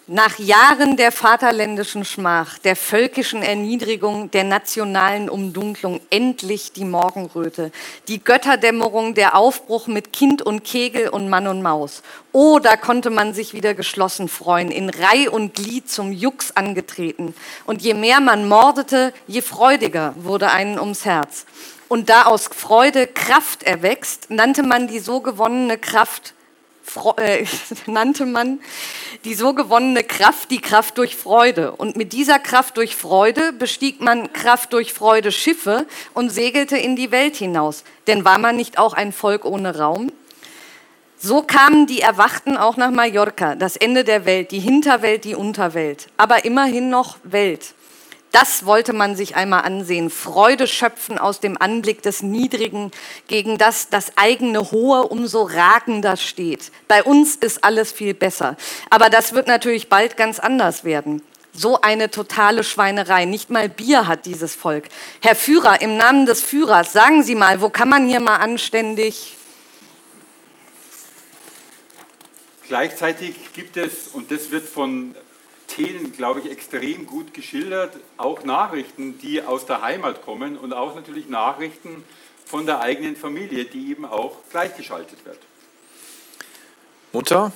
Nach 0.06 0.38
Jahren 0.38 0.98
der 0.98 1.10
vaterländischen 1.10 2.04
Schmach, 2.04 2.58
der 2.58 2.76
völkischen 2.76 3.42
Erniedrigung, 3.42 4.30
der 4.30 4.44
nationalen 4.44 5.30
Umdunklung 5.30 5.98
endlich 6.10 6.72
die 6.72 6.84
Morgenröte, 6.84 7.72
die 8.06 8.22
Götterdämmerung, 8.22 9.14
der 9.14 9.34
Aufbruch 9.34 9.86
mit 9.86 10.12
Kind 10.12 10.42
und 10.42 10.62
Kegel 10.62 11.08
und 11.08 11.30
Mann 11.30 11.46
und 11.46 11.62
Maus. 11.62 12.02
Oh, 12.32 12.58
da 12.58 12.76
konnte 12.76 13.08
man 13.08 13.32
sich 13.32 13.54
wieder 13.54 13.72
geschlossen 13.72 14.28
freuen, 14.28 14.70
in 14.70 14.90
Reih 14.90 15.30
und 15.30 15.54
Glied 15.54 15.88
zum 15.88 16.12
Jux 16.12 16.54
angetreten. 16.54 17.34
Und 17.64 17.80
je 17.80 17.94
mehr 17.94 18.20
man 18.20 18.46
mordete, 18.46 19.14
je 19.26 19.40
freudiger 19.40 20.12
wurde 20.18 20.50
einen 20.50 20.78
ums 20.78 21.06
Herz. 21.06 21.46
Und 21.88 22.10
da 22.10 22.24
aus 22.24 22.50
Freude 22.54 23.06
Kraft 23.06 23.62
erwächst, 23.62 24.28
nannte 24.28 24.64
man 24.64 24.86
die 24.86 24.98
so 24.98 25.20
gewonnene 25.20 25.78
Kraft 25.78 26.34
äh, 27.16 27.44
nannte 27.86 28.26
man 28.26 28.60
die 29.24 29.34
so 29.34 29.54
gewonnene 29.54 30.04
Kraft 30.04 30.50
die 30.50 30.60
Kraft 30.60 30.98
durch 30.98 31.16
Freude. 31.16 31.72
Und 31.72 31.96
mit 31.96 32.12
dieser 32.12 32.38
Kraft 32.38 32.76
durch 32.76 32.96
Freude 32.96 33.52
bestieg 33.52 34.00
man 34.00 34.32
Kraft 34.32 34.72
durch 34.72 34.92
Freude 34.92 35.32
Schiffe 35.32 35.86
und 36.12 36.30
segelte 36.30 36.76
in 36.76 36.96
die 36.96 37.10
Welt 37.10 37.36
hinaus. 37.36 37.84
Denn 38.06 38.24
war 38.24 38.38
man 38.38 38.56
nicht 38.56 38.78
auch 38.78 38.92
ein 38.92 39.12
Volk 39.12 39.44
ohne 39.44 39.78
Raum? 39.78 40.12
So 41.18 41.40
kamen 41.40 41.86
die 41.86 42.02
Erwachten 42.02 42.58
auch 42.58 42.76
nach 42.76 42.90
Mallorca, 42.90 43.54
das 43.54 43.76
Ende 43.76 44.04
der 44.04 44.26
Welt, 44.26 44.50
die 44.50 44.60
Hinterwelt, 44.60 45.24
die 45.24 45.34
Unterwelt, 45.34 46.08
aber 46.18 46.44
immerhin 46.44 46.90
noch 46.90 47.16
Welt. 47.22 47.74
Das 48.34 48.66
wollte 48.66 48.92
man 48.92 49.14
sich 49.14 49.36
einmal 49.36 49.62
ansehen. 49.62 50.10
Freude 50.10 50.66
schöpfen 50.66 51.18
aus 51.18 51.38
dem 51.38 51.56
Anblick 51.56 52.02
des 52.02 52.20
Niedrigen, 52.20 52.90
gegen 53.28 53.58
das 53.58 53.90
das 53.90 54.16
eigene 54.16 54.72
Hohe 54.72 55.04
umso 55.04 55.42
ragender 55.42 56.16
steht. 56.16 56.72
Bei 56.88 57.04
uns 57.04 57.36
ist 57.36 57.62
alles 57.62 57.92
viel 57.92 58.12
besser. 58.12 58.56
Aber 58.90 59.08
das 59.08 59.34
wird 59.34 59.46
natürlich 59.46 59.88
bald 59.88 60.16
ganz 60.16 60.40
anders 60.40 60.82
werden. 60.82 61.22
So 61.52 61.80
eine 61.80 62.10
totale 62.10 62.64
Schweinerei. 62.64 63.24
Nicht 63.24 63.50
mal 63.50 63.68
Bier 63.68 64.08
hat 64.08 64.26
dieses 64.26 64.56
Volk. 64.56 64.88
Herr 65.22 65.36
Führer, 65.36 65.80
im 65.80 65.96
Namen 65.96 66.26
des 66.26 66.40
Führers, 66.40 66.92
sagen 66.92 67.22
Sie 67.22 67.36
mal, 67.36 67.60
wo 67.60 67.68
kann 67.68 67.88
man 67.88 68.08
hier 68.08 68.18
mal 68.18 68.38
anständig 68.38 69.36
Gleichzeitig 72.66 73.34
gibt 73.52 73.76
es, 73.76 74.08
und 74.08 74.30
das 74.30 74.50
wird 74.50 74.66
von 74.66 75.14
Thelen, 75.68 76.12
glaube 76.12 76.40
ich, 76.40 76.50
extrem 76.50 77.06
gut 77.06 77.34
geschildert. 77.34 77.96
Auch 78.16 78.44
Nachrichten, 78.44 79.18
die 79.18 79.42
aus 79.42 79.66
der 79.66 79.82
Heimat 79.82 80.22
kommen 80.24 80.56
und 80.56 80.72
auch 80.72 80.94
natürlich 80.94 81.28
Nachrichten 81.28 82.04
von 82.44 82.66
der 82.66 82.80
eigenen 82.80 83.16
Familie, 83.16 83.64
die 83.64 83.90
eben 83.90 84.04
auch 84.04 84.36
gleichgeschaltet 84.50 85.24
wird. 85.24 85.38
Mutter, 87.12 87.52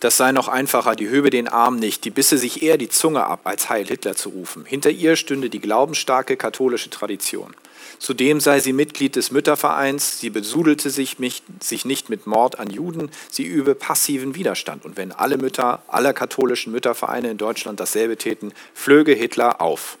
das 0.00 0.16
sei 0.16 0.32
noch 0.32 0.48
einfacher, 0.48 0.96
die 0.96 1.08
höbe 1.08 1.30
den 1.30 1.46
Arm 1.46 1.76
nicht, 1.76 2.04
die 2.04 2.10
bisse 2.10 2.36
sich 2.36 2.62
eher 2.62 2.76
die 2.76 2.88
Zunge 2.88 3.24
ab, 3.24 3.40
als 3.44 3.68
Heil 3.68 3.86
Hitler 3.86 4.16
zu 4.16 4.30
rufen. 4.30 4.64
Hinter 4.64 4.90
ihr 4.90 5.14
stünde 5.14 5.48
die 5.48 5.60
glaubensstarke 5.60 6.36
katholische 6.36 6.90
Tradition. 6.90 7.54
Zudem 8.02 8.40
sei 8.40 8.58
sie 8.58 8.72
Mitglied 8.72 9.14
des 9.14 9.30
Müttervereins, 9.30 10.18
sie 10.18 10.28
besudelte 10.28 10.90
sich, 10.90 11.20
mich, 11.20 11.44
sich 11.60 11.84
nicht 11.84 12.10
mit 12.10 12.26
Mord 12.26 12.58
an 12.58 12.68
Juden, 12.68 13.12
sie 13.30 13.44
übe 13.44 13.76
passiven 13.76 14.34
Widerstand. 14.34 14.84
Und 14.84 14.96
wenn 14.96 15.12
alle 15.12 15.38
Mütter 15.38 15.84
aller 15.86 16.12
katholischen 16.12 16.72
Müttervereine 16.72 17.30
in 17.30 17.38
Deutschland 17.38 17.78
dasselbe 17.78 18.16
täten, 18.16 18.52
flöge 18.74 19.12
Hitler 19.12 19.60
auf. 19.60 19.98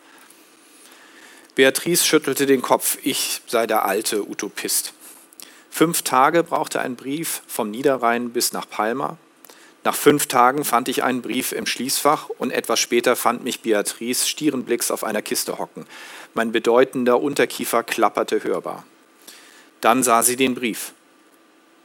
Beatrice 1.54 2.04
schüttelte 2.04 2.46
den 2.46 2.60
Kopf, 2.60 2.98
ich 3.04 3.40
sei 3.46 3.68
der 3.68 3.84
alte 3.84 4.28
Utopist. 4.28 4.94
Fünf 5.70 6.02
Tage 6.02 6.42
brauchte 6.42 6.80
ein 6.80 6.96
Brief 6.96 7.42
vom 7.46 7.70
Niederrhein 7.70 8.30
bis 8.30 8.52
nach 8.52 8.68
Palma. 8.68 9.16
Nach 9.84 9.94
fünf 9.94 10.26
Tagen 10.26 10.64
fand 10.64 10.88
ich 10.88 11.02
einen 11.02 11.22
Brief 11.22 11.52
im 11.52 11.66
Schließfach 11.66 12.28
und 12.28 12.52
etwas 12.52 12.78
später 12.78 13.16
fand 13.16 13.42
mich 13.42 13.60
Beatrice 13.60 14.28
stierenblicks 14.28 14.90
auf 14.90 15.02
einer 15.02 15.22
Kiste 15.22 15.58
hocken. 15.58 15.86
Mein 16.34 16.52
bedeutender 16.52 17.20
Unterkiefer 17.20 17.82
klapperte 17.82 18.44
hörbar. 18.44 18.84
Dann 19.80 20.04
sah 20.04 20.22
sie 20.22 20.36
den 20.36 20.54
Brief. 20.54 20.92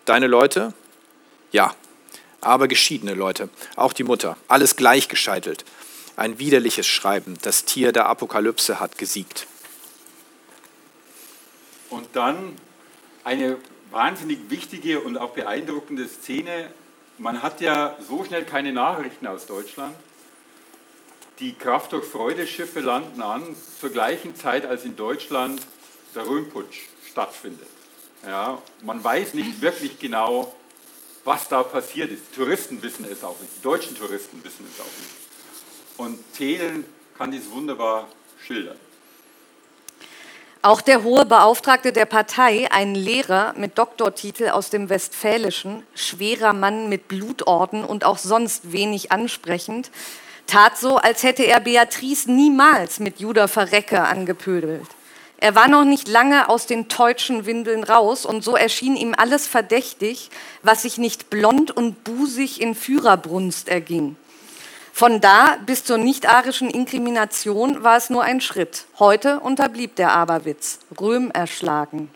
Deine 0.06 0.28
Leute? 0.28 0.74
Ja, 1.52 1.76
aber 2.40 2.68
geschiedene 2.68 3.16
Leute, 3.16 3.50
auch 3.76 3.94
die 3.94 4.04
Mutter, 4.04 4.38
alles 4.48 4.76
gleichgescheitelt. 4.76 5.66
Ein 6.16 6.40
widerliches 6.40 6.88
Schreiben, 6.88 7.38
das 7.42 7.66
Tier 7.66 7.92
der 7.92 8.06
Apokalypse 8.06 8.80
hat 8.80 8.98
gesiegt. 8.98 9.48
Und 11.90 12.08
dann 12.14 12.56
eine 13.24 13.58
wahnsinnig 13.92 14.40
wichtige 14.50 15.00
und 15.00 15.18
auch 15.18 15.32
beeindruckende 15.32 16.08
Szene 16.08 16.70
man 17.18 17.42
hat 17.42 17.62
ja 17.62 17.96
so 18.08 18.24
schnell 18.24 18.46
keine 18.46 18.74
Nachrichten 18.74 19.28
aus 19.28 19.46
Deutschland. 19.46 19.96
Die 21.40 21.54
Kraft 21.54 21.92
durch 21.92 22.06
Freude-Schiffe 22.06 22.80
landen 22.80 23.22
an 23.22 23.44
zur 23.80 23.90
gleichen 23.90 24.36
Zeit, 24.36 24.66
als 24.66 24.86
in 24.86 24.96
Deutschland 24.96 25.62
der 26.16 26.28
Röhmputsch 26.28 26.88
stattfindet. 27.10 27.68
Ja, 28.26 28.62
man 28.82 29.04
weiß 29.04 29.36
nicht 29.36 29.62
wirklich 29.62 30.00
genau, 30.00 30.56
was 31.24 31.48
da 31.48 31.62
passiert 31.62 32.12
ist. 32.12 32.34
Touristen 32.36 32.82
wissen 32.82 33.06
es 33.10 33.24
auch 33.24 33.40
nicht, 33.40 33.58
die 33.58 33.62
deutschen 33.62 33.96
Touristen 33.96 34.44
wissen 34.44 34.66
es 34.72 34.80
auch 34.80 34.86
nicht. 34.86 35.28
Und 35.98 36.34
Thelen 36.34 36.86
kann 37.18 37.32
dies 37.32 37.50
wunderbar 37.52 38.08
schildern. 38.44 38.78
Auch 40.64 40.82
der 40.82 41.04
hohe 41.04 41.26
Beauftragte 41.26 41.94
der 41.94 42.06
Partei, 42.06 42.68
ein 42.72 42.96
Lehrer 42.96 43.54
mit 43.58 43.78
Doktortitel 43.78 44.50
aus 44.50 44.70
dem 44.70 44.90
Westfälischen, 44.90 45.84
schwerer 45.94 46.54
Mann 46.54 46.90
mit 46.90 47.08
Blutorden 47.08 47.84
und 47.84 48.04
auch 48.04 48.18
sonst 48.18 48.72
wenig 48.72 49.12
ansprechend, 49.12 49.92
tat 50.48 50.78
so, 50.78 50.98
als 50.98 51.24
hätte 51.24 51.46
er 51.46 51.60
Beatrice 51.60 52.32
niemals 52.32 53.00
mit 53.00 53.20
Judah 53.20 53.48
Verrecke 53.48 54.02
angepöbelt. 54.02 54.88
Er 55.40 55.54
war 55.54 55.68
noch 55.68 55.84
nicht 55.84 56.08
lange 56.08 56.50
aus 56.50 56.66
den 56.66 56.90
teutschen 56.90 57.46
Windeln 57.46 57.84
raus 57.84 58.26
und 58.26 58.44
so 58.44 58.56
erschien 58.56 58.96
ihm 58.96 59.14
alles 59.16 59.46
verdächtig, 59.46 60.32
was 60.64 60.82
sich 60.82 60.98
nicht 60.98 61.30
blond 61.30 61.70
und 61.70 62.04
busig 62.04 62.60
in 62.60 62.74
Führerbrunst 62.74 63.70
erging. 63.70 64.16
Von 64.98 65.22
da 65.22 65.58
bis 65.64 65.84
zur 65.84 66.00
nicht-arischen 66.00 66.72
Inkrimination 66.72 67.84
war 67.84 67.98
es 67.98 68.10
nur 68.10 68.24
ein 68.24 68.42
Schritt. 68.42 68.86
Heute 68.98 69.42
unterblieb 69.42 69.96
der 69.96 70.12
Aberwitz. 70.14 70.80
Röhm 71.00 71.30
erschlagen. 71.30 72.10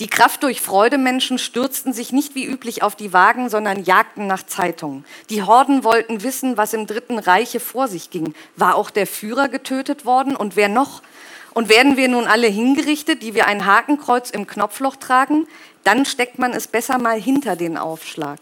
Die 0.00 0.06
Kraft 0.06 0.44
durch 0.44 0.62
Freude 0.62 0.96
Menschen 0.96 1.36
stürzten 1.36 1.92
sich 1.92 2.10
nicht 2.10 2.34
wie 2.34 2.46
üblich 2.46 2.82
auf 2.82 2.96
die 2.96 3.12
Wagen, 3.12 3.50
sondern 3.50 3.84
jagten 3.84 4.26
nach 4.26 4.46
Zeitungen. 4.46 5.04
Die 5.28 5.42
Horden 5.42 5.84
wollten 5.84 6.22
wissen, 6.22 6.56
was 6.56 6.72
im 6.72 6.86
Dritten 6.86 7.18
Reiche 7.18 7.60
vor 7.60 7.86
sich 7.86 8.08
ging. 8.08 8.32
War 8.56 8.76
auch 8.76 8.88
der 8.88 9.06
Führer 9.06 9.48
getötet 9.48 10.06
worden 10.06 10.36
und 10.36 10.56
wer 10.56 10.70
noch? 10.70 11.02
Und 11.52 11.68
werden 11.68 11.98
wir 11.98 12.08
nun 12.08 12.26
alle 12.26 12.46
hingerichtet, 12.46 13.22
die 13.22 13.34
wir 13.34 13.46
ein 13.46 13.66
Hakenkreuz 13.66 14.30
im 14.30 14.46
Knopfloch 14.46 14.96
tragen? 14.96 15.46
Dann 15.84 16.06
steckt 16.06 16.38
man 16.38 16.52
es 16.52 16.66
besser 16.66 16.96
mal 16.96 17.20
hinter 17.20 17.56
den 17.56 17.76
Aufschlag. 17.76 18.38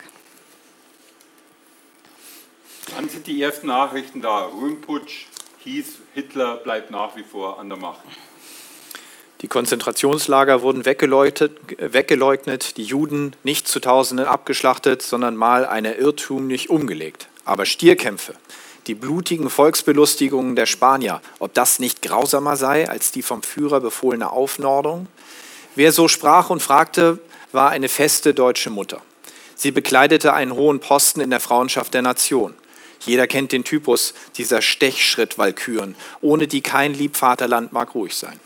Dann 2.96 3.09
sind 3.09 3.26
die 3.26 3.40
ersten 3.40 3.68
Nachrichten 3.68 4.20
da. 4.20 4.46
Röhmputsch 4.46 5.26
hieß, 5.60 5.86
Hitler 6.14 6.56
bleibt 6.56 6.90
nach 6.90 7.16
wie 7.16 7.24
vor 7.24 7.59
an 7.59 7.68
der 7.68 7.78
Macht. 7.78 8.00
Die 9.40 9.48
Konzentrationslager 9.48 10.62
wurden 10.62 10.84
weggeleugnet, 10.84 12.76
die 12.76 12.84
Juden 12.84 13.34
nicht 13.42 13.66
zu 13.66 13.80
Tausenden 13.80 14.26
abgeschlachtet, 14.26 15.02
sondern 15.02 15.36
mal 15.36 15.66
eine 15.66 15.94
irrtümlich 15.94 16.70
umgelegt. 16.70 17.26
Aber 17.44 17.66
Stierkämpfe, 17.66 18.34
die 18.86 18.94
blutigen 18.94 19.50
Volksbelustigungen 19.50 20.54
der 20.54 20.66
Spanier, 20.66 21.20
ob 21.40 21.54
das 21.54 21.80
nicht 21.80 22.02
grausamer 22.02 22.56
sei 22.56 22.88
als 22.88 23.10
die 23.10 23.22
vom 23.22 23.42
Führer 23.42 23.80
befohlene 23.80 24.30
Aufnordung? 24.30 25.09
Wer 25.74 25.90
so 25.90 26.06
sprach 26.06 26.50
und 26.50 26.62
fragte, 26.62 27.18
war 27.50 27.70
eine 27.70 27.88
feste 27.88 28.34
deutsche 28.34 28.70
Mutter. 28.70 29.00
Sie 29.56 29.72
bekleidete 29.72 30.34
einen 30.34 30.52
hohen 30.52 30.78
Posten 30.78 31.20
in 31.20 31.30
der 31.30 31.40
Frauenschaft 31.40 31.94
der 31.94 32.02
Nation. 32.02 32.54
Jeder 33.04 33.26
kennt 33.26 33.52
den 33.52 33.64
Typus 33.64 34.14
dieser 34.36 34.62
Stechschritt-Walküren, 34.62 35.94
ohne 36.20 36.46
die 36.46 36.60
kein 36.60 36.94
Liebvaterland 36.94 37.72
mag 37.72 37.94
ruhig 37.94 38.16
sein. 38.16 38.38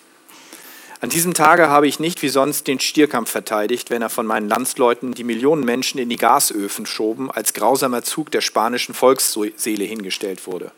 An 1.02 1.10
diesem 1.10 1.34
Tage 1.34 1.68
habe 1.68 1.86
ich 1.86 2.00
nicht 2.00 2.22
wie 2.22 2.30
sonst 2.30 2.66
den 2.66 2.80
Stierkampf 2.80 3.30
verteidigt, 3.30 3.90
wenn 3.90 4.00
er 4.00 4.08
von 4.08 4.26
meinen 4.26 4.48
Landsleuten 4.48 5.12
die 5.12 5.24
Millionen 5.24 5.62
Menschen 5.62 6.00
in 6.00 6.08
die 6.08 6.16
Gasöfen 6.16 6.86
schoben, 6.86 7.30
als 7.30 7.52
grausamer 7.52 8.02
Zug 8.02 8.30
der 8.30 8.40
spanischen 8.40 8.94
Volksseele 8.94 9.84
hingestellt 9.84 10.46
wurde. 10.46 10.72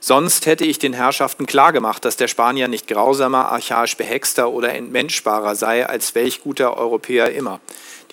Sonst 0.00 0.44
hätte 0.44 0.64
ich 0.66 0.78
den 0.78 0.92
Herrschaften 0.92 1.46
klargemacht, 1.46 2.04
dass 2.04 2.16
der 2.16 2.28
Spanier 2.28 2.68
nicht 2.68 2.88
grausamer, 2.88 3.52
archaisch 3.52 3.96
behexter 3.96 4.50
oder 4.50 4.74
entmenschbarer 4.74 5.54
sei 5.54 5.86
als 5.86 6.14
welch 6.14 6.42
guter 6.42 6.76
Europäer 6.76 7.32
immer 7.32 7.60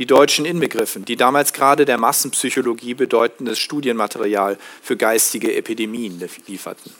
die 0.02 0.08
Deutschen 0.08 0.46
inbegriffen, 0.46 1.06
die 1.06 1.16
damals 1.16 1.54
gerade 1.54 1.86
der 1.86 2.00
Massenpsychologie 2.00 2.96
bedeutendes 2.96 3.60
Studienmaterial 3.60 4.58
für 4.82 4.98
geistige 4.98 5.54
Epidemien 5.54 6.20
lieferten. 6.48 6.92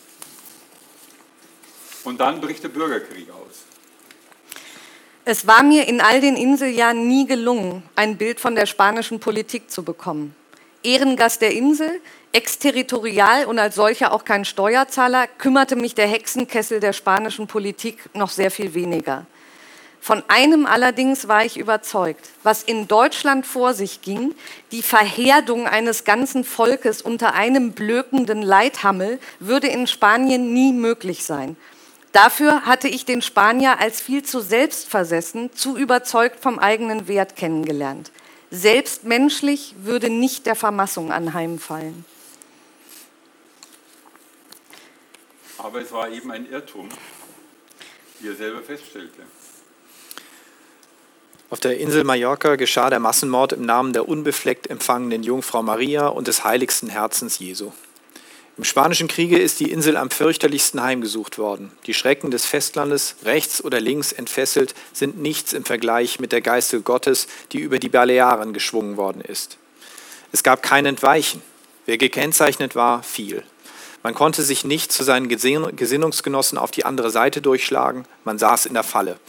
Und 2.04 2.22
dann 2.22 2.40
bricht 2.40 2.64
der 2.64 2.70
Bürgerkrieg 2.70 3.28
aus. 3.32 3.64
Es 5.26 5.48
war 5.48 5.64
mir 5.64 5.88
in 5.88 6.00
all 6.00 6.22
den 6.22 6.36
Inseljahren 6.36 7.08
nie 7.08 7.26
gelungen, 7.26 7.82
ein 7.96 8.18
Bild 8.18 8.40
von 8.40 8.54
der 8.54 8.68
spanischen 8.68 9.20
Politik 9.20 9.72
zu 9.72 9.82
bekommen. 9.82 10.36
Ehrengast 10.84 11.42
der 11.42 11.54
Insel, 11.54 12.02
exterritorial 12.34 13.46
und 13.46 13.58
als 13.58 13.74
solcher 13.74 14.14
auch 14.14 14.26
kein 14.26 14.46
Steuerzahler, 14.46 15.26
kümmerte 15.26 15.76
mich 15.76 15.96
der 15.96 16.08
Hexenkessel 16.08 16.80
der 16.80 16.94
spanischen 16.94 17.48
Politik 17.48 17.98
noch 18.14 18.30
sehr 18.30 18.52
viel 18.52 18.76
weniger. 18.76 19.26
Von 20.04 20.24
einem 20.30 20.66
allerdings 20.66 21.28
war 21.28 21.46
ich 21.46 21.58
überzeugt, 21.58 22.28
was 22.42 22.64
in 22.64 22.88
Deutschland 22.88 23.46
vor 23.46 23.76
sich 23.76 24.02
ging, 24.02 24.34
die 24.72 24.82
Verherdung 24.82 25.68
eines 25.68 26.06
ganzen 26.06 26.44
Volkes 26.44 27.04
unter 27.04 27.36
einem 27.36 27.74
blökenden 27.74 28.42
Leithammel, 28.42 29.20
würde 29.40 29.68
in 29.68 29.86
Spanien 29.86 30.54
nie 30.54 30.74
möglich 30.74 31.24
sein. 31.24 31.56
Dafür 32.14 32.66
hatte 32.66 32.88
ich 32.88 33.06
den 33.06 33.22
Spanier 33.22 33.80
als 33.80 34.02
viel 34.02 34.24
zu 34.24 34.40
selbstversessen, 34.40 35.54
zu 35.54 35.78
überzeugt 35.78 36.40
vom 36.40 36.58
eigenen 36.58 37.08
Wert 37.08 37.36
kennengelernt. 37.36 38.12
Selbst 38.50 39.04
menschlich 39.04 39.76
würde 39.84 40.10
nicht 40.10 40.48
der 40.48 40.56
Vermassung 40.56 41.12
anheimfallen. 41.12 42.06
Aber 45.60 45.80
es 45.80 45.92
war 45.92 46.10
eben 46.10 46.32
ein 46.32 46.50
Irrtum, 46.50 46.90
wie 48.20 48.30
er 48.30 48.36
selber 48.36 48.64
feststellte. 48.64 49.22
Auf 51.52 51.60
der 51.60 51.80
Insel 51.80 52.06
Mallorca 52.06 52.56
geschah 52.56 52.90
der 52.90 53.02
Massenmord 53.02 53.52
im 53.52 53.66
Namen 53.66 53.92
der 53.92 54.08
unbefleckt 54.08 54.70
empfangenen 54.70 55.22
Jungfrau 55.22 55.62
Maria 55.62 56.08
und 56.08 56.30
des 56.30 56.46
heiligsten 56.46 56.88
Herzens 56.88 57.40
Jesu. 57.40 57.74
Im 58.58 58.64
Spanischen 58.64 59.10
Kriege 59.10 59.38
ist 59.38 59.60
die 59.60 59.70
Insel 59.70 59.98
am 59.98 60.10
fürchterlichsten 60.10 60.82
heimgesucht 60.82 61.38
worden. 61.38 61.74
Die 61.88 61.94
Schrecken 61.94 62.32
des 62.32 62.46
Festlandes, 62.46 63.18
rechts 63.26 63.62
oder 63.62 63.82
links 63.82 64.14
entfesselt, 64.14 64.76
sind 64.94 65.20
nichts 65.22 65.52
im 65.52 65.66
Vergleich 65.66 66.22
mit 66.22 66.32
der 66.32 66.40
Geiste 66.40 66.80
Gottes, 66.80 67.28
die 67.52 67.60
über 67.60 67.80
die 67.80 67.90
Balearen 67.90 68.54
geschwungen 68.54 68.96
worden 68.96 69.20
ist. 69.20 69.58
Es 70.32 70.44
gab 70.44 70.64
kein 70.64 70.86
Entweichen. 70.86 71.42
Wer 71.86 71.98
gekennzeichnet 71.98 72.76
war, 72.78 73.04
fiel. 73.04 73.44
Man 74.04 74.14
konnte 74.14 74.42
sich 74.44 74.64
nicht 74.64 74.94
zu 74.94 75.04
seinen 75.04 75.28
Gesinnungsgenossen 75.28 76.58
auf 76.58 76.72
die 76.72 76.86
andere 76.86 77.10
Seite 77.10 77.42
durchschlagen, 77.42 78.06
man 78.24 78.38
saß 78.38 78.68
in 78.68 78.74
der 78.74 78.84
Falle. 78.84 79.20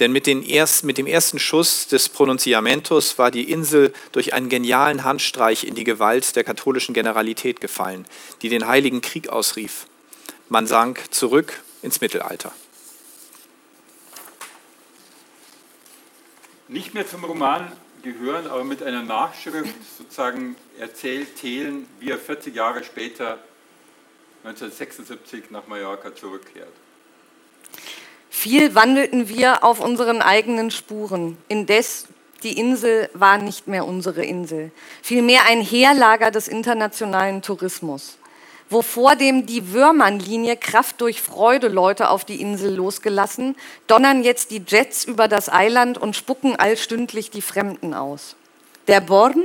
Denn 0.00 0.10
mit, 0.10 0.26
ersten, 0.26 0.86
mit, 0.88 0.98
dem 0.98 1.06
ersten 1.06 1.38
Schuss 1.38 1.86
des 1.86 2.08
Pronunciamentos 2.08 3.16
war 3.16 3.30
die 3.30 3.50
Insel 3.50 3.92
durch 4.10 4.34
einen 4.34 4.48
genialen 4.48 5.04
Handstreich 5.04 5.64
in 5.64 5.76
die 5.76 5.84
Gewalt 5.84 6.34
der 6.34 6.42
katholischen 6.42 6.94
Generalität 6.94 7.60
gefallen, 7.60 8.04
die 8.42 8.48
den 8.48 8.66
Heiligen 8.66 9.02
Krieg 9.02 9.28
ausrief. 9.28 9.86
Man 10.48 10.66
sank 10.66 11.12
zurück 11.12 11.62
ins 11.82 12.00
Mittelalter. 12.00 12.52
Nicht 16.66 16.92
mehr 16.94 17.06
zum 17.06 17.24
Roman 17.24 17.70
gehören, 18.02 18.48
aber 18.48 18.64
mit 18.64 18.82
einer 18.82 19.02
Nachschrift 19.02 19.74
sozusagen 19.96 20.56
erzählt 20.78 21.36
Thelen, 21.36 21.86
wie 22.00 22.10
er 22.10 22.18
40 22.18 22.54
Jahre 22.54 22.82
später 22.82 23.38
1976 24.44 25.50
nach 25.50 25.66
Mallorca 25.68 26.14
zurückkehrt. 26.14 26.72
Viel 28.36 28.74
wandelten 28.74 29.28
wir 29.28 29.62
auf 29.62 29.78
unseren 29.78 30.20
eigenen 30.20 30.72
Spuren. 30.72 31.38
Indes 31.46 32.08
die 32.42 32.58
Insel 32.58 33.08
war 33.14 33.38
nicht 33.38 33.68
mehr 33.68 33.86
unsere 33.86 34.24
Insel, 34.24 34.72
vielmehr 35.02 35.42
ein 35.48 35.60
Heerlager 35.60 36.32
des 36.32 36.48
internationalen 36.48 37.42
Tourismus. 37.42 38.18
Wo 38.68 38.82
vordem 38.82 39.46
die 39.46 39.72
Würmernlinie 39.72 40.56
Kraft 40.56 41.00
durch 41.00 41.22
Freude 41.22 41.68
Leute 41.68 42.10
auf 42.10 42.24
die 42.24 42.40
Insel 42.40 42.74
losgelassen, 42.74 43.54
donnern 43.86 44.24
jetzt 44.24 44.50
die 44.50 44.62
Jets 44.66 45.04
über 45.04 45.28
das 45.28 45.48
Eiland 45.48 45.96
und 45.96 46.16
spucken 46.16 46.56
allstündlich 46.56 47.30
die 47.30 47.40
Fremden 47.40 47.94
aus. 47.94 48.34
Der 48.88 49.00
Born 49.00 49.44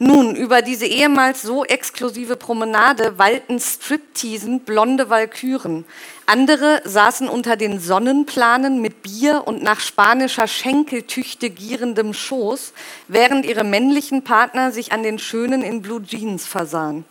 nun, 0.00 0.36
über 0.36 0.62
diese 0.62 0.86
ehemals 0.86 1.42
so 1.42 1.64
exklusive 1.64 2.36
Promenade 2.36 3.18
wallten 3.18 3.58
Stripteasen 3.58 4.60
blonde 4.60 5.10
Walküren. 5.10 5.84
Andere 6.26 6.82
saßen 6.84 7.28
unter 7.28 7.56
den 7.56 7.80
Sonnenplanen 7.80 8.80
mit 8.80 9.02
Bier 9.02 9.42
und 9.46 9.62
nach 9.62 9.80
spanischer 9.80 10.46
Schenkeltüchte 10.46 11.50
gierendem 11.50 12.14
Schoß, 12.14 12.74
während 13.08 13.44
ihre 13.44 13.64
männlichen 13.64 14.22
Partner 14.22 14.70
sich 14.70 14.92
an 14.92 15.02
den 15.02 15.18
Schönen 15.18 15.62
in 15.62 15.82
Blue 15.82 16.02
Jeans 16.02 16.46
versahen. 16.46 17.04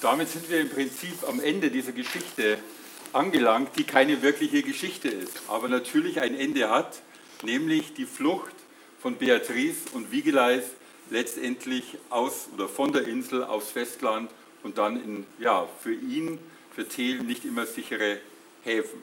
Damit 0.00 0.28
sind 0.28 0.48
wir 0.50 0.60
im 0.60 0.70
Prinzip 0.70 1.26
am 1.28 1.40
Ende 1.40 1.70
dieser 1.70 1.92
Geschichte 1.92 2.58
angelangt, 3.12 3.70
die 3.76 3.84
keine 3.84 4.22
wirkliche 4.22 4.62
Geschichte 4.62 5.08
ist, 5.08 5.40
aber 5.48 5.68
natürlich 5.68 6.20
ein 6.20 6.38
Ende 6.38 6.70
hat, 6.70 7.00
nämlich 7.42 7.94
die 7.94 8.06
Flucht 8.06 8.54
von 9.00 9.16
Beatrice 9.16 9.78
und 9.94 10.12
Wigeleis 10.12 10.62
letztendlich 11.14 11.96
aus 12.10 12.48
oder 12.52 12.68
von 12.68 12.92
der 12.92 13.06
Insel 13.06 13.44
aufs 13.44 13.70
Festland 13.70 14.30
und 14.64 14.78
dann 14.78 14.96
in, 14.96 15.26
ja, 15.38 15.66
für 15.80 15.94
ihn, 15.94 16.38
für 16.74 16.86
Thel 16.86 17.22
nicht 17.22 17.44
immer 17.44 17.66
sichere 17.66 18.18
Häfen. 18.64 19.00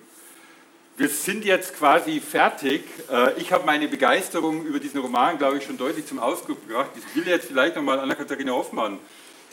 Wir 0.98 1.08
sind 1.08 1.46
jetzt 1.46 1.78
quasi 1.78 2.20
fertig. 2.20 2.84
Äh, 3.10 3.40
ich 3.40 3.54
habe 3.54 3.66
meine 3.66 3.88
Begeisterung 3.88 4.66
über 4.66 4.80
diesen 4.80 5.00
Roman, 5.00 5.38
glaube 5.38 5.58
ich, 5.58 5.64
schon 5.64 5.78
deutlich 5.78 6.06
zum 6.06 6.20
Ausdruck 6.20 6.68
gebracht. 6.68 6.92
Ich 6.96 7.16
will 7.16 7.28
jetzt 7.28 7.48
vielleicht 7.48 7.78
nochmal 7.78 8.00
Anna-Katharina 8.00 8.52
Hoffmann 8.52 9.00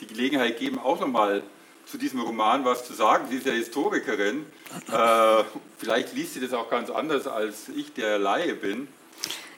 die 0.01 0.07
Gelegenheit 0.07 0.59
geben, 0.59 0.79
auch 0.79 0.99
nochmal 0.99 1.43
zu 1.85 1.97
diesem 1.97 2.19
Roman 2.19 2.65
was 2.65 2.85
zu 2.85 2.93
sagen. 2.93 3.25
Sie 3.29 3.37
ist 3.37 3.47
ja 3.47 3.53
Historikerin. 3.53 4.45
Äh, 4.91 5.43
vielleicht 5.77 6.13
liest 6.13 6.33
sie 6.33 6.41
das 6.41 6.53
auch 6.53 6.69
ganz 6.69 6.89
anders, 6.89 7.25
als 7.25 7.69
ich, 7.69 7.93
der 7.93 8.19
Laie 8.19 8.53
bin 8.53 8.89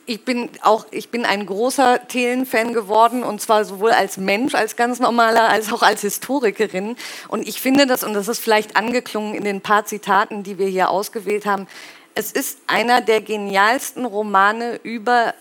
ich 0.05 0.25
bin 0.25 0.49
auch, 0.61 0.85
ich 0.91 1.09
bin 1.09 1.25
ein 1.25 1.45
großer 1.45 2.07
Thelen-Fan 2.07 2.73
geworden 2.73 3.23
und 3.23 3.41
zwar 3.41 3.65
sowohl 3.65 3.91
als 3.91 4.17
Mensch, 4.17 4.55
als 4.55 4.75
ganz 4.75 4.99
normaler, 4.99 5.49
als 5.49 5.71
auch 5.71 5.83
als 5.83 6.01
Historikerin. 6.01 6.95
Und 7.27 7.47
ich 7.47 7.61
finde 7.61 7.85
das, 7.85 8.03
und 8.03 8.13
das 8.13 8.27
ist 8.27 8.39
vielleicht 8.39 8.75
angeklungen 8.75 9.35
in 9.35 9.43
den 9.43 9.61
paar 9.61 9.85
Zitaten, 9.85 10.43
die 10.43 10.57
wir 10.57 10.67
hier 10.67 10.89
ausgewählt 10.89 11.45
haben, 11.45 11.67
es 12.15 12.31
ist 12.31 12.59
einer 12.67 13.01
der 13.01 13.21
genialsten 13.21 14.05
Romane 14.05 14.79
über 14.83 15.33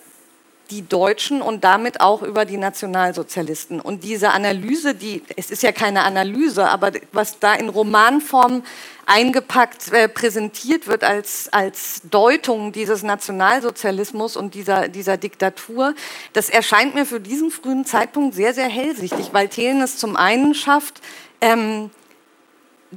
die 0.70 0.86
Deutschen 0.86 1.42
und 1.42 1.64
damit 1.64 2.00
auch 2.00 2.22
über 2.22 2.44
die 2.44 2.56
Nationalsozialisten. 2.56 3.80
Und 3.80 4.04
diese 4.04 4.30
Analyse, 4.30 4.94
die, 4.94 5.22
es 5.36 5.50
ist 5.50 5.62
ja 5.62 5.72
keine 5.72 6.02
Analyse, 6.02 6.68
aber 6.68 6.92
was 7.12 7.38
da 7.38 7.54
in 7.54 7.68
Romanform 7.68 8.62
eingepackt 9.06 9.92
äh, 9.92 10.08
präsentiert 10.08 10.86
wird 10.86 11.02
als, 11.02 11.48
als 11.52 12.02
Deutung 12.10 12.70
dieses 12.70 13.02
Nationalsozialismus 13.02 14.36
und 14.36 14.54
dieser, 14.54 14.88
dieser 14.88 15.16
Diktatur, 15.16 15.94
das 16.32 16.48
erscheint 16.48 16.94
mir 16.94 17.04
für 17.04 17.18
diesen 17.18 17.50
frühen 17.50 17.84
Zeitpunkt 17.84 18.34
sehr, 18.34 18.54
sehr 18.54 18.68
hellsichtig, 18.68 19.30
weil 19.32 19.48
Thelen 19.48 19.80
es 19.80 19.96
zum 19.96 20.16
einen 20.16 20.54
schafft, 20.54 21.00
ähm, 21.40 21.90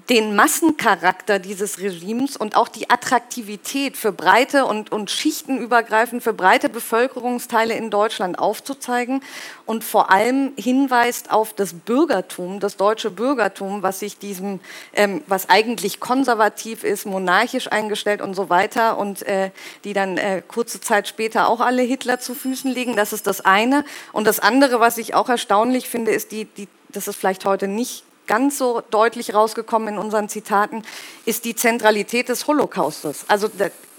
den 0.10 0.36
Massencharakter 0.36 1.38
dieses 1.38 1.78
Regimes 1.78 2.36
und 2.36 2.56
auch 2.56 2.68
die 2.68 2.90
Attraktivität 2.90 3.96
für 3.96 4.12
breite 4.12 4.66
und, 4.66 4.92
und 4.92 5.12
schichtenübergreifend 5.12 6.24
für 6.24 6.34
breite 6.34 6.68
Bevölkerungsteile 6.68 7.76
in 7.76 7.92
Deutschland 7.92 8.40
aufzuzeigen 8.40 9.22
und 9.68 9.84
vor 9.84 10.10
allem 10.10 10.54
hinweist 10.56 11.32
auf 11.32 11.54
das 11.54 11.74
Bürgertum, 11.74 12.60
das 12.60 12.76
deutsche 12.76 13.12
Bürgertum, 13.12 13.84
was 13.84 14.00
sich 14.00 14.18
diesem, 14.18 14.62
ähm, 14.94 15.22
was 15.28 15.50
eigentlich 15.50 16.00
konservativ 16.00 16.84
ist, 16.84 17.06
monarchisch 17.06 17.72
eingestellt 17.72 18.22
und 18.24 18.34
so 18.34 18.50
weiter 18.50 18.98
und 18.98 19.22
äh, 19.28 19.52
die 19.84 19.94
dann 19.94 20.18
äh, 20.18 20.42
kurze 20.48 20.82
Zeit 20.82 21.08
später 21.08 21.48
auch 21.48 21.60
alle 21.60 21.84
Hitler 21.84 22.20
zu 22.20 22.34
Füßen 22.34 22.72
liegen. 22.72 22.96
Das 22.96 23.14
ist 23.14 23.28
das 23.28 23.42
eine. 23.42 23.86
Und 24.12 24.26
das 24.26 24.40
andere, 24.40 24.80
was 24.80 24.98
ich 24.98 25.14
auch 25.14 25.30
erstaunlich 25.30 25.88
finde, 25.88 26.12
ist 26.12 26.32
die, 26.32 26.46
die 26.46 26.68
das 26.90 27.08
ist 27.08 27.16
vielleicht 27.16 27.46
heute 27.46 27.68
nicht 27.68 28.04
ganz 28.28 28.58
so 28.58 28.82
deutlich 28.90 29.34
rausgekommen 29.34 29.96
in 29.96 29.98
unseren 29.98 30.30
Zitaten, 30.30 30.84
ist 31.26 31.46
die 31.46 31.56
Zentralität 31.56 32.30
des 32.30 32.48
Holocaustes. 32.48 33.26
Also 33.28 33.50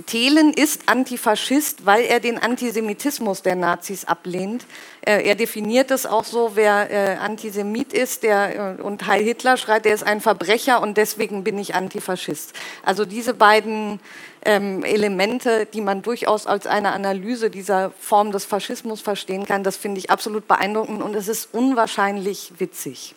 Thelen 0.07 0.53
ist 0.53 0.89
Antifaschist, 0.89 1.87
weil 1.87 2.05
er 2.05 2.19
den 2.19 2.39
Antisemitismus 2.39 3.43
der 3.43 3.55
Nazis 3.55 4.05
ablehnt. 4.05 4.67
Er 5.03 5.35
definiert 5.35 5.91
es 5.91 6.07
auch 6.07 6.25
so, 6.25 6.53
wer 6.55 6.91
äh, 6.91 7.17
Antisemit 7.17 7.93
ist 7.93 8.23
der, 8.23 8.79
äh, 8.79 8.83
und 8.83 9.07
Heil 9.07 9.23
Hitler 9.23 9.57
schreit, 9.57 9.85
der 9.85 9.95
ist 9.95 10.03
ein 10.03 10.21
Verbrecher 10.21 10.81
und 10.81 10.97
deswegen 10.97 11.45
bin 11.45 11.59
ich 11.59 11.75
Antifaschist. 11.75 12.55
Also 12.83 13.05
diese 13.05 13.35
beiden 13.35 14.01
ähm, 14.45 14.83
Elemente, 14.83 15.67
die 15.67 15.81
man 15.81 16.03
durchaus 16.03 16.47
als 16.47 16.67
eine 16.67 16.93
Analyse 16.93 17.51
dieser 17.51 17.91
Form 17.91 18.33
des 18.33 18.47
Faschismus 18.47 19.01
verstehen 19.01 19.45
kann, 19.47 19.63
das 19.63 19.77
finde 19.77 19.99
ich 19.99 20.11
absolut 20.11 20.49
beeindruckend 20.49 21.03
und 21.03 21.15
es 21.15 21.29
ist 21.29 21.51
unwahrscheinlich 21.53 22.53
witzig. 22.59 23.15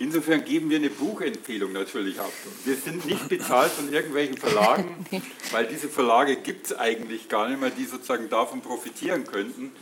Insofern 0.00 0.46
geben 0.46 0.70
wir 0.70 0.78
eine 0.78 0.88
Buchempfehlung 0.88 1.74
natürlich 1.74 2.18
ab. 2.18 2.32
Wir 2.64 2.74
sind 2.74 3.04
nicht 3.04 3.28
bezahlt 3.28 3.70
von 3.70 3.92
irgendwelchen 3.92 4.38
Verlagen, 4.38 5.06
weil 5.50 5.66
diese 5.66 5.90
Verlage 5.90 6.36
gibt 6.36 6.66
es 6.66 6.78
eigentlich 6.78 7.28
gar 7.28 7.50
nicht 7.50 7.60
mehr, 7.60 7.68
die 7.68 7.84
sozusagen 7.84 8.30
davon 8.30 8.62
profitieren 8.62 9.24
könnten. 9.24 9.72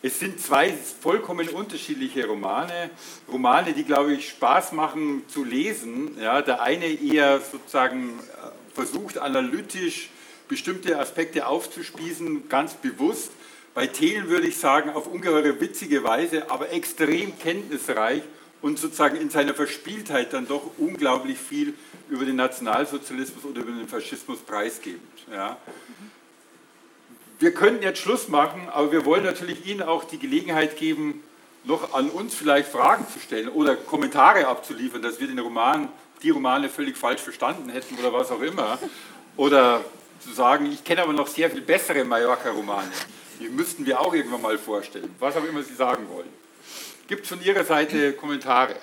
Es 0.00 0.20
sind 0.20 0.40
zwei 0.40 0.72
vollkommen 0.72 1.50
unterschiedliche 1.50 2.26
Romane, 2.26 2.88
Romane, 3.30 3.74
die, 3.74 3.84
glaube 3.84 4.14
ich, 4.14 4.30
Spaß 4.30 4.72
machen 4.72 5.24
zu 5.28 5.44
lesen. 5.44 6.16
Ja, 6.18 6.40
der 6.40 6.62
eine 6.62 6.86
eher 6.86 7.38
sozusagen 7.42 8.18
äh, 8.18 8.74
versucht, 8.74 9.18
analytisch 9.18 10.08
bestimmte 10.48 10.98
Aspekte 10.98 11.46
aufzuspießen, 11.46 12.48
ganz 12.48 12.72
bewusst, 12.72 13.32
Bei 13.74 13.86
Thelen 13.86 14.28
würde 14.30 14.46
ich 14.46 14.56
sagen, 14.56 14.90
auf 14.90 15.06
ungeheure 15.06 15.60
witzige 15.60 16.02
Weise, 16.02 16.50
aber 16.50 16.72
extrem 16.72 17.38
kenntnisreich 17.38 18.22
und 18.60 18.78
sozusagen 18.78 19.16
in 19.16 19.30
seiner 19.30 19.54
Verspieltheit 19.54 20.32
dann 20.32 20.48
doch 20.48 20.70
unglaublich 20.78 21.38
viel 21.38 21.74
über 22.08 22.24
den 22.24 22.36
Nationalsozialismus 22.36 23.44
oder 23.44 23.60
über 23.60 23.72
den 23.72 23.88
Faschismus 23.88 24.38
preisgebend. 24.40 25.02
Ja. 25.30 25.56
Wir 27.38 27.52
könnten 27.52 27.82
jetzt 27.82 28.00
Schluss 28.00 28.28
machen, 28.28 28.68
aber 28.68 28.90
wir 28.90 29.04
wollen 29.04 29.24
natürlich 29.24 29.66
Ihnen 29.66 29.82
auch 29.82 30.04
die 30.04 30.18
Gelegenheit 30.18 30.76
geben, 30.76 31.22
noch 31.64 31.94
an 31.94 32.08
uns 32.10 32.34
vielleicht 32.34 32.68
Fragen 32.68 33.06
zu 33.12 33.20
stellen 33.20 33.48
oder 33.48 33.76
Kommentare 33.76 34.48
abzuliefern, 34.48 35.02
dass 35.02 35.20
wir 35.20 35.28
den 35.28 35.38
Roman, 35.38 35.88
die 36.22 36.30
Romane 36.30 36.68
völlig 36.68 36.96
falsch 36.96 37.20
verstanden 37.20 37.68
hätten 37.68 37.96
oder 37.98 38.12
was 38.12 38.30
auch 38.30 38.40
immer. 38.40 38.78
Oder 39.36 39.84
zu 40.20 40.32
sagen, 40.32 40.66
ich 40.66 40.82
kenne 40.82 41.02
aber 41.02 41.12
noch 41.12 41.28
sehr 41.28 41.48
viel 41.50 41.60
bessere 41.60 42.04
Mallorca-Romane. 42.04 42.90
Die 43.38 43.48
müssten 43.48 43.86
wir 43.86 44.00
auch 44.00 44.12
irgendwann 44.12 44.42
mal 44.42 44.58
vorstellen. 44.58 45.14
Was 45.20 45.36
auch 45.36 45.44
immer 45.44 45.62
Sie 45.62 45.74
sagen 45.74 46.08
wollen. 46.10 46.37
Gibt 47.08 47.22
es 47.22 47.30
von 47.30 47.42
Ihrer 47.42 47.64
Seite 47.64 48.12
Kommentare? 48.12 48.76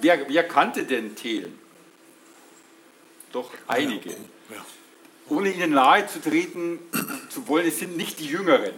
Wer, 0.00 0.28
wer 0.28 0.46
kannte 0.46 0.84
denn 0.84 1.16
Thelen? 1.16 1.58
Doch 3.32 3.50
einige. 3.66 4.14
Ohne 5.28 5.50
Ihnen 5.50 5.72
nahe 5.72 6.06
zu 6.06 6.20
treten 6.20 6.78
zu 7.28 7.48
wollen, 7.48 7.66
es 7.66 7.80
sind 7.80 7.96
nicht 7.96 8.20
die 8.20 8.26
Jüngeren. 8.26 8.72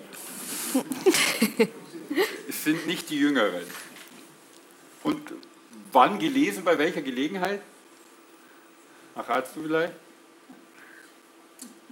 es 2.48 2.64
sind 2.64 2.86
nicht 2.86 3.10
die 3.10 3.18
Jüngeren. 3.18 3.66
Und 5.02 5.34
wann 5.92 6.18
gelesen, 6.18 6.64
bei 6.64 6.78
welcher 6.78 7.02
Gelegenheit? 7.02 7.60
Ach, 9.14 9.28
hast 9.28 9.54
du 9.54 9.64
vielleicht? 9.64 9.92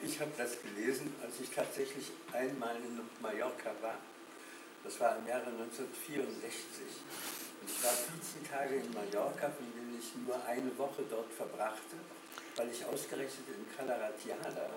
Ich 0.03 0.19
habe 0.19 0.31
das 0.39 0.57
gelesen, 0.63 1.13
als 1.23 1.35
ich 1.43 1.51
tatsächlich 1.51 2.07
einmal 2.33 2.77
in 2.77 3.01
Mallorca 3.21 3.71
war. 3.83 3.99
Das 4.87 5.01
war 5.01 5.19
im 5.19 5.27
Jahre 5.27 5.51
1964. 5.51 5.83
Und 6.15 7.67
ich 7.67 7.83
war 7.83 7.91
14 7.91 8.47
Tage 8.47 8.77
in 8.77 8.95
Mallorca, 8.95 9.51
von 9.51 9.67
denen 9.75 9.99
ich 9.99 10.15
nur 10.25 10.39
eine 10.47 10.71
Woche 10.79 11.03
dort 11.11 11.33
verbrachte, 11.33 11.99
weil 12.55 12.71
ich 12.71 12.85
ausgerechnet 12.87 13.51
in 13.51 13.67
Calaratiada 13.77 14.47
war 14.47 14.71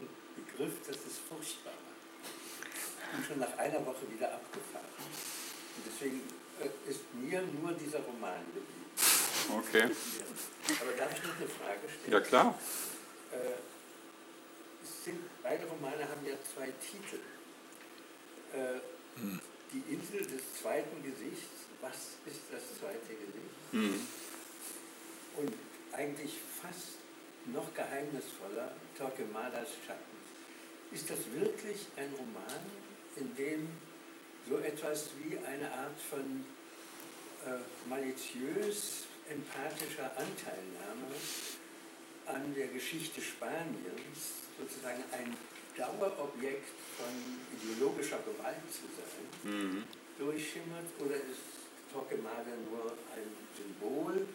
und 0.00 0.08
begriff, 0.34 0.80
dass 0.88 0.96
es 0.96 1.20
furchtbar 1.28 1.76
war. 1.76 3.18
Und 3.18 3.26
schon 3.26 3.38
nach 3.38 3.52
einer 3.58 3.84
Woche 3.84 4.08
wieder 4.08 4.32
abgefahren. 4.32 4.96
Und 5.76 5.84
deswegen 5.84 6.22
äh, 6.64 6.88
ist 6.88 7.04
mir 7.12 7.42
nur 7.60 7.72
dieser 7.72 8.00
Roman 8.00 8.40
geblieben. 8.56 8.88
Okay. 9.60 9.90
Aber 10.80 10.92
darf 10.96 11.12
ich 11.12 11.22
noch 11.22 11.36
eine 11.36 11.48
Frage 11.48 11.84
stellen? 11.84 12.12
Ja, 12.12 12.20
klar. 12.20 12.58
Äh, 13.32 13.60
sind, 15.04 15.20
beide 15.42 15.66
Romane 15.66 16.08
haben 16.08 16.24
ja 16.24 16.36
zwei 16.48 16.72
Titel. 16.80 17.20
Äh, 18.54 18.80
hm. 19.20 19.40
Die 19.72 19.94
Insel 19.94 20.26
des 20.26 20.42
zweiten 20.60 21.02
Gesichts, 21.02 21.66
was 21.80 22.18
ist 22.26 22.40
das 22.50 22.62
zweite 22.78 23.14
Gesicht? 23.14 23.54
Hm. 23.72 24.00
Und 25.36 25.52
eigentlich 25.92 26.32
fast 26.60 26.98
noch 27.46 27.72
geheimnisvoller, 27.74 28.72
Torquemadas 28.98 29.68
Schatten. 29.86 30.20
Ist 30.92 31.08
das 31.08 31.18
wirklich 31.32 31.86
ein 31.96 32.12
Roman, 32.18 32.60
in 33.16 33.34
dem 33.36 33.68
so 34.48 34.58
etwas 34.58 35.10
wie 35.22 35.38
eine 35.38 35.70
Art 35.70 36.00
von 36.10 36.44
äh, 37.46 37.88
maliziös 37.88 39.04
empathischer 39.30 40.10
Anteilnahme 40.16 41.14
an 42.26 42.54
der 42.54 42.68
Geschichte 42.68 43.20
Spaniens 43.20 44.42
sozusagen 44.58 45.02
ein 45.12 45.36
Dauerobjekt 45.80 46.76
von 46.96 47.08
ideologischer 47.56 48.18
Gewalt 48.18 48.60
zu 48.70 48.84
sein, 48.92 49.50
mhm. 49.50 49.84
durchschimmert 50.18 50.84
oder 50.98 51.16
ist 51.16 51.64
Torquemada 51.90 52.52
nur 52.70 52.92
ein 53.16 53.28
Symbol, 53.56 54.26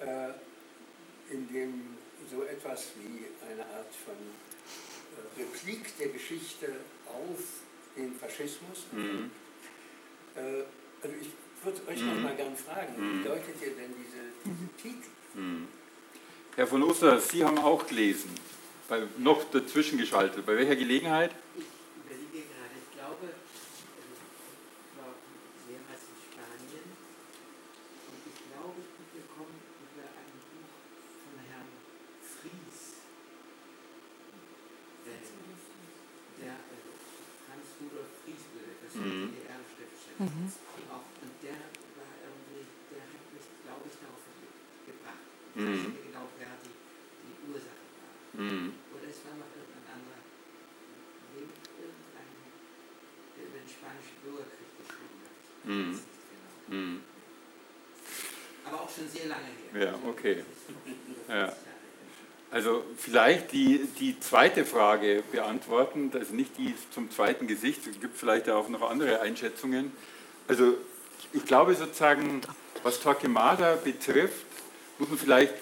äh, 0.00 1.32
in 1.32 1.48
dem 1.52 1.96
so 2.28 2.42
etwas 2.42 2.88
wie 2.96 3.26
eine 3.48 3.62
Art 3.62 3.94
von 4.04 4.16
äh, 5.14 5.40
Replik 5.40 5.96
der 5.98 6.08
Geschichte 6.08 6.66
auf 7.06 7.38
den 7.96 8.12
Faschismus 8.14 8.86
mhm. 8.90 9.30
äh, 10.34 10.64
also 11.02 11.16
ich 11.20 11.28
würde 11.64 11.80
euch 11.88 12.00
mhm. 12.00 12.06
noch 12.08 12.22
mal 12.22 12.36
gern 12.36 12.56
fragen, 12.56 12.94
wie 12.96 13.00
mhm. 13.00 13.24
deutet 13.24 13.54
ihr 13.60 13.74
denn 13.74 13.94
diese, 13.96 14.22
diese 14.44 14.76
Titel? 14.82 15.08
Mhm. 15.34 15.68
Herr 16.56 16.66
von 16.66 16.82
Oster, 16.82 17.20
Sie 17.20 17.44
haben 17.44 17.58
auch 17.58 17.86
gelesen 17.86 18.30
bei, 18.88 19.02
noch 19.18 19.42
dazwischen 19.50 19.98
geschaltet. 19.98 20.46
Bei 20.46 20.56
welcher 20.56 20.76
Gelegenheit? 20.76 21.32
Ich 21.56 21.66
überlege 22.06 22.46
gerade, 22.46 22.74
ich 22.78 22.90
glaube, 22.94 23.26
ich 23.26 24.92
war 24.98 25.10
mehrmals 25.66 26.02
in 26.06 26.18
Spanien 26.22 26.86
und 26.86 28.20
ich 28.30 28.38
glaube, 28.46 28.78
wir 28.78 29.26
kommen 29.34 29.58
über 29.90 30.06
ein 30.06 30.30
Buch 30.38 30.70
von 31.26 31.34
Herrn 31.50 31.70
Fries, 32.22 33.02
der, 35.02 35.18
der 36.38 36.54
äh, 36.54 36.82
Hans 37.50 37.66
Rudolf 37.82 38.10
Fries, 38.22 38.44
das 38.54 38.92
war 38.94 39.06
mhm. 39.06 39.34
DDR-Schriftsteller. 39.34 40.30
Mhm. 40.30 40.46
und 40.46 41.32
der 41.42 41.58
war 41.98 42.12
irgendwie, 42.22 42.62
der 42.94 43.02
hat 43.02 43.24
mich, 43.34 43.46
glaube 43.66 43.84
ich, 43.90 43.96
darauf 43.98 44.22
gebracht. 44.86 45.26
Mhm. 45.58 46.06
Mhm. 48.36 48.76
Oder 48.92 49.08
es 49.08 49.24
war 49.24 49.32
noch 49.40 49.48
irgendein 49.56 49.96
anderer, 49.96 50.20
irgendein, 51.32 52.30
der 53.32 53.44
über 53.48 53.58
den 53.64 53.70
spanischen 53.72 54.20
Bürgerkrieg 54.20 54.70
geschrieben 54.76 55.24
hat. 55.24 55.36
Mhm. 55.64 55.96
Genau. 55.96 56.52
Mhm. 56.68 57.00
Aber 58.66 58.82
auch 58.82 58.85
schon 58.96 59.08
sehr 59.08 59.26
lange 59.26 59.44
her. 59.72 59.92
Ja, 59.92 59.94
okay. 60.08 60.42
Ja. 61.28 61.52
Also 62.50 62.84
vielleicht 62.96 63.52
die, 63.52 63.86
die 63.98 64.18
zweite 64.20 64.64
Frage 64.64 65.22
beantworten, 65.32 66.10
also 66.14 66.34
nicht 66.34 66.56
die 66.56 66.74
zum 66.92 67.10
zweiten 67.10 67.46
Gesicht, 67.46 67.86
es 67.86 68.00
gibt 68.00 68.16
vielleicht 68.16 68.48
auch 68.48 68.68
noch 68.68 68.88
andere 68.88 69.20
Einschätzungen. 69.20 69.92
Also 70.48 70.74
ich 71.32 71.44
glaube 71.44 71.74
sozusagen, 71.74 72.40
was 72.82 73.00
Torquemada 73.00 73.76
betrifft, 73.76 74.46
muss 74.98 75.08
man 75.08 75.18
vielleicht 75.18 75.54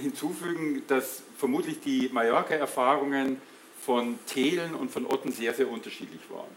hinzufügen, 0.00 0.84
dass 0.86 1.22
vermutlich 1.36 1.80
die 1.80 2.08
Mallorca-Erfahrungen 2.12 3.40
von 3.84 4.18
Thelen 4.26 4.74
und 4.74 4.90
von 4.90 5.06
Otten 5.06 5.32
sehr, 5.32 5.54
sehr 5.54 5.68
unterschiedlich 5.68 6.20
waren. 6.30 6.50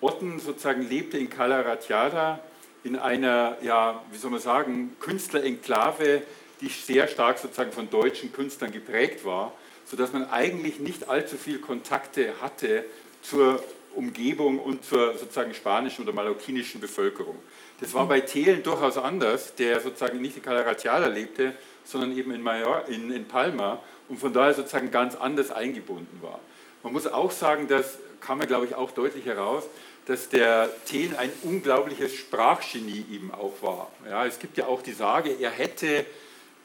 Otten 0.00 0.40
sozusagen 0.40 0.82
lebte 0.88 1.16
in 1.16 1.30
Calaratiada 1.30 2.40
in 2.84 2.96
einer, 2.96 3.56
ja, 3.62 4.02
wie 4.10 4.18
soll 4.18 4.30
man 4.30 4.40
sagen, 4.40 4.96
Künstlerenklave, 5.00 6.22
die 6.60 6.68
sehr 6.68 7.08
stark 7.08 7.38
sozusagen 7.38 7.72
von 7.72 7.90
deutschen 7.90 8.32
Künstlern 8.32 8.72
geprägt 8.72 9.24
war, 9.24 9.52
sodass 9.84 10.12
man 10.12 10.30
eigentlich 10.30 10.78
nicht 10.78 11.08
allzu 11.08 11.36
viel 11.36 11.58
Kontakte 11.58 12.34
hatte 12.40 12.84
zur 13.20 13.62
Umgebung 13.94 14.58
und 14.58 14.84
zur 14.84 15.18
sozusagen 15.18 15.54
spanischen 15.54 16.02
oder 16.02 16.12
mallorquinischen 16.12 16.80
Bevölkerung. 16.80 17.36
Das 17.80 17.94
war 17.94 18.06
bei 18.06 18.20
Thelen 18.20 18.62
durchaus 18.62 18.96
anders, 18.96 19.54
der 19.56 19.80
sozusagen 19.80 20.20
nicht 20.20 20.36
in 20.36 20.42
Calaratiada 20.42 21.06
lebte, 21.08 21.52
sondern 21.84 22.16
eben 22.16 22.32
in, 22.32 22.42
Major, 22.42 22.86
in, 22.88 23.12
in 23.12 23.26
Palma 23.26 23.82
und 24.08 24.18
von 24.18 24.32
daher 24.32 24.54
sozusagen 24.54 24.90
ganz 24.90 25.14
anders 25.14 25.50
eingebunden 25.50 26.22
war. 26.22 26.40
Man 26.82 26.92
muss 26.92 27.06
auch 27.06 27.30
sagen, 27.30 27.68
das 27.68 27.98
kam 28.20 28.38
mir, 28.38 28.46
glaube 28.46 28.66
ich, 28.66 28.74
auch 28.74 28.92
deutlich 28.92 29.26
heraus, 29.26 29.64
dass 30.06 30.28
der 30.28 30.70
Thelen 30.84 31.16
ein 31.16 31.30
unglaubliches 31.42 32.14
Sprachgenie 32.14 33.04
eben 33.10 33.32
auch 33.32 33.54
war. 33.62 33.90
Ja, 34.08 34.26
es 34.26 34.38
gibt 34.38 34.56
ja 34.58 34.66
auch 34.66 34.82
die 34.82 34.92
Sage, 34.92 35.36
er 35.38 35.50
hätte 35.50 36.04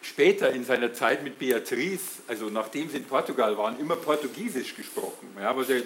später 0.02 0.52
in 0.52 0.64
seiner 0.64 0.94
Zeit 0.94 1.24
mit 1.24 1.38
Beatrice, 1.38 2.22
also 2.28 2.50
nachdem 2.50 2.90
sie 2.90 2.98
in 2.98 3.04
Portugal 3.04 3.58
waren, 3.58 3.80
immer 3.80 3.96
Portugiesisch 3.96 4.76
gesprochen. 4.76 5.30
Ja, 5.40 5.56
was 5.56 5.70
ja 5.70 5.78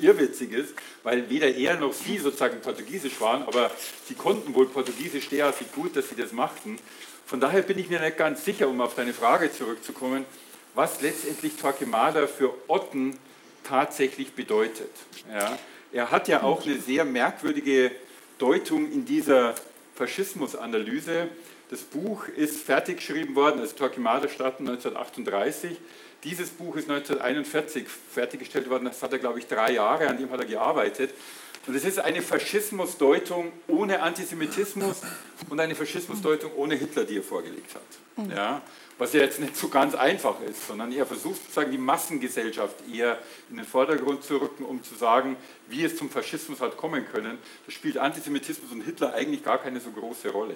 irrwitzig 0.00 0.52
ist, 0.52 0.74
weil 1.02 1.28
weder 1.30 1.48
er 1.48 1.76
noch 1.76 1.92
sie 1.92 2.18
sozusagen 2.18 2.60
Portugiesisch 2.60 3.20
waren, 3.20 3.42
aber 3.42 3.70
sie 4.06 4.14
konnten 4.14 4.54
wohl 4.54 4.66
Portugiesisch 4.66 5.28
derartig 5.28 5.72
gut, 5.72 5.96
dass 5.96 6.08
sie 6.08 6.16
das 6.16 6.32
machten. 6.32 6.78
Von 7.26 7.40
daher 7.40 7.62
bin 7.62 7.78
ich 7.78 7.88
mir 7.88 8.00
nicht 8.00 8.16
ganz 8.16 8.44
sicher, 8.44 8.68
um 8.68 8.80
auf 8.80 8.94
deine 8.94 9.14
Frage 9.14 9.52
zurückzukommen, 9.52 10.24
was 10.74 11.00
letztendlich 11.00 11.56
Torquemada 11.56 12.26
für 12.26 12.52
Otten 12.66 13.16
tatsächlich 13.64 14.32
bedeutet. 14.32 14.90
Ja, 15.32 15.58
er 15.92 16.10
hat 16.10 16.28
ja 16.28 16.42
auch 16.42 16.64
eine 16.64 16.78
sehr 16.78 17.04
merkwürdige 17.04 17.90
Deutung 18.38 18.90
in 18.90 19.04
dieser 19.04 19.54
Faschismusanalyse. 19.94 21.28
Das 21.70 21.82
Buch 21.82 22.26
ist 22.28 22.62
fertig 22.62 22.98
geschrieben 22.98 23.34
worden, 23.34 23.60
also 23.60 23.76
Torquemada 23.76 24.28
starten 24.28 24.68
1938. 24.68 25.76
Dieses 26.24 26.50
Buch 26.50 26.76
ist 26.76 26.90
1941 26.90 27.86
fertiggestellt 27.88 28.68
worden, 28.68 28.86
das 28.86 29.02
hat 29.02 29.12
er, 29.12 29.18
glaube 29.18 29.38
ich, 29.38 29.46
drei 29.46 29.72
Jahre, 29.72 30.08
an 30.08 30.18
dem 30.18 30.30
hat 30.30 30.40
er 30.40 30.46
gearbeitet. 30.46 31.14
Und 31.66 31.74
es 31.74 31.84
ist 31.84 31.98
eine 31.98 32.22
Faschismusdeutung 32.22 33.52
ohne 33.68 34.00
Antisemitismus 34.00 35.02
und 35.48 35.60
eine 35.60 35.74
Faschismusdeutung 35.74 36.52
ohne 36.56 36.74
Hitler, 36.74 37.04
die 37.04 37.18
er 37.18 37.22
vorgelegt 37.22 37.74
hat. 37.74 38.24
Mhm. 38.24 38.32
Ja, 38.32 38.62
was 39.00 39.14
ja 39.14 39.20
jetzt 39.20 39.40
nicht 39.40 39.56
so 39.56 39.68
ganz 39.68 39.94
einfach 39.94 40.42
ist, 40.42 40.66
sondern 40.66 40.92
er 40.92 41.06
versucht 41.06 41.40
sozusagen 41.40 41.70
die 41.70 41.78
Massengesellschaft 41.78 42.76
eher 42.92 43.18
in 43.48 43.56
den 43.56 43.64
Vordergrund 43.64 44.22
zu 44.22 44.36
rücken, 44.36 44.62
um 44.62 44.84
zu 44.84 44.94
sagen, 44.94 45.36
wie 45.68 45.84
es 45.84 45.96
zum 45.96 46.10
Faschismus 46.10 46.60
hat 46.60 46.76
kommen 46.76 47.06
können. 47.10 47.38
Da 47.64 47.72
spielt 47.72 47.96
Antisemitismus 47.96 48.70
und 48.70 48.82
Hitler 48.82 49.14
eigentlich 49.14 49.42
gar 49.42 49.56
keine 49.56 49.80
so 49.80 49.90
große 49.90 50.28
Rolle. 50.28 50.54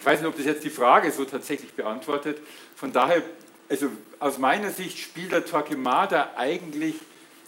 Ich 0.00 0.04
weiß 0.04 0.18
nicht, 0.18 0.28
ob 0.28 0.36
das 0.36 0.44
jetzt 0.44 0.64
die 0.64 0.70
Frage 0.70 1.12
so 1.12 1.24
tatsächlich 1.24 1.72
beantwortet. 1.74 2.38
Von 2.74 2.92
daher, 2.92 3.22
also 3.68 3.88
aus 4.18 4.38
meiner 4.38 4.72
Sicht 4.72 4.98
spielt 4.98 5.30
der 5.30 5.46
Torquemada 5.46 6.32
eigentlich 6.36 6.96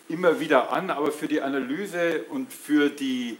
immer 0.08 0.38
wieder 0.38 0.72
an, 0.72 0.90
aber 0.90 1.10
für 1.10 1.26
die 1.26 1.40
Analyse 1.40 2.22
und 2.30 2.52
für 2.52 2.88
die, 2.88 3.36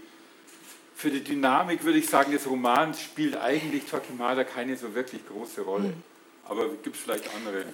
für 0.97 1.11
die 1.11 1.23
Dynamik 1.23 1.85
würde 1.85 2.01
ich 2.01 2.09
sagen, 2.09 2.33
des 2.33 2.49
Romans 2.49 3.01
spielt 3.01 3.37
eigentlich 3.37 3.85
Torquemada 3.85 4.43
keine 4.43 4.77
so 4.77 4.93
wirklich 4.97 5.25
große 5.29 5.61
Rolle. 5.61 5.91
Mhm. 5.91 6.16
Aber 6.49 6.69
gibt 6.83 6.95
es 6.95 7.03
vielleicht 7.03 7.25
andere? 7.35 7.65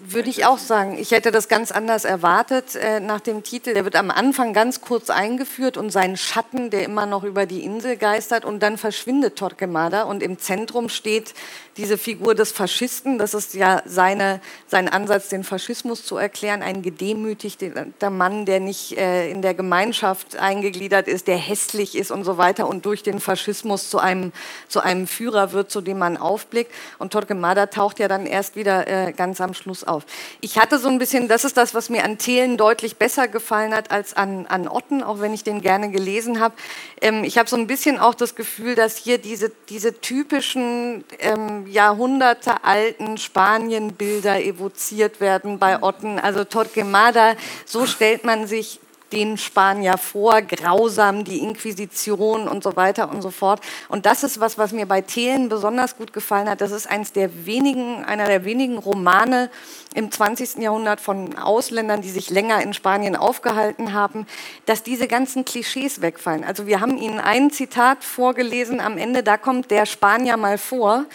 Würde 0.00 0.28
ich 0.28 0.46
auch 0.46 0.58
sagen. 0.58 0.98
Ich 0.98 1.12
hätte 1.12 1.30
das 1.30 1.46
ganz 1.46 1.70
anders 1.70 2.04
erwartet 2.04 2.74
äh, 2.74 2.98
nach 2.98 3.20
dem 3.20 3.44
Titel. 3.44 3.72
Der 3.72 3.84
wird 3.84 3.94
am 3.94 4.10
Anfang 4.10 4.52
ganz 4.52 4.80
kurz 4.80 5.10
eingeführt 5.10 5.76
und 5.76 5.90
sein 5.90 6.16
Schatten, 6.16 6.70
der 6.70 6.82
immer 6.84 7.06
noch 7.06 7.22
über 7.22 7.46
die 7.46 7.62
Insel 7.62 7.96
geistert 7.96 8.44
und 8.44 8.60
dann 8.64 8.78
verschwindet 8.78 9.36
Torquemada 9.36 10.02
und 10.02 10.24
im 10.24 10.38
Zentrum 10.38 10.88
steht 10.88 11.34
diese 11.76 11.98
Figur 11.98 12.34
des 12.34 12.50
Faschisten. 12.52 13.18
Das 13.18 13.32
ist 13.32 13.54
ja 13.54 13.82
seine, 13.84 14.40
sein 14.66 14.88
Ansatz, 14.88 15.28
den 15.28 15.44
Faschismus 15.44 16.04
zu 16.04 16.16
erklären. 16.16 16.62
Ein 16.62 16.82
gedemütigter 16.82 18.10
Mann, 18.10 18.44
der 18.44 18.58
nicht 18.58 18.98
äh, 18.98 19.30
in 19.30 19.42
der 19.42 19.54
Gemeinschaft 19.54 20.36
eingegliedert 20.36 21.06
ist, 21.06 21.28
der 21.28 21.36
hässlich 21.36 21.96
ist 21.96 22.10
und 22.10 22.24
so 22.24 22.38
weiter 22.38 22.66
und 22.66 22.86
durch 22.86 23.02
den 23.04 23.20
Faschismus 23.20 23.88
zu 23.88 23.98
einem, 23.98 24.32
zu 24.68 24.80
einem 24.80 25.06
Führer 25.06 25.52
wird, 25.52 25.70
zu 25.70 25.80
dem 25.80 25.98
man 25.98 26.16
aufblickt. 26.16 26.72
Und 26.98 27.12
Torquemada 27.12 27.66
taucht 27.66 27.98
ja 27.98 28.08
dann 28.08 28.15
dann 28.16 28.26
erst 28.26 28.56
wieder 28.56 28.88
äh, 28.88 29.12
ganz 29.12 29.40
am 29.40 29.54
Schluss 29.54 29.84
auf. 29.84 30.04
Ich 30.40 30.58
hatte 30.58 30.78
so 30.78 30.88
ein 30.88 30.98
bisschen, 30.98 31.28
das 31.28 31.44
ist 31.44 31.56
das, 31.56 31.74
was 31.74 31.90
mir 31.90 32.04
an 32.04 32.18
Thelen 32.18 32.56
deutlich 32.56 32.96
besser 32.96 33.28
gefallen 33.28 33.74
hat 33.74 33.90
als 33.90 34.14
an, 34.14 34.46
an 34.46 34.68
Otten, 34.68 35.02
auch 35.02 35.20
wenn 35.20 35.34
ich 35.34 35.44
den 35.44 35.60
gerne 35.60 35.90
gelesen 35.90 36.40
habe. 36.40 36.54
Ähm, 37.00 37.24
ich 37.24 37.38
habe 37.38 37.48
so 37.48 37.56
ein 37.56 37.66
bisschen 37.66 37.98
auch 37.98 38.14
das 38.14 38.34
Gefühl, 38.34 38.74
dass 38.74 38.96
hier 38.96 39.18
diese, 39.18 39.52
diese 39.68 40.00
typischen 40.00 41.04
ähm, 41.18 41.66
jahrhundertealten 41.66 43.18
Spanienbilder 43.18 44.42
evoziert 44.42 45.20
werden 45.20 45.58
bei 45.58 45.82
Otten. 45.82 46.18
Also 46.18 46.44
Torquemada, 46.44 47.34
so 47.66 47.86
stellt 47.86 48.24
man 48.24 48.46
sich 48.46 48.80
den 49.12 49.38
Spanier 49.38 49.98
vor, 49.98 50.42
grausam, 50.42 51.24
die 51.24 51.38
Inquisition 51.38 52.48
und 52.48 52.62
so 52.62 52.76
weiter 52.76 53.08
und 53.10 53.22
so 53.22 53.30
fort. 53.30 53.60
Und 53.88 54.06
das 54.06 54.24
ist 54.24 54.40
was, 54.40 54.58
was 54.58 54.72
mir 54.72 54.86
bei 54.86 55.00
Thelen 55.00 55.48
besonders 55.48 55.96
gut 55.96 56.12
gefallen 56.12 56.48
hat. 56.48 56.60
Das 56.60 56.72
ist 56.72 56.88
eins 56.88 57.12
der 57.12 57.46
wenigen, 57.46 58.04
einer 58.04 58.26
der 58.26 58.44
wenigen 58.44 58.78
Romane 58.78 59.50
im 59.94 60.10
20. 60.10 60.56
Jahrhundert 60.56 61.00
von 61.00 61.38
Ausländern, 61.38 62.02
die 62.02 62.10
sich 62.10 62.30
länger 62.30 62.62
in 62.62 62.74
Spanien 62.74 63.16
aufgehalten 63.16 63.92
haben, 63.92 64.26
dass 64.66 64.82
diese 64.82 65.08
ganzen 65.08 65.44
Klischees 65.44 66.00
wegfallen. 66.00 66.44
Also 66.44 66.66
wir 66.66 66.80
haben 66.80 66.98
Ihnen 66.98 67.20
ein 67.20 67.50
Zitat 67.50 68.04
vorgelesen 68.04 68.80
am 68.80 68.98
Ende, 68.98 69.22
da 69.22 69.36
kommt 69.36 69.70
der 69.70 69.86
Spanier 69.86 70.36
mal 70.36 70.58
vor 70.58 71.06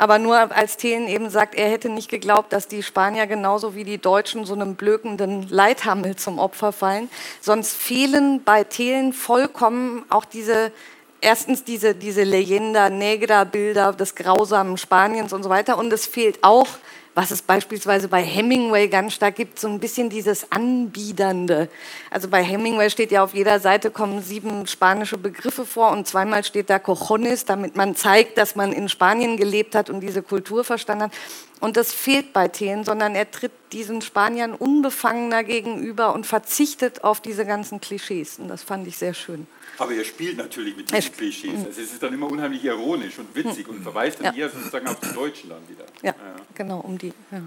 aber 0.00 0.18
nur 0.18 0.56
als 0.56 0.78
Thelen 0.78 1.08
eben 1.08 1.28
sagt, 1.28 1.54
er 1.54 1.68
hätte 1.68 1.90
nicht 1.90 2.08
geglaubt, 2.08 2.52
dass 2.52 2.68
die 2.68 2.82
Spanier 2.82 3.26
genauso 3.26 3.74
wie 3.74 3.84
die 3.84 3.98
Deutschen 3.98 4.46
so 4.46 4.54
einem 4.54 4.74
blökenden 4.74 5.46
Leithammel 5.50 6.16
zum 6.16 6.38
Opfer 6.38 6.72
fallen. 6.72 7.10
Sonst 7.42 7.76
fehlen 7.76 8.42
bei 8.42 8.64
Thelen 8.64 9.12
vollkommen 9.12 10.04
auch 10.08 10.24
diese 10.24 10.72
erstens 11.20 11.64
diese, 11.64 11.94
diese 11.94 12.24
Leyenda 12.24 12.88
Negra 12.88 13.44
Bilder 13.44 13.92
des 13.92 14.14
grausamen 14.14 14.78
Spaniens 14.78 15.34
und 15.34 15.42
so 15.42 15.50
weiter. 15.50 15.76
Und 15.76 15.92
es 15.92 16.06
fehlt 16.06 16.38
auch 16.42 16.68
was 17.20 17.30
es 17.30 17.42
beispielsweise 17.42 18.08
bei 18.08 18.22
Hemingway 18.22 18.88
ganz 18.88 19.12
stark 19.12 19.36
gibt, 19.36 19.60
so 19.60 19.68
ein 19.68 19.78
bisschen 19.78 20.08
dieses 20.08 20.50
Anbiedernde. 20.50 21.68
Also 22.10 22.28
bei 22.28 22.42
Hemingway 22.42 22.88
steht 22.88 23.12
ja 23.12 23.22
auf 23.22 23.34
jeder 23.34 23.60
Seite 23.60 23.90
kommen 23.90 24.22
sieben 24.22 24.66
spanische 24.66 25.18
Begriffe 25.18 25.66
vor 25.66 25.90
und 25.90 26.08
zweimal 26.08 26.44
steht 26.44 26.70
da 26.70 26.78
Cojones, 26.78 27.44
damit 27.44 27.76
man 27.76 27.94
zeigt, 27.94 28.38
dass 28.38 28.56
man 28.56 28.72
in 28.72 28.88
Spanien 28.88 29.36
gelebt 29.36 29.74
hat 29.74 29.90
und 29.90 30.00
diese 30.00 30.22
Kultur 30.22 30.64
verstanden 30.64 31.04
hat. 31.04 31.12
Und 31.60 31.76
das 31.76 31.92
fehlt 31.92 32.32
bei 32.32 32.48
Thelen, 32.48 32.84
sondern 32.84 33.14
er 33.14 33.30
tritt 33.30 33.52
diesen 33.72 34.00
Spaniern 34.00 34.54
unbefangener 34.54 35.44
gegenüber 35.44 36.14
und 36.14 36.26
verzichtet 36.26 37.04
auf 37.04 37.20
diese 37.20 37.44
ganzen 37.44 37.82
Klischees. 37.82 38.38
Und 38.38 38.48
das 38.48 38.62
fand 38.62 38.86
ich 38.86 38.96
sehr 38.96 39.12
schön. 39.12 39.46
Aber 39.80 39.94
er 39.94 40.04
spielt 40.04 40.36
natürlich 40.36 40.76
mit 40.76 40.90
diesen 40.90 41.12
Klischees. 41.12 41.64
Also 41.66 41.80
es 41.80 41.92
ist 41.92 42.02
dann 42.02 42.12
immer 42.12 42.30
unheimlich 42.30 42.62
ironisch 42.64 43.18
und 43.18 43.34
witzig 43.34 43.66
und 43.66 43.82
verweist 43.82 44.20
dann 44.20 44.34
ja. 44.36 44.44
eher 44.44 44.50
sozusagen 44.50 44.86
auf 44.86 45.00
das 45.00 45.14
Deutschland 45.14 45.68
wieder. 45.68 45.84
Ja, 46.02 46.10
ja, 46.10 46.36
genau, 46.54 46.80
um 46.80 46.98
die. 46.98 47.12
Ja. 47.30 47.42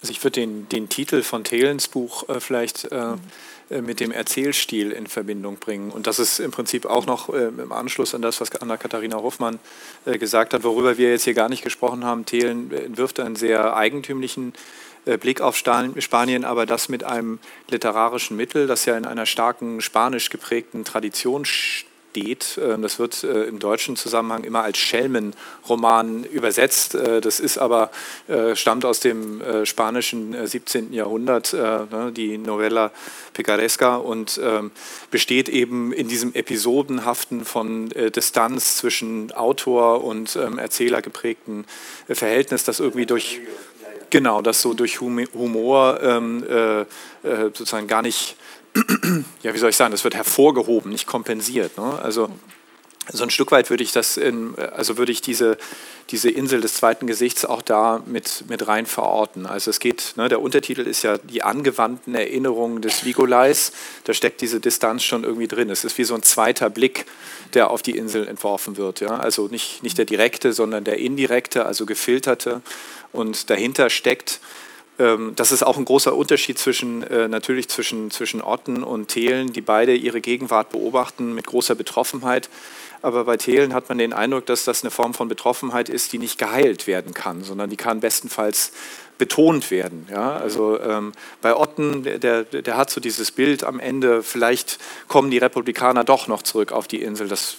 Also 0.00 0.10
ich 0.10 0.24
würde 0.24 0.40
den, 0.40 0.68
den 0.70 0.88
Titel 0.88 1.22
von 1.22 1.44
Thelens 1.44 1.88
Buch 1.88 2.28
äh, 2.28 2.40
vielleicht 2.40 2.90
äh, 2.90 3.14
äh, 3.70 3.82
mit 3.82 4.00
dem 4.00 4.12
Erzählstil 4.12 4.90
in 4.92 5.06
Verbindung 5.06 5.56
bringen. 5.56 5.90
Und 5.90 6.06
das 6.06 6.18
ist 6.18 6.40
im 6.40 6.50
Prinzip 6.50 6.86
auch 6.86 7.06
noch 7.06 7.28
äh, 7.28 7.48
im 7.48 7.70
Anschluss 7.70 8.14
an 8.14 8.22
das, 8.22 8.40
was 8.40 8.50
Anna-Katharina 8.56 9.16
Hoffmann 9.16 9.60
äh, 10.04 10.18
gesagt 10.18 10.54
hat, 10.54 10.64
worüber 10.64 10.98
wir 10.98 11.10
jetzt 11.10 11.24
hier 11.24 11.34
gar 11.34 11.48
nicht 11.48 11.62
gesprochen 11.62 12.04
haben. 12.04 12.26
Thelen 12.26 12.72
entwirft 12.72 13.20
einen 13.20 13.36
sehr 13.36 13.76
eigentümlichen 13.76 14.54
äh, 14.54 14.56
Blick 15.04 15.40
auf 15.40 15.56
Spanien, 15.56 16.44
aber 16.44 16.66
das 16.66 16.88
mit 16.88 17.04
einem 17.04 17.38
literarischen 17.68 18.36
Mittel, 18.36 18.66
das 18.66 18.84
ja 18.84 18.96
in 18.96 19.04
einer 19.04 19.26
starken 19.26 19.80
spanisch 19.80 20.30
geprägten 20.30 20.84
Tradition 20.84 21.44
steht. 21.44 22.60
Ähm, 22.62 22.82
das 22.82 22.98
wird 22.98 23.24
äh, 23.24 23.44
im 23.44 23.58
deutschen 23.58 23.96
Zusammenhang 23.96 24.44
immer 24.44 24.62
als 24.62 24.78
Schelmenroman 24.78 26.24
übersetzt. 26.24 26.94
Äh, 26.94 27.20
das 27.20 27.40
ist 27.40 27.58
aber, 27.58 27.90
stammt 28.54 28.84
aus 28.84 29.00
dem 29.00 29.42
spanischen 29.64 30.46
17. 30.46 30.92
Jahrhundert, 30.92 31.52
ne, 31.52 32.12
die 32.14 32.38
Novella 32.38 32.90
Picaresca 33.32 33.96
und 33.96 34.40
ähm, 34.42 34.70
besteht 35.10 35.48
eben 35.48 35.92
in 35.92 36.08
diesem 36.08 36.34
episodenhaften 36.34 37.44
von 37.44 37.88
Distanz 37.88 38.76
zwischen 38.76 39.32
Autor 39.32 40.04
und 40.04 40.36
ähm, 40.36 40.58
Erzähler 40.58 41.02
geprägten 41.02 41.64
Verhältnis, 42.08 42.64
das 42.64 42.80
irgendwie 42.80 43.06
durch 43.06 43.40
Genau, 44.12 44.42
das 44.42 44.60
so 44.60 44.74
durch 44.74 45.00
Humor 45.00 45.98
ähm, 46.02 46.44
äh, 46.46 46.82
äh, 46.82 46.84
sozusagen 47.44 47.86
gar 47.86 48.02
nicht, 48.02 48.36
ja, 49.42 49.54
wie 49.54 49.58
soll 49.58 49.70
ich 49.70 49.76
sagen, 49.76 49.90
das 49.90 50.04
wird 50.04 50.14
hervorgehoben, 50.14 50.92
nicht 50.92 51.06
kompensiert. 51.06 51.78
Ne? 51.78 51.98
Also 52.02 52.28
so 53.08 53.22
ein 53.22 53.30
Stück 53.30 53.52
weit 53.52 53.70
würde 53.70 53.82
ich 53.82 53.92
das, 53.92 54.18
in, 54.18 54.54
also 54.58 54.98
würde 54.98 55.12
ich 55.12 55.22
diese, 55.22 55.56
diese 56.12 56.30
Insel 56.30 56.60
des 56.60 56.74
zweiten 56.74 57.06
Gesichts 57.06 57.44
auch 57.44 57.62
da 57.62 58.02
mit, 58.06 58.44
mit 58.48 58.68
rein 58.68 58.86
verorten. 58.86 59.46
Also 59.46 59.70
es 59.70 59.80
geht, 59.80 60.12
ne, 60.16 60.28
der 60.28 60.40
Untertitel 60.40 60.82
ist 60.82 61.02
ja 61.02 61.18
die 61.18 61.42
angewandten 61.42 62.14
Erinnerungen 62.14 62.82
des 62.82 63.04
Vigolais, 63.04 63.72
da 64.04 64.12
steckt 64.12 64.42
diese 64.42 64.60
Distanz 64.60 65.02
schon 65.02 65.24
irgendwie 65.24 65.48
drin. 65.48 65.70
Es 65.70 65.84
ist 65.84 65.96
wie 65.98 66.04
so 66.04 66.14
ein 66.14 66.22
zweiter 66.22 66.70
Blick, 66.70 67.06
der 67.54 67.70
auf 67.70 67.82
die 67.82 67.96
Insel 67.96 68.28
entworfen 68.28 68.76
wird. 68.76 69.00
Ja? 69.00 69.16
Also 69.16 69.48
nicht, 69.48 69.82
nicht 69.82 69.98
der 69.98 70.04
direkte, 70.04 70.52
sondern 70.52 70.84
der 70.84 70.98
indirekte, 70.98 71.64
also 71.64 71.86
gefilterte 71.86 72.60
und 73.12 73.48
dahinter 73.50 73.90
steckt, 73.90 74.40
ähm, 74.98 75.32
das 75.36 75.52
ist 75.52 75.62
auch 75.62 75.78
ein 75.78 75.84
großer 75.84 76.14
Unterschied 76.14 76.58
zwischen, 76.58 77.02
äh, 77.04 77.28
natürlich 77.28 77.68
zwischen, 77.68 78.10
zwischen 78.10 78.42
Otten 78.42 78.82
und 78.82 79.08
Thelen, 79.08 79.52
die 79.52 79.62
beide 79.62 79.94
ihre 79.94 80.20
Gegenwart 80.20 80.70
beobachten 80.70 81.34
mit 81.34 81.46
großer 81.46 81.74
Betroffenheit. 81.74 82.50
Aber 83.02 83.24
bei 83.24 83.36
Thelen 83.36 83.74
hat 83.74 83.88
man 83.88 83.98
den 83.98 84.12
Eindruck, 84.12 84.46
dass 84.46 84.64
das 84.64 84.82
eine 84.82 84.90
Form 84.90 85.12
von 85.12 85.28
Betroffenheit 85.28 85.88
ist, 85.88 86.12
die 86.12 86.18
nicht 86.18 86.38
geheilt 86.38 86.86
werden 86.86 87.12
kann, 87.14 87.42
sondern 87.42 87.68
die 87.68 87.76
kann 87.76 88.00
bestenfalls 88.00 88.72
betont 89.18 89.70
werden. 89.70 90.06
Ja? 90.10 90.36
Also 90.36 90.80
ähm, 90.80 91.12
bei 91.42 91.54
Otten, 91.54 92.02
der, 92.02 92.44
der, 92.44 92.76
hat 92.76 92.90
so 92.90 93.00
dieses 93.00 93.30
Bild 93.30 93.64
am 93.64 93.80
Ende, 93.80 94.22
vielleicht 94.22 94.78
kommen 95.08 95.30
die 95.30 95.38
Republikaner 95.38 96.04
doch 96.04 96.28
noch 96.28 96.42
zurück 96.42 96.72
auf 96.72 96.88
die 96.88 97.02
Insel. 97.02 97.28
Das 97.28 97.56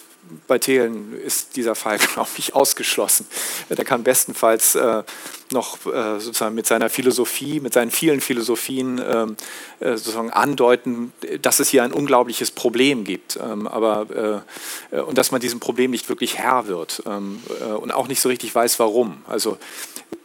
bei 0.48 0.58
Thelen 0.58 1.20
ist 1.20 1.56
dieser 1.56 1.76
Fall, 1.76 1.98
glaube 2.14 2.30
ich, 2.38 2.56
ausgeschlossen. 2.56 3.28
Der 3.70 3.86
kann 3.86 4.04
bestenfalls 4.04 4.76
äh, 4.76 5.04
noch 5.52 5.86
äh, 5.86 6.20
sozusagen 6.20 6.56
mit 6.56 6.66
seiner 6.66 6.90
Philosophie, 6.90 7.60
mit 7.60 7.74
seinen 7.74 7.92
vielen 7.92 8.22
Philosophien 8.22 9.02
ähm, 9.06 9.36
äh, 9.80 9.98
sozusagen 9.98 10.32
andeuten, 10.32 11.14
dass 11.42 11.60
es 11.60 11.70
hier 11.70 11.84
ein 11.84 11.94
unglaubliches 11.94 12.52
Problem 12.52 13.04
gibt. 13.04 13.38
Ähm, 13.38 13.68
aber, 13.68 14.44
äh, 14.92 15.00
und 15.00 15.18
dass 15.18 15.32
man 15.32 15.42
diesem 15.42 15.60
Problem 15.60 15.92
nicht 15.92 16.10
wirklich 16.10 16.38
Herr 16.38 16.68
wird 16.68 17.04
ähm, 17.06 17.42
äh, 17.62 17.66
und 17.66 17.92
auch 17.92 18.08
nicht 18.08 18.22
so 18.22 18.30
richtig 18.30 18.54
weiß, 18.54 18.80
warum. 18.80 19.22
Also 19.28 19.58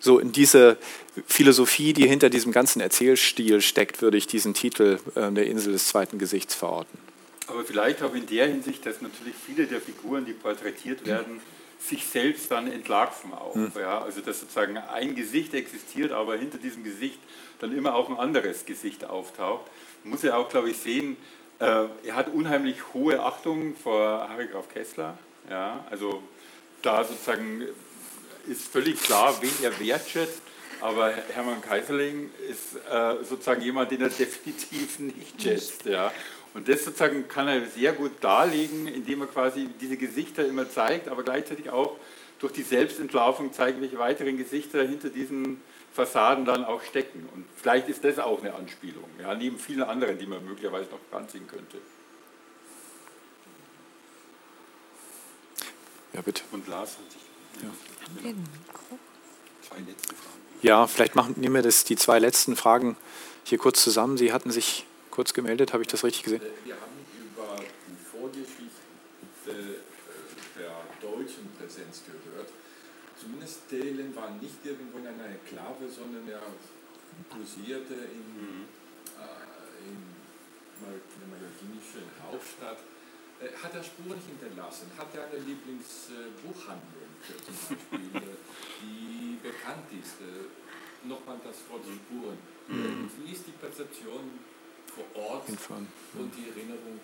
so 0.01 0.19
in 0.19 0.33
diese 0.33 0.79
Philosophie, 1.27 1.93
die 1.93 2.07
hinter 2.07 2.31
diesem 2.31 2.53
ganzen 2.53 2.81
Erzählstil 2.81 3.61
steckt, 3.61 4.03
würde 4.03 4.17
ich 4.17 4.27
diesen 4.27 4.55
Titel 4.55 4.99
äh, 5.15 5.31
der 5.33 5.47
Insel 5.47 5.73
des 5.73 5.89
zweiten 5.89 6.19
Gesichts 6.19 6.55
verorten. 6.55 7.08
Aber 7.49 7.65
vielleicht 7.65 8.03
auch 8.03 8.15
in 8.15 8.27
der 8.27 8.47
Hinsicht, 8.47 8.85
dass 8.87 9.01
natürlich 9.01 9.35
viele 9.35 9.67
der 9.67 9.81
Figuren, 9.81 10.25
die 10.25 10.33
porträtiert 10.33 11.07
werden, 11.07 11.41
sich 11.81 12.07
selbst 12.07 12.51
dann 12.51 12.71
entlarven 12.71 13.33
auch. 13.33 13.55
Mhm. 13.55 13.73
Ja? 13.79 14.03
Also 14.03 14.21
dass 14.21 14.41
sozusagen 14.41 14.77
ein 14.77 15.15
Gesicht 15.15 15.55
existiert, 15.55 16.13
aber 16.13 16.37
hinter 16.37 16.59
diesem 16.59 16.85
Gesicht 16.85 17.19
dann 17.61 17.77
immer 17.77 17.95
auch 17.95 18.09
ein 18.09 18.19
anderes 18.19 18.67
Gesicht 18.67 19.05
auftaucht. 19.05 19.71
Man 20.05 20.13
muss 20.13 20.23
ja 20.23 20.37
auch, 20.37 20.49
glaube 20.49 20.71
ich, 20.71 20.79
sehen, 20.79 21.17
äh, 21.59 21.87
er 22.05 22.15
hat 22.15 22.29
unheimlich 22.29 22.77
hohe 22.95 23.23
Achtung 23.23 23.75
vor 23.77 24.29
Harry 24.29 24.47
Graf 24.47 24.69
Kessler. 24.69 25.19
Ja? 25.49 25.85
Also 25.91 26.23
da 26.83 27.05
sozusagen 27.05 27.63
ist 28.47 28.69
völlig 28.69 29.01
klar, 29.01 29.37
wen 29.41 29.51
er 29.63 29.79
wertschätzt. 29.81 30.43
Aber 30.81 31.13
Hermann 31.35 31.61
Kaiserling 31.61 32.31
ist 32.49 32.77
äh, 32.89 33.25
sozusagen 33.25 33.63
jemand, 33.63 33.91
den 33.91 34.01
er 34.01 34.09
definitiv 34.19 34.99
nicht 35.01 35.43
schätzt. 35.43 35.85
Ja. 35.87 36.13
Und 36.59 36.69
das 36.69 36.85
sozusagen 36.85 37.29
kann 37.29 37.47
er 37.47 37.65
sehr 37.67 37.93
gut 37.93 38.11
darlegen, 38.21 38.89
indem 38.89 39.21
er 39.21 39.29
quasi 39.29 39.69
diese 39.81 39.97
Gesichter 39.97 40.45
immer 40.45 40.69
zeigt, 40.69 41.07
aber 41.07 41.23
gleichzeitig 41.23 41.71
auch 41.71 41.97
durch 42.41 42.53
die 42.53 42.65
Selbstentlarvung 42.65 43.53
zeigt, 43.53 43.81
welche 43.81 43.97
weiteren 44.01 44.37
Gesichter 44.37 44.83
hinter 44.83 45.09
diesen 45.09 45.61
Fassaden 45.93 46.45
dann 46.45 46.65
auch 46.65 46.83
stecken. 46.83 47.29
Und 47.33 47.45
vielleicht 47.55 47.89
ist 47.89 48.03
das 48.03 48.19
auch 48.19 48.41
eine 48.41 48.55
Anspielung, 48.55 49.05
ja, 49.21 49.37
neben 49.37 49.57
vielen 49.57 49.85
anderen, 49.85 50.19
die 50.19 50.27
man 50.27 50.45
möglicherweise 50.45 50.91
noch 50.91 50.99
ranziehen 51.13 51.47
könnte. 51.47 51.79
Ja, 56.13 56.23
bitte. 56.23 56.43
Und 56.51 56.67
Lars 56.67 56.99
hat 56.99 57.13
sich. 57.13 57.23
Ja. 57.63 57.69
Haben 57.69 58.19
wir 58.21 58.31
ein 58.31 58.49
Mikro? 58.67 58.99
Zwei 59.63 59.79
letzte 59.79 60.09
Fragen. 60.09 60.41
Ja, 60.63 60.87
vielleicht 60.89 61.15
machen, 61.15 61.35
nehmen 61.37 61.55
wir 61.55 61.63
das, 61.63 61.85
die 61.85 61.95
zwei 61.95 62.19
letzten 62.19 62.57
Fragen 62.57 62.97
hier 63.45 63.59
kurz 63.59 63.81
zusammen. 63.81 64.17
Sie 64.17 64.33
hatten 64.33 64.51
sich 64.51 64.88
kurz 65.19 65.35
gemeldet, 65.35 65.73
habe 65.73 65.83
ich 65.83 65.89
das 65.89 66.05
richtig 66.05 66.23
gesehen? 66.23 66.41
Wir 66.63 66.79
haben 66.79 66.95
über 67.11 67.59
die 67.59 67.99
Vorgeschichte 68.07 69.83
der 70.55 70.79
deutschen 71.03 71.51
Präsenz 71.59 72.07
gehört. 72.07 72.47
Zumindest 73.19 73.67
Thelen 73.69 74.15
war 74.15 74.31
nicht 74.39 74.63
irgendwo 74.63 74.99
in 74.99 75.09
einer 75.09 75.27
Enklave, 75.27 75.91
sondern 75.91 76.23
er 76.31 76.47
posierte 77.35 77.99
in, 78.15 78.31
mhm. 78.31 78.71
äh, 79.19 79.91
in 79.91 79.99
der 80.87 81.27
mallorquinischen 81.35 82.07
Hauptstadt 82.23 82.79
äh, 83.43 83.51
hat 83.59 83.75
er 83.75 83.83
Spuren 83.83 84.23
hinterlassen? 84.23 84.87
Hat 84.95 85.11
er 85.19 85.27
eine 85.27 85.43
Lieblingsbuchhandlung 85.43 87.11
äh, 87.27 87.43
zum 87.43 87.75
Beispiel, 87.75 88.23
äh, 88.23 88.39
die 88.87 89.35
bekannt 89.43 89.91
ist? 89.99 90.23
Nochmal 91.03 91.43
das 91.43 91.59
Wort 91.71 91.83
Spuren. 91.83 92.39
Mhm. 92.71 93.11
Wie 93.19 93.33
ist 93.33 93.49
die 93.49 93.59
Perzeption 93.59 94.47
vor 95.15 95.23
Ort 95.23 95.47
Hinfahren. 95.47 95.87
und 96.15 96.33
die 96.37 96.49
Erinnerung 96.49 97.01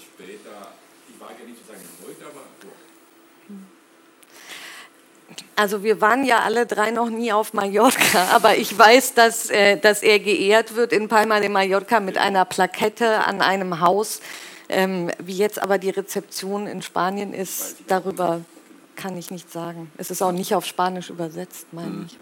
später? 0.00 0.72
Ich 1.08 1.20
wage 1.20 1.34
ja 1.40 1.48
nicht 1.48 1.60
zu 1.60 1.66
sagen 1.66 1.80
heute, 2.06 2.26
aber 2.26 2.42
doch. 2.60 2.68
Also 5.56 5.82
wir 5.82 6.00
waren 6.00 6.24
ja 6.24 6.40
alle 6.40 6.66
drei 6.66 6.90
noch 6.90 7.10
nie 7.10 7.32
auf 7.32 7.52
Mallorca, 7.52 8.28
aber 8.32 8.56
ich 8.56 8.78
weiß, 8.78 9.14
dass, 9.14 9.50
äh, 9.50 9.76
dass 9.76 10.02
er 10.02 10.20
geehrt 10.20 10.76
wird 10.76 10.92
in 10.92 11.08
Palma 11.08 11.40
de 11.40 11.48
Mallorca 11.48 11.98
mit 12.00 12.16
einer 12.16 12.44
Plakette 12.44 13.24
an 13.24 13.40
einem 13.40 13.80
Haus 13.80 14.20
ähm, 14.68 15.10
wie 15.18 15.36
jetzt 15.36 15.60
aber 15.60 15.78
die 15.78 15.90
Rezeption 15.90 16.66
in 16.66 16.82
Spanien 16.82 17.32
ist, 17.32 17.76
darüber 17.86 18.40
kann 18.96 19.16
ich 19.16 19.30
nicht 19.30 19.52
sagen. 19.52 19.90
Es 19.96 20.10
ist 20.10 20.22
auch 20.22 20.32
nicht 20.32 20.54
auf 20.54 20.64
Spanisch 20.64 21.10
übersetzt, 21.10 21.66
meine 21.72 21.88
mhm. 21.88 22.06
ich. 22.06 22.18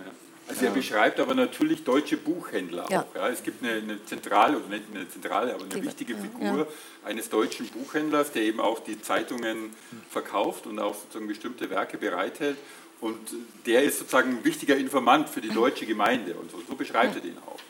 Also 0.47 0.66
er 0.66 0.73
beschreibt 0.73 1.21
aber 1.21 1.35
natürlich 1.35 1.85
deutsche 1.85 2.16
Buchhändler 2.16 2.87
ja. 2.91 3.03
auch. 3.03 3.15
Ja. 3.15 3.29
Es 3.29 3.43
gibt 3.43 3.65
eine, 3.65 3.79
eine, 3.79 4.05
zentrale, 4.05 4.59
oder 4.59 4.69
nicht 4.69 4.85
eine 4.95 5.09
zentrale, 5.09 5.55
aber 5.55 5.65
eine 5.65 5.75
die, 5.75 5.83
wichtige 5.83 6.16
Figur 6.16 6.59
ja. 6.59 6.66
eines 7.09 7.31
deutschen 7.31 7.66
Buchhändlers, 7.69 8.33
der 8.33 8.43
eben 8.43 8.61
auch 8.61 8.81
die 8.81 9.01
Zeitungen 9.01 9.75
verkauft 10.11 10.66
und 10.66 10.79
auch 10.79 10.95
sozusagen 10.95 11.29
bestimmte 11.29 11.71
Werke 11.71 11.97
bereithält. 11.97 12.57
Und 13.01 13.19
der 13.66 13.83
ist 13.85 13.99
sozusagen 13.99 14.39
ein 14.39 14.45
wichtiger 14.45 14.77
Informant 14.77 15.29
für 15.29 15.41
die 15.41 15.51
deutsche 15.51 15.87
Gemeinde. 15.87 16.35
Und 16.35 16.51
so, 16.51 16.62
so 16.66 16.75
beschreibt 16.75 17.15
er 17.16 17.21
den 17.21 17.37
auch. 17.39 17.61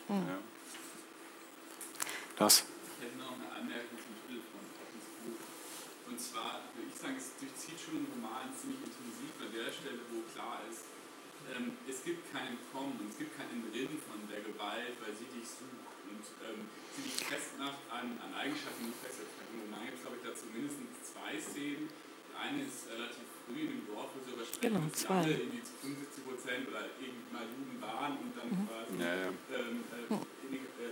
Mhm. 11.55 11.73
Das. 11.87 12.03
kein 12.35 12.59
Kommen 12.75 12.99
und 12.99 13.09
es 13.11 13.19
gibt 13.19 13.39
kein 13.39 13.47
Entrinnen 13.55 13.99
von 14.03 14.19
der 14.27 14.43
Gewalt, 14.43 14.99
weil 14.99 15.15
sie 15.15 15.31
dich 15.31 15.47
sucht 15.47 15.95
und 16.11 16.25
ähm, 16.43 16.67
sie 16.99 17.07
dich 17.07 17.17
festmacht 17.23 17.79
an, 17.89 18.19
an 18.19 18.31
Eigenschaften, 18.35 18.91
die 18.91 18.97
fest 18.99 19.23
Im 19.23 19.71
Roman 19.71 19.87
gibt 19.87 19.99
es, 19.99 20.03
glaube 20.03 20.19
ich, 20.19 20.25
dazu 20.27 20.45
mindestens 20.51 20.91
zwei 21.15 21.39
Szenen. 21.39 21.87
Die 21.87 22.35
eine 22.35 22.67
ist 22.67 22.91
relativ 22.91 23.27
früh 23.47 23.71
in 23.71 23.71
dem 23.79 23.85
Dorf, 23.87 24.11
wo 24.11 24.19
sie 24.19 24.35
darüber 24.35 24.45
sprechen, 24.45 24.75
genau, 24.75 24.91
dass 24.91 25.07
alle 25.07 25.31
irgendwie 25.31 25.63
zu 25.63 25.75
75 25.79 26.27
Prozent 26.27 26.63
oder 26.67 26.83
irgendwie 26.99 27.31
mal 27.31 27.47
Juden 27.47 27.79
waren 27.79 28.13
und 28.19 28.33
dann 28.35 28.51
mhm. 28.51 28.67
quasi 28.67 28.93
ja, 28.99 29.13
ja. 29.15 29.31
Ähm, 29.55 29.87
äh, 29.95 30.19
in 30.45 30.51
den 30.59 30.67
äh, 30.83 30.91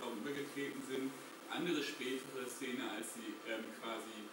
Glauben 0.00 0.18
übergetreten 0.24 0.80
sind. 0.88 1.12
Andere 1.52 1.80
spätere 1.84 2.44
Szene, 2.48 2.88
als 2.96 3.14
sie 3.16 3.36
ähm, 3.48 3.64
quasi 3.80 4.28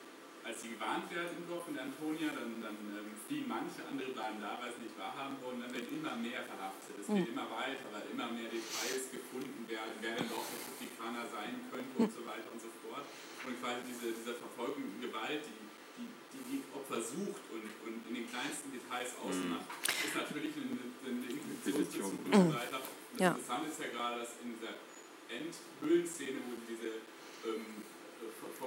als 0.46 0.62
sie 0.62 0.78
gewarnt 0.78 1.10
werden 1.10 1.42
im 1.42 1.50
Dorf 1.50 1.66
der 1.74 1.90
Antonia, 1.90 2.30
dann, 2.30 2.62
dann 2.62 2.78
ähm, 2.94 3.18
fliehen 3.26 3.50
manche, 3.50 3.82
andere 3.90 4.14
bleiben 4.14 4.38
da, 4.38 4.62
weil 4.62 4.70
sie 4.78 4.86
nicht 4.86 4.94
wahrhaben 4.94 5.42
wollen. 5.42 5.58
Dann 5.58 5.74
werden 5.74 5.90
immer 5.90 6.14
mehr 6.22 6.46
verhaftet. 6.46 7.02
Es 7.02 7.10
geht 7.10 7.26
mhm. 7.26 7.34
immer 7.34 7.50
weiter, 7.50 7.90
weil 7.90 8.06
immer 8.14 8.30
mehr 8.30 8.54
Details 8.54 9.10
gefunden 9.10 9.66
werden, 9.66 9.98
wer 10.06 10.14
denn 10.14 10.30
doch 10.30 10.46
der 10.46 10.62
Republikaner 10.62 11.26
sein 11.34 11.66
könnte 11.74 11.94
und 11.98 12.12
so 12.14 12.22
weiter 12.30 12.46
und 12.54 12.62
so 12.62 12.70
fort. 12.86 13.10
Und 13.42 13.58
quasi 13.58 13.90
diese, 13.90 14.14
diese 14.14 14.38
Verfolgung 14.38 14.86
und 14.86 15.02
Gewalt, 15.02 15.42
die 15.50 15.66
die, 15.98 16.08
die, 16.36 16.44
die 16.52 16.62
Opfer 16.76 17.00
sucht 17.00 17.44
und, 17.56 17.64
und 17.88 18.04
in 18.06 18.14
den 18.14 18.28
kleinsten 18.28 18.68
Details 18.72 19.16
ausmacht, 19.18 19.66
mhm. 19.66 20.06
ist 20.06 20.16
natürlich 20.16 20.52
eine, 20.60 20.78
eine 21.08 21.26
Inquisitionsbezug 21.26 22.22
und 22.22 22.52
so 22.52 22.54
weiter. 22.54 22.80
Und 22.84 23.16
das 23.16 23.22
ja. 23.24 23.32
Interessante 23.32 23.66
ist 23.72 23.80
ja 23.80 23.90
gerade, 23.96 24.16
dass 24.22 24.32
in 24.44 24.60
dieser 24.60 24.76
Endhüllenszene, 25.32 26.38
wo 26.46 26.54
diese 26.68 27.02
ähm, 27.48 27.85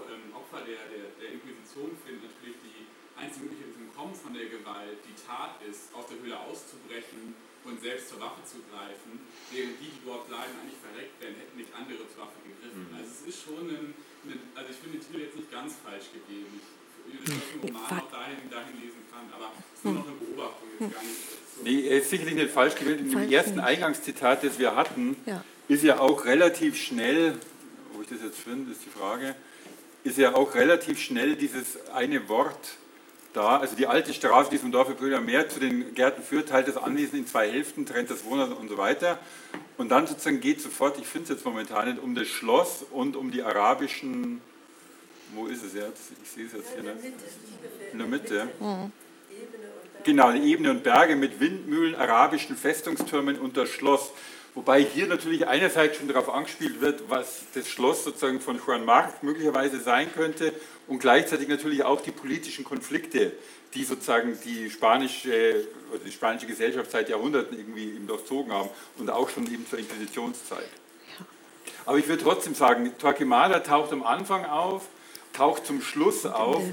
ähm, 0.07 0.31
Opfer 0.35 0.63
der, 0.63 0.87
der, 0.93 1.11
der 1.19 1.29
Inquisition 1.35 1.97
finden, 2.05 2.31
natürlich 2.31 2.59
die 2.63 2.87
einzige 3.19 3.51
Möglichkeit 3.51 3.75
zum 3.75 3.91
Kommen 3.95 4.15
von 4.15 4.33
der 4.33 4.47
Gewalt 4.47 5.03
die 5.03 5.17
Tat 5.19 5.59
ist, 5.67 5.91
aus 5.91 6.07
der 6.07 6.23
Höhle 6.23 6.39
auszubrechen 6.39 7.35
und 7.67 7.77
selbst 7.83 8.15
zur 8.15 8.21
Waffe 8.23 8.41
zu 8.47 8.63
greifen, 8.71 9.19
während 9.51 9.77
die, 9.83 9.91
die 9.91 10.03
dort 10.07 10.31
bleiben, 10.31 10.55
eigentlich 10.63 10.79
verreckt 10.79 11.19
werden, 11.21 11.37
hätten 11.37 11.59
nicht 11.59 11.73
andere 11.75 12.07
zur 12.07 12.25
Waffe 12.25 12.39
gegriffen. 12.47 12.87
Mhm. 12.89 12.97
Also 12.97 13.11
es 13.11 13.23
ist 13.27 13.39
schon 13.43 13.63
ein, 13.67 13.93
ein 14.25 14.39
also 14.55 14.71
ich 14.71 14.79
finde 14.79 14.99
den 14.99 15.05
Titel 15.05 15.21
jetzt 15.21 15.37
nicht 15.37 15.51
ganz 15.51 15.77
falsch 15.83 16.09
gegeben. 16.15 16.49
Ich, 16.55 16.67
dass 17.09 17.41
ich 17.41 17.59
den 17.59 17.75
Roman 17.75 18.05
auch 18.05 18.11
dahin, 18.13 18.47
dahin 18.51 18.77
lesen 18.81 19.03
kann, 19.11 19.27
aber 19.33 19.51
es 19.57 19.81
ist 19.81 19.85
nur 19.85 19.95
noch 19.95 20.07
eine 20.07 20.17
Beobachtung, 20.17 20.69
jetzt 20.79 20.93
gar 20.93 21.03
nicht 21.03 21.19
so. 21.19 21.63
Nee, 21.65 21.89
er 21.89 21.99
ist 21.99 22.11
sicherlich 22.11 22.35
nicht 22.35 22.51
falsch 22.51 22.75
gewählt. 22.75 23.01
In 23.01 23.11
dem 23.11 23.33
ersten 23.33 23.61
Eingangszitat, 23.61 24.45
das 24.45 24.59
wir 24.59 24.77
hatten, 24.77 25.17
ja. 25.27 25.43
ist 25.67 25.83
ja 25.83 25.99
auch 25.99 26.25
relativ 26.25 26.77
schnell, 26.77 27.35
wo 27.93 28.03
ich 28.03 28.09
das 28.09 28.23
jetzt 28.23 28.39
finde, 28.39 28.73
ist 28.73 28.85
die 28.85 28.91
Frage, 28.91 29.35
ist 30.05 30.19
ja 30.19 30.35
auch 30.35 30.55
relativ 30.55 31.01
schnell 31.01 31.37
dieses 31.37 31.89
eine 31.91 32.29
Wort 32.29 32.77
da. 33.33 33.59
Also 33.59 33.77
die 33.77 33.87
alte 33.87 34.13
Straße, 34.13 34.51
die 34.51 34.59
vom 34.59 34.73
Dorf 34.73 34.95
Brüder 34.97 35.21
Meer 35.21 35.49
zu 35.49 35.61
den 35.61 35.95
Gärten 35.95 36.23
führt, 36.23 36.49
teilt 36.49 36.69
das 36.69 36.77
Anwesen 36.77 37.19
in 37.19 37.27
zwei 37.27 37.51
Hälften, 37.51 37.87
trennt 37.87 38.11
das 38.11 38.25
Wohnhaus 38.25 38.51
und 38.51 38.69
so 38.69 38.79
weiter. 38.79 39.19
Und 39.77 39.91
dann 39.91 40.07
sozusagen 40.07 40.41
geht 40.41 40.61
sofort, 40.61 40.99
ich 40.99 41.07
finde 41.07 41.25
es 41.25 41.29
jetzt 41.31 41.45
momentan 41.45 41.89
nicht, 41.89 42.03
um 42.03 42.15
das 42.15 42.27
Schloss 42.27 42.85
und 42.91 43.17
um 43.17 43.31
die 43.31 43.43
arabischen, 43.43 44.41
wo 45.35 45.47
ist 45.47 45.65
es 45.65 45.75
jetzt? 45.75 46.13
Ich 46.23 46.31
sehe 46.31 46.47
es 46.47 46.53
jetzt 46.53 46.73
hier. 46.75 46.83
Ne? 46.83 46.97
In 47.93 47.99
der 47.99 48.07
Mitte. 48.07 48.49
Mhm. 48.61 48.93
Genau, 50.05 50.33
die 50.33 50.51
Ebene 50.51 50.71
und 50.71 50.83
Berge 50.83 51.17
mit 51.17 51.41
Windmühlen, 51.41 51.95
arabischen 51.95 52.57
Festungstürmen 52.57 53.39
und 53.39 53.57
das 53.57 53.69
Schloss. 53.69 54.11
Wobei 54.59 54.83
hier 54.83 55.07
natürlich 55.07 55.47
einerseits 55.47 55.99
schon 55.99 56.09
darauf 56.09 56.29
angespielt 56.29 56.81
wird, 56.81 57.09
was 57.09 57.43
das 57.55 57.69
Schloss 57.69 58.03
sozusagen 58.03 58.41
von 58.41 58.59
Juan 58.59 58.85
Marc 58.85 59.23
möglicherweise 59.23 59.79
sein 59.79 60.13
könnte 60.13 60.53
und 60.89 60.99
gleichzeitig 60.99 61.47
natürlich 61.47 61.85
auch 61.85 62.01
die 62.01 62.11
politischen 62.11 62.65
Konflikte, 62.65 63.31
die 63.75 63.85
sozusagen 63.85 64.37
die 64.45 64.69
spanische, 64.69 65.65
oder 65.93 66.01
die 66.05 66.11
spanische 66.11 66.47
Gesellschaft 66.49 66.91
seit 66.91 67.09
Jahrhunderten 67.09 67.57
irgendwie 67.57 67.85
eben 67.85 68.09
durchzogen 68.09 68.53
haben 68.53 68.69
und 68.99 69.11
auch 69.11 69.29
schon 69.29 69.47
eben 69.47 69.65
zur 69.65 69.79
Inquisitionszeit. 69.79 70.69
Aber 71.87 71.99
ich 71.99 72.09
würde 72.09 72.25
trotzdem 72.25 72.57
sagen, 72.57 72.93
Torquemada 72.99 73.61
taucht 73.61 73.93
am 73.93 74.03
Anfang 74.03 74.45
auf, 74.45 74.89
taucht 75.39 75.67
zum 75.67 75.81
Schluss 75.81 76.27
auf 76.27 76.65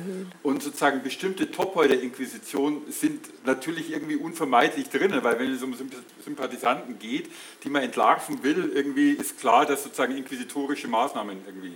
und 0.41 0.63
sozusagen 0.63 1.03
bestimmte 1.03 1.51
Topoi 1.51 1.87
der 1.87 2.01
Inquisition 2.01 2.81
sind 2.89 3.45
natürlich 3.45 3.91
irgendwie 3.91 4.15
unvermeidlich 4.15 4.89
drinnen, 4.89 5.23
weil 5.23 5.37
wenn 5.37 5.53
es 5.53 5.61
um 5.61 5.75
Sympathisanten 6.23 6.97
geht, 6.97 7.29
die 7.63 7.69
man 7.69 7.83
entlarven 7.83 8.41
will, 8.41 8.71
irgendwie 8.73 9.11
ist 9.11 9.39
klar, 9.39 9.67
dass 9.67 9.83
sozusagen 9.83 10.17
inquisitorische 10.17 10.87
Maßnahmen 10.87 11.37
irgendwie 11.45 11.75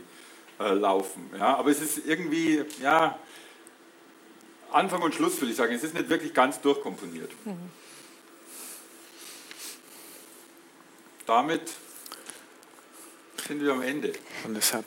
äh, 0.59 0.73
laufen. 0.73 1.29
Ja? 1.37 1.57
Aber 1.57 1.69
es 1.69 1.79
ist 1.79 2.07
irgendwie, 2.07 2.63
ja, 2.81 3.19
Anfang 4.71 5.03
und 5.03 5.13
Schluss 5.13 5.39
würde 5.39 5.51
ich 5.51 5.57
sagen, 5.57 5.73
es 5.75 5.83
ist 5.83 5.93
nicht 5.93 6.09
wirklich 6.09 6.33
ganz 6.33 6.59
durchkomponiert. 6.59 7.31
Mhm. 7.45 7.69
Damit 11.27 11.61
sind 13.49 13.63
wir 13.63 13.73
am 13.73 13.81
Ende. 13.81 14.13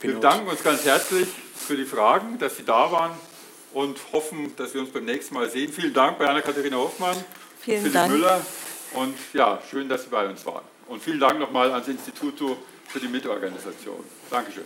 Wir 0.00 0.14
bedanken 0.14 0.46
uns 0.46 0.62
ganz 0.62 0.84
herzlich 0.84 1.26
für 1.56 1.76
die 1.76 1.84
Fragen, 1.84 2.38
dass 2.38 2.56
Sie 2.56 2.64
da 2.64 2.92
waren 2.92 3.10
und 3.72 3.98
hoffen, 4.12 4.54
dass 4.56 4.72
wir 4.72 4.82
uns 4.82 4.90
beim 4.90 5.04
nächsten 5.04 5.34
Mal 5.34 5.50
sehen. 5.50 5.72
Vielen 5.72 5.92
Dank 5.92 6.16
bei 6.18 6.28
Anna-Katharina 6.28 6.76
Hoffmann, 6.76 7.16
Vielen 7.60 7.80
Philipp 7.80 7.92
Dank. 7.92 8.12
Müller 8.12 8.40
und 8.94 9.16
ja, 9.32 9.60
schön, 9.68 9.88
dass 9.88 10.04
Sie 10.04 10.10
bei 10.10 10.28
uns 10.28 10.46
waren. 10.46 10.62
Und 10.86 11.02
vielen 11.02 11.18
Dank 11.18 11.40
nochmal 11.40 11.72
ans 11.72 11.88
Instituto 11.88 12.56
für 12.86 13.00
die 13.00 13.08
Mitorganisation. 13.08 14.04
Dankeschön. 14.30 14.64